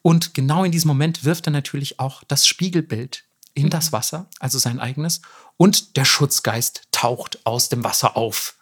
Und 0.03 0.35
genau 0.35 0.65
in 0.65 0.73
diesem 0.73 0.89
Moment 0.89 1.24
wirft 1.24 1.47
er 1.47 1.53
natürlich 1.53 1.99
auch 2.01 2.23
das 2.24 2.47
Spiegelbild 2.47 3.24
in 3.55 3.70
das 3.70 3.93
Wasser, 3.93 4.29
also 4.41 4.59
sein 4.59 4.81
eigenes, 4.81 5.23
und 5.57 5.97
der 5.97 6.05
Schutzgeist 6.05 6.89
taucht 6.91 7.45
aus 7.47 7.69
dem 7.69 7.85
Wasser 7.85 8.16
auf 8.16 8.57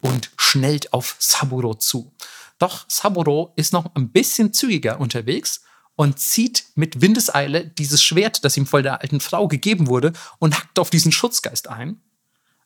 und 0.00 0.30
schnellt 0.36 0.92
auf 0.92 1.16
Saburo 1.18 1.74
zu. 1.74 2.12
Doch 2.58 2.86
Saburo 2.88 3.52
ist 3.56 3.72
noch 3.72 3.94
ein 3.94 4.10
bisschen 4.10 4.52
zügiger 4.52 5.00
unterwegs 5.00 5.62
und 5.96 6.18
zieht 6.18 6.64
mit 6.74 7.00
Windeseile 7.00 7.66
dieses 7.66 8.02
Schwert, 8.02 8.44
das 8.44 8.56
ihm 8.56 8.66
von 8.66 8.82
der 8.82 9.02
alten 9.02 9.20
Frau 9.20 9.48
gegeben 9.48 9.86
wurde, 9.88 10.12
und 10.38 10.56
hackt 10.56 10.78
auf 10.78 10.90
diesen 10.90 11.12
Schutzgeist 11.12 11.68
ein. 11.68 12.00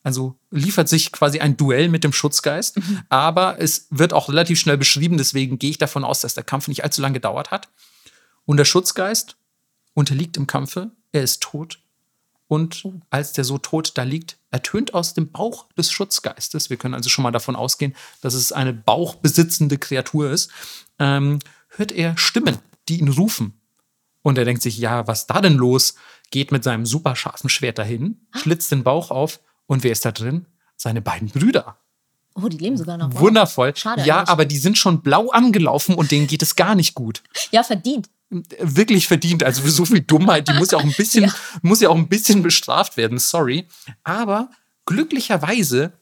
Also 0.03 0.37
liefert 0.51 0.89
sich 0.89 1.13
quasi 1.13 1.41
ein 1.41 1.57
Duell 1.57 1.89
mit 1.89 2.05
dem 2.05 2.13
Schutzgeist, 2.13 2.79
aber 3.09 3.61
es 3.61 3.87
wird 3.91 4.13
auch 4.13 4.29
relativ 4.29 4.59
schnell 4.59 4.79
beschrieben, 4.79 5.19
deswegen 5.19 5.59
gehe 5.59 5.71
ich 5.71 5.79
davon 5.79 6.05
aus, 6.05 6.21
dass 6.21 6.35
der 6.35 6.45
Kampf 6.45 6.69
nicht 6.69 6.85
allzu 6.85 7.03
lange 7.03 7.15
gedauert 7.15 7.51
hat. 7.51 7.69
Und 8.51 8.57
der 8.57 8.65
Schutzgeist 8.65 9.37
unterliegt 9.95 10.37
im 10.37 10.49
Kampfe, 10.49 10.91
er 11.13 11.23
ist 11.23 11.41
tot. 11.41 11.79
Und 12.49 12.83
als 13.09 13.33
der 13.33 13.45
so 13.45 13.59
tot 13.59 13.93
da 13.95 14.03
liegt, 14.03 14.39
ertönt 14.51 14.93
aus 14.93 15.15
dem 15.15 15.31
Bauch 15.31 15.69
des 15.79 15.93
Schutzgeistes, 15.93 16.69
wir 16.69 16.77
können 16.77 16.95
also 16.95 17.09
schon 17.11 17.23
mal 17.23 17.31
davon 17.31 17.55
ausgehen, 17.55 17.95
dass 18.23 18.35
es 18.35 18.51
eine 18.51 18.73
bauchbesitzende 18.73 19.79
Kreatur 19.79 20.33
ist, 20.33 20.51
ähm, 20.99 21.39
hört 21.69 21.93
er 21.93 22.19
Stimmen, 22.19 22.59
die 22.89 22.99
ihn 22.99 23.07
rufen. 23.07 23.53
Und 24.23 24.37
er 24.37 24.45
denkt 24.45 24.63
sich, 24.63 24.79
ja, 24.79 25.07
was 25.07 25.29
da 25.29 25.41
denn 25.41 25.55
los? 25.55 25.95
Geht 26.33 26.51
mit 26.51 26.65
seinem 26.65 26.87
super 26.87 27.15
scharfen 27.15 27.51
Schwert 27.51 27.79
dahin, 27.79 28.27
schlitzt 28.35 28.73
den 28.73 28.83
Bauch 28.83 29.13
auf 29.13 29.39
und 29.69 29.85
wer 29.85 29.93
ist 29.93 30.05
da 30.05 30.11
drin? 30.11 30.47
Seine 30.75 31.03
beiden 31.03 31.29
Brüder. 31.29 31.77
Oh, 32.35 32.49
die 32.49 32.59
leben 32.59 32.77
sogar 32.77 32.97
noch. 32.97 33.15
Wundervoll. 33.15 33.77
Schade 33.77 34.03
ja, 34.03 34.19
eigentlich. 34.19 34.29
aber 34.29 34.45
die 34.45 34.59
sind 34.59 34.77
schon 34.77 35.03
blau 35.03 35.31
angelaufen 35.31 35.95
und 35.95 36.11
denen 36.11 36.27
geht 36.27 36.43
es 36.43 36.57
gar 36.57 36.75
nicht 36.75 36.97
gut. 36.97 37.23
Ja, 37.53 37.63
verdient. 37.63 38.09
Wirklich 38.31 39.09
verdient. 39.09 39.43
Also 39.43 39.63
für 39.63 39.71
so 39.71 39.85
viel 39.85 40.01
Dummheit, 40.01 40.49
die 40.49 40.53
muss 40.55 40.71
ja 40.71 40.79
auch 40.79 40.85
ein 40.85 40.93
bisschen, 40.93 41.25
Ja. 41.27 41.35
muss 41.63 41.81
ja 41.81 41.89
auch 41.89 41.97
ein 41.97 42.09
bisschen 42.09 42.43
bestraft 42.43 42.97
werden. 42.97 43.19
Sorry. 43.19 43.67
Aber 44.05 44.51
glücklicherweise 44.87 45.93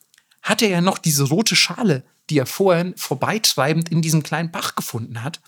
hat 0.43 0.63
er 0.63 0.69
ja 0.69 0.81
noch 0.81 0.99
diese 0.99 1.25
rote 1.25 1.57
Schale, 1.57 2.05
die 2.31 2.39
er 2.39 2.47
vorhin 2.47 2.95
vorbeitreibend 2.97 3.89
in 3.91 4.03
diesem 4.03 4.23
kleinen 4.23 4.51
Bach 4.51 4.75
gefunden 4.75 5.23
hat. 5.23 5.41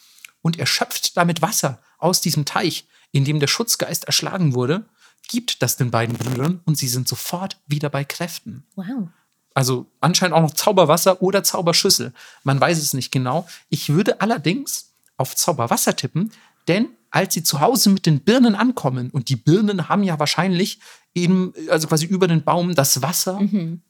Und 0.43 0.59
er 0.59 0.67
schöpft 0.67 1.17
damit 1.17 1.43
Wasser 1.43 1.83
aus 1.99 2.21
diesem 2.23 2.45
Teich, 2.47 2.87
in 3.13 3.25
dem 3.25 3.41
der 3.41 3.47
Schutzgeist 3.47 4.05
erschlagen 4.05 4.55
wurde, 4.55 4.87
gibt 5.29 5.63
das 5.63 5.77
den 5.77 5.91
beiden 5.91 6.17
Brüdern 6.17 6.61
und 6.65 6.77
sie 6.79 6.89
sind 6.89 7.07
sofort 7.07 7.59
wieder 7.67 7.91
bei 7.91 8.05
Kräften. 8.05 8.65
Wow. 8.75 9.09
Also 9.53 9.87
anscheinend 10.01 10.35
auch 10.35 10.41
noch 10.43 10.55
Zauberwasser 10.55 11.21
oder 11.21 11.43
Zauberschüssel. 11.45 12.13
Man 12.43 12.61
weiß 12.61 12.79
es 12.79 12.95
nicht 12.95 13.13
genau. 13.13 13.47
Ich 13.69 13.91
würde 13.91 14.21
allerdings 14.21 14.93
auf 15.19 15.37
Zauberwasser 15.37 15.95
tippen, 15.95 16.33
denn 16.69 16.89
als 17.11 17.35
sie 17.35 17.43
zu 17.43 17.61
Hause 17.61 17.91
mit 17.91 18.07
den 18.07 18.21
Birnen 18.21 18.55
ankommen, 18.55 19.11
und 19.11 19.29
die 19.29 19.37
Birnen 19.37 19.89
haben 19.89 20.05
ja 20.05 20.19
wahrscheinlich 20.19 20.81
eben, 21.15 21.53
also 21.69 21.89
quasi 21.89 22.07
über 22.07 22.29
den 22.29 22.45
Baum 22.45 22.75
das 22.75 23.03
Wasser 23.03 23.41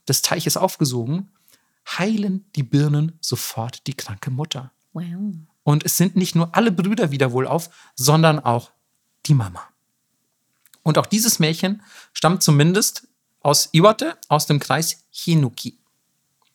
des 0.08 0.22
Teiches 0.22 0.56
aufgesogen, 0.56 1.30
heilen 1.98 2.46
die 2.56 2.62
Birnen 2.62 3.18
sofort 3.20 3.86
die 3.86 3.94
kranke 3.94 4.30
Mutter. 4.30 4.72
Wow. 4.92 5.34
Und 5.64 5.84
es 5.84 5.96
sind 5.96 6.16
nicht 6.16 6.34
nur 6.34 6.54
alle 6.56 6.72
Brüder 6.72 7.10
wieder 7.10 7.32
wohlauf, 7.32 7.68
sondern 7.94 8.38
auch 8.40 8.70
die 9.26 9.34
Mama. 9.34 9.62
Und 10.82 10.96
auch 10.96 11.06
dieses 11.06 11.38
Märchen 11.38 11.82
stammt 12.14 12.42
zumindest 12.42 13.06
aus 13.40 13.68
Iwate, 13.72 14.16
aus 14.28 14.46
dem 14.46 14.58
Kreis 14.60 15.04
Hinuki. 15.10 15.78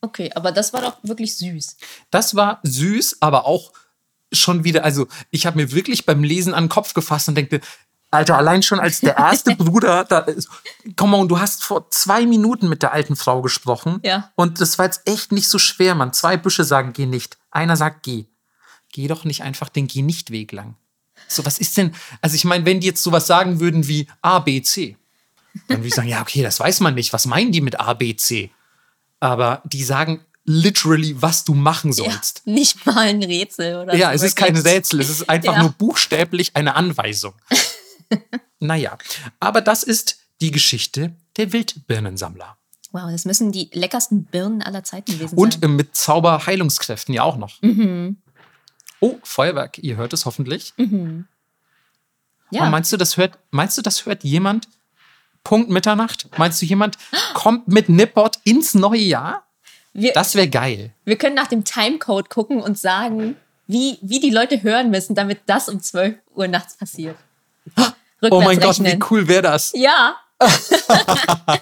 Okay, 0.02 0.32
aber 0.36 0.52
das 0.52 0.74
war 0.74 0.82
doch 0.82 0.98
wirklich 1.04 1.36
süß. 1.38 1.78
Das 2.12 2.36
war 2.36 2.60
süß, 2.64 3.22
aber 3.22 3.46
auch 3.46 3.72
schon 4.36 4.64
wieder, 4.64 4.84
also 4.84 5.08
ich 5.32 5.46
habe 5.46 5.58
mir 5.58 5.72
wirklich 5.72 6.06
beim 6.06 6.24
Lesen 6.24 6.54
an 6.54 6.66
den 6.66 6.70
Kopf 6.70 6.94
gefasst 6.94 7.28
und 7.28 7.36
denke, 7.36 7.62
Alter, 8.12 8.38
allein 8.38 8.64
schon 8.64 8.80
als 8.80 9.02
der 9.02 9.18
erste 9.18 9.56
Bruder, 9.58 10.06
da 10.06 10.20
ist, 10.20 10.50
komm 10.96 11.14
on, 11.14 11.28
du 11.28 11.40
hast 11.40 11.64
vor 11.64 11.90
zwei 11.90 12.26
Minuten 12.26 12.70
mit 12.70 12.82
der 12.82 12.94
alten 12.94 13.16
Frau 13.16 13.42
gesprochen. 13.42 14.00
Ja. 14.04 14.32
Und 14.36 14.62
das 14.62 14.78
war 14.78 14.86
jetzt 14.86 15.02
echt 15.06 15.32
nicht 15.32 15.50
so 15.50 15.60
schwer, 15.60 15.96
man. 15.96 16.14
Zwei 16.14 16.38
Büsche 16.38 16.64
sagen, 16.64 16.94
geh 16.94 17.06
nicht. 17.06 17.38
Einer 17.52 17.76
sagt, 17.76 18.04
geh. 18.04 18.26
Geh 18.94 19.08
doch 19.08 19.26
nicht 19.26 19.44
einfach 19.44 19.70
den 19.70 19.88
Geh 19.88 20.02
nicht 20.02 20.32
Weg 20.32 20.52
lang. 20.54 20.78
So, 21.28 21.46
was 21.46 21.58
ist 21.60 21.76
denn, 21.78 21.94
also 22.22 22.36
ich 22.36 22.46
meine, 22.46 22.66
wenn 22.66 22.80
die 22.80 22.88
jetzt 22.88 23.04
sowas 23.04 23.28
sagen 23.28 23.60
würden 23.60 23.88
wie 23.88 24.08
A, 24.22 24.40
B, 24.40 24.62
C, 24.62 24.98
dann 25.68 25.80
würde 25.80 25.88
ich 25.88 25.96
sagen, 25.96 26.08
ja, 26.08 26.22
okay, 26.22 26.44
das 26.44 26.60
weiß 26.60 26.82
man 26.82 26.96
nicht. 26.96 27.14
Was 27.14 27.26
meinen 27.26 27.52
die 27.52 27.62
mit 27.62 27.80
A, 27.80 27.94
B, 27.94 28.16
C? 28.16 28.52
Aber 29.20 29.62
die 29.66 29.84
sagen 29.84 30.22
literally, 30.46 31.20
was 31.22 31.44
du 31.44 31.54
machen 31.54 31.92
sollst. 31.92 32.44
Ja, 32.46 32.54
nicht 32.54 32.86
mal 32.86 32.98
ein 33.08 33.24
Rätsel 33.24 33.78
oder 33.82 33.96
Ja, 33.96 34.10
so 34.10 34.16
es 34.16 34.24
ist 34.24 34.36
kein. 34.36 34.56
Rätsel, 34.56 35.00
es 35.02 35.10
ist 35.10 35.30
einfach 35.30 35.54
Ja. 35.54 35.62
nur 35.62 35.72
buchstäblich 35.72 36.56
eine 36.56 36.76
Anweisung. 36.76 37.34
naja, 38.60 38.98
aber 39.40 39.62
das 39.62 39.84
ist 39.84 40.20
die 40.42 40.52
Geschichte 40.52 41.16
der 41.38 41.52
Wildbirnensammler. 41.54 42.58
Wow, 42.92 43.10
das 43.12 43.26
müssen 43.26 43.52
die 43.52 43.70
leckersten 43.74 44.24
Birnen 44.26 44.62
aller 44.62 44.84
Zeiten 44.84 45.12
gewesen 45.18 45.38
Und 45.38 45.54
sein. 45.56 45.64
äh, 45.64 45.68
mit 45.68 45.96
Zauberheilungskräften 45.96 47.14
ja 47.14 47.24
auch 47.24 47.38
noch. 47.38 47.62
Mhm. 47.62 48.18
Oh, 49.02 49.18
Feuerwerk, 49.24 49.80
ihr 49.80 49.98
hört 49.98 50.14
es 50.14 50.26
hoffentlich. 50.26 50.74
Ja, 52.52 52.62
Aber 52.62 52.70
meinst 52.70 52.94
du, 52.94 52.98
das 52.98 53.18
hört, 53.18 53.38
meinst 53.52 53.78
du, 53.78 53.82
das 53.82 54.06
hört 54.06 54.24
jemand 54.24 54.70
Punkt 55.44 55.70
Mitternacht? 55.70 56.30
Meinst 56.38 56.62
du, 56.62 56.66
jemand 56.66 56.98
kommt 57.34 57.68
mit 57.68 57.90
Nippot 57.90 58.38
ins 58.46 58.74
neue 58.76 59.02
Jahr? 59.02 59.45
Wir, 59.96 60.14
Das 60.14 60.36
wäre 60.36 60.50
geil. 60.50 60.94
wir 61.06 61.18
können 61.18 61.36
nach 61.36 61.48
dem 61.48 61.64
Timecode 61.64 62.30
gucken 62.30 62.62
und 62.62 62.78
sagen, 62.78 63.36
wie, 63.68 63.98
wie 64.02 64.20
die 64.20 64.30
Leute 64.30 64.62
hören 64.62 64.92
müssen, 64.92 65.16
damit 65.16 65.40
das 65.48 65.70
um 65.70 65.82
12 65.82 66.16
Uhr 66.36 66.48
nachts 66.48 66.78
passiert. 66.78 67.18
Oh 68.30 68.42
mein 68.42 68.60
Gott, 68.60 68.80
Rückwärts 68.80 68.80
wie 68.80 68.84
rechnen. 68.84 69.06
cool 69.10 69.28
wäre 69.28 69.42
das? 69.42 69.74
Ja, 69.76 70.16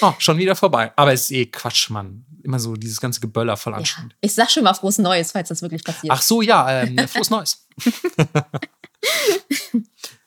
Oh, 0.00 0.12
schon 0.18 0.38
wieder 0.38 0.56
vorbei. 0.56 0.92
Aber 0.96 1.12
es 1.12 1.22
ist 1.22 1.30
eh 1.30 1.46
Quatsch, 1.46 1.88
Mann. 1.90 2.24
Immer 2.42 2.58
so 2.58 2.74
dieses 2.74 3.00
ganze 3.00 3.20
Geböller 3.20 3.56
voll 3.56 3.74
ja. 3.74 3.78
anstrengend. 3.78 4.16
Ich 4.20 4.34
sag 4.34 4.50
schon 4.50 4.64
mal 4.64 4.74
frohes 4.74 4.98
Neues, 4.98 5.32
falls 5.32 5.48
das 5.48 5.62
wirklich 5.62 5.84
passiert. 5.84 6.12
Ach 6.12 6.20
so, 6.20 6.42
ja, 6.42 6.82
ähm, 6.82 6.98
frohes 7.08 7.30
Neues. 7.30 7.66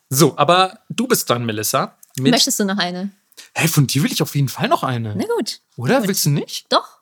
so, 0.10 0.38
aber 0.38 0.80
du 0.90 1.06
bist 1.08 1.30
dran, 1.30 1.46
Melissa. 1.46 1.98
Möchtest 2.18 2.60
du 2.60 2.66
noch 2.66 2.78
eine? 2.78 3.12
Hey, 3.58 3.68
von 3.68 3.88
dir 3.88 4.04
will 4.04 4.12
ich 4.12 4.22
auf 4.22 4.36
jeden 4.36 4.50
Fall 4.50 4.68
noch 4.68 4.84
eine. 4.84 5.16
Na 5.16 5.26
gut. 5.38 5.62
Oder? 5.76 6.08
Willst 6.08 6.26
du 6.26 6.30
nicht? 6.30 6.66
Doch. 6.72 6.98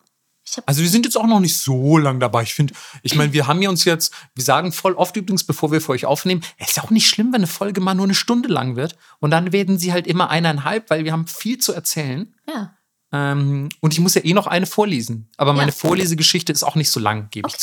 Ich 0.47 0.57
Also 0.67 0.81
wir 0.81 0.89
sind 0.89 1.05
jetzt 1.05 1.17
auch 1.17 1.25
noch 1.25 1.39
nicht 1.39 1.57
so 1.57 1.97
lang 1.97 2.19
dabei. 2.19 2.43
Ich 2.43 2.53
finde, 2.53 2.73
ich 3.01 3.15
meine, 3.15 3.33
wir 3.33 3.47
haben 3.47 3.61
ja 3.61 3.69
uns 3.69 3.83
jetzt, 3.83 4.13
wir 4.35 4.43
sagen 4.43 4.71
voll 4.71 4.93
oft 4.93 5.15
übrigens, 5.17 5.43
bevor 5.43 5.71
wir 5.71 5.81
für 5.81 5.91
euch 5.93 6.05
aufnehmen, 6.05 6.43
es 6.57 6.69
ist 6.69 6.77
ja 6.77 6.83
auch 6.83 6.91
nicht 6.91 7.07
schlimm, 7.09 7.29
wenn 7.33 7.41
eine 7.41 7.47
Folge 7.47 7.81
mal 7.81 7.95
nur 7.95 8.05
eine 8.05 8.13
Stunde 8.15 8.47
lang 8.47 8.75
wird. 8.75 8.95
Und 9.19 9.31
dann 9.31 9.51
werden 9.51 9.79
sie 9.79 9.91
halt 9.91 10.05
immer 10.07 10.29
eineinhalb, 10.29 10.89
weil 10.91 11.03
wir 11.03 11.11
haben 11.11 11.27
viel 11.27 11.57
zu 11.57 11.73
erzählen. 11.73 12.33
ja. 12.47 12.75
Ähm, 13.11 13.69
und 13.81 13.93
ich 13.93 13.99
muss 13.99 14.15
ja 14.15 14.25
eh 14.25 14.33
noch 14.33 14.47
eine 14.47 14.65
vorlesen. 14.65 15.29
Aber 15.37 15.53
meine 15.53 15.71
Ja. 15.71 15.77
Vorlesegeschichte 15.77 16.51
ist 16.51 16.63
auch 16.63 16.75
nicht 16.75 16.89
so 16.89 16.99
lang, 16.99 17.29
gebe 17.31 17.47
ich 17.47 17.53
Okay. 17.53 17.61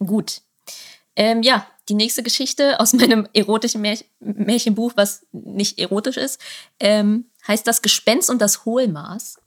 zu. 0.00 0.04
Gut. 0.04 0.40
Ähm, 1.16 1.42
ja, 1.42 1.66
die 1.88 1.94
nächste 1.94 2.22
Geschichte 2.22 2.80
aus 2.80 2.92
meinem 2.94 3.28
erotischen 3.34 3.82
Märch 3.82 4.04
Märchenbuch, 4.20 4.92
was 4.96 5.26
nicht 5.32 5.78
erotisch 5.78 6.16
ist, 6.16 6.40
ähm, 6.80 7.26
heißt 7.46 7.66
Das 7.66 7.82
Gespenst 7.82 8.30
und 8.30 8.40
das 8.40 8.64
Hohlmaß. 8.64 9.38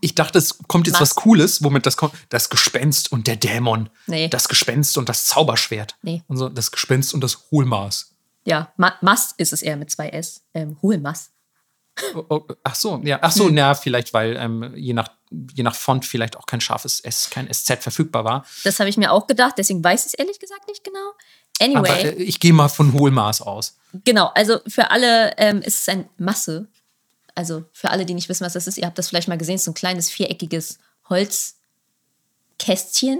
Ich 0.00 0.14
dachte, 0.14 0.38
es 0.38 0.58
kommt 0.68 0.86
jetzt 0.86 1.00
was, 1.00 1.10
Was? 1.10 1.14
Cooles, 1.16 1.64
womit 1.64 1.84
das 1.84 1.96
kommt. 1.96 2.14
Das 2.28 2.48
Gespenst 2.48 3.10
und 3.10 3.26
der 3.26 3.36
Dämon. 3.36 3.90
Nee. 4.06 4.28
Das 4.28 4.48
Gespenst 4.48 4.96
und 4.98 5.08
das 5.08 5.26
Zauberschwert. 5.26 5.96
Nee. 6.02 6.22
Und 6.28 6.36
so, 6.36 6.48
das 6.48 6.70
Gespenst 6.70 7.12
und 7.12 7.22
das 7.24 7.38
Hohlmaß. 7.50 8.12
Ja, 8.44 8.72
Ma 8.76 8.94
Mass 9.00 9.34
ist 9.36 9.52
es 9.52 9.62
eher 9.62 9.76
mit 9.76 9.90
zwei 9.90 10.10
S. 10.10 10.42
Ähm, 10.54 10.76
Hohlmaß. 10.80 11.30
Oh, 12.14 12.24
oh, 12.28 12.40
ach 12.62 12.74
so, 12.76 13.00
ja, 13.04 13.18
ach 13.20 13.32
so, 13.32 13.48
Hm. 13.48 13.56
ja, 13.56 13.74
vielleicht, 13.74 14.14
weil 14.14 14.36
ähm, 14.36 14.72
je, 14.76 14.94
nach, 14.94 15.08
je 15.54 15.62
nach 15.64 15.74
Font 15.74 16.04
vielleicht 16.06 16.36
auch 16.36 16.46
kein 16.46 16.60
scharfes 16.60 17.00
S, 17.00 17.28
kein 17.28 17.52
SZ 17.52 17.82
verfügbar 17.82 18.24
war. 18.24 18.46
Das 18.64 18.78
habe 18.78 18.88
ich 18.88 18.96
mir 18.96 19.10
auch 19.12 19.26
gedacht, 19.26 19.54
deswegen 19.58 19.82
weiß 19.84 20.06
ich 20.06 20.12
es 20.12 20.14
ehrlich 20.14 20.38
gesagt 20.38 20.68
nicht 20.68 20.84
genau. 20.84 21.12
Aber 21.76 21.90
Anyway, 21.90 22.08
äh, 22.10 22.22
ich 22.22 22.38
gehe 22.40 22.52
mal 22.54 22.68
von 22.68 22.92
Hohlmaß 22.92 23.42
aus. 23.42 23.76
genau, 24.04 24.30
also 24.34 24.60
für 24.68 24.90
alle 24.90 25.34
ähm, 25.36 25.60
ist 25.60 25.80
es 25.80 25.88
ein 25.88 26.08
Masse. 26.16 26.68
Also 27.40 27.64
für 27.72 27.88
alle, 27.88 28.04
die 28.04 28.12
nicht 28.12 28.28
wissen, 28.28 28.44
was 28.44 28.52
das 28.52 28.66
ist, 28.66 28.76
ihr 28.76 28.84
habt 28.84 28.98
das 28.98 29.08
vielleicht 29.08 29.28
mal 29.28 29.38
gesehen, 29.38 29.56
so 29.56 29.70
ein 29.70 29.74
kleines 29.74 30.10
viereckiges 30.10 30.78
Holzkästchen, 31.08 33.18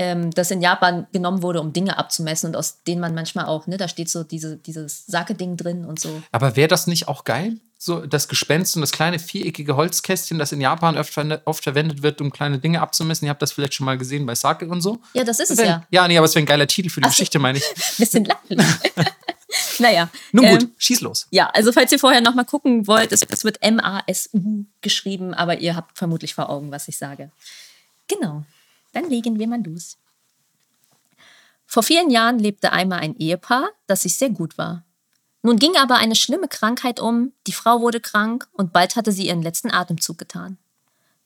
ähm, 0.00 0.32
das 0.32 0.50
in 0.50 0.60
Japan 0.60 1.06
genommen 1.12 1.40
wurde, 1.42 1.60
um 1.60 1.72
Dinge 1.72 1.96
abzumessen 1.98 2.48
und 2.48 2.56
aus 2.56 2.82
denen 2.82 3.00
man 3.00 3.14
manchmal 3.14 3.44
auch, 3.46 3.68
ne, 3.68 3.76
da 3.76 3.86
steht 3.86 4.10
so 4.10 4.24
diese, 4.24 4.56
dieses 4.56 5.06
Sake-Ding 5.06 5.56
drin 5.56 5.84
und 5.84 6.00
so. 6.00 6.20
Aber 6.32 6.56
wäre 6.56 6.66
das 6.66 6.88
nicht 6.88 7.06
auch 7.06 7.22
geil? 7.22 7.58
So 7.78 8.04
das 8.06 8.26
Gespenst 8.26 8.74
und 8.74 8.80
das 8.80 8.90
kleine 8.90 9.20
viereckige 9.20 9.76
Holzkästchen, 9.76 10.40
das 10.40 10.50
in 10.50 10.60
Japan 10.60 10.98
oft, 10.98 11.12
verne- 11.16 11.40
oft 11.44 11.62
verwendet 11.62 12.02
wird, 12.02 12.20
um 12.20 12.32
kleine 12.32 12.58
Dinge 12.58 12.80
abzumessen. 12.82 13.26
Ihr 13.26 13.30
habt 13.30 13.40
das 13.40 13.52
vielleicht 13.52 13.74
schon 13.74 13.86
mal 13.86 13.96
gesehen 13.96 14.26
bei 14.26 14.34
Sake 14.34 14.66
und 14.66 14.80
so. 14.80 14.98
Ja, 15.14 15.22
das 15.22 15.38
ist 15.38 15.52
es 15.52 15.58
Wenn- 15.58 15.66
ja. 15.68 15.86
Ja, 15.92 16.08
nee, 16.08 16.18
aber 16.18 16.24
es 16.24 16.34
wäre 16.34 16.42
ein 16.42 16.46
geiler 16.46 16.66
Titel 16.66 16.90
für 16.90 17.00
die 17.00 17.06
Ach. 17.06 17.10
Geschichte, 17.10 17.38
meine 17.38 17.58
ich. 17.58 17.64
Bisschen 17.98 18.24
langweilig. 18.24 18.66
naja. 19.78 20.10
Nun 20.32 20.46
gut, 20.46 20.62
ähm, 20.62 20.72
schieß 20.76 21.00
los. 21.00 21.26
Ja, 21.30 21.48
also 21.50 21.72
falls 21.72 21.92
ihr 21.92 21.98
vorher 21.98 22.20
noch 22.20 22.34
mal 22.34 22.44
gucken 22.44 22.86
wollt, 22.86 23.12
es, 23.12 23.22
es 23.22 23.44
wird 23.44 23.62
M-A-S-U 23.62 24.64
geschrieben, 24.80 25.34
aber 25.34 25.58
ihr 25.58 25.74
habt 25.74 25.96
vermutlich 25.96 26.34
vor 26.34 26.50
Augen, 26.50 26.70
was 26.70 26.88
ich 26.88 26.98
sage. 26.98 27.30
Genau, 28.06 28.44
dann 28.92 29.08
legen 29.08 29.38
wir 29.38 29.46
mal 29.46 29.62
los. 29.64 29.96
Vor 31.66 31.82
vielen 31.82 32.10
Jahren 32.10 32.38
lebte 32.38 32.72
einmal 32.72 33.00
ein 33.00 33.16
Ehepaar, 33.16 33.68
das 33.86 34.02
sich 34.02 34.16
sehr 34.16 34.30
gut 34.30 34.56
war. 34.56 34.84
Nun 35.42 35.58
ging 35.58 35.76
aber 35.76 35.96
eine 35.96 36.16
schlimme 36.16 36.48
Krankheit 36.48 36.98
um, 36.98 37.32
die 37.46 37.52
Frau 37.52 37.80
wurde 37.80 38.00
krank 38.00 38.48
und 38.52 38.72
bald 38.72 38.96
hatte 38.96 39.12
sie 39.12 39.26
ihren 39.28 39.42
letzten 39.42 39.70
Atemzug 39.70 40.18
getan. 40.18 40.58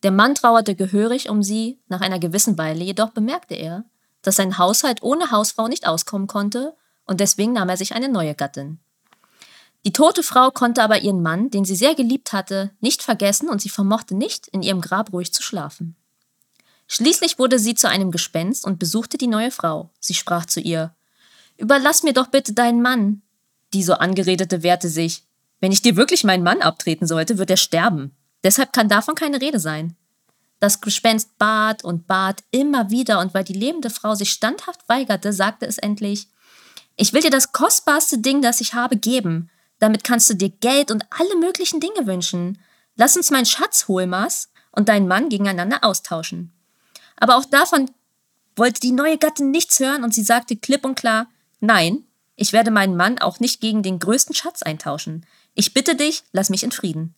Der 0.03 0.11
Mann 0.11 0.35
trauerte 0.35 0.75
gehörig 0.75 1.29
um 1.29 1.43
sie, 1.43 1.79
nach 1.89 2.01
einer 2.01 2.19
gewissen 2.19 2.59
Weile 2.59 2.85
jedoch 2.85 3.11
bemerkte 3.11 3.55
er, 3.55 3.85
dass 4.21 4.37
sein 4.37 4.59
Haushalt 4.59 5.03
ohne 5.03 5.31
Hausfrau 5.31 5.69
nicht 5.69 5.87
auskommen 5.87 6.27
konnte 6.27 6.75
und 7.07 7.21
deswegen 7.21 7.53
nahm 7.53 7.69
er 7.69 7.77
sich 7.77 7.95
eine 7.95 8.09
neue 8.09 8.35
Gattin. 8.35 8.79
Die 9.85 9.93
tote 9.93 10.23
Frau 10.23 10.51
konnte 10.51 10.83
aber 10.83 11.03
ihren 11.03 11.23
Mann, 11.23 11.51
den 11.51 11.65
sie 11.65 11.75
sehr 11.75 11.95
geliebt 11.95 12.33
hatte, 12.33 12.71
nicht 12.81 13.03
vergessen 13.03 13.49
und 13.49 13.61
sie 13.61 13.69
vermochte 13.69 14.15
nicht, 14.15 14.47
in 14.49 14.63
ihrem 14.63 14.81
Grab 14.81 15.13
ruhig 15.13 15.33
zu 15.33 15.43
schlafen. 15.43 15.97
Schließlich 16.87 17.39
wurde 17.39 17.59
sie 17.59 17.75
zu 17.75 17.89
einem 17.89 18.11
Gespenst 18.11 18.65
und 18.65 18.79
besuchte 18.79 19.19
die 19.19 19.27
neue 19.27 19.51
Frau. 19.51 19.91
Sie 19.99 20.15
sprach 20.15 20.47
zu 20.47 20.61
ihr: 20.61 20.95
Überlass 21.57 22.03
mir 22.03 22.13
doch 22.13 22.29
bitte 22.29 22.53
deinen 22.53 22.83
Mann. 22.83 23.23
Die 23.73 23.83
so 23.83 23.95
angeredete 23.95 24.63
wehrte 24.63 24.89
sich: 24.89 25.25
Wenn 25.61 25.73
ich 25.73 25.83
dir 25.83 25.97
wirklich 25.97 26.23
meinen 26.23 26.45
Mann 26.45 26.63
abtreten 26.63 27.07
sollte, 27.07 27.39
wird 27.39 27.51
er 27.51 27.57
sterben. 27.57 28.15
Deshalb 28.45 28.73
kann 28.73 28.89
davon 28.89 29.15
keine 29.15 29.41
Rede 29.41 29.59
sein. 29.59 29.97
Das 30.61 30.81
Gespenst 30.81 31.39
bat 31.39 31.83
und 31.83 32.07
bat 32.07 32.45
immer 32.51 32.91
wieder, 32.91 33.19
und 33.19 33.35
weil 33.35 33.45
die 33.45 33.53
lebende 33.53 33.91
Frau 33.91 34.15
sich 34.15 34.31
standhaft 34.31 34.89
weigerte, 34.89 35.33
sagte 35.33 35.67
es 35.67 35.79
endlich: 35.79 36.29
Ich 36.97 37.13
will 37.13 37.23
dir 37.23 37.31
das 37.31 37.53
kostbarste 37.53 38.19
Ding, 38.19 38.43
das 38.43 38.61
ich 38.61 38.75
habe, 38.75 38.97
geben. 38.97 39.51
Damit 39.79 40.05
kannst 40.05 40.31
du 40.31 40.35
dir 40.35 40.51
Geld 40.51 40.91
und 40.91 41.05
alle 41.11 41.37
möglichen 41.37 41.81
Dinge 41.81 42.07
wünschen. 42.07 42.59
Lass 42.97 43.17
uns 43.17 43.31
meinen 43.31 43.47
Schatz, 43.47 43.89
Holmas, 43.89 44.51
und 44.73 44.89
deinen 44.89 45.09
Mann 45.09 45.29
gegeneinander 45.29 45.85
austauschen. 45.85 46.53
Aber 47.17 47.37
auch 47.37 47.45
davon 47.45 47.91
wollte 48.57 48.81
die 48.81 48.93
neue 48.93 49.19
Gattin 49.19 49.51
nichts 49.51 49.79
hören 49.81 50.05
und 50.05 50.15
sie 50.15 50.23
sagte 50.23 50.57
klipp 50.57 50.85
und 50.85 50.95
klar, 50.95 51.29
nein, 51.61 52.05
ich 52.37 52.53
werde 52.53 52.71
meinen 52.71 52.97
Mann 52.97 53.19
auch 53.19 53.41
nicht 53.41 53.61
gegen 53.61 53.83
den 53.83 53.99
größten 53.99 54.35
Schatz 54.35 54.63
eintauschen. 54.63 55.27
Ich 55.55 55.75
bitte 55.75 55.95
dich, 55.95 56.25
lass 56.33 56.51
mich 56.51 56.65
in 56.65 56.73
Frieden. 56.73 57.15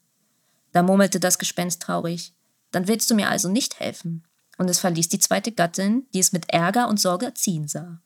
Da 0.72 0.82
murmelte 0.82 1.20
das 1.20 1.38
Gespenst 1.38 1.82
traurig. 1.82 2.34
Dann 2.72 2.88
willst 2.88 3.08
du 3.10 3.14
mir 3.14 3.28
also 3.28 3.48
nicht 3.48 3.78
helfen. 3.78 4.24
Und 4.58 4.68
es 4.68 4.80
verließ 4.80 5.08
die 5.08 5.20
zweite 5.20 5.52
Gattin, 5.52 6.06
die 6.12 6.18
es 6.18 6.32
mit 6.32 6.50
Ärger 6.50 6.88
und 6.88 7.00
Sorge 7.00 7.26
erziehen 7.26 7.68
sah. 7.68 8.00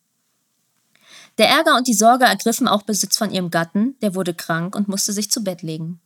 Der 1.39 1.48
Ärger 1.48 1.77
und 1.77 1.86
die 1.86 1.94
Sorge 1.94 2.24
ergriffen 2.24 2.66
auch 2.66 2.82
Besitz 2.82 3.16
von 3.16 3.31
ihrem 3.31 3.51
Gatten, 3.51 3.97
der 4.02 4.15
wurde 4.15 4.35
krank 4.35 4.74
und 4.74 4.89
musste 4.89 5.12
sich 5.12 5.31
zu 5.31 5.44
Bett 5.44 5.62
legen. 5.62 6.01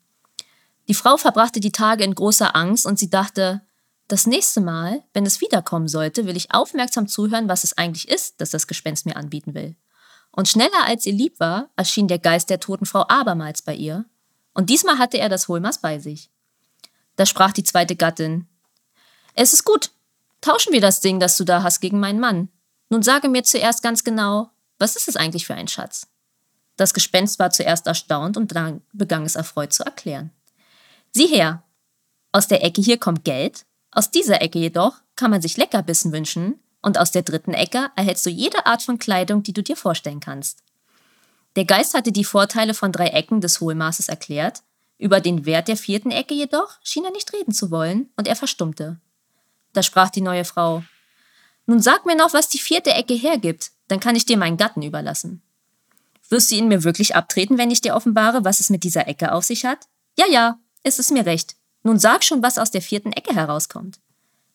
Die 0.88 0.94
Frau 0.94 1.16
verbrachte 1.16 1.58
die 1.58 1.72
Tage 1.72 2.04
in 2.04 2.14
großer 2.14 2.54
Angst 2.54 2.86
und 2.86 2.98
sie 2.98 3.08
dachte, 3.08 3.62
das 4.08 4.26
nächste 4.26 4.60
Mal, 4.60 5.02
wenn 5.14 5.24
es 5.24 5.40
wiederkommen 5.40 5.88
sollte, 5.88 6.26
will 6.26 6.36
ich 6.36 6.52
aufmerksam 6.52 7.08
zuhören, 7.08 7.48
was 7.48 7.64
es 7.64 7.78
eigentlich 7.78 8.08
ist, 8.08 8.40
das 8.42 8.50
das 8.50 8.66
Gespenst 8.66 9.06
mir 9.06 9.16
anbieten 9.16 9.54
will. 9.54 9.74
Und 10.32 10.48
schneller 10.48 10.84
als 10.84 11.06
ihr 11.06 11.14
lieb 11.14 11.40
war, 11.40 11.70
erschien 11.76 12.08
der 12.08 12.18
Geist 12.18 12.50
der 12.50 12.60
toten 12.60 12.84
Frau 12.84 13.06
abermals 13.08 13.62
bei 13.62 13.74
ihr, 13.74 14.04
und 14.54 14.68
diesmal 14.68 14.98
hatte 14.98 15.18
er 15.18 15.30
das 15.30 15.48
Holmers 15.48 15.80
bei 15.80 15.98
sich. 15.98 16.30
Da 17.16 17.24
sprach 17.24 17.52
die 17.52 17.64
zweite 17.64 17.96
Gattin, 17.96 18.48
Es 19.34 19.54
ist 19.54 19.64
gut, 19.64 19.92
tauschen 20.42 20.74
wir 20.74 20.82
das 20.82 21.00
Ding, 21.00 21.20
das 21.20 21.38
du 21.38 21.44
da 21.44 21.62
hast, 21.62 21.80
gegen 21.80 22.00
meinen 22.00 22.20
Mann. 22.20 22.50
Nun 22.90 23.02
sage 23.02 23.30
mir 23.30 23.44
zuerst 23.44 23.82
ganz 23.82 24.04
genau, 24.04 24.50
was 24.82 24.96
ist 24.96 25.08
es 25.08 25.16
eigentlich 25.16 25.46
für 25.46 25.54
ein 25.54 25.68
Schatz? 25.68 26.08
Das 26.76 26.92
Gespenst 26.92 27.38
war 27.38 27.50
zuerst 27.50 27.86
erstaunt 27.86 28.36
und 28.36 28.54
dann 28.54 28.82
begann 28.92 29.24
es 29.24 29.36
erfreut 29.36 29.72
zu 29.72 29.84
erklären. 29.84 30.30
Sieh 31.12 31.28
her, 31.28 31.62
aus 32.32 32.48
der 32.48 32.64
Ecke 32.64 32.82
hier 32.82 32.98
kommt 32.98 33.24
Geld, 33.24 33.64
aus 33.90 34.10
dieser 34.10 34.42
Ecke 34.42 34.58
jedoch 34.58 34.96
kann 35.16 35.30
man 35.30 35.42
sich 35.42 35.56
Leckerbissen 35.56 36.12
wünschen 36.12 36.58
und 36.80 36.98
aus 36.98 37.12
der 37.12 37.22
dritten 37.22 37.52
Ecke 37.52 37.90
erhältst 37.94 38.26
du 38.26 38.30
jede 38.30 38.66
Art 38.66 38.82
von 38.82 38.98
Kleidung, 38.98 39.42
die 39.42 39.52
du 39.52 39.62
dir 39.62 39.76
vorstellen 39.76 40.20
kannst. 40.20 40.62
Der 41.56 41.66
Geist 41.66 41.94
hatte 41.94 42.10
die 42.10 42.24
Vorteile 42.24 42.72
von 42.72 42.92
drei 42.92 43.08
Ecken 43.08 43.40
des 43.40 43.60
Hohlmaßes 43.60 44.08
erklärt, 44.08 44.62
über 44.98 45.20
den 45.20 45.44
Wert 45.44 45.68
der 45.68 45.76
vierten 45.76 46.10
Ecke 46.10 46.32
jedoch 46.32 46.78
schien 46.82 47.04
er 47.04 47.10
nicht 47.10 47.32
reden 47.32 47.52
zu 47.52 47.70
wollen, 47.70 48.10
und 48.16 48.26
er 48.26 48.36
verstummte. 48.36 48.98
Da 49.74 49.82
sprach 49.82 50.10
die 50.10 50.20
neue 50.20 50.44
Frau 50.44 50.82
Nun 51.66 51.80
sag 51.80 52.06
mir 52.06 52.16
noch, 52.16 52.32
was 52.32 52.48
die 52.48 52.58
vierte 52.58 52.92
Ecke 52.94 53.14
hergibt, 53.14 53.71
dann 53.92 54.00
kann 54.00 54.16
ich 54.16 54.24
dir 54.24 54.38
meinen 54.38 54.56
Gatten 54.56 54.80
überlassen. 54.80 55.42
Wirst 56.30 56.50
du 56.50 56.54
ihn 56.54 56.68
mir 56.68 56.82
wirklich 56.82 57.14
abtreten, 57.14 57.58
wenn 57.58 57.70
ich 57.70 57.82
dir 57.82 57.94
offenbare, 57.94 58.42
was 58.42 58.58
es 58.58 58.70
mit 58.70 58.84
dieser 58.84 59.06
Ecke 59.06 59.32
auf 59.32 59.44
sich 59.44 59.66
hat? 59.66 59.86
Ja, 60.18 60.24
ja, 60.30 60.58
es 60.82 60.98
ist 60.98 61.10
mir 61.10 61.26
recht. 61.26 61.56
Nun 61.82 61.98
sag 61.98 62.24
schon, 62.24 62.42
was 62.42 62.56
aus 62.56 62.70
der 62.70 62.80
vierten 62.80 63.12
Ecke 63.12 63.34
herauskommt. 63.34 64.00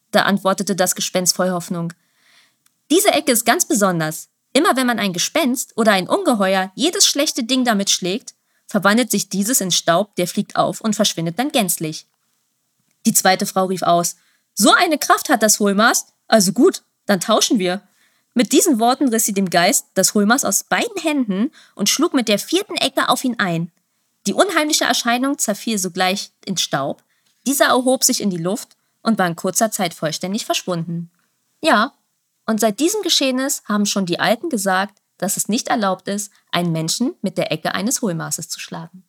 Da 0.10 0.24
antwortete 0.24 0.76
das 0.76 0.96
Gespenst 0.96 1.36
voll 1.36 1.52
Hoffnung. 1.52 1.94
Diese 2.90 3.12
Ecke 3.12 3.32
ist 3.32 3.46
ganz 3.46 3.68
besonders. 3.68 4.30
Immer 4.54 4.76
wenn 4.76 4.88
man 4.88 4.98
ein 4.98 5.14
Gespenst 5.14 5.78
oder 5.78 5.92
ein 5.92 6.10
Ungeheuer 6.10 6.72
jedes 6.74 7.06
schlechte 7.06 7.44
Ding 7.44 7.64
damit 7.64 7.92
schlägt, 7.92 8.34
verwandelt 8.66 9.12
sich 9.12 9.30
dieses 9.30 9.62
in 9.62 9.70
Staub, 9.70 10.16
der 10.16 10.28
fliegt 10.28 10.56
auf 10.56 10.82
und 10.82 10.96
verschwindet 10.96 11.38
dann 11.38 11.52
gänzlich. 11.52 12.08
Die 13.06 13.14
zweite 13.14 13.46
Frau 13.46 13.66
rief 13.66 13.84
aus, 13.84 14.16
so 14.56 14.72
eine 14.72 14.98
Kraft 14.98 15.30
hat 15.30 15.44
das 15.44 15.60
Hohlmaß? 15.60 16.08
Also 16.28 16.54
gut, 16.54 16.82
dann 17.06 17.20
tauschen 17.20 17.60
wir. 17.60 17.88
Mit 18.38 18.52
diesen 18.52 18.80
Worten 18.80 19.08
riss 19.08 19.26
sie 19.26 19.34
dem 19.34 19.50
Geist 19.50 19.88
das 19.96 20.14
Hohlmaß 20.14 20.46
aus 20.46 20.64
beiden 20.64 21.02
Händen 21.02 21.52
und 21.74 21.90
schlug 21.90 22.14
mit 22.14 22.28
der 22.28 22.38
vierten 22.38 22.76
Ecke 22.76 23.10
auf 23.10 23.24
ihn 23.24 23.40
ein. 23.40 23.72
Die 24.28 24.36
unheimliche 24.36 24.84
Erscheinung 24.84 25.40
zerfiel 25.40 25.80
sogleich 25.80 26.30
in 26.46 26.56
Staub, 26.56 27.02
dieser 27.48 27.66
erhob 27.66 28.04
sich 28.04 28.22
in 28.22 28.30
die 28.30 28.38
Luft 28.38 28.78
und 29.02 29.18
war 29.18 29.26
in 29.26 29.36
kurzer 29.36 29.72
Zeit 29.72 29.96
vollständig 29.96 30.46
verschwunden. 30.46 31.10
Ja, 31.64 31.94
und 32.46 32.60
seit 32.60 32.80
diesem 32.80 33.02
Geschehnis 33.02 33.64
haben 33.66 33.88
schon 33.88 34.06
die 34.06 34.20
Alten 34.20 34.50
gesagt, 34.50 35.00
dass 35.18 35.36
es 35.36 35.50
nicht 35.50 35.70
erlaubt 35.70 36.08
ist, 36.08 36.32
einen 36.52 36.72
Menschen 36.72 37.16
mit 37.24 37.40
der 37.40 37.52
Ecke 37.52 37.74
eines 37.74 38.04
Hohlmaßes 38.04 38.50
zu 38.50 38.60
schlagen. 38.60 39.04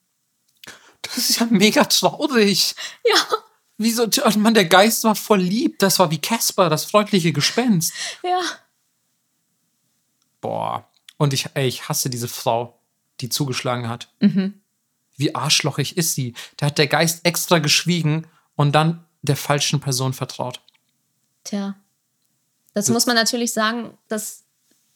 Das 1.03 1.17
ist 1.17 1.39
ja 1.39 1.45
mega 1.51 1.83
traurig. 1.83 2.73
Ja. 3.05 3.27
Wieso? 3.77 4.07
Mann, 4.37 4.55
der 4.55 4.65
Geist 4.65 5.03
war 5.03 5.13
voll 5.13 5.41
lieb. 5.41 5.77
Das 5.77 5.99
war 5.99 6.09
wie 6.09 6.17
Casper, 6.19 6.67
das 6.67 6.85
freundliche 6.85 7.31
Gespenst. 7.31 7.93
Ja. 8.23 8.41
Boah. 10.41 10.87
Und 11.17 11.33
ich, 11.33 11.47
ey, 11.53 11.67
ich 11.67 11.89
hasse 11.89 12.09
diese 12.09 12.27
Frau, 12.27 12.79
die 13.21 13.29
zugeschlagen 13.29 13.89
hat. 13.89 14.09
Mhm. 14.19 14.61
Wie 15.17 15.35
arschlochig 15.35 15.97
ist 15.97 16.15
sie? 16.15 16.33
Da 16.57 16.67
hat 16.67 16.77
der 16.77 16.87
Geist 16.87 17.25
extra 17.25 17.59
geschwiegen 17.59 18.27
und 18.55 18.73
dann 18.73 19.05
der 19.21 19.35
falschen 19.35 19.81
Person 19.81 20.13
vertraut. 20.13 20.61
Tja. 21.43 21.75
Das 22.73 22.89
muss 22.89 23.05
man 23.05 23.15
natürlich 23.15 23.51
sagen, 23.51 23.97
dass 24.07 24.43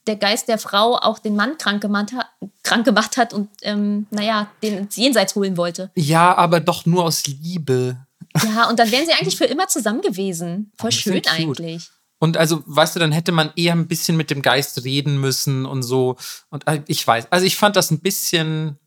der 0.07 0.15
Geist 0.15 0.47
der 0.47 0.57
Frau 0.57 0.97
auch 0.97 1.19
den 1.19 1.35
Mann 1.35 1.57
krank 1.57 1.81
gemacht 1.81 2.13
hat, 2.13 2.27
krank 2.61 2.85
gemacht 2.85 3.17
hat 3.17 3.33
und, 3.33 3.49
ähm, 3.61 4.07
naja, 4.11 4.49
den 4.61 4.77
ins 4.77 4.95
Jenseits 4.95 5.35
holen 5.35 5.57
wollte. 5.57 5.91
Ja, 5.95 6.35
aber 6.35 6.59
doch 6.59 6.85
nur 6.85 7.03
aus 7.03 7.25
Liebe. 7.25 7.97
Ja, 8.43 8.69
und 8.69 8.79
dann 8.79 8.91
wären 8.91 9.05
sie 9.05 9.13
eigentlich 9.13 9.37
für 9.37 9.45
immer 9.45 9.67
zusammen 9.67 10.01
gewesen. 10.01 10.71
Voll 10.77 10.91
schön 10.91 11.21
eigentlich. 11.27 11.89
Und 12.23 12.37
also, 12.37 12.63
weißt 12.67 12.95
du, 12.95 13.01
dann 13.01 13.11
hätte 13.11 13.33
man 13.33 13.51
eher 13.57 13.73
ein 13.73 13.89
bisschen 13.89 14.15
mit 14.15 14.29
dem 14.29 14.41
Geist 14.41 14.85
reden 14.85 15.19
müssen 15.19 15.65
und 15.65 15.83
so. 15.83 16.15
Und 16.49 16.65
äh, 16.69 16.81
ich 16.87 17.05
weiß, 17.05 17.29
also 17.33 17.45
ich 17.45 17.57
fand 17.57 17.75
das 17.75 17.91
ein 17.91 17.99
bisschen. 17.99 18.79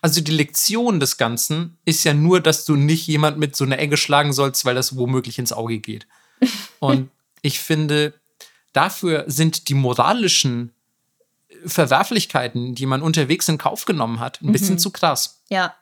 Also 0.00 0.20
die 0.20 0.30
Lektion 0.30 1.00
des 1.00 1.16
Ganzen 1.16 1.78
ist 1.84 2.04
ja 2.04 2.14
nur, 2.14 2.40
dass 2.40 2.64
du 2.64 2.76
nicht 2.76 3.08
jemand 3.08 3.38
mit 3.38 3.56
so 3.56 3.64
einer 3.64 3.80
Egge 3.80 3.96
schlagen 3.96 4.32
sollst, 4.32 4.64
weil 4.64 4.76
das 4.76 4.96
womöglich 4.96 5.40
ins 5.40 5.52
Auge 5.52 5.80
geht. 5.80 6.06
Und 6.78 7.10
ich 7.42 7.58
finde, 7.58 8.14
dafür 8.72 9.24
sind 9.26 9.68
die 9.68 9.74
moralischen 9.74 10.72
Verwerflichkeiten, 11.66 12.76
die 12.76 12.86
man 12.86 13.02
unterwegs 13.02 13.48
in 13.48 13.58
Kauf 13.58 13.84
genommen 13.84 14.20
hat, 14.20 14.40
ein 14.42 14.52
bisschen 14.52 14.78
zu 14.78 14.92
krass. 14.92 15.42
Ja. 15.48 15.74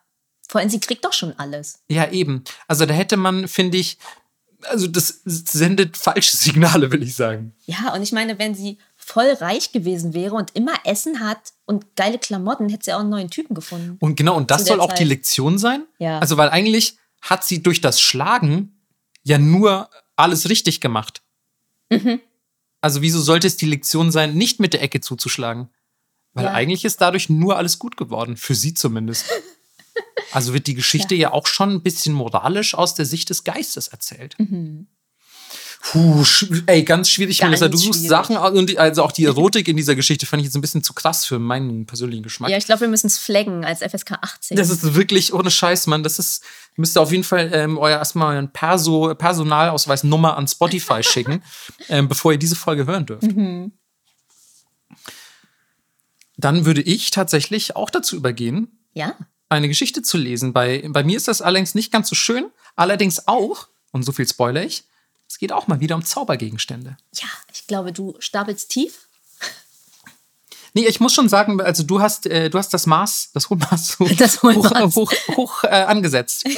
Vor 0.49 0.61
allem, 0.61 0.70
sie 0.70 0.81
kriegt 0.81 1.05
doch 1.05 1.12
schon 1.12 1.39
alles. 1.39 1.82
Ja, 1.89 2.11
eben. 2.11 2.44
Also 2.66 2.86
da 2.86 2.94
hätte 2.94 3.19
man, 3.19 3.47
finde 3.47 3.77
ich, 3.77 3.99
also 4.68 4.86
das 4.86 5.20
sendet 5.24 5.97
falsche 5.97 6.36
Signale, 6.36 6.90
will 6.93 7.02
ich 7.02 7.14
sagen. 7.14 7.55
Ja, 7.64 7.94
und 7.94 8.02
ich 8.02 8.12
meine, 8.12 8.39
wenn 8.39 8.55
sie 8.55 8.78
voll 8.97 9.30
reich 9.40 9.72
gewesen 9.72 10.14
wäre 10.14 10.34
und 10.34 10.55
immer 10.55 10.72
Essen 10.84 11.20
hat 11.20 11.52
und 11.64 11.97
geile 11.97 12.18
Klamotten, 12.18 12.68
hätte 12.68 12.84
sie 12.84 12.93
auch 12.93 13.01
einen 13.01 13.10
neuen 13.10 13.30
Typen 13.30 13.55
gefunden. 13.55 13.97
Und 14.01 14.16
genau, 14.16 14.36
und 14.36 14.51
das 14.51 14.64
soll 14.66 14.80
auch 14.80 14.93
die 14.93 14.98
Zeit. 14.98 15.09
Lektion 15.09 15.59
sein. 15.59 15.84
Ja. 15.98 16.18
Also, 16.18 16.36
weil 16.36 16.51
eigentlich 16.51 16.97
hat 17.20 17.44
sie 17.44 17.62
durch 17.62 17.80
das 17.80 18.01
Schlagen 18.01 18.80
ja 19.24 19.39
nur 19.39 19.89
alles 20.16 20.48
richtig 20.48 20.80
gemacht. 20.80 21.22
Mhm. 21.90 22.20
Also, 22.80 23.02
wieso 23.02 23.20
sollte 23.20 23.47
es 23.47 23.56
die 23.56 23.66
Lektion 23.66 24.10
sein, 24.10 24.34
nicht 24.34 24.60
mit 24.60 24.72
der 24.72 24.82
Ecke 24.82 25.01
zuzuschlagen? 25.01 25.68
Weil 26.34 26.47
Ja. 26.47 26.52
eigentlich 26.52 26.84
ist 26.84 27.01
dadurch 27.01 27.28
nur 27.28 27.56
alles 27.59 27.78
gut 27.78 27.97
geworden, 27.97 28.36
für 28.36 28.55
sie 28.55 28.74
zumindest. 28.74 29.26
Also 30.31 30.55
wird 30.55 30.66
die 30.66 30.74
Geschichte 30.74 31.15
ja. 31.15 31.32
auch 31.32 31.47
schon 31.47 31.70
ein 31.70 31.82
bisschen 31.82 32.15
moralisch 32.15 32.74
aus 32.74 32.94
der 32.94 33.05
Sicht 33.07 33.31
des 33.31 33.44
Geistes 33.44 33.89
erzählt. 33.89 34.36
Puh, 35.85 36.23
sch- 36.23 36.62
ey, 36.66 36.85
ganz 36.85 37.11
schwierig, 37.11 37.39
Mhm. 37.39 37.40
Ganz 37.51 37.61
Melissa. 37.61 37.69
Du 37.69 37.77
suchst. 37.77 38.07
Sachen, 38.07 38.36
aus- 38.36 38.53
und 38.57 38.70
die- 38.70 38.78
also 38.78 39.03
auch 39.03 39.11
die 39.11 39.24
Erotik 39.24 39.66
in 39.66 39.77
dieser 39.77 39.97
Geschichte 39.97 40.27
fand 40.27 40.40
ich 40.40 40.44
jetzt 40.47 40.55
ein 40.55 40.61
bisschen 40.61 40.85
zu 40.85 40.93
krass 40.93 41.27
für 41.27 41.40
meinen 41.40 41.86
persönlichen 41.86 42.23
Geschmack. 42.23 42.51
Ja, 42.51 42.57
ich 42.57 42.66
glaube, 42.66 42.82
wir 42.82 42.89
müssen 42.89 43.09
es 43.09 43.19
flaggen 43.19 43.65
als 43.65 43.81
FSK 43.82 44.12
18. 44.23 44.57
Das 44.57 44.70
ist 44.70 44.94
wirklich 44.94 45.32
ohne 45.35 45.51
Scheiß, 45.51 45.89
Mann. 45.89 46.05
Das 46.05 46.20
ist, 46.20 46.44
müsst 46.77 46.97
ihr 46.97 47.01
auf 47.01 47.11
jeden 47.11 47.24
Fall 47.24 47.51
ähm, 47.53 47.78
euer 47.78 47.99
erstmal 47.99 48.36
euren 48.36 48.53
Perso, 48.53 49.12
Personalausweis 49.16 50.05
Nummer 50.05 50.36
an 50.36 50.47
Spotify 50.47 51.03
schicken, 51.03 51.43
ähm, 51.89 52.09
bevor 52.09 52.31
ihr 52.31 52.39
diese 52.39 52.55
Folge 52.55 52.86
hören 52.86 53.05
dürft. 53.07 53.24
Dann 56.36 56.65
würde 56.65 56.81
ich 56.82 57.11
tatsächlich 57.11 57.77
auch 57.77 57.90
dazu 57.90 58.16
übergehen, 58.16 58.69
ja. 58.94 59.15
Eine 59.53 59.69
Geschichte 59.69 60.03
zu 60.03 60.16
lesen. 60.19 60.53
Bei, 60.53 60.85
bei 60.89 61.05
mir 61.05 61.16
ist 61.16 61.29
das 61.29 61.43
allerdings 61.43 61.74
nicht 61.74 61.93
ganz 61.93 62.09
so 62.09 62.15
schön, 62.15 62.51
allerdings 62.77 63.29
auch, 63.29 63.69
und 63.93 64.03
so 64.03 64.12
viel 64.12 64.27
spoiler 64.27 64.65
ich, 64.65 64.85
es 65.29 65.39
geht 65.39 65.53
auch 65.53 65.66
mal 65.66 65.81
wieder 65.81 65.95
um 65.95 66.05
Zaubergegenstände. 66.05 66.97
Ja, 67.15 67.29
ich 67.53 67.66
glaube, 67.66 67.93
du 67.93 68.16
stapelst 68.19 68.70
tief. 68.70 69.09
Nee, 70.74 70.87
ich 70.87 71.01
muss 71.01 71.12
schon 71.12 71.29
sagen, 71.29 71.61
also 71.61 71.83
du 71.83 72.01
hast, 72.01 72.27
äh, 72.27 72.49
du 72.49 72.57
hast 72.57 72.73
das 72.73 72.87
Maß, 72.87 73.31
das 73.35 73.51
Hohlmaß 73.51 73.99
hoch, 73.99 74.11
Das 74.19 74.43
Hohlmaß. 74.43 74.97
hoch, 74.97 75.12
hoch, 75.12 75.37
hoch 75.37 75.65
äh, 75.65 75.69
angesetzt. 75.69 76.47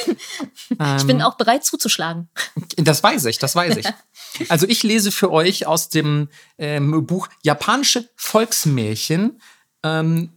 Ich 0.96 1.06
bin 1.06 1.22
auch 1.22 1.36
bereit 1.36 1.64
zuzuschlagen. 1.64 2.28
Das 2.76 3.02
weiß 3.02 3.26
ich, 3.26 3.38
das 3.38 3.54
weiß 3.54 3.76
ich. 3.76 3.86
Also 4.48 4.66
ich 4.66 4.82
lese 4.82 5.12
für 5.12 5.30
euch 5.30 5.68
aus 5.68 5.90
dem 5.90 6.28
ähm, 6.58 7.06
Buch 7.06 7.28
Japanische 7.42 8.10
Volksmärchen, 8.16 9.40
ähm, 9.84 10.32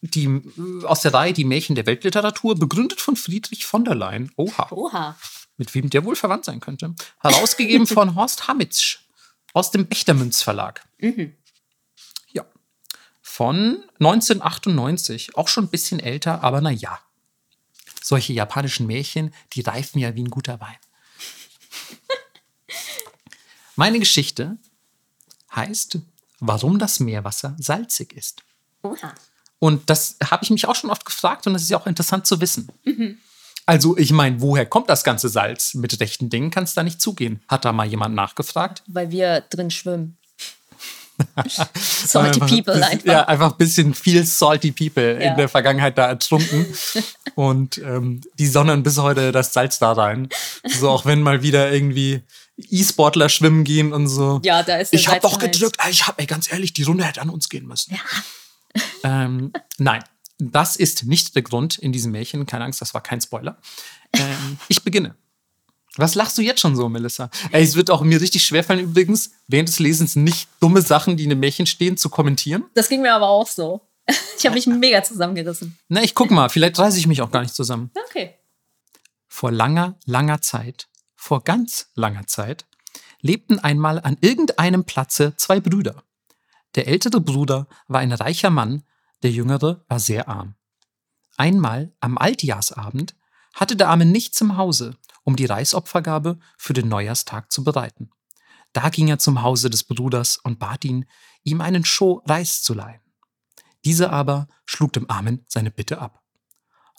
die, 0.00 0.24
äh, 0.26 0.84
aus 0.84 1.02
der 1.02 1.14
Reihe 1.14 1.32
Die 1.32 1.44
Märchen 1.44 1.74
der 1.74 1.86
Weltliteratur, 1.86 2.54
begründet 2.56 3.00
von 3.00 3.16
Friedrich 3.16 3.66
von 3.66 3.84
der 3.84 3.94
Leyen. 3.94 4.32
Oha. 4.36 4.70
Oha. 4.70 5.16
Mit 5.56 5.74
wem 5.74 5.90
der 5.90 6.04
wohl 6.04 6.16
verwandt 6.16 6.44
sein 6.44 6.60
könnte. 6.60 6.94
Herausgegeben 7.20 7.86
von 7.88 8.14
Horst 8.14 8.46
Hamitsch 8.46 9.00
aus 9.54 9.70
dem 9.70 9.86
Bechtermünz 9.86 10.42
Verlag. 10.42 10.86
Ja. 12.32 12.44
von 13.22 13.84
1998. 13.98 15.36
Auch 15.36 15.48
schon 15.48 15.64
ein 15.64 15.70
bisschen 15.70 16.00
älter, 16.00 16.44
aber 16.44 16.60
naja. 16.60 17.00
Solche 18.02 18.32
japanischen 18.32 18.86
Märchen, 18.86 19.34
die 19.52 19.60
reifen 19.60 19.98
ja 19.98 20.14
wie 20.14 20.22
ein 20.22 20.30
guter 20.30 20.60
Wein. 20.60 20.76
Meine 23.76 23.98
Geschichte 23.98 24.56
heißt, 25.54 25.98
warum 26.40 26.78
das 26.78 27.00
Meerwasser 27.00 27.56
salzig 27.58 28.12
ist. 28.12 28.42
Oha. 28.82 29.14
Und 29.60 29.90
das 29.90 30.16
habe 30.30 30.44
ich 30.44 30.50
mich 30.50 30.66
auch 30.68 30.76
schon 30.76 30.90
oft 30.90 31.04
gefragt 31.04 31.46
und 31.46 31.52
das 31.52 31.62
ist 31.62 31.70
ja 31.70 31.78
auch 31.78 31.86
interessant 31.86 32.26
zu 32.26 32.40
wissen. 32.40 32.68
Also, 33.66 33.96
ich 33.98 34.12
meine, 34.12 34.40
woher 34.40 34.64
kommt 34.66 34.88
das 34.88 35.04
ganze 35.04 35.28
Salz? 35.28 35.74
Mit 35.74 35.98
rechten 36.00 36.30
Dingen 36.30 36.50
kann 36.50 36.64
es 36.64 36.74
da 36.74 36.82
nicht 36.82 37.00
zugehen. 37.02 37.42
Hat 37.48 37.64
da 37.64 37.72
mal 37.72 37.86
jemand 37.86 38.14
nachgefragt? 38.14 38.82
Weil 38.86 39.10
wir 39.10 39.40
drin 39.42 39.70
schwimmen. 39.70 40.16
Salty 42.06 42.38
people 42.38 42.74
einfach. 42.86 43.04
Ja, 43.06 43.24
einfach 43.24 43.50
ein 43.52 43.58
bisschen 43.58 43.92
viel 43.94 44.24
salty 44.24 44.70
people 44.70 45.14
Ja. 45.20 45.30
in 45.32 45.36
der 45.36 45.48
Vergangenheit 45.48 45.98
da 45.98 46.06
ertrunken. 46.06 46.66
und 47.34 47.78
ähm, 47.78 48.20
die 48.38 48.46
sonnen 48.46 48.82
bis 48.84 48.98
heute 48.98 49.32
das 49.32 49.52
Salz 49.52 49.78
da 49.80 49.92
rein. 49.92 50.28
So, 50.64 50.88
auch 50.88 51.04
wenn 51.06 51.20
mal 51.20 51.42
wieder 51.42 51.72
irgendwie 51.72 52.22
E-Sportler 52.56 53.28
schwimmen 53.28 53.64
gehen 53.64 53.92
und 53.92 54.08
so. 54.08 54.40
Ja, 54.44 54.62
da 54.62 54.76
ist 54.76 54.92
der 54.92 55.00
Ich 55.00 55.08
hab 55.08 55.20
doch 55.22 55.38
gedrückt. 55.38 55.76
Ey, 55.84 55.90
Ich 55.90 56.06
hab, 56.06 56.20
ey, 56.20 56.26
ganz 56.26 56.50
ehrlich, 56.52 56.72
die 56.72 56.84
Runde 56.84 57.04
hätte 57.04 57.20
an 57.20 57.30
uns 57.30 57.48
gehen 57.48 57.66
müssen. 57.66 57.98
Ähm, 59.04 59.52
nein, 59.78 60.02
das 60.38 60.76
ist 60.76 61.04
nicht 61.04 61.34
der 61.34 61.42
Grund 61.42 61.78
in 61.78 61.92
diesem 61.92 62.12
Märchen. 62.12 62.46
Keine 62.46 62.64
Angst, 62.64 62.80
das 62.80 62.94
war 62.94 63.02
kein 63.02 63.20
Spoiler. 63.20 63.58
Ähm, 64.12 64.58
ich 64.68 64.82
beginne. 64.82 65.16
Was 65.96 66.14
lachst 66.14 66.38
du 66.38 66.42
jetzt 66.42 66.60
schon 66.60 66.76
so, 66.76 66.88
Melissa? 66.88 67.28
Ey, 67.50 67.64
es 67.64 67.74
wird 67.74 67.90
auch 67.90 68.02
mir 68.02 68.20
richtig 68.20 68.44
schwerfallen 68.44 68.84
übrigens, 68.84 69.32
während 69.48 69.68
des 69.68 69.80
Lesens 69.80 70.14
nicht 70.14 70.48
dumme 70.60 70.80
Sachen, 70.80 71.16
die 71.16 71.24
in 71.24 71.30
dem 71.30 71.40
Märchen 71.40 71.66
stehen, 71.66 71.96
zu 71.96 72.08
kommentieren. 72.08 72.64
Das 72.74 72.88
ging 72.88 73.02
mir 73.02 73.14
aber 73.14 73.28
auch 73.28 73.48
so. 73.48 73.82
Ich 74.38 74.46
habe 74.46 74.54
mich 74.54 74.68
mega 74.68 75.02
zusammengerissen. 75.02 75.76
Na, 75.88 76.00
ich 76.00 76.14
guck 76.14 76.30
mal, 76.30 76.48
vielleicht 76.48 76.78
reiße 76.78 76.96
ich 76.96 77.08
mich 77.08 77.20
auch 77.22 77.32
gar 77.32 77.42
nicht 77.42 77.56
zusammen. 77.56 77.90
Okay. 78.08 78.34
Vor 79.26 79.50
langer, 79.50 79.98
langer 80.06 80.40
Zeit, 80.40 80.86
vor 81.16 81.42
ganz 81.42 81.90
langer 81.96 82.28
Zeit, 82.28 82.64
lebten 83.20 83.58
einmal 83.58 83.98
an 83.98 84.16
irgendeinem 84.20 84.84
Platze 84.84 85.34
zwei 85.36 85.58
Brüder. 85.58 86.04
Der 86.74 86.86
ältere 86.86 87.20
Bruder 87.20 87.66
war 87.86 88.00
ein 88.00 88.12
reicher 88.12 88.50
Mann, 88.50 88.82
der 89.22 89.30
jüngere 89.30 89.84
war 89.88 90.00
sehr 90.00 90.28
arm. 90.28 90.54
Einmal 91.36 91.92
am 92.00 92.18
Altjahrsabend 92.18 93.14
hatte 93.54 93.76
der 93.76 93.88
Arme 93.88 94.04
nichts 94.04 94.40
im 94.40 94.56
Hause, 94.56 94.96
um 95.24 95.36
die 95.36 95.46
Reisopfergabe 95.46 96.38
für 96.56 96.72
den 96.72 96.88
Neujahrstag 96.88 97.50
zu 97.52 97.64
bereiten. 97.64 98.10
Da 98.72 98.90
ging 98.90 99.08
er 99.08 99.18
zum 99.18 99.42
Hause 99.42 99.70
des 99.70 99.84
Bruders 99.84 100.36
und 100.36 100.58
bat 100.58 100.84
ihn, 100.84 101.06
ihm 101.42 101.60
einen 101.60 101.84
Schoh 101.84 102.22
Reis 102.26 102.62
zu 102.62 102.74
leihen. 102.74 103.00
Dieser 103.84 104.12
aber 104.12 104.48
schlug 104.66 104.92
dem 104.92 105.08
Armen 105.10 105.44
seine 105.48 105.70
Bitte 105.70 106.00
ab. 106.00 106.22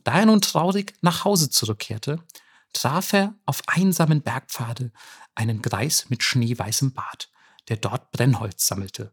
Da 0.03 0.19
er 0.19 0.25
nun 0.25 0.41
traurig 0.41 0.93
nach 1.01 1.25
Hause 1.25 1.49
zurückkehrte, 1.49 2.23
traf 2.73 3.13
er 3.13 3.35
auf 3.45 3.61
einsamen 3.67 4.21
Bergpfade 4.21 4.91
einen 5.35 5.61
Greis 5.61 6.09
mit 6.09 6.23
schneeweißem 6.23 6.93
Bart, 6.93 7.29
der 7.67 7.77
dort 7.77 8.11
Brennholz 8.11 8.65
sammelte. 8.65 9.11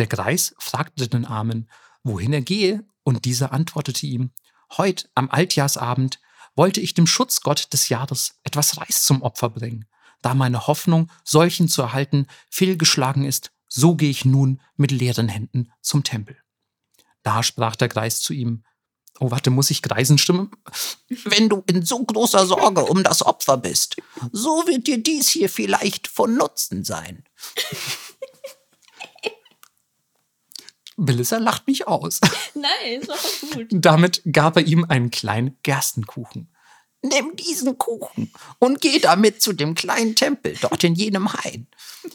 Der 0.00 0.06
Greis 0.06 0.54
fragte 0.58 1.08
den 1.08 1.26
Armen, 1.26 1.68
wohin 2.04 2.32
er 2.32 2.40
gehe, 2.40 2.86
und 3.02 3.26
dieser 3.26 3.52
antwortete 3.52 4.06
ihm, 4.06 4.30
Heut 4.78 5.10
am 5.14 5.28
Altjahrsabend 5.28 6.20
wollte 6.56 6.80
ich 6.80 6.94
dem 6.94 7.06
Schutzgott 7.06 7.70
des 7.74 7.90
Jahres 7.90 8.40
etwas 8.42 8.78
Reis 8.78 9.02
zum 9.02 9.20
Opfer 9.20 9.50
bringen. 9.50 9.84
Da 10.22 10.32
meine 10.32 10.66
Hoffnung, 10.66 11.10
solchen 11.22 11.68
zu 11.68 11.82
erhalten, 11.82 12.28
fehlgeschlagen 12.48 13.24
ist, 13.24 13.52
so 13.68 13.94
gehe 13.94 14.08
ich 14.08 14.24
nun 14.24 14.62
mit 14.74 14.90
leeren 14.90 15.28
Händen 15.28 15.70
zum 15.82 16.02
Tempel. 16.02 16.38
Da 17.22 17.42
sprach 17.42 17.76
der 17.76 17.88
Greis 17.88 18.22
zu 18.22 18.32
ihm, 18.32 18.64
Oh, 19.18 19.30
warte, 19.30 19.50
muss 19.50 19.70
ich 19.70 19.82
Greisen 19.82 20.16
stimmen? 20.16 20.50
Wenn 21.24 21.50
du 21.50 21.62
in 21.66 21.84
so 21.84 22.02
großer 22.02 22.46
Sorge 22.46 22.86
um 22.86 23.04
das 23.04 23.22
Opfer 23.22 23.58
bist, 23.58 23.96
so 24.32 24.66
wird 24.66 24.86
dir 24.86 25.02
dies 25.02 25.28
hier 25.28 25.50
vielleicht 25.50 26.08
von 26.08 26.36
Nutzen 26.38 26.84
sein. 26.84 27.24
Melissa 31.00 31.38
lacht 31.38 31.66
mich 31.66 31.88
aus. 31.88 32.20
Nein, 32.54 33.00
ist 33.00 33.08
doch 33.08 33.50
gut. 33.52 33.68
Damit 33.70 34.22
gab 34.30 34.56
er 34.56 34.66
ihm 34.66 34.84
einen 34.84 35.10
kleinen 35.10 35.56
Gerstenkuchen. 35.62 36.48
Nimm 37.02 37.34
diesen 37.36 37.78
Kuchen 37.78 38.30
und 38.58 38.82
geh 38.82 38.98
damit 38.98 39.40
zu 39.40 39.54
dem 39.54 39.74
kleinen 39.74 40.14
Tempel 40.14 40.54
dort 40.60 40.84
in 40.84 40.94
jenem 40.94 41.32
Hain. 41.32 41.66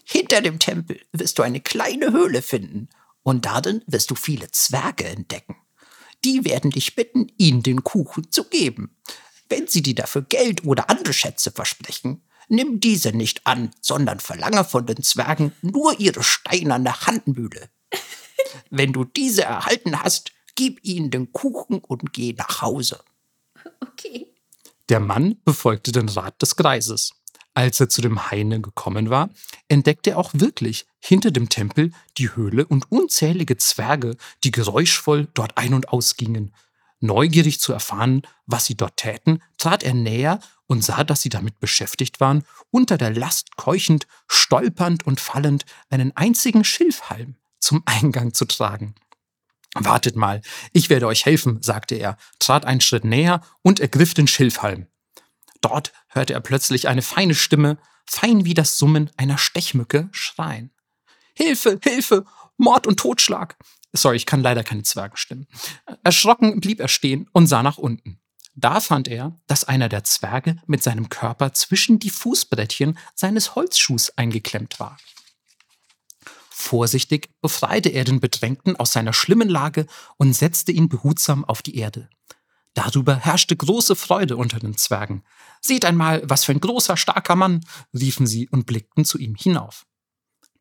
Hinter 0.03 0.41
dem 0.41 0.59
Tempel 0.59 1.01
wirst 1.11 1.39
du 1.39 1.43
eine 1.43 1.59
kleine 1.59 2.11
Höhle 2.11 2.43
finden 2.43 2.89
und 3.23 3.45
darin 3.45 3.81
wirst 3.87 4.11
du 4.11 4.15
viele 4.15 4.51
Zwerge 4.51 5.05
entdecken. 5.05 5.55
Die 6.23 6.45
werden 6.45 6.69
dich 6.69 6.95
bitten, 6.95 7.31
ihnen 7.37 7.63
den 7.63 7.83
Kuchen 7.83 8.31
zu 8.31 8.43
geben. 8.43 8.95
Wenn 9.49 9.67
sie 9.67 9.81
dir 9.81 9.95
dafür 9.95 10.21
Geld 10.21 10.65
oder 10.65 10.91
andere 10.91 11.13
Schätze 11.13 11.51
versprechen, 11.51 12.23
nimm 12.47 12.79
diese 12.79 13.11
nicht 13.11 13.47
an, 13.47 13.71
sondern 13.81 14.19
verlange 14.19 14.63
von 14.63 14.85
den 14.85 15.01
Zwergen 15.01 15.51
nur 15.63 15.99
ihre 15.99 16.21
steinerne 16.21 17.01
Handmühle. 17.01 17.69
Wenn 18.69 18.93
du 18.93 19.03
diese 19.03 19.43
erhalten 19.43 20.01
hast, 20.01 20.31
gib 20.55 20.83
ihnen 20.83 21.11
den 21.11 21.31
Kuchen 21.31 21.79
und 21.79 22.13
geh 22.13 22.33
nach 22.33 22.61
Hause. 22.61 22.99
Okay. 23.81 24.27
Der 24.89 24.99
Mann 24.99 25.37
befolgte 25.43 25.91
den 25.91 26.09
Rat 26.09 26.41
des 26.41 26.55
Greises. 26.55 27.11
Als 27.53 27.79
er 27.79 27.87
zu 27.87 28.01
dem 28.01 28.29
Haine 28.29 28.59
gekommen 28.59 29.09
war, 29.09 29.29
entdeckte 29.69 30.11
er 30.11 30.17
auch 30.17 30.31
wirklich 30.33 30.85
hinter 30.99 31.31
dem 31.31 31.47
Tempel 31.47 31.91
die 32.17 32.35
Höhle 32.35 32.65
und 32.65 32.91
unzählige 32.91 33.57
Zwerge, 33.57 34.17
die 34.43 34.51
geräuschvoll 34.51 35.27
dort 35.33 35.57
ein- 35.57 35.73
und 35.73 35.89
ausgingen. 35.89 36.53
Neugierig 36.99 37.59
zu 37.59 37.71
erfahren, 37.71 38.23
was 38.45 38.65
sie 38.65 38.75
dort 38.75 38.97
täten, 38.97 39.41
trat 39.57 39.83
er 39.83 39.93
näher 39.93 40.39
und 40.67 40.83
sah, 40.83 41.03
dass 41.03 41.21
sie 41.21 41.29
damit 41.29 41.59
beschäftigt 41.59 42.19
waren, 42.19 42.43
unter 42.71 42.97
der 42.97 43.11
Last 43.11 43.55
keuchend, 43.55 44.05
stolpernd 44.27 45.05
und 45.05 45.19
fallend 45.19 45.65
einen 45.89 46.15
einzigen 46.15 46.63
Schilfhalm 46.63 47.35
zum 47.65 47.81
Eingang 47.85 48.33
zu 48.33 48.45
tragen. 48.45 48.93
Wartet 49.73 50.15
mal, 50.15 50.41
ich 50.71 50.89
werde 50.89 51.07
euch 51.07 51.25
helfen, 51.25 51.61
sagte 51.61 51.95
er, 51.95 52.15
trat 52.39 52.63
einen 52.63 52.79
Schritt 52.79 53.03
näher 53.03 53.41
und 53.61 53.79
ergriff 53.79 54.13
den 54.13 54.27
Schilfhalm. 54.27 54.87
Dort 55.61 55.91
hörte 56.07 56.33
er 56.33 56.41
plötzlich 56.41 56.87
eine 56.87 57.01
feine 57.01 57.33
Stimme, 57.33 57.77
fein 58.05 58.45
wie 58.45 58.53
das 58.53 58.77
Summen 58.77 59.09
einer 59.17 59.37
Stechmücke, 59.37 60.07
schreien. 60.11 60.71
Hilfe, 61.33 61.79
Hilfe, 61.83 62.25
Mord 62.57 62.87
und 62.87 62.99
Totschlag. 62.99 63.57
Sorry, 63.91 64.15
ich 64.15 64.27
kann 64.27 64.41
leider 64.41 64.63
keine 64.63 64.83
Zwergenstimmen. 64.83 65.47
Erschrocken 66.03 66.61
blieb 66.61 66.79
er 66.79 66.87
stehen 66.87 67.27
und 67.33 67.47
sah 67.47 67.63
nach 67.63 67.77
unten. 67.77 68.19
Da 68.53 68.79
fand 68.79 69.07
er, 69.07 69.37
dass 69.47 69.65
einer 69.65 69.89
der 69.89 70.03
Zwerge 70.03 70.57
mit 70.67 70.83
seinem 70.83 71.09
Körper 71.09 71.53
zwischen 71.53 71.99
die 71.99 72.11
Fußbrettchen 72.11 72.97
seines 73.15 73.55
Holzschuhs 73.55 74.17
eingeklemmt 74.17 74.79
war. 74.79 74.97
Vorsichtig 76.57 77.31
befreite 77.41 77.89
er 77.89 78.05
den 78.05 78.21
Bedrängten 78.21 78.77
aus 78.77 78.93
seiner 78.93 79.11
schlimmen 79.11 79.49
Lage 79.49 79.85
und 80.15 80.33
setzte 80.33 80.71
ihn 80.71 80.87
behutsam 80.87 81.43
auf 81.43 81.61
die 81.61 81.75
Erde. 81.75 82.09
Darüber 82.73 83.17
herrschte 83.17 83.57
große 83.57 83.97
Freude 83.97 84.37
unter 84.37 84.59
den 84.59 84.77
Zwergen. 84.77 85.23
Seht 85.59 85.83
einmal, 85.83 86.23
was 86.23 86.45
für 86.45 86.53
ein 86.53 86.61
großer, 86.61 86.95
starker 86.95 87.35
Mann, 87.35 87.65
riefen 87.93 88.25
sie 88.25 88.47
und 88.47 88.65
blickten 88.67 89.03
zu 89.03 89.17
ihm 89.17 89.35
hinauf. 89.35 89.85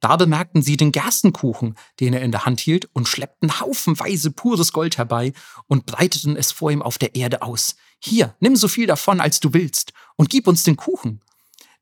Da 0.00 0.16
bemerkten 0.16 0.62
sie 0.62 0.76
den 0.76 0.90
Gerstenkuchen, 0.90 1.76
den 2.00 2.12
er 2.12 2.22
in 2.22 2.32
der 2.32 2.44
Hand 2.44 2.58
hielt, 2.58 2.90
und 2.92 3.06
schleppten 3.06 3.60
haufenweise 3.60 4.32
pures 4.32 4.72
Gold 4.72 4.98
herbei 4.98 5.32
und 5.68 5.86
breiteten 5.86 6.36
es 6.36 6.50
vor 6.50 6.72
ihm 6.72 6.82
auf 6.82 6.98
der 6.98 7.14
Erde 7.14 7.40
aus. 7.40 7.76
Hier, 8.00 8.34
nimm 8.40 8.56
so 8.56 8.66
viel 8.66 8.88
davon, 8.88 9.20
als 9.20 9.38
du 9.38 9.54
willst, 9.54 9.92
und 10.16 10.28
gib 10.28 10.48
uns 10.48 10.64
den 10.64 10.76
Kuchen. 10.76 11.20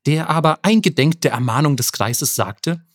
Der 0.05 0.29
aber, 0.29 0.59
eingedenk 0.61 1.19
der 1.21 1.31
Ermahnung 1.31 1.77
des 1.77 1.91
Kreises, 1.91 2.35
sagte, 2.35 2.85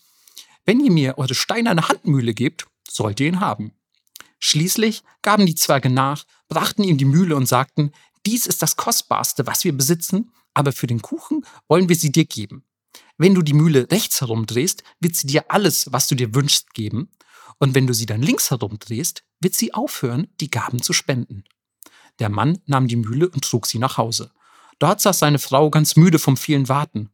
wenn 0.68 0.84
ihr 0.84 0.92
mir 0.92 1.16
eure 1.16 1.34
steinerne 1.34 1.88
Handmühle 1.88 2.34
gebt, 2.34 2.66
sollt 2.86 3.20
ihr 3.20 3.28
ihn 3.28 3.40
haben. 3.40 3.72
Schließlich 4.38 5.02
gaben 5.22 5.46
die 5.46 5.54
Zwerge 5.54 5.88
nach, 5.88 6.24
brachten 6.50 6.84
ihm 6.84 6.98
die 6.98 7.06
Mühle 7.06 7.36
und 7.36 7.48
sagten, 7.48 7.90
dies 8.26 8.46
ist 8.46 8.60
das 8.60 8.76
Kostbarste, 8.76 9.46
was 9.46 9.64
wir 9.64 9.72
besitzen, 9.72 10.30
aber 10.52 10.72
für 10.72 10.86
den 10.86 11.00
Kuchen 11.00 11.42
wollen 11.68 11.88
wir 11.88 11.96
sie 11.96 12.12
dir 12.12 12.26
geben. 12.26 12.64
Wenn 13.16 13.34
du 13.34 13.40
die 13.40 13.54
Mühle 13.54 13.90
rechts 13.90 14.20
herumdrehst, 14.20 14.82
wird 15.00 15.16
sie 15.16 15.26
dir 15.26 15.50
alles, 15.50 15.90
was 15.90 16.06
du 16.06 16.14
dir 16.14 16.34
wünschst, 16.34 16.74
geben, 16.74 17.08
und 17.56 17.74
wenn 17.74 17.86
du 17.86 17.94
sie 17.94 18.04
dann 18.04 18.20
links 18.20 18.50
herumdrehst, 18.50 19.24
wird 19.40 19.54
sie 19.54 19.72
aufhören, 19.72 20.28
die 20.38 20.50
Gaben 20.50 20.82
zu 20.82 20.92
spenden. 20.92 21.44
Der 22.18 22.28
Mann 22.28 22.58
nahm 22.66 22.88
die 22.88 22.96
Mühle 22.96 23.30
und 23.30 23.42
trug 23.42 23.66
sie 23.66 23.78
nach 23.78 23.96
Hause. 23.96 24.32
Dort 24.78 25.00
saß 25.00 25.18
seine 25.18 25.38
Frau 25.38 25.70
ganz 25.70 25.96
müde 25.96 26.18
vom 26.18 26.36
vielen 26.36 26.68
Warten. 26.68 27.08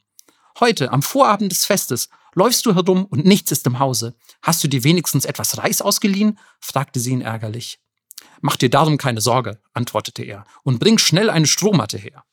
Heute, 0.59 0.93
am 0.93 1.01
Vorabend 1.01 1.51
des 1.51 1.65
Festes, 1.65 2.07
läufst 2.33 2.65
du 2.65 2.73
herum 2.73 3.05
und 3.05 3.25
nichts 3.25 3.51
ist 3.51 3.67
im 3.67 3.79
Hause. 3.79 4.15
Hast 4.41 4.63
du 4.63 4.69
dir 4.69 4.85
wenigstens 4.85 5.25
etwas 5.25 5.57
Reis 5.57 5.81
ausgeliehen? 5.81 6.39
fragte 6.61 7.01
sie 7.01 7.11
ihn 7.11 7.19
ärgerlich. 7.19 7.79
Mach 8.39 8.55
dir 8.55 8.69
darum 8.69 8.97
keine 8.97 9.19
Sorge, 9.19 9.59
antwortete 9.73 10.23
er, 10.23 10.45
und 10.63 10.79
bring 10.79 10.97
schnell 10.97 11.29
eine 11.29 11.47
Strohmatte 11.47 11.97
her. 11.97 12.23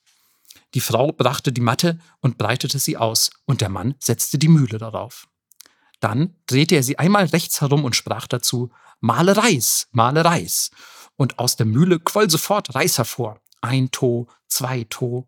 Die 0.74 0.80
Frau 0.80 1.10
brachte 1.10 1.52
die 1.52 1.60
Matte 1.60 1.98
und 2.20 2.38
breitete 2.38 2.78
sie 2.78 2.96
aus, 2.96 3.30
und 3.44 3.60
der 3.60 3.68
Mann 3.68 3.96
setzte 3.98 4.38
die 4.38 4.48
Mühle 4.48 4.78
darauf. 4.78 5.26
Dann 5.98 6.36
drehte 6.46 6.76
er 6.76 6.84
sie 6.84 6.98
einmal 6.98 7.26
rechts 7.26 7.60
herum 7.60 7.84
und 7.84 7.96
sprach 7.96 8.28
dazu, 8.28 8.70
Male 9.00 9.36
Reis, 9.36 9.88
male 9.90 10.24
Reis. 10.24 10.70
Und 11.16 11.40
aus 11.40 11.56
der 11.56 11.66
Mühle 11.66 11.98
quoll 11.98 12.30
sofort 12.30 12.74
Reis 12.76 12.98
hervor. 12.98 13.40
Ein 13.60 13.90
To, 13.90 14.28
zwei 14.46 14.84
To. 14.84 15.26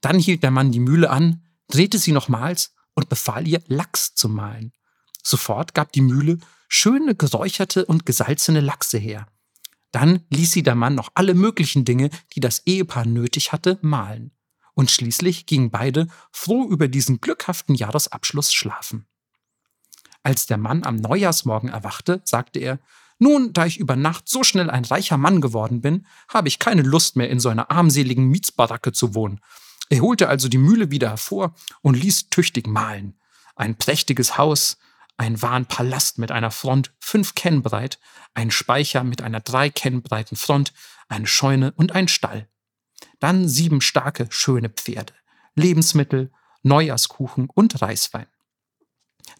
Dann 0.00 0.18
hielt 0.18 0.44
der 0.44 0.52
Mann 0.52 0.70
die 0.70 0.80
Mühle 0.80 1.10
an, 1.10 1.42
drehte 1.70 1.98
sie 1.98 2.12
nochmals 2.12 2.74
und 2.94 3.08
befahl 3.08 3.46
ihr, 3.48 3.62
Lachs 3.66 4.14
zu 4.14 4.28
mahlen. 4.28 4.72
Sofort 5.22 5.74
gab 5.74 5.92
die 5.92 6.00
Mühle 6.00 6.38
schöne 6.68 7.14
geräucherte 7.14 7.84
und 7.84 8.06
gesalzene 8.06 8.60
Lachse 8.60 8.98
her. 8.98 9.26
Dann 9.92 10.24
ließ 10.30 10.52
sie 10.52 10.62
der 10.62 10.76
Mann 10.76 10.94
noch 10.94 11.10
alle 11.14 11.34
möglichen 11.34 11.84
Dinge, 11.84 12.10
die 12.34 12.40
das 12.40 12.66
Ehepaar 12.66 13.06
nötig 13.06 13.52
hatte, 13.52 13.78
mahlen. 13.82 14.32
Und 14.74 14.90
schließlich 14.90 15.46
gingen 15.46 15.70
beide 15.70 16.06
froh 16.32 16.68
über 16.68 16.86
diesen 16.86 17.20
glückhaften 17.20 17.74
Jahresabschluss 17.74 18.52
schlafen. 18.52 19.06
Als 20.22 20.46
der 20.46 20.58
Mann 20.58 20.84
am 20.84 20.96
Neujahrsmorgen 20.96 21.70
erwachte, 21.70 22.20
sagte 22.24 22.60
er, 22.60 22.78
nun, 23.18 23.52
da 23.52 23.66
ich 23.66 23.78
über 23.78 23.96
Nacht 23.96 24.28
so 24.28 24.42
schnell 24.42 24.70
ein 24.70 24.84
reicher 24.84 25.18
Mann 25.18 25.40
geworden 25.40 25.82
bin, 25.82 26.06
habe 26.28 26.48
ich 26.48 26.58
keine 26.58 26.82
Lust 26.82 27.16
mehr 27.16 27.28
in 27.28 27.40
so 27.40 27.50
einer 27.50 27.70
armseligen 27.70 28.28
Mietsbaracke 28.28 28.92
zu 28.92 29.14
wohnen. 29.14 29.40
Er 29.90 30.00
holte 30.00 30.28
also 30.28 30.48
die 30.48 30.58
Mühle 30.58 30.90
wieder 30.90 31.10
hervor 31.10 31.54
und 31.82 31.94
ließ 31.94 32.30
tüchtig 32.30 32.66
mahlen. 32.66 33.18
Ein 33.56 33.76
prächtiges 33.76 34.38
Haus, 34.38 34.78
ein 35.16 35.42
wahren 35.42 35.66
Palast 35.66 36.18
mit 36.18 36.30
einer 36.30 36.52
Front 36.52 36.94
fünf 37.00 37.34
Ken 37.34 37.60
breit, 37.62 37.98
ein 38.32 38.52
Speicher 38.52 39.04
mit 39.04 39.20
einer 39.20 39.40
drei 39.40 39.68
Ken 39.68 40.02
breiten 40.02 40.36
Front, 40.36 40.72
eine 41.08 41.26
Scheune 41.26 41.72
und 41.72 41.92
ein 41.92 42.08
Stall. 42.08 42.48
Dann 43.18 43.48
sieben 43.48 43.80
starke, 43.80 44.28
schöne 44.30 44.70
Pferde, 44.70 45.12
Lebensmittel, 45.56 46.30
Neujahrskuchen 46.62 47.50
und 47.52 47.82
Reiswein. 47.82 48.26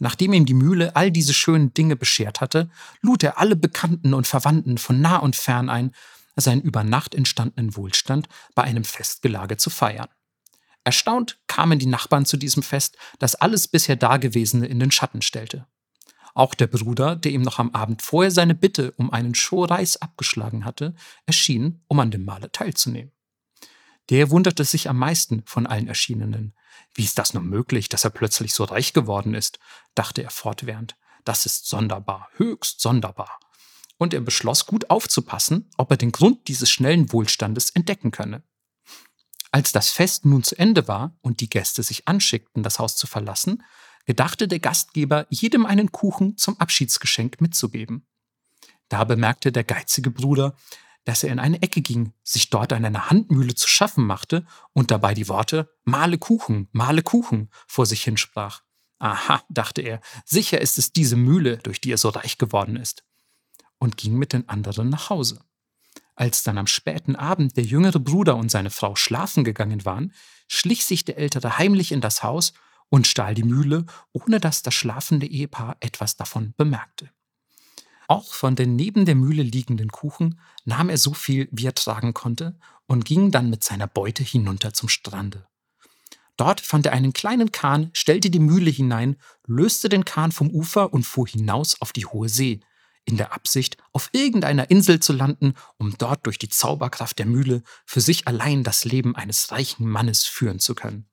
Nachdem 0.01 0.33
ihm 0.33 0.47
die 0.47 0.55
Mühle 0.55 0.97
all 0.97 1.13
diese 1.13 1.33
schönen 1.33 1.73
Dinge 1.75 1.95
beschert 1.95 2.41
hatte, 2.41 2.71
lud 3.03 3.23
er 3.23 3.39
alle 3.39 3.57
Bekannten 3.57 4.15
und 4.15 4.27
Verwandten 4.27 4.79
von 4.79 5.01
nah 5.01 5.19
und 5.19 5.37
fern 5.37 5.69
ein, 5.69 5.95
seinen 6.35 6.63
über 6.63 6.83
Nacht 6.83 7.15
entstandenen 7.15 7.77
Wohlstand 7.77 8.29
bei 8.55 8.65
einem 8.65 8.85
Festgelage 8.85 9.57
zu 9.57 9.71
feiern. 9.71 10.09
Erstaunt 10.85 11.39
kamen 11.47 11.79
die 11.79 11.87
Nachbarn 11.87 12.25
zu 12.25 12.37
diesem 12.37 12.63
Fest, 12.63 12.97
das 13.19 13.35
alles 13.35 13.69
bisher 13.69 13.97
Dagewesene 13.97 14.67
in 14.67 14.81
den 14.81 14.91
Schatten 14.91 15.23
stellte. 15.23 15.67
Auch 16.35 16.55
der 16.55 16.69
Bruder, 16.69 17.17
der 17.17 17.33
ihm 17.33 17.43
noch 17.43 17.59
am 17.59 17.71
Abend 17.71 18.03
vorher 18.03 18.31
seine 18.31 18.55
Bitte 18.55 18.93
um 18.93 19.13
einen 19.13 19.35
Schoreis 19.35 19.97
abgeschlagen 19.97 20.65
hatte, 20.65 20.95
erschien, 21.27 21.83
um 21.89 22.01
an 22.01 22.11
dem 22.11 22.25
Mahle 22.25 22.53
teilzunehmen. 22.53 23.13
Der 24.11 24.31
wunderte 24.31 24.65
sich 24.65 24.89
am 24.89 24.99
meisten 24.99 25.43
von 25.47 25.67
allen 25.67 25.89
Erschienenen. 25.89 26.55
Wie 26.95 27.05
ist 27.05 27.19
das 27.19 27.35
nur 27.35 27.43
möglich, 27.43 27.89
dass 27.89 28.05
er 28.05 28.11
plötzlich 28.11 28.55
so 28.55 28.65
reich 28.65 28.93
geworden 28.93 29.35
ist? 29.35 29.59
dachte 29.95 30.23
er 30.23 30.31
fortwährend. 30.31 30.97
Das 31.25 31.47
ist 31.47 31.69
sonderbar, 31.69 32.29
höchst 32.37 32.81
sonderbar. 32.81 33.39
Und 33.99 34.15
er 34.15 34.21
beschloss, 34.21 34.67
gut 34.67 34.89
aufzupassen, 34.89 35.71
ob 35.77 35.91
er 35.91 35.97
den 35.97 36.11
Grund 36.11 36.49
dieses 36.49 36.71
schnellen 36.71 37.13
Wohlstandes 37.13 37.71
entdecken 37.71 38.11
könne. 38.11 38.43
Als 39.53 39.73
das 39.73 39.91
Fest 39.91 40.25
nun 40.25 40.43
zu 40.43 40.57
Ende 40.59 40.87
war 40.87 41.17
und 41.23 41.41
die 41.41 41.51
Gäste 41.51 41.83
sich 41.83 42.07
anschickten, 42.07 42.63
das 42.63 42.79
Haus 42.79 42.97
zu 42.97 43.07
verlassen, 43.07 43.63
gedachte 44.07 44.49
der 44.49 44.61
Gastgeber, 44.61 45.27
jedem 45.29 45.67
einen 45.67 45.93
Kuchen 45.93 46.37
zum 46.37 46.59
Abschiedsgeschenk 46.59 47.41
mitzugeben. 47.41 48.07
Da 48.89 49.05
bemerkte 49.05 49.53
der 49.53 49.65
geizige 49.65 50.11
Bruder, 50.11 50.57
dass 51.05 51.25
er 51.25 51.33
in 51.33 51.39
eine 51.39 51.63
Ecke 51.63 51.81
ging, 51.81 52.13
sich 52.23 52.51
dort 52.51 52.73
an 52.73 52.85
einer 52.85 53.11
Handmühle 53.11 53.55
zu 53.55 53.69
schaffen 53.69 54.07
machte 54.07 54.47
und 54.73 54.91
dabei 54.91 55.15
die 55.15 55.29
Worte 55.29 55.73
Male 55.85 56.19
Kuchen, 56.19 56.69
Male 56.73 57.03
Kuchen 57.03 57.51
vor 57.67 57.87
sich 57.87 58.05
hinsprach. 58.05 58.63
Aha, 58.99 59.43
dachte 59.49 59.81
er, 59.81 60.01
sicher 60.25 60.61
ist 60.61 60.79
es 60.79 60.93
diese 60.93 61.17
Mühle, 61.17 61.57
durch 61.59 61.81
die 61.81 61.91
er 61.91 61.99
so 61.99 62.11
reich 62.11 62.37
geworden 62.37 62.77
ist. 62.77 63.05
Und 63.79 63.97
ging 63.97 64.17
mit 64.17 64.35
den 64.35 64.49
anderen 64.49 64.91
nach 64.91 65.09
Hause. 65.09 65.41
Als 66.21 66.43
dann 66.43 66.59
am 66.59 66.67
späten 66.67 67.17
Abend 67.17 67.57
der 67.57 67.65
jüngere 67.65 67.99
Bruder 67.99 68.37
und 68.37 68.51
seine 68.51 68.69
Frau 68.69 68.95
schlafen 68.95 69.43
gegangen 69.43 69.87
waren, 69.87 70.13
schlich 70.49 70.85
sich 70.85 71.03
der 71.07 71.17
ältere 71.17 71.57
heimlich 71.57 71.93
in 71.93 72.03
das 72.03 72.23
Haus 72.23 72.53
und 72.91 73.07
stahl 73.07 73.35
die 73.35 73.43
Mühle, 73.43 73.87
ohne 74.13 74.39
dass 74.39 74.61
das 74.61 74.75
schlafende 74.75 75.27
Ehepaar 75.27 75.79
etwas 75.81 76.19
davon 76.19 76.53
bemerkte. 76.59 77.09
Auch 78.07 78.35
von 78.35 78.55
den 78.55 78.77
neben 78.77 79.07
der 79.07 79.15
Mühle 79.15 79.43
liegenden 79.43 79.89
Kuchen 79.89 80.39
nahm 80.67 80.91
er 80.91 80.99
so 80.99 81.15
viel, 81.15 81.49
wie 81.53 81.65
er 81.65 81.75
tragen 81.75 82.13
konnte, 82.13 82.59
und 82.87 83.07
ging 83.07 83.31
dann 83.31 83.49
mit 83.49 83.65
seiner 83.65 83.87
Beute 83.87 84.23
hinunter 84.23 84.75
zum 84.75 84.91
Strande. 84.91 85.47
Dort 86.37 86.61
fand 86.61 86.85
er 86.85 86.93
einen 86.93 87.15
kleinen 87.15 87.51
Kahn, 87.51 87.89
stellte 87.95 88.29
die 88.29 88.41
Mühle 88.41 88.71
hinein, 88.71 89.17
löste 89.47 89.89
den 89.89 90.05
Kahn 90.05 90.33
vom 90.33 90.51
Ufer 90.51 90.93
und 90.93 91.05
fuhr 91.05 91.27
hinaus 91.27 91.81
auf 91.81 91.95
die 91.95 92.05
hohe 92.05 92.29
See, 92.29 92.61
in 93.05 93.17
der 93.17 93.33
Absicht, 93.33 93.77
auf 93.93 94.11
irgendeiner 94.13 94.71
Insel 94.71 95.01
zu 95.01 95.13
landen, 95.13 95.55
um 95.79 95.97
dort 95.99 96.27
durch 96.27 96.39
die 96.39 96.49
Zauberkraft 96.49 97.19
der 97.19 97.27
Mühle 97.27 97.63
für 97.85 98.01
sich 98.01 98.29
allein 98.29 98.63
das 98.63 98.85
Leben 98.85 99.17
eines 99.17 99.51
reichen 99.51 99.87
Mannes 99.87 100.25
führen 100.25 100.61
zu 100.61 100.75
können. 100.75 101.09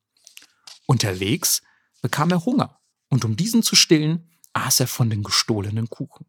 Unterwegs 0.85 1.61
bekam 2.01 2.31
er 2.31 2.45
Hunger, 2.45 2.79
und 3.09 3.25
um 3.25 3.35
diesen 3.35 3.63
zu 3.63 3.75
stillen, 3.75 4.29
aß 4.53 4.81
er 4.81 4.87
von 4.87 5.09
den 5.09 5.23
gestohlenen 5.23 5.89
Kuchen. 5.89 6.25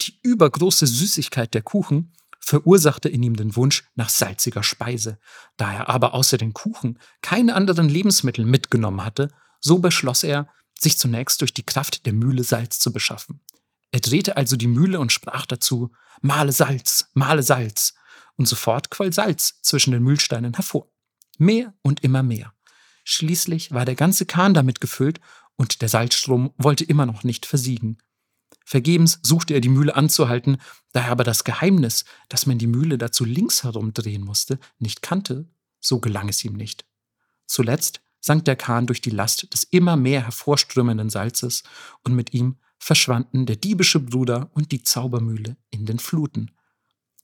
Die 0.00 0.18
übergroße 0.22 0.86
Süßigkeit 0.86 1.54
der 1.54 1.62
Kuchen 1.62 2.14
verursachte 2.40 3.08
in 3.08 3.22
ihm 3.22 3.36
den 3.36 3.54
Wunsch 3.56 3.84
nach 3.94 4.08
salziger 4.08 4.62
Speise. 4.62 5.18
Da 5.56 5.72
er 5.72 5.88
aber 5.88 6.12
außer 6.14 6.38
den 6.38 6.52
Kuchen 6.52 6.98
keine 7.20 7.54
anderen 7.54 7.88
Lebensmittel 7.88 8.44
mitgenommen 8.44 9.04
hatte, 9.04 9.30
so 9.60 9.78
beschloss 9.78 10.24
er, 10.24 10.48
sich 10.78 10.98
zunächst 10.98 11.40
durch 11.40 11.54
die 11.54 11.62
Kraft 11.62 12.04
der 12.04 12.12
Mühle 12.12 12.42
Salz 12.42 12.80
zu 12.80 12.92
beschaffen. 12.92 13.40
Er 13.92 14.00
drehte 14.00 14.36
also 14.36 14.56
die 14.56 14.66
Mühle 14.66 14.98
und 14.98 15.12
sprach 15.12 15.46
dazu, 15.46 15.92
Male 16.20 16.52
Salz, 16.52 17.10
male 17.14 17.42
Salz. 17.42 17.94
Und 18.36 18.48
sofort 18.48 18.90
quoll 18.90 19.12
Salz 19.12 19.60
zwischen 19.62 19.92
den 19.92 20.02
Mühlsteinen 20.02 20.54
hervor. 20.54 20.90
Mehr 21.38 21.74
und 21.82 22.02
immer 22.02 22.22
mehr. 22.22 22.52
Schließlich 23.04 23.72
war 23.72 23.84
der 23.84 23.94
ganze 23.94 24.26
Kahn 24.26 24.54
damit 24.54 24.80
gefüllt 24.80 25.20
und 25.56 25.82
der 25.82 25.88
Salzstrom 25.88 26.52
wollte 26.56 26.84
immer 26.84 27.06
noch 27.06 27.24
nicht 27.24 27.46
versiegen. 27.46 27.98
Vergebens 28.64 29.18
suchte 29.22 29.54
er 29.54 29.60
die 29.60 29.68
Mühle 29.68 29.96
anzuhalten, 29.96 30.58
da 30.92 31.02
er 31.02 31.10
aber 31.10 31.24
das 31.24 31.44
Geheimnis, 31.44 32.04
dass 32.28 32.46
man 32.46 32.58
die 32.58 32.66
Mühle 32.66 32.96
dazu 32.96 33.24
links 33.24 33.64
herum 33.64 33.92
drehen 33.92 34.22
musste, 34.22 34.58
nicht 34.78 35.02
kannte, 35.02 35.48
so 35.80 36.00
gelang 36.00 36.28
es 36.28 36.44
ihm 36.44 36.54
nicht. 36.54 36.86
Zuletzt 37.46 38.00
sank 38.20 38.44
der 38.44 38.56
Kahn 38.56 38.86
durch 38.86 39.00
die 39.00 39.10
Last 39.10 39.52
des 39.52 39.64
immer 39.64 39.96
mehr 39.96 40.22
hervorströmenden 40.22 41.10
Salzes 41.10 41.64
und 42.04 42.14
mit 42.14 42.32
ihm 42.32 42.58
verschwanden 42.82 43.46
der 43.46 43.54
diebische 43.54 44.00
Bruder 44.00 44.50
und 44.54 44.72
die 44.72 44.82
Zaubermühle 44.82 45.56
in 45.70 45.86
den 45.86 46.00
Fluten. 46.00 46.50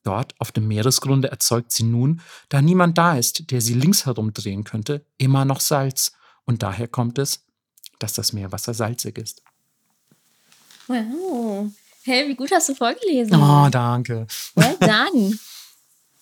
Dort 0.04 0.40
auf 0.40 0.52
dem 0.52 0.68
Meeresgrunde 0.68 1.32
erzeugt 1.32 1.72
sie 1.72 1.82
nun, 1.82 2.20
da 2.48 2.62
niemand 2.62 2.96
da 2.96 3.18
ist, 3.18 3.50
der 3.50 3.60
sie 3.60 3.74
links 3.74 4.06
herumdrehen 4.06 4.62
könnte, 4.62 5.04
immer 5.18 5.44
noch 5.44 5.58
Salz, 5.58 6.12
und 6.44 6.62
daher 6.62 6.86
kommt 6.86 7.18
es, 7.18 7.44
dass 7.98 8.12
das 8.12 8.32
Meerwasser 8.32 8.72
salzig 8.72 9.18
ist. 9.18 9.42
Wow. 10.86 11.72
Hey, 12.04 12.28
wie 12.28 12.36
gut 12.36 12.52
hast 12.52 12.68
du 12.68 12.74
vorgelesen. 12.76 13.34
Oh, 13.34 13.68
danke. 13.68 14.28
Well 14.54 14.76
done. 14.78 15.36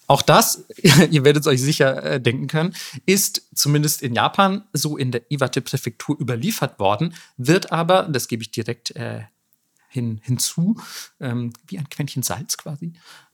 Auch 0.07 0.23
das, 0.23 0.65
ihr 1.11 1.25
werdet 1.25 1.43
es 1.43 1.47
euch 1.47 1.61
sicher 1.61 2.03
äh, 2.03 2.21
denken 2.21 2.47
können, 2.47 2.75
ist 3.07 3.43
zumindest 3.55 4.03
in 4.03 4.15
Japan 4.15 4.65
so 4.73 4.97
in 4.97 5.11
der 5.11 5.31
Iwate-Präfektur 5.31 6.17
überliefert 6.21 6.79
worden, 6.79 7.15
wird 7.37 7.73
aber, 7.73 8.05
das 8.05 8.29
gebe 8.29 8.43
ich 8.43 8.51
direkt 8.51 8.93
äh, 8.97 9.23
hin, 9.89 10.21
hinzu, 10.23 10.77
ähm, 11.21 11.53
wie 11.67 11.79
ein 11.79 11.89
Quäntchen 11.89 12.23
Salz 12.23 12.57
quasi, 12.57 12.93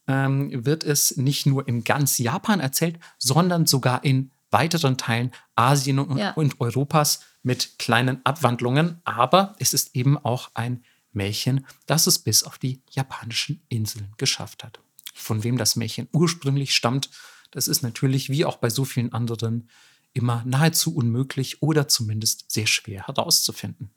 ähm, 0.09 0.65
wird 0.65 0.85
es 0.85 1.17
nicht 1.17 1.47
nur 1.47 1.69
in 1.69 1.85
ganz 1.85 2.19
Japan 2.19 2.61
erzählt, 2.61 2.99
sondern 3.19 3.67
sogar 3.67 4.05
in 4.05 4.31
weiteren 4.51 4.97
Teilen 4.99 5.31
Asien 5.55 5.99
und, 5.99 6.19
Ja. 6.19 6.33
und 6.33 6.61
Europas 6.61 7.21
mit 7.43 7.79
kleinen 7.79 8.25
Abwandlungen. 8.25 9.01
Aber 9.05 9.55
es 9.59 9.73
ist 9.75 9.97
eben 9.97 10.19
auch 10.19 10.51
ein 10.55 10.85
Märchen, 11.13 11.67
das 11.87 12.07
es 12.07 12.19
bis 12.19 12.45
auf 12.45 12.59
die 12.59 12.83
japanischen 12.91 13.63
Inseln 13.69 14.13
geschafft 14.17 14.65
hat. 14.65 14.81
Von 15.13 15.45
wem 15.45 15.59
das 15.59 15.77
Märchen 15.77 16.09
ursprünglich 16.13 16.75
stammt, 16.75 17.11
das 17.51 17.69
ist 17.69 17.83
natürlich 17.83 18.31
wie 18.31 18.45
auch 18.45 18.57
bei 18.57 18.71
so 18.71 18.85
vielen 18.85 19.13
anderen 19.13 19.69
immer 20.15 20.43
nahezu 20.47 20.95
unmöglich 20.95 21.63
oder 21.63 21.89
zumindest 21.89 22.51
sehr 22.51 22.67
schwer 22.67 23.07
herauszufinden. 23.07 23.91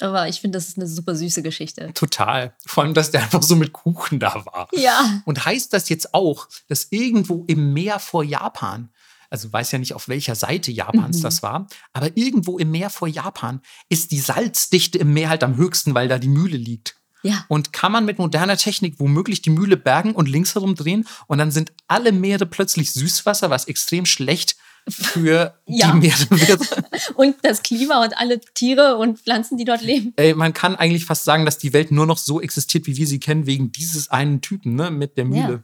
Aber 0.00 0.28
ich 0.28 0.40
finde, 0.40 0.58
das 0.58 0.68
ist 0.68 0.76
eine 0.76 0.88
super 0.88 1.14
süße 1.14 1.42
Geschichte. 1.42 1.92
Total. 1.94 2.54
Vor 2.66 2.82
allem, 2.82 2.94
dass 2.94 3.12
der 3.12 3.22
einfach 3.22 3.42
so 3.42 3.54
mit 3.54 3.72
Kuchen 3.72 4.18
da 4.18 4.44
war. 4.46 4.68
Ja. 4.72 5.22
Und 5.24 5.44
heißt 5.44 5.72
das 5.72 5.88
jetzt 5.88 6.14
auch, 6.14 6.48
dass 6.68 6.88
irgendwo 6.90 7.44
im 7.46 7.72
Meer 7.72 8.00
vor 8.00 8.24
Japan, 8.24 8.90
also 9.30 9.52
weiß 9.52 9.70
ja 9.72 9.78
nicht, 9.78 9.94
auf 9.94 10.08
welcher 10.08 10.34
Seite 10.34 10.72
Japans 10.72 11.18
Mhm. 11.18 11.22
das 11.22 11.42
war, 11.42 11.68
aber 11.92 12.16
irgendwo 12.16 12.58
im 12.58 12.72
Meer 12.72 12.90
vor 12.90 13.06
Japan 13.06 13.60
ist 13.88 14.10
die 14.10 14.18
Salzdichte 14.18 14.98
im 14.98 15.12
Meer 15.12 15.28
halt 15.28 15.44
am 15.44 15.56
höchsten, 15.56 15.94
weil 15.94 16.08
da 16.08 16.18
die 16.18 16.28
Mühle 16.28 16.56
liegt. 16.56 16.96
Ja. 17.24 17.44
Und 17.48 17.72
kann 17.72 17.90
man 17.90 18.04
mit 18.04 18.18
moderner 18.18 18.56
Technik 18.58 19.00
womöglich 19.00 19.40
die 19.40 19.50
Mühle 19.50 19.76
bergen 19.78 20.12
und 20.12 20.28
links 20.28 20.54
herum 20.54 20.74
drehen 20.74 21.06
und 21.26 21.38
dann 21.38 21.50
sind 21.50 21.72
alle 21.88 22.12
Meere 22.12 22.44
plötzlich 22.44 22.92
Süßwasser, 22.92 23.48
was 23.48 23.64
extrem 23.64 24.04
schlecht 24.04 24.56
für 24.86 25.58
Ja. 25.66 25.90
die 25.92 25.98
Meere 25.98 26.30
wird. 26.30 26.84
Und 27.16 27.36
das 27.42 27.62
Klima 27.62 28.04
und 28.04 28.16
alle 28.18 28.38
Tiere 28.40 28.96
und 28.96 29.18
Pflanzen, 29.18 29.56
die 29.56 29.64
dort 29.64 29.80
leben. 29.82 30.12
Ey, 30.16 30.34
man 30.34 30.52
kann 30.52 30.76
eigentlich 30.76 31.06
fast 31.06 31.24
sagen, 31.24 31.44
dass 31.46 31.56
die 31.56 31.72
Welt 31.72 31.90
nur 31.90 32.04
noch 32.06 32.18
so 32.18 32.40
existiert, 32.40 32.86
wie 32.86 32.96
wir 32.96 33.06
sie 33.06 33.18
kennen, 33.18 33.46
wegen 33.46 33.72
dieses 33.72 34.10
einen 34.10 34.42
Typen, 34.42 34.74
ne, 34.74 34.90
mit 34.90 35.16
der 35.16 35.24
Mühle. 35.24 35.62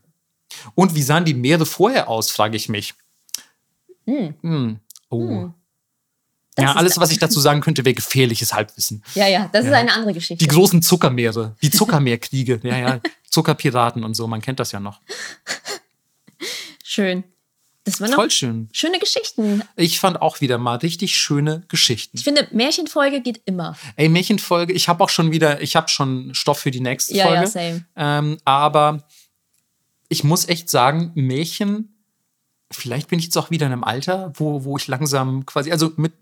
Und 0.74 0.94
wie 0.94 1.02
sahen 1.02 1.24
die 1.26 1.34
Meere 1.34 1.66
vorher 1.66 2.08
aus, 2.08 2.30
frage 2.30 2.56
ich 2.56 2.68
mich. 2.70 2.94
Hm. 4.06 4.34
Hm. 4.40 4.80
Oh. 5.10 5.50
Das 6.56 6.64
ja, 6.64 6.70
ist- 6.72 6.76
alles, 6.76 6.98
was 6.98 7.10
ich 7.12 7.18
dazu 7.18 7.38
sagen 7.40 7.60
könnte, 7.60 7.84
wäre 7.84 7.94
gefährliches 7.94 8.52
Halbwissen. 8.52 9.02
Ja, 9.14 9.28
ja, 9.28 9.48
das 9.52 9.64
ist 9.66 9.70
Ja. 9.70 9.78
eine 9.78 9.92
andere 9.92 10.12
Geschichte. 10.14 10.44
Die 10.44 10.48
großen 10.50 10.82
Zuckermeere, 10.82 11.54
die 11.62 11.70
Zuckermeerkriege, 11.70 12.60
ja, 12.64 12.76
ja, 12.76 13.00
Zuckerpiraten 13.30 14.02
und 14.04 14.14
so, 14.14 14.26
man 14.26 14.40
kennt 14.40 14.58
das 14.60 14.72
ja 14.72 14.80
noch. 14.80 15.00
Schön. 16.84 17.24
Das 17.84 18.00
waren 18.00 18.10
noch 18.10 18.16
Voll 18.16 18.30
schön. 18.30 18.68
schöne 18.72 18.98
Geschichten. 18.98 19.62
Ich 19.74 20.00
fand 20.00 20.20
auch 20.20 20.40
wieder 20.42 20.58
mal 20.58 20.76
richtig 20.76 21.16
schöne 21.16 21.62
Geschichten. 21.68 22.16
Ich 22.18 22.24
finde, 22.24 22.46
Märchenfolge 22.52 23.22
geht 23.22 23.40
immer. 23.46 23.76
Ey, 23.96 24.08
Märchenfolge, 24.08 24.72
ich 24.74 24.88
habe 24.88 25.02
auch 25.02 25.08
schon 25.08 25.32
wieder, 25.32 25.62
ich 25.62 25.76
habe 25.76 25.88
schon 25.88 26.34
Stoff 26.34 26.58
für 26.58 26.70
die 26.70 26.80
nächste 26.80 27.14
Ja, 27.14 27.24
Folge. 27.26 27.40
ja, 27.42 27.46
same. 27.46 27.84
Ähm, 27.96 28.38
aber 28.44 29.04
ich 30.08 30.24
muss 30.24 30.46
echt 30.48 30.68
sagen, 30.68 31.12
Märchen, 31.14 31.94
vielleicht 32.70 33.08
bin 33.08 33.18
ich 33.18 33.26
jetzt 33.26 33.38
auch 33.38 33.50
wieder 33.50 33.66
in 33.66 33.72
einem 33.72 33.84
Alter, 33.84 34.32
wo, 34.36 34.64
wo 34.64 34.76
ich 34.76 34.86
langsam 34.86 35.46
quasi, 35.46 35.72
also 35.72 35.92
mit 35.96 36.12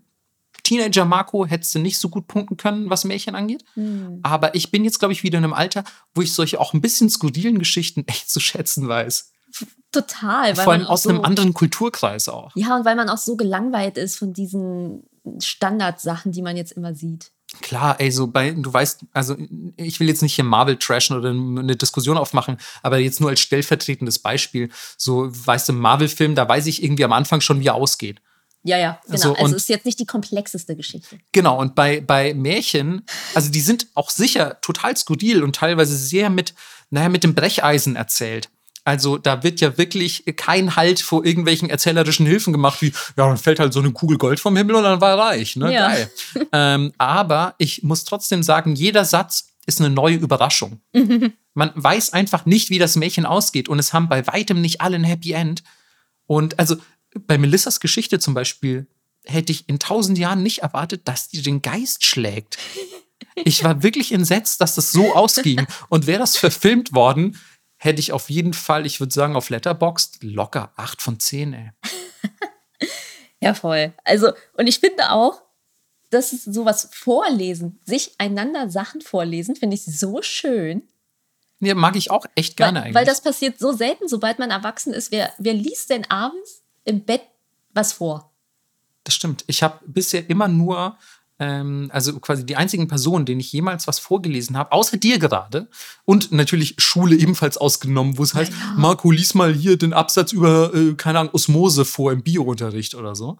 Teenager 0.63 1.05
Marco 1.05 1.45
hättest 1.45 1.75
du 1.75 1.79
nicht 1.79 1.99
so 1.99 2.09
gut 2.09 2.27
punkten 2.27 2.57
können, 2.57 2.89
was 2.89 3.05
Märchen 3.05 3.35
angeht. 3.35 3.63
Hm. 3.73 4.19
Aber 4.23 4.55
ich 4.55 4.71
bin 4.71 4.83
jetzt, 4.83 4.99
glaube 4.99 5.13
ich, 5.13 5.23
wieder 5.23 5.37
in 5.37 5.43
einem 5.43 5.53
Alter, 5.53 5.83
wo 6.13 6.21
ich 6.21 6.33
solche 6.33 6.59
auch 6.59 6.73
ein 6.73 6.81
bisschen 6.81 7.09
skurrilen 7.09 7.59
Geschichten 7.59 8.03
echt 8.07 8.29
zu 8.29 8.39
schätzen 8.39 8.87
weiß. 8.87 9.31
Total. 9.91 10.55
Weil 10.55 10.63
Vor 10.63 10.73
allem 10.73 10.85
aus 10.85 11.03
so, 11.03 11.09
einem 11.09 11.21
anderen 11.21 11.53
Kulturkreis 11.53 12.29
auch. 12.29 12.51
Ja, 12.55 12.75
und 12.75 12.85
weil 12.85 12.95
man 12.95 13.09
auch 13.09 13.17
so 13.17 13.35
gelangweilt 13.35 13.97
ist 13.97 14.17
von 14.17 14.33
diesen 14.33 15.03
Standardsachen, 15.39 16.31
die 16.31 16.41
man 16.41 16.57
jetzt 16.57 16.71
immer 16.71 16.93
sieht. 16.93 17.31
Klar, 17.61 17.99
ey, 17.99 18.11
so 18.11 18.27
bei, 18.27 18.51
du 18.51 18.71
weißt, 18.71 19.05
also 19.11 19.35
ich 19.75 19.99
will 19.99 20.07
jetzt 20.07 20.21
nicht 20.21 20.35
hier 20.35 20.43
Marvel 20.43 20.77
trashen 20.77 21.17
oder 21.17 21.31
eine 21.31 21.75
Diskussion 21.75 22.17
aufmachen, 22.17 22.57
aber 22.83 22.99
jetzt 22.99 23.19
nur 23.21 23.31
als 23.31 23.39
stellvertretendes 23.39 24.19
Beispiel, 24.19 24.69
so, 24.97 25.29
weißt 25.31 25.69
du, 25.69 25.73
Marvel-Film, 25.73 26.35
da 26.35 26.47
weiß 26.47 26.67
ich 26.67 26.83
irgendwie 26.83 27.05
am 27.05 27.11
Anfang 27.11 27.41
schon, 27.41 27.59
wie 27.59 27.67
er 27.67 27.73
ausgeht. 27.73 28.21
Ja, 28.63 28.77
ja, 28.77 28.99
genau. 29.05 29.17
So, 29.17 29.35
also 29.35 29.55
es 29.55 29.63
ist 29.63 29.69
jetzt 29.69 29.85
nicht 29.85 29.99
die 29.99 30.05
komplexeste 30.05 30.75
Geschichte. 30.75 31.17
Genau, 31.31 31.59
und 31.59 31.75
bei, 31.75 32.01
bei 32.01 32.33
Märchen, 32.33 33.03
also 33.33 33.49
die 33.49 33.61
sind 33.61 33.87
auch 33.95 34.09
sicher 34.09 34.59
total 34.61 34.97
skurril 34.97 35.43
und 35.43 35.55
teilweise 35.55 35.95
sehr 35.95 36.29
mit, 36.29 36.53
naja, 36.89 37.09
mit 37.09 37.23
dem 37.23 37.35
Brecheisen 37.35 37.95
erzählt. 37.95 38.49
Also 38.83 39.17
da 39.17 39.43
wird 39.43 39.61
ja 39.61 39.77
wirklich 39.77 40.23
kein 40.35 40.75
Halt 40.75 40.99
vor 40.99 41.23
irgendwelchen 41.23 41.69
erzählerischen 41.69 42.25
Hilfen 42.25 42.53
gemacht, 42.53 42.81
wie, 42.81 42.87
ja, 43.17 43.27
dann 43.27 43.37
fällt 43.37 43.59
halt 43.59 43.71
so 43.71 43.79
eine 43.79 43.91
Kugel 43.91 44.17
Gold 44.17 44.39
vom 44.39 44.57
Himmel 44.57 44.75
und 44.75 44.83
dann 44.83 44.99
war 44.99 45.11
er 45.11 45.19
reich, 45.19 45.55
ne? 45.55 45.71
Ja. 45.73 45.89
Geil. 45.89 46.11
ähm, 46.51 46.93
aber 46.97 47.55
ich 47.59 47.83
muss 47.83 48.03
trotzdem 48.03 48.41
sagen, 48.41 48.75
jeder 48.75 49.05
Satz 49.05 49.49
ist 49.65 49.79
eine 49.79 49.89
neue 49.89 50.15
Überraschung. 50.15 50.81
Man 51.53 51.71
weiß 51.75 52.13
einfach 52.13 52.45
nicht, 52.45 52.69
wie 52.69 52.79
das 52.79 52.95
Märchen 52.95 53.25
ausgeht 53.25 53.69
und 53.69 53.79
es 53.79 53.93
haben 53.93 54.09
bei 54.09 54.25
weitem 54.27 54.61
nicht 54.61 54.81
alle 54.81 54.95
ein 54.95 55.03
Happy 55.03 55.33
End. 55.33 55.63
Und 56.25 56.57
also 56.57 56.77
bei 57.13 57.37
Melissas 57.37 57.79
Geschichte 57.79 58.19
zum 58.19 58.33
Beispiel 58.33 58.87
hätte 59.25 59.51
ich 59.51 59.67
in 59.67 59.79
tausend 59.79 60.17
Jahren 60.17 60.43
nicht 60.43 60.59
erwartet, 60.59 61.07
dass 61.07 61.29
die 61.29 61.41
den 61.41 61.61
Geist 61.61 62.03
schlägt. 62.03 62.57
Ich 63.35 63.63
war 63.63 63.83
wirklich 63.83 64.11
entsetzt, 64.11 64.61
dass 64.61 64.75
das 64.75 64.91
so 64.91 65.13
ausging. 65.15 65.65
Und 65.89 66.07
wäre 66.07 66.19
das 66.19 66.37
verfilmt 66.37 66.93
worden, 66.93 67.37
hätte 67.77 67.99
ich 67.99 68.11
auf 68.11 68.29
jeden 68.29 68.53
Fall, 68.53 68.85
ich 68.85 68.99
würde 68.99 69.13
sagen, 69.13 69.35
auf 69.35 69.49
Letterboxd 69.49 70.23
locker 70.23 70.73
8 70.75 71.01
von 71.01 71.19
10, 71.19 71.53
ey. 71.53 71.71
Ja, 73.41 73.53
voll. 73.53 73.93
Also, 74.03 74.33
und 74.53 74.67
ich 74.67 74.79
finde 74.79 75.11
auch, 75.11 75.41
dass 76.09 76.33
es 76.33 76.43
sowas 76.43 76.89
vorlesen, 76.91 77.79
sich 77.85 78.15
einander 78.17 78.69
Sachen 78.69 78.99
vorlesen, 78.99 79.55
finde 79.55 79.75
ich 79.75 79.85
so 79.85 80.21
schön. 80.21 80.83
Ja, 81.61 81.73
mag 81.73 81.95
ich 81.95 82.11
auch 82.11 82.25
echt 82.35 82.57
gerne 82.57 82.79
weil, 82.79 82.83
eigentlich. 82.83 82.95
weil 82.95 83.05
das 83.05 83.21
passiert 83.21 83.57
so 83.57 83.71
selten, 83.71 84.09
sobald 84.09 84.39
man 84.39 84.51
erwachsen 84.51 84.93
ist. 84.93 85.11
Wer, 85.11 85.31
wer 85.37 85.53
liest 85.53 85.89
denn 85.89 86.03
abends 86.09 86.63
im 86.89 87.05
Bett 87.05 87.21
was 87.73 87.93
vor? 87.93 88.31
Das 89.03 89.15
stimmt. 89.15 89.43
Ich 89.47 89.63
habe 89.63 89.79
bisher 89.85 90.29
immer 90.29 90.47
nur, 90.47 90.97
ähm, 91.39 91.89
also 91.93 92.19
quasi 92.19 92.45
die 92.45 92.57
einzigen 92.57 92.87
Personen, 92.87 93.25
denen 93.25 93.39
ich 93.39 93.51
jemals 93.53 93.87
was 93.87 93.99
vorgelesen 93.99 94.57
habe, 94.57 94.71
außer 94.71 94.97
dir 94.97 95.19
gerade 95.19 95.69
und 96.03 96.31
natürlich 96.31 96.75
Schule 96.79 97.15
ebenfalls 97.15 97.57
ausgenommen, 97.57 98.17
wo 98.17 98.23
es 98.23 98.33
heißt, 98.33 98.51
Marco, 98.75 99.11
lies 99.11 99.33
mal 99.35 99.53
hier 99.53 99.77
den 99.77 99.93
Absatz 99.93 100.33
über, 100.33 100.73
äh, 100.73 100.95
keine 100.95 101.19
Ahnung, 101.19 101.33
Osmose 101.33 101.85
vor 101.85 102.11
im 102.11 102.23
Biounterricht 102.23 102.95
oder 102.95 103.15
so. 103.15 103.37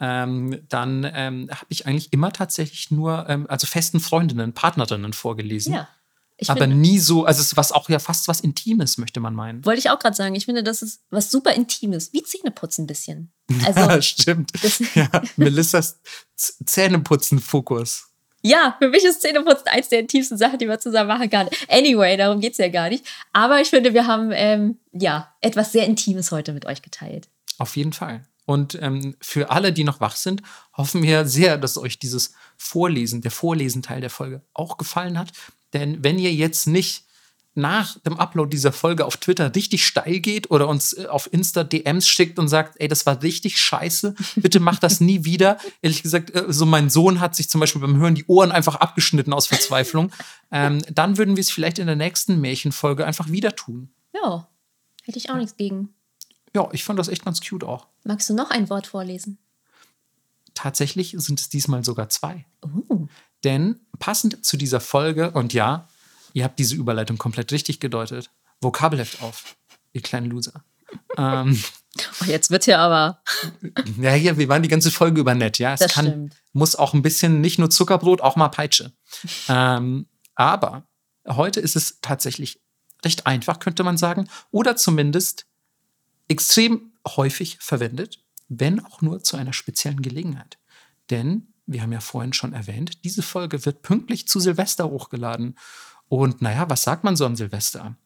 Ähm, 0.00 0.62
dann 0.68 1.08
ähm, 1.14 1.48
habe 1.50 1.66
ich 1.68 1.86
eigentlich 1.86 2.12
immer 2.12 2.32
tatsächlich 2.32 2.90
nur, 2.90 3.28
ähm, 3.28 3.46
also 3.48 3.66
festen 3.66 4.00
Freundinnen, 4.00 4.52
Partnerinnen 4.52 5.12
vorgelesen. 5.12 5.74
Ja. 5.74 5.88
Ich 6.36 6.50
aber 6.50 6.62
finde, 6.62 6.76
nie 6.76 6.98
so, 6.98 7.24
also 7.24 7.40
es 7.40 7.48
ist 7.48 7.56
was 7.56 7.70
auch 7.72 7.88
ja 7.88 7.98
fast 7.98 8.26
was 8.26 8.40
Intimes, 8.40 8.98
möchte 8.98 9.20
man 9.20 9.34
meinen. 9.34 9.64
wollte 9.64 9.78
ich 9.78 9.90
auch 9.90 9.98
gerade 9.98 10.16
sagen, 10.16 10.34
ich 10.34 10.46
finde, 10.46 10.62
das 10.62 10.82
ist 10.82 11.02
was 11.10 11.30
super 11.30 11.52
Intimes, 11.52 12.12
wie 12.12 12.22
Zähneputzen 12.22 12.84
ein 12.84 12.86
bisschen. 12.86 13.32
Also, 13.66 13.80
Ja, 13.80 14.02
stimmt. 14.02 14.50
Ja, 14.94 15.08
Melissas 15.36 16.00
Zähneputzen-Fokus. 16.64 18.08
ja, 18.42 18.76
für 18.80 18.88
mich 18.88 19.04
ist 19.04 19.20
Zähneputzen 19.20 19.68
eins 19.68 19.88
der 19.88 20.00
intimsten 20.00 20.38
Sachen, 20.38 20.58
die 20.58 20.66
wir 20.66 20.80
zusammen 20.80 21.08
machen 21.08 21.30
kann. 21.30 21.48
Anyway, 21.68 22.16
darum 22.16 22.40
geht 22.40 22.52
es 22.52 22.58
ja 22.58 22.68
gar 22.68 22.88
nicht. 22.88 23.04
Aber 23.32 23.60
ich 23.60 23.68
finde, 23.70 23.94
wir 23.94 24.06
haben 24.06 24.30
ähm, 24.32 24.78
ja 24.92 25.32
etwas 25.40 25.72
sehr 25.72 25.86
Intimes 25.86 26.32
heute 26.32 26.52
mit 26.52 26.66
euch 26.66 26.82
geteilt. 26.82 27.28
Auf 27.58 27.76
jeden 27.76 27.92
Fall. 27.92 28.26
Und 28.44 28.76
ähm, 28.82 29.14
für 29.20 29.50
alle, 29.50 29.72
die 29.72 29.84
noch 29.84 30.00
wach 30.00 30.16
sind, 30.16 30.42
hoffen 30.76 31.02
wir 31.02 31.26
sehr, 31.26 31.58
dass 31.58 31.78
euch 31.78 31.98
dieses 32.00 32.34
Vorlesen, 32.56 33.20
der 33.20 33.30
Vorlesenteil 33.30 34.00
der 34.00 34.10
Folge 34.10 34.42
auch 34.52 34.78
gefallen 34.78 35.18
hat. 35.18 35.28
Denn 35.72 36.02
wenn 36.02 36.18
ihr 36.18 36.32
jetzt 36.32 36.66
nicht 36.66 37.04
nach 37.54 37.98
dem 38.00 38.18
Upload 38.18 38.50
dieser 38.50 38.72
Folge 38.72 39.04
auf 39.04 39.18
Twitter 39.18 39.54
richtig 39.54 39.86
steil 39.86 40.20
geht 40.20 40.50
oder 40.50 40.68
uns 40.68 40.94
äh, 40.94 41.06
auf 41.06 41.30
Insta 41.32 41.64
DMs 41.64 42.08
schickt 42.08 42.38
und 42.38 42.48
sagt, 42.48 42.76
ey, 42.80 42.88
das 42.88 43.04
war 43.04 43.22
richtig 43.22 43.60
scheiße, 43.60 44.14
bitte 44.36 44.60
macht 44.60 44.82
das 44.82 45.00
nie 45.00 45.24
wieder. 45.24 45.58
Ehrlich 45.82 46.02
gesagt, 46.02 46.34
äh, 46.34 46.46
so 46.48 46.64
mein 46.64 46.88
Sohn 46.88 47.20
hat 47.20 47.36
sich 47.36 47.50
zum 47.50 47.60
Beispiel 47.60 47.82
beim 47.82 47.96
Hören 47.96 48.14
die 48.14 48.24
Ohren 48.26 48.52
einfach 48.52 48.76
abgeschnitten 48.76 49.32
aus 49.32 49.46
Verzweiflung. 49.46 50.10
ähm, 50.50 50.82
dann 50.90 51.18
würden 51.18 51.36
wir 51.36 51.42
es 51.42 51.50
vielleicht 51.50 51.78
in 51.78 51.86
der 51.86 51.96
nächsten 51.96 52.40
Märchenfolge 52.40 53.04
einfach 53.04 53.30
wieder 53.30 53.54
tun. 53.54 53.92
Ja, 54.14 54.48
hätte 55.02 55.18
ich 55.18 55.30
auch 55.30 55.36
nichts 55.36 55.56
gegen. 55.56 55.90
Ja, 56.54 56.68
ich 56.72 56.84
fand 56.84 56.98
das 56.98 57.08
echt 57.08 57.24
ganz 57.24 57.40
cute 57.46 57.64
auch. 57.64 57.86
Magst 58.04 58.30
du 58.30 58.34
noch 58.34 58.50
ein 58.50 58.70
Wort 58.70 58.86
vorlesen? 58.86 59.38
Tatsächlich 60.54 61.14
sind 61.18 61.40
es 61.40 61.48
diesmal 61.48 61.84
sogar 61.84 62.08
zwei. 62.08 62.44
Uh, 62.62 63.06
Denn 63.42 63.81
passend 63.98 64.44
zu 64.44 64.56
dieser 64.56 64.80
Folge, 64.80 65.30
und 65.32 65.52
ja, 65.52 65.88
ihr 66.32 66.44
habt 66.44 66.58
diese 66.58 66.74
Überleitung 66.74 67.18
komplett 67.18 67.52
richtig 67.52 67.80
gedeutet, 67.80 68.30
Vokabelheft 68.60 69.22
auf, 69.22 69.56
ihr 69.92 70.02
kleinen 70.02 70.30
Loser. 70.30 70.64
ähm, 71.16 71.62
oh, 72.22 72.24
jetzt 72.24 72.50
wird 72.50 72.64
hier 72.64 72.78
aber. 72.78 73.22
ja, 74.00 74.12
hier, 74.12 74.38
wir 74.38 74.48
waren 74.48 74.62
die 74.62 74.68
ganze 74.68 74.90
Folge 74.90 75.20
über 75.20 75.34
nett, 75.34 75.58
ja. 75.58 75.74
Es 75.74 75.80
Das 75.80 75.92
kann, 75.92 76.06
stimmt. 76.06 76.36
muss 76.52 76.76
auch 76.76 76.94
ein 76.94 77.02
bisschen 77.02 77.40
nicht 77.40 77.58
nur 77.58 77.70
Zuckerbrot, 77.70 78.20
auch 78.20 78.36
mal 78.36 78.48
Peitsche. 78.48 78.92
ähm, 79.48 80.06
aber 80.34 80.86
heute 81.28 81.60
ist 81.60 81.76
es 81.76 81.98
tatsächlich 82.00 82.60
recht 83.04 83.26
einfach, 83.26 83.58
könnte 83.58 83.84
man 83.84 83.96
sagen, 83.96 84.28
oder 84.50 84.76
zumindest 84.76 85.46
extrem 86.28 86.92
häufig 87.06 87.58
verwendet, 87.60 88.22
wenn 88.48 88.84
auch 88.84 89.02
nur 89.02 89.22
zu 89.22 89.36
einer 89.36 89.52
speziellen 89.52 90.02
Gelegenheit. 90.02 90.58
Denn, 91.10 91.51
wir 91.72 91.82
haben 91.82 91.92
ja 91.92 92.00
vorhin 92.00 92.32
schon 92.32 92.52
erwähnt, 92.52 93.04
diese 93.04 93.22
Folge 93.22 93.64
wird 93.64 93.82
pünktlich 93.82 94.28
zu 94.28 94.40
Silvester 94.40 94.88
hochgeladen. 94.88 95.56
Und 96.08 96.42
naja, 96.42 96.68
was 96.68 96.82
sagt 96.82 97.04
man 97.04 97.16
so 97.16 97.26
an 97.26 97.36
Silvester? 97.36 97.96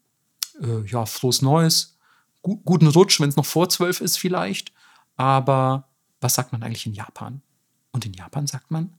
Äh, 0.61 0.87
ja, 0.87 1.07
frohes 1.07 1.43
Neues, 1.43 1.99
gu 2.43 2.57
guten 2.65 2.87
Rutsch, 2.87 3.21
wenn 3.21 3.29
es 3.29 3.37
noch 3.37 3.47
vor 3.47 3.69
zwölf 3.69 4.01
ist 4.01 4.19
vielleicht. 4.19 4.73
Aber 5.17 5.89
was 6.21 6.35
sagt 6.35 6.53
man 6.53 6.63
eigentlich 6.63 6.87
in 6.87 6.95
Japan? 6.95 7.43
Und 7.93 8.07
in 8.07 8.13
Japan 8.13 8.47
sagt 8.47 8.71
man 8.71 8.93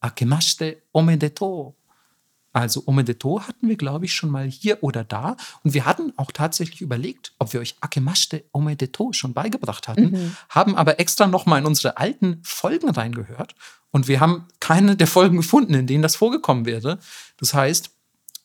Akemashite 0.00 0.82
omedetou. 0.92 1.74
Also 2.54 2.84
Omedeto 2.86 3.40
hatten 3.40 3.68
wir, 3.68 3.76
glaube 3.76 4.04
ich, 4.04 4.14
schon 4.14 4.30
mal 4.30 4.46
hier 4.46 4.82
oder 4.82 5.02
da. 5.02 5.36
Und 5.64 5.74
wir 5.74 5.84
hatten 5.84 6.12
auch 6.16 6.30
tatsächlich 6.30 6.80
überlegt, 6.80 7.32
ob 7.40 7.52
wir 7.52 7.58
euch 7.58 7.74
Akemashite 7.80 8.44
Omedeto 8.52 9.12
schon 9.12 9.34
beigebracht 9.34 9.88
hatten, 9.88 10.36
haben 10.48 10.76
aber 10.76 11.00
extra 11.00 11.26
nochmal 11.26 11.58
in 11.60 11.66
unsere 11.66 11.96
alten 11.96 12.40
Folgen 12.44 12.90
reingehört. 12.90 13.56
Und 13.90 14.06
wir 14.06 14.20
haben 14.20 14.46
keine 14.60 14.94
der 14.94 15.08
Folgen 15.08 15.38
gefunden, 15.38 15.74
in 15.74 15.88
denen 15.88 16.02
das 16.02 16.14
vorgekommen 16.14 16.64
wäre. 16.64 17.00
Das 17.38 17.54
heißt, 17.54 17.90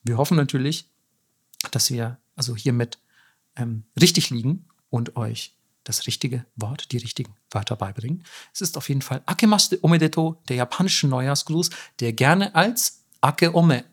wir 0.03 0.17
hoffen 0.17 0.37
natürlich, 0.37 0.89
dass 1.69 1.91
wir 1.91 2.17
also 2.35 2.55
hiermit 2.55 2.97
ähm, 3.57 3.83
richtig 3.99 4.31
liegen 4.31 4.65
und 4.89 5.17
euch 5.17 5.53
das 5.83 6.07
richtige 6.07 6.45
Wort, 6.55 6.91
die 6.91 6.97
richtigen 6.97 7.35
Wörter 7.51 7.75
beibringen. 7.75 8.23
Es 8.53 8.61
ist 8.61 8.75
auf 8.75 8.89
jeden 8.89 9.03
Fall 9.03 9.21
Akemashite 9.27 9.83
Omedeto, 9.83 10.41
der 10.47 10.55
japanische 10.55 11.07
Neujahrsgruß, 11.07 11.69
der 11.99 12.13
gerne 12.13 12.55
als 12.55 13.03
Akeome 13.21 13.83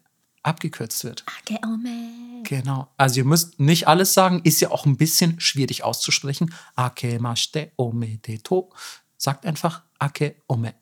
abgekürzt 0.46 1.04
wird. 1.04 1.24
Akeome. 1.26 2.42
Genau. 2.44 2.88
Also 2.96 3.18
ihr 3.18 3.24
müsst 3.24 3.58
nicht 3.58 3.88
alles 3.88 4.14
sagen, 4.14 4.40
ist 4.44 4.60
ja 4.60 4.70
auch 4.70 4.86
ein 4.86 4.96
bisschen 4.96 5.40
schwierig 5.40 5.82
auszusprechen. 5.82 6.54
Akemashite 6.76 7.72
Omedeto. 7.76 8.72
sagt 9.16 9.44
einfach 9.44 9.82
Ake 9.98 10.36
Ome. 10.48 10.74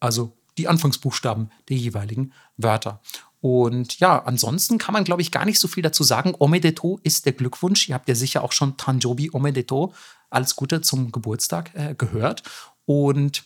Also 0.00 0.36
die 0.58 0.68
Anfangsbuchstaben 0.68 1.50
der 1.68 1.76
jeweiligen 1.78 2.32
Wörter. 2.56 3.00
Und 3.40 3.98
ja, 3.98 4.22
ansonsten 4.22 4.78
kann 4.78 4.92
man, 4.92 5.04
glaube 5.04 5.22
ich, 5.22 5.32
gar 5.32 5.44
nicht 5.44 5.58
so 5.58 5.66
viel 5.66 5.82
dazu 5.82 6.04
sagen. 6.04 6.34
Omedeto 6.38 7.00
ist 7.02 7.24
der 7.24 7.32
Glückwunsch. 7.32 7.88
Ihr 7.88 7.94
habt 7.94 8.08
ja 8.08 8.14
sicher 8.14 8.44
auch 8.44 8.52
schon 8.52 8.76
Tanjobi 8.76 9.30
Omedeto, 9.32 9.94
alles 10.30 10.54
Gute 10.54 10.80
zum 10.80 11.10
Geburtstag, 11.10 11.74
äh, 11.74 11.94
gehört. 11.96 12.42
Und 12.84 13.44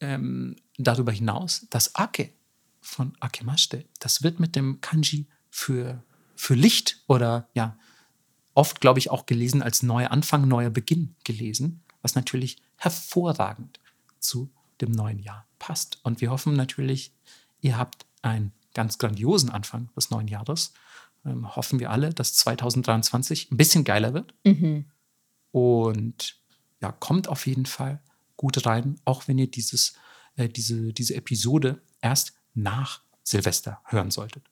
ähm, 0.00 0.56
darüber 0.78 1.10
hinaus, 1.10 1.66
das 1.70 1.94
Ake 1.94 2.32
von 2.86 3.16
Akemashite, 3.20 3.84
das 3.98 4.22
wird 4.22 4.40
mit 4.40 4.56
dem 4.56 4.80
Kanji 4.80 5.26
für, 5.50 6.02
für 6.34 6.54
Licht 6.54 7.02
oder 7.08 7.48
ja, 7.54 7.76
oft, 8.54 8.80
glaube 8.80 8.98
ich, 8.98 9.10
auch 9.10 9.26
gelesen 9.26 9.62
als 9.62 9.82
neuer 9.82 10.10
Anfang, 10.10 10.48
neuer 10.48 10.70
Beginn 10.70 11.14
gelesen, 11.24 11.82
was 12.00 12.14
natürlich 12.14 12.58
hervorragend 12.76 13.80
zu 14.18 14.50
dem 14.80 14.92
neuen 14.92 15.18
Jahr 15.18 15.46
passt. 15.58 15.98
Und 16.04 16.20
wir 16.20 16.30
hoffen 16.30 16.54
natürlich, 16.54 17.12
ihr 17.60 17.76
habt 17.76 18.06
einen 18.22 18.52
ganz 18.72 18.98
grandiosen 18.98 19.50
Anfang 19.50 19.90
des 19.96 20.10
neuen 20.10 20.28
Jahres. 20.28 20.72
Ähm, 21.24 21.56
hoffen 21.56 21.80
wir 21.80 21.90
alle, 21.90 22.10
dass 22.14 22.34
2023 22.34 23.50
ein 23.50 23.56
bisschen 23.56 23.84
geiler 23.84 24.14
wird. 24.14 24.34
Und 25.50 26.38
ja, 26.80 26.92
kommt 26.92 27.28
auf 27.28 27.46
jeden 27.46 27.66
Fall 27.66 28.00
gut 28.36 28.64
rein, 28.64 29.00
auch 29.04 29.26
wenn 29.28 29.38
ihr 29.38 29.50
dieses, 29.50 29.94
äh, 30.36 30.48
diese, 30.48 30.92
diese 30.92 31.14
Episode 31.14 31.82
erst 32.00 32.34
nach 32.56 33.00
Silvester 33.22 33.80
hören 33.84 34.10
solltet. 34.10 34.42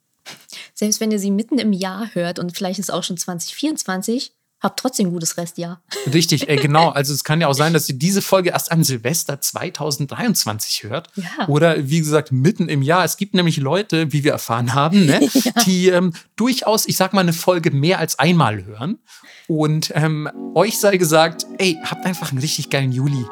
Selbst 0.74 1.01
wenn 1.01 1.10
ihr 1.10 1.18
sie 1.18 1.31
mitten 1.31 1.59
im 1.59 1.72
Jahr 1.72 2.14
hört 2.14 2.39
und 2.39 2.56
vielleicht 2.56 2.78
ist 2.78 2.93
auch 2.93 3.02
schon 3.02 3.16
2024, 3.16 4.32
habt 4.64 4.81
trotzdem 4.81 5.09
ein 5.09 5.12
gutes 5.12 5.36
Restjahr. 5.36 5.82
Richtig, 6.12 6.48
äh, 6.48 6.56
genau. 6.56 6.89
Also 6.94 7.12
es 7.12 7.22
kann 7.22 7.40
ja 7.40 7.48
auch 7.48 7.55
sein, 7.55 7.72
dass 7.72 7.89
ihr 7.89 7.97
diese 7.97 8.22
Folge 8.22 8.51
erst 8.51 8.72
an 8.72 8.82
Silvester 8.82 9.40
2023 9.40 10.85
hört. 10.85 11.10
Ja. 11.16 11.48
Oder 11.48 11.89
wie 11.89 11.98
gesagt, 11.98 12.32
mitten 12.32 12.68
im 12.68 12.82
Jahr. 12.82 13.05
Es 13.05 13.16
gibt 13.16 13.35
nämlich 13.35 13.59
Leute, 13.59 14.12
wie 14.12 14.24
wir 14.24 14.32
erfahren 14.32 14.74
haben, 14.74 15.05
ne, 15.05 15.28
die 15.66 15.89
ähm, 15.89 16.14
durchaus, 16.36 16.86
ich 16.86 16.97
sag 16.97 17.12
mal, 17.12 17.20
eine 17.20 17.32
Folge 17.35 17.70
mehr 17.70 17.98
als 17.98 18.18
einmal 18.18 18.64
hören. 18.64 18.98
Und 19.47 19.93
ähm, 19.94 20.31
euch 20.55 20.78
sei 20.78 20.97
gesagt, 20.97 21.47
ey, 21.59 21.78
habt 21.85 22.06
einfach 22.06 22.31
einen 22.31 22.40
richtig 22.40 22.70
geilen 22.70 22.93
Juli. 22.93 23.24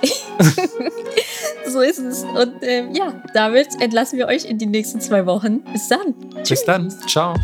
So 1.68 1.80
ist 1.80 1.98
es. 1.98 2.24
Und 2.24 2.54
ähm, 2.62 2.94
ja, 2.94 3.22
damit 3.34 3.80
entlassen 3.80 4.18
wir 4.18 4.26
euch 4.26 4.44
in 4.46 4.58
die 4.58 4.66
nächsten 4.66 5.00
zwei 5.00 5.26
Wochen. 5.26 5.60
Bis 5.72 5.88
dann. 5.88 6.14
Bis 6.48 6.64
dann. 6.64 6.90
Ciao. 7.06 7.34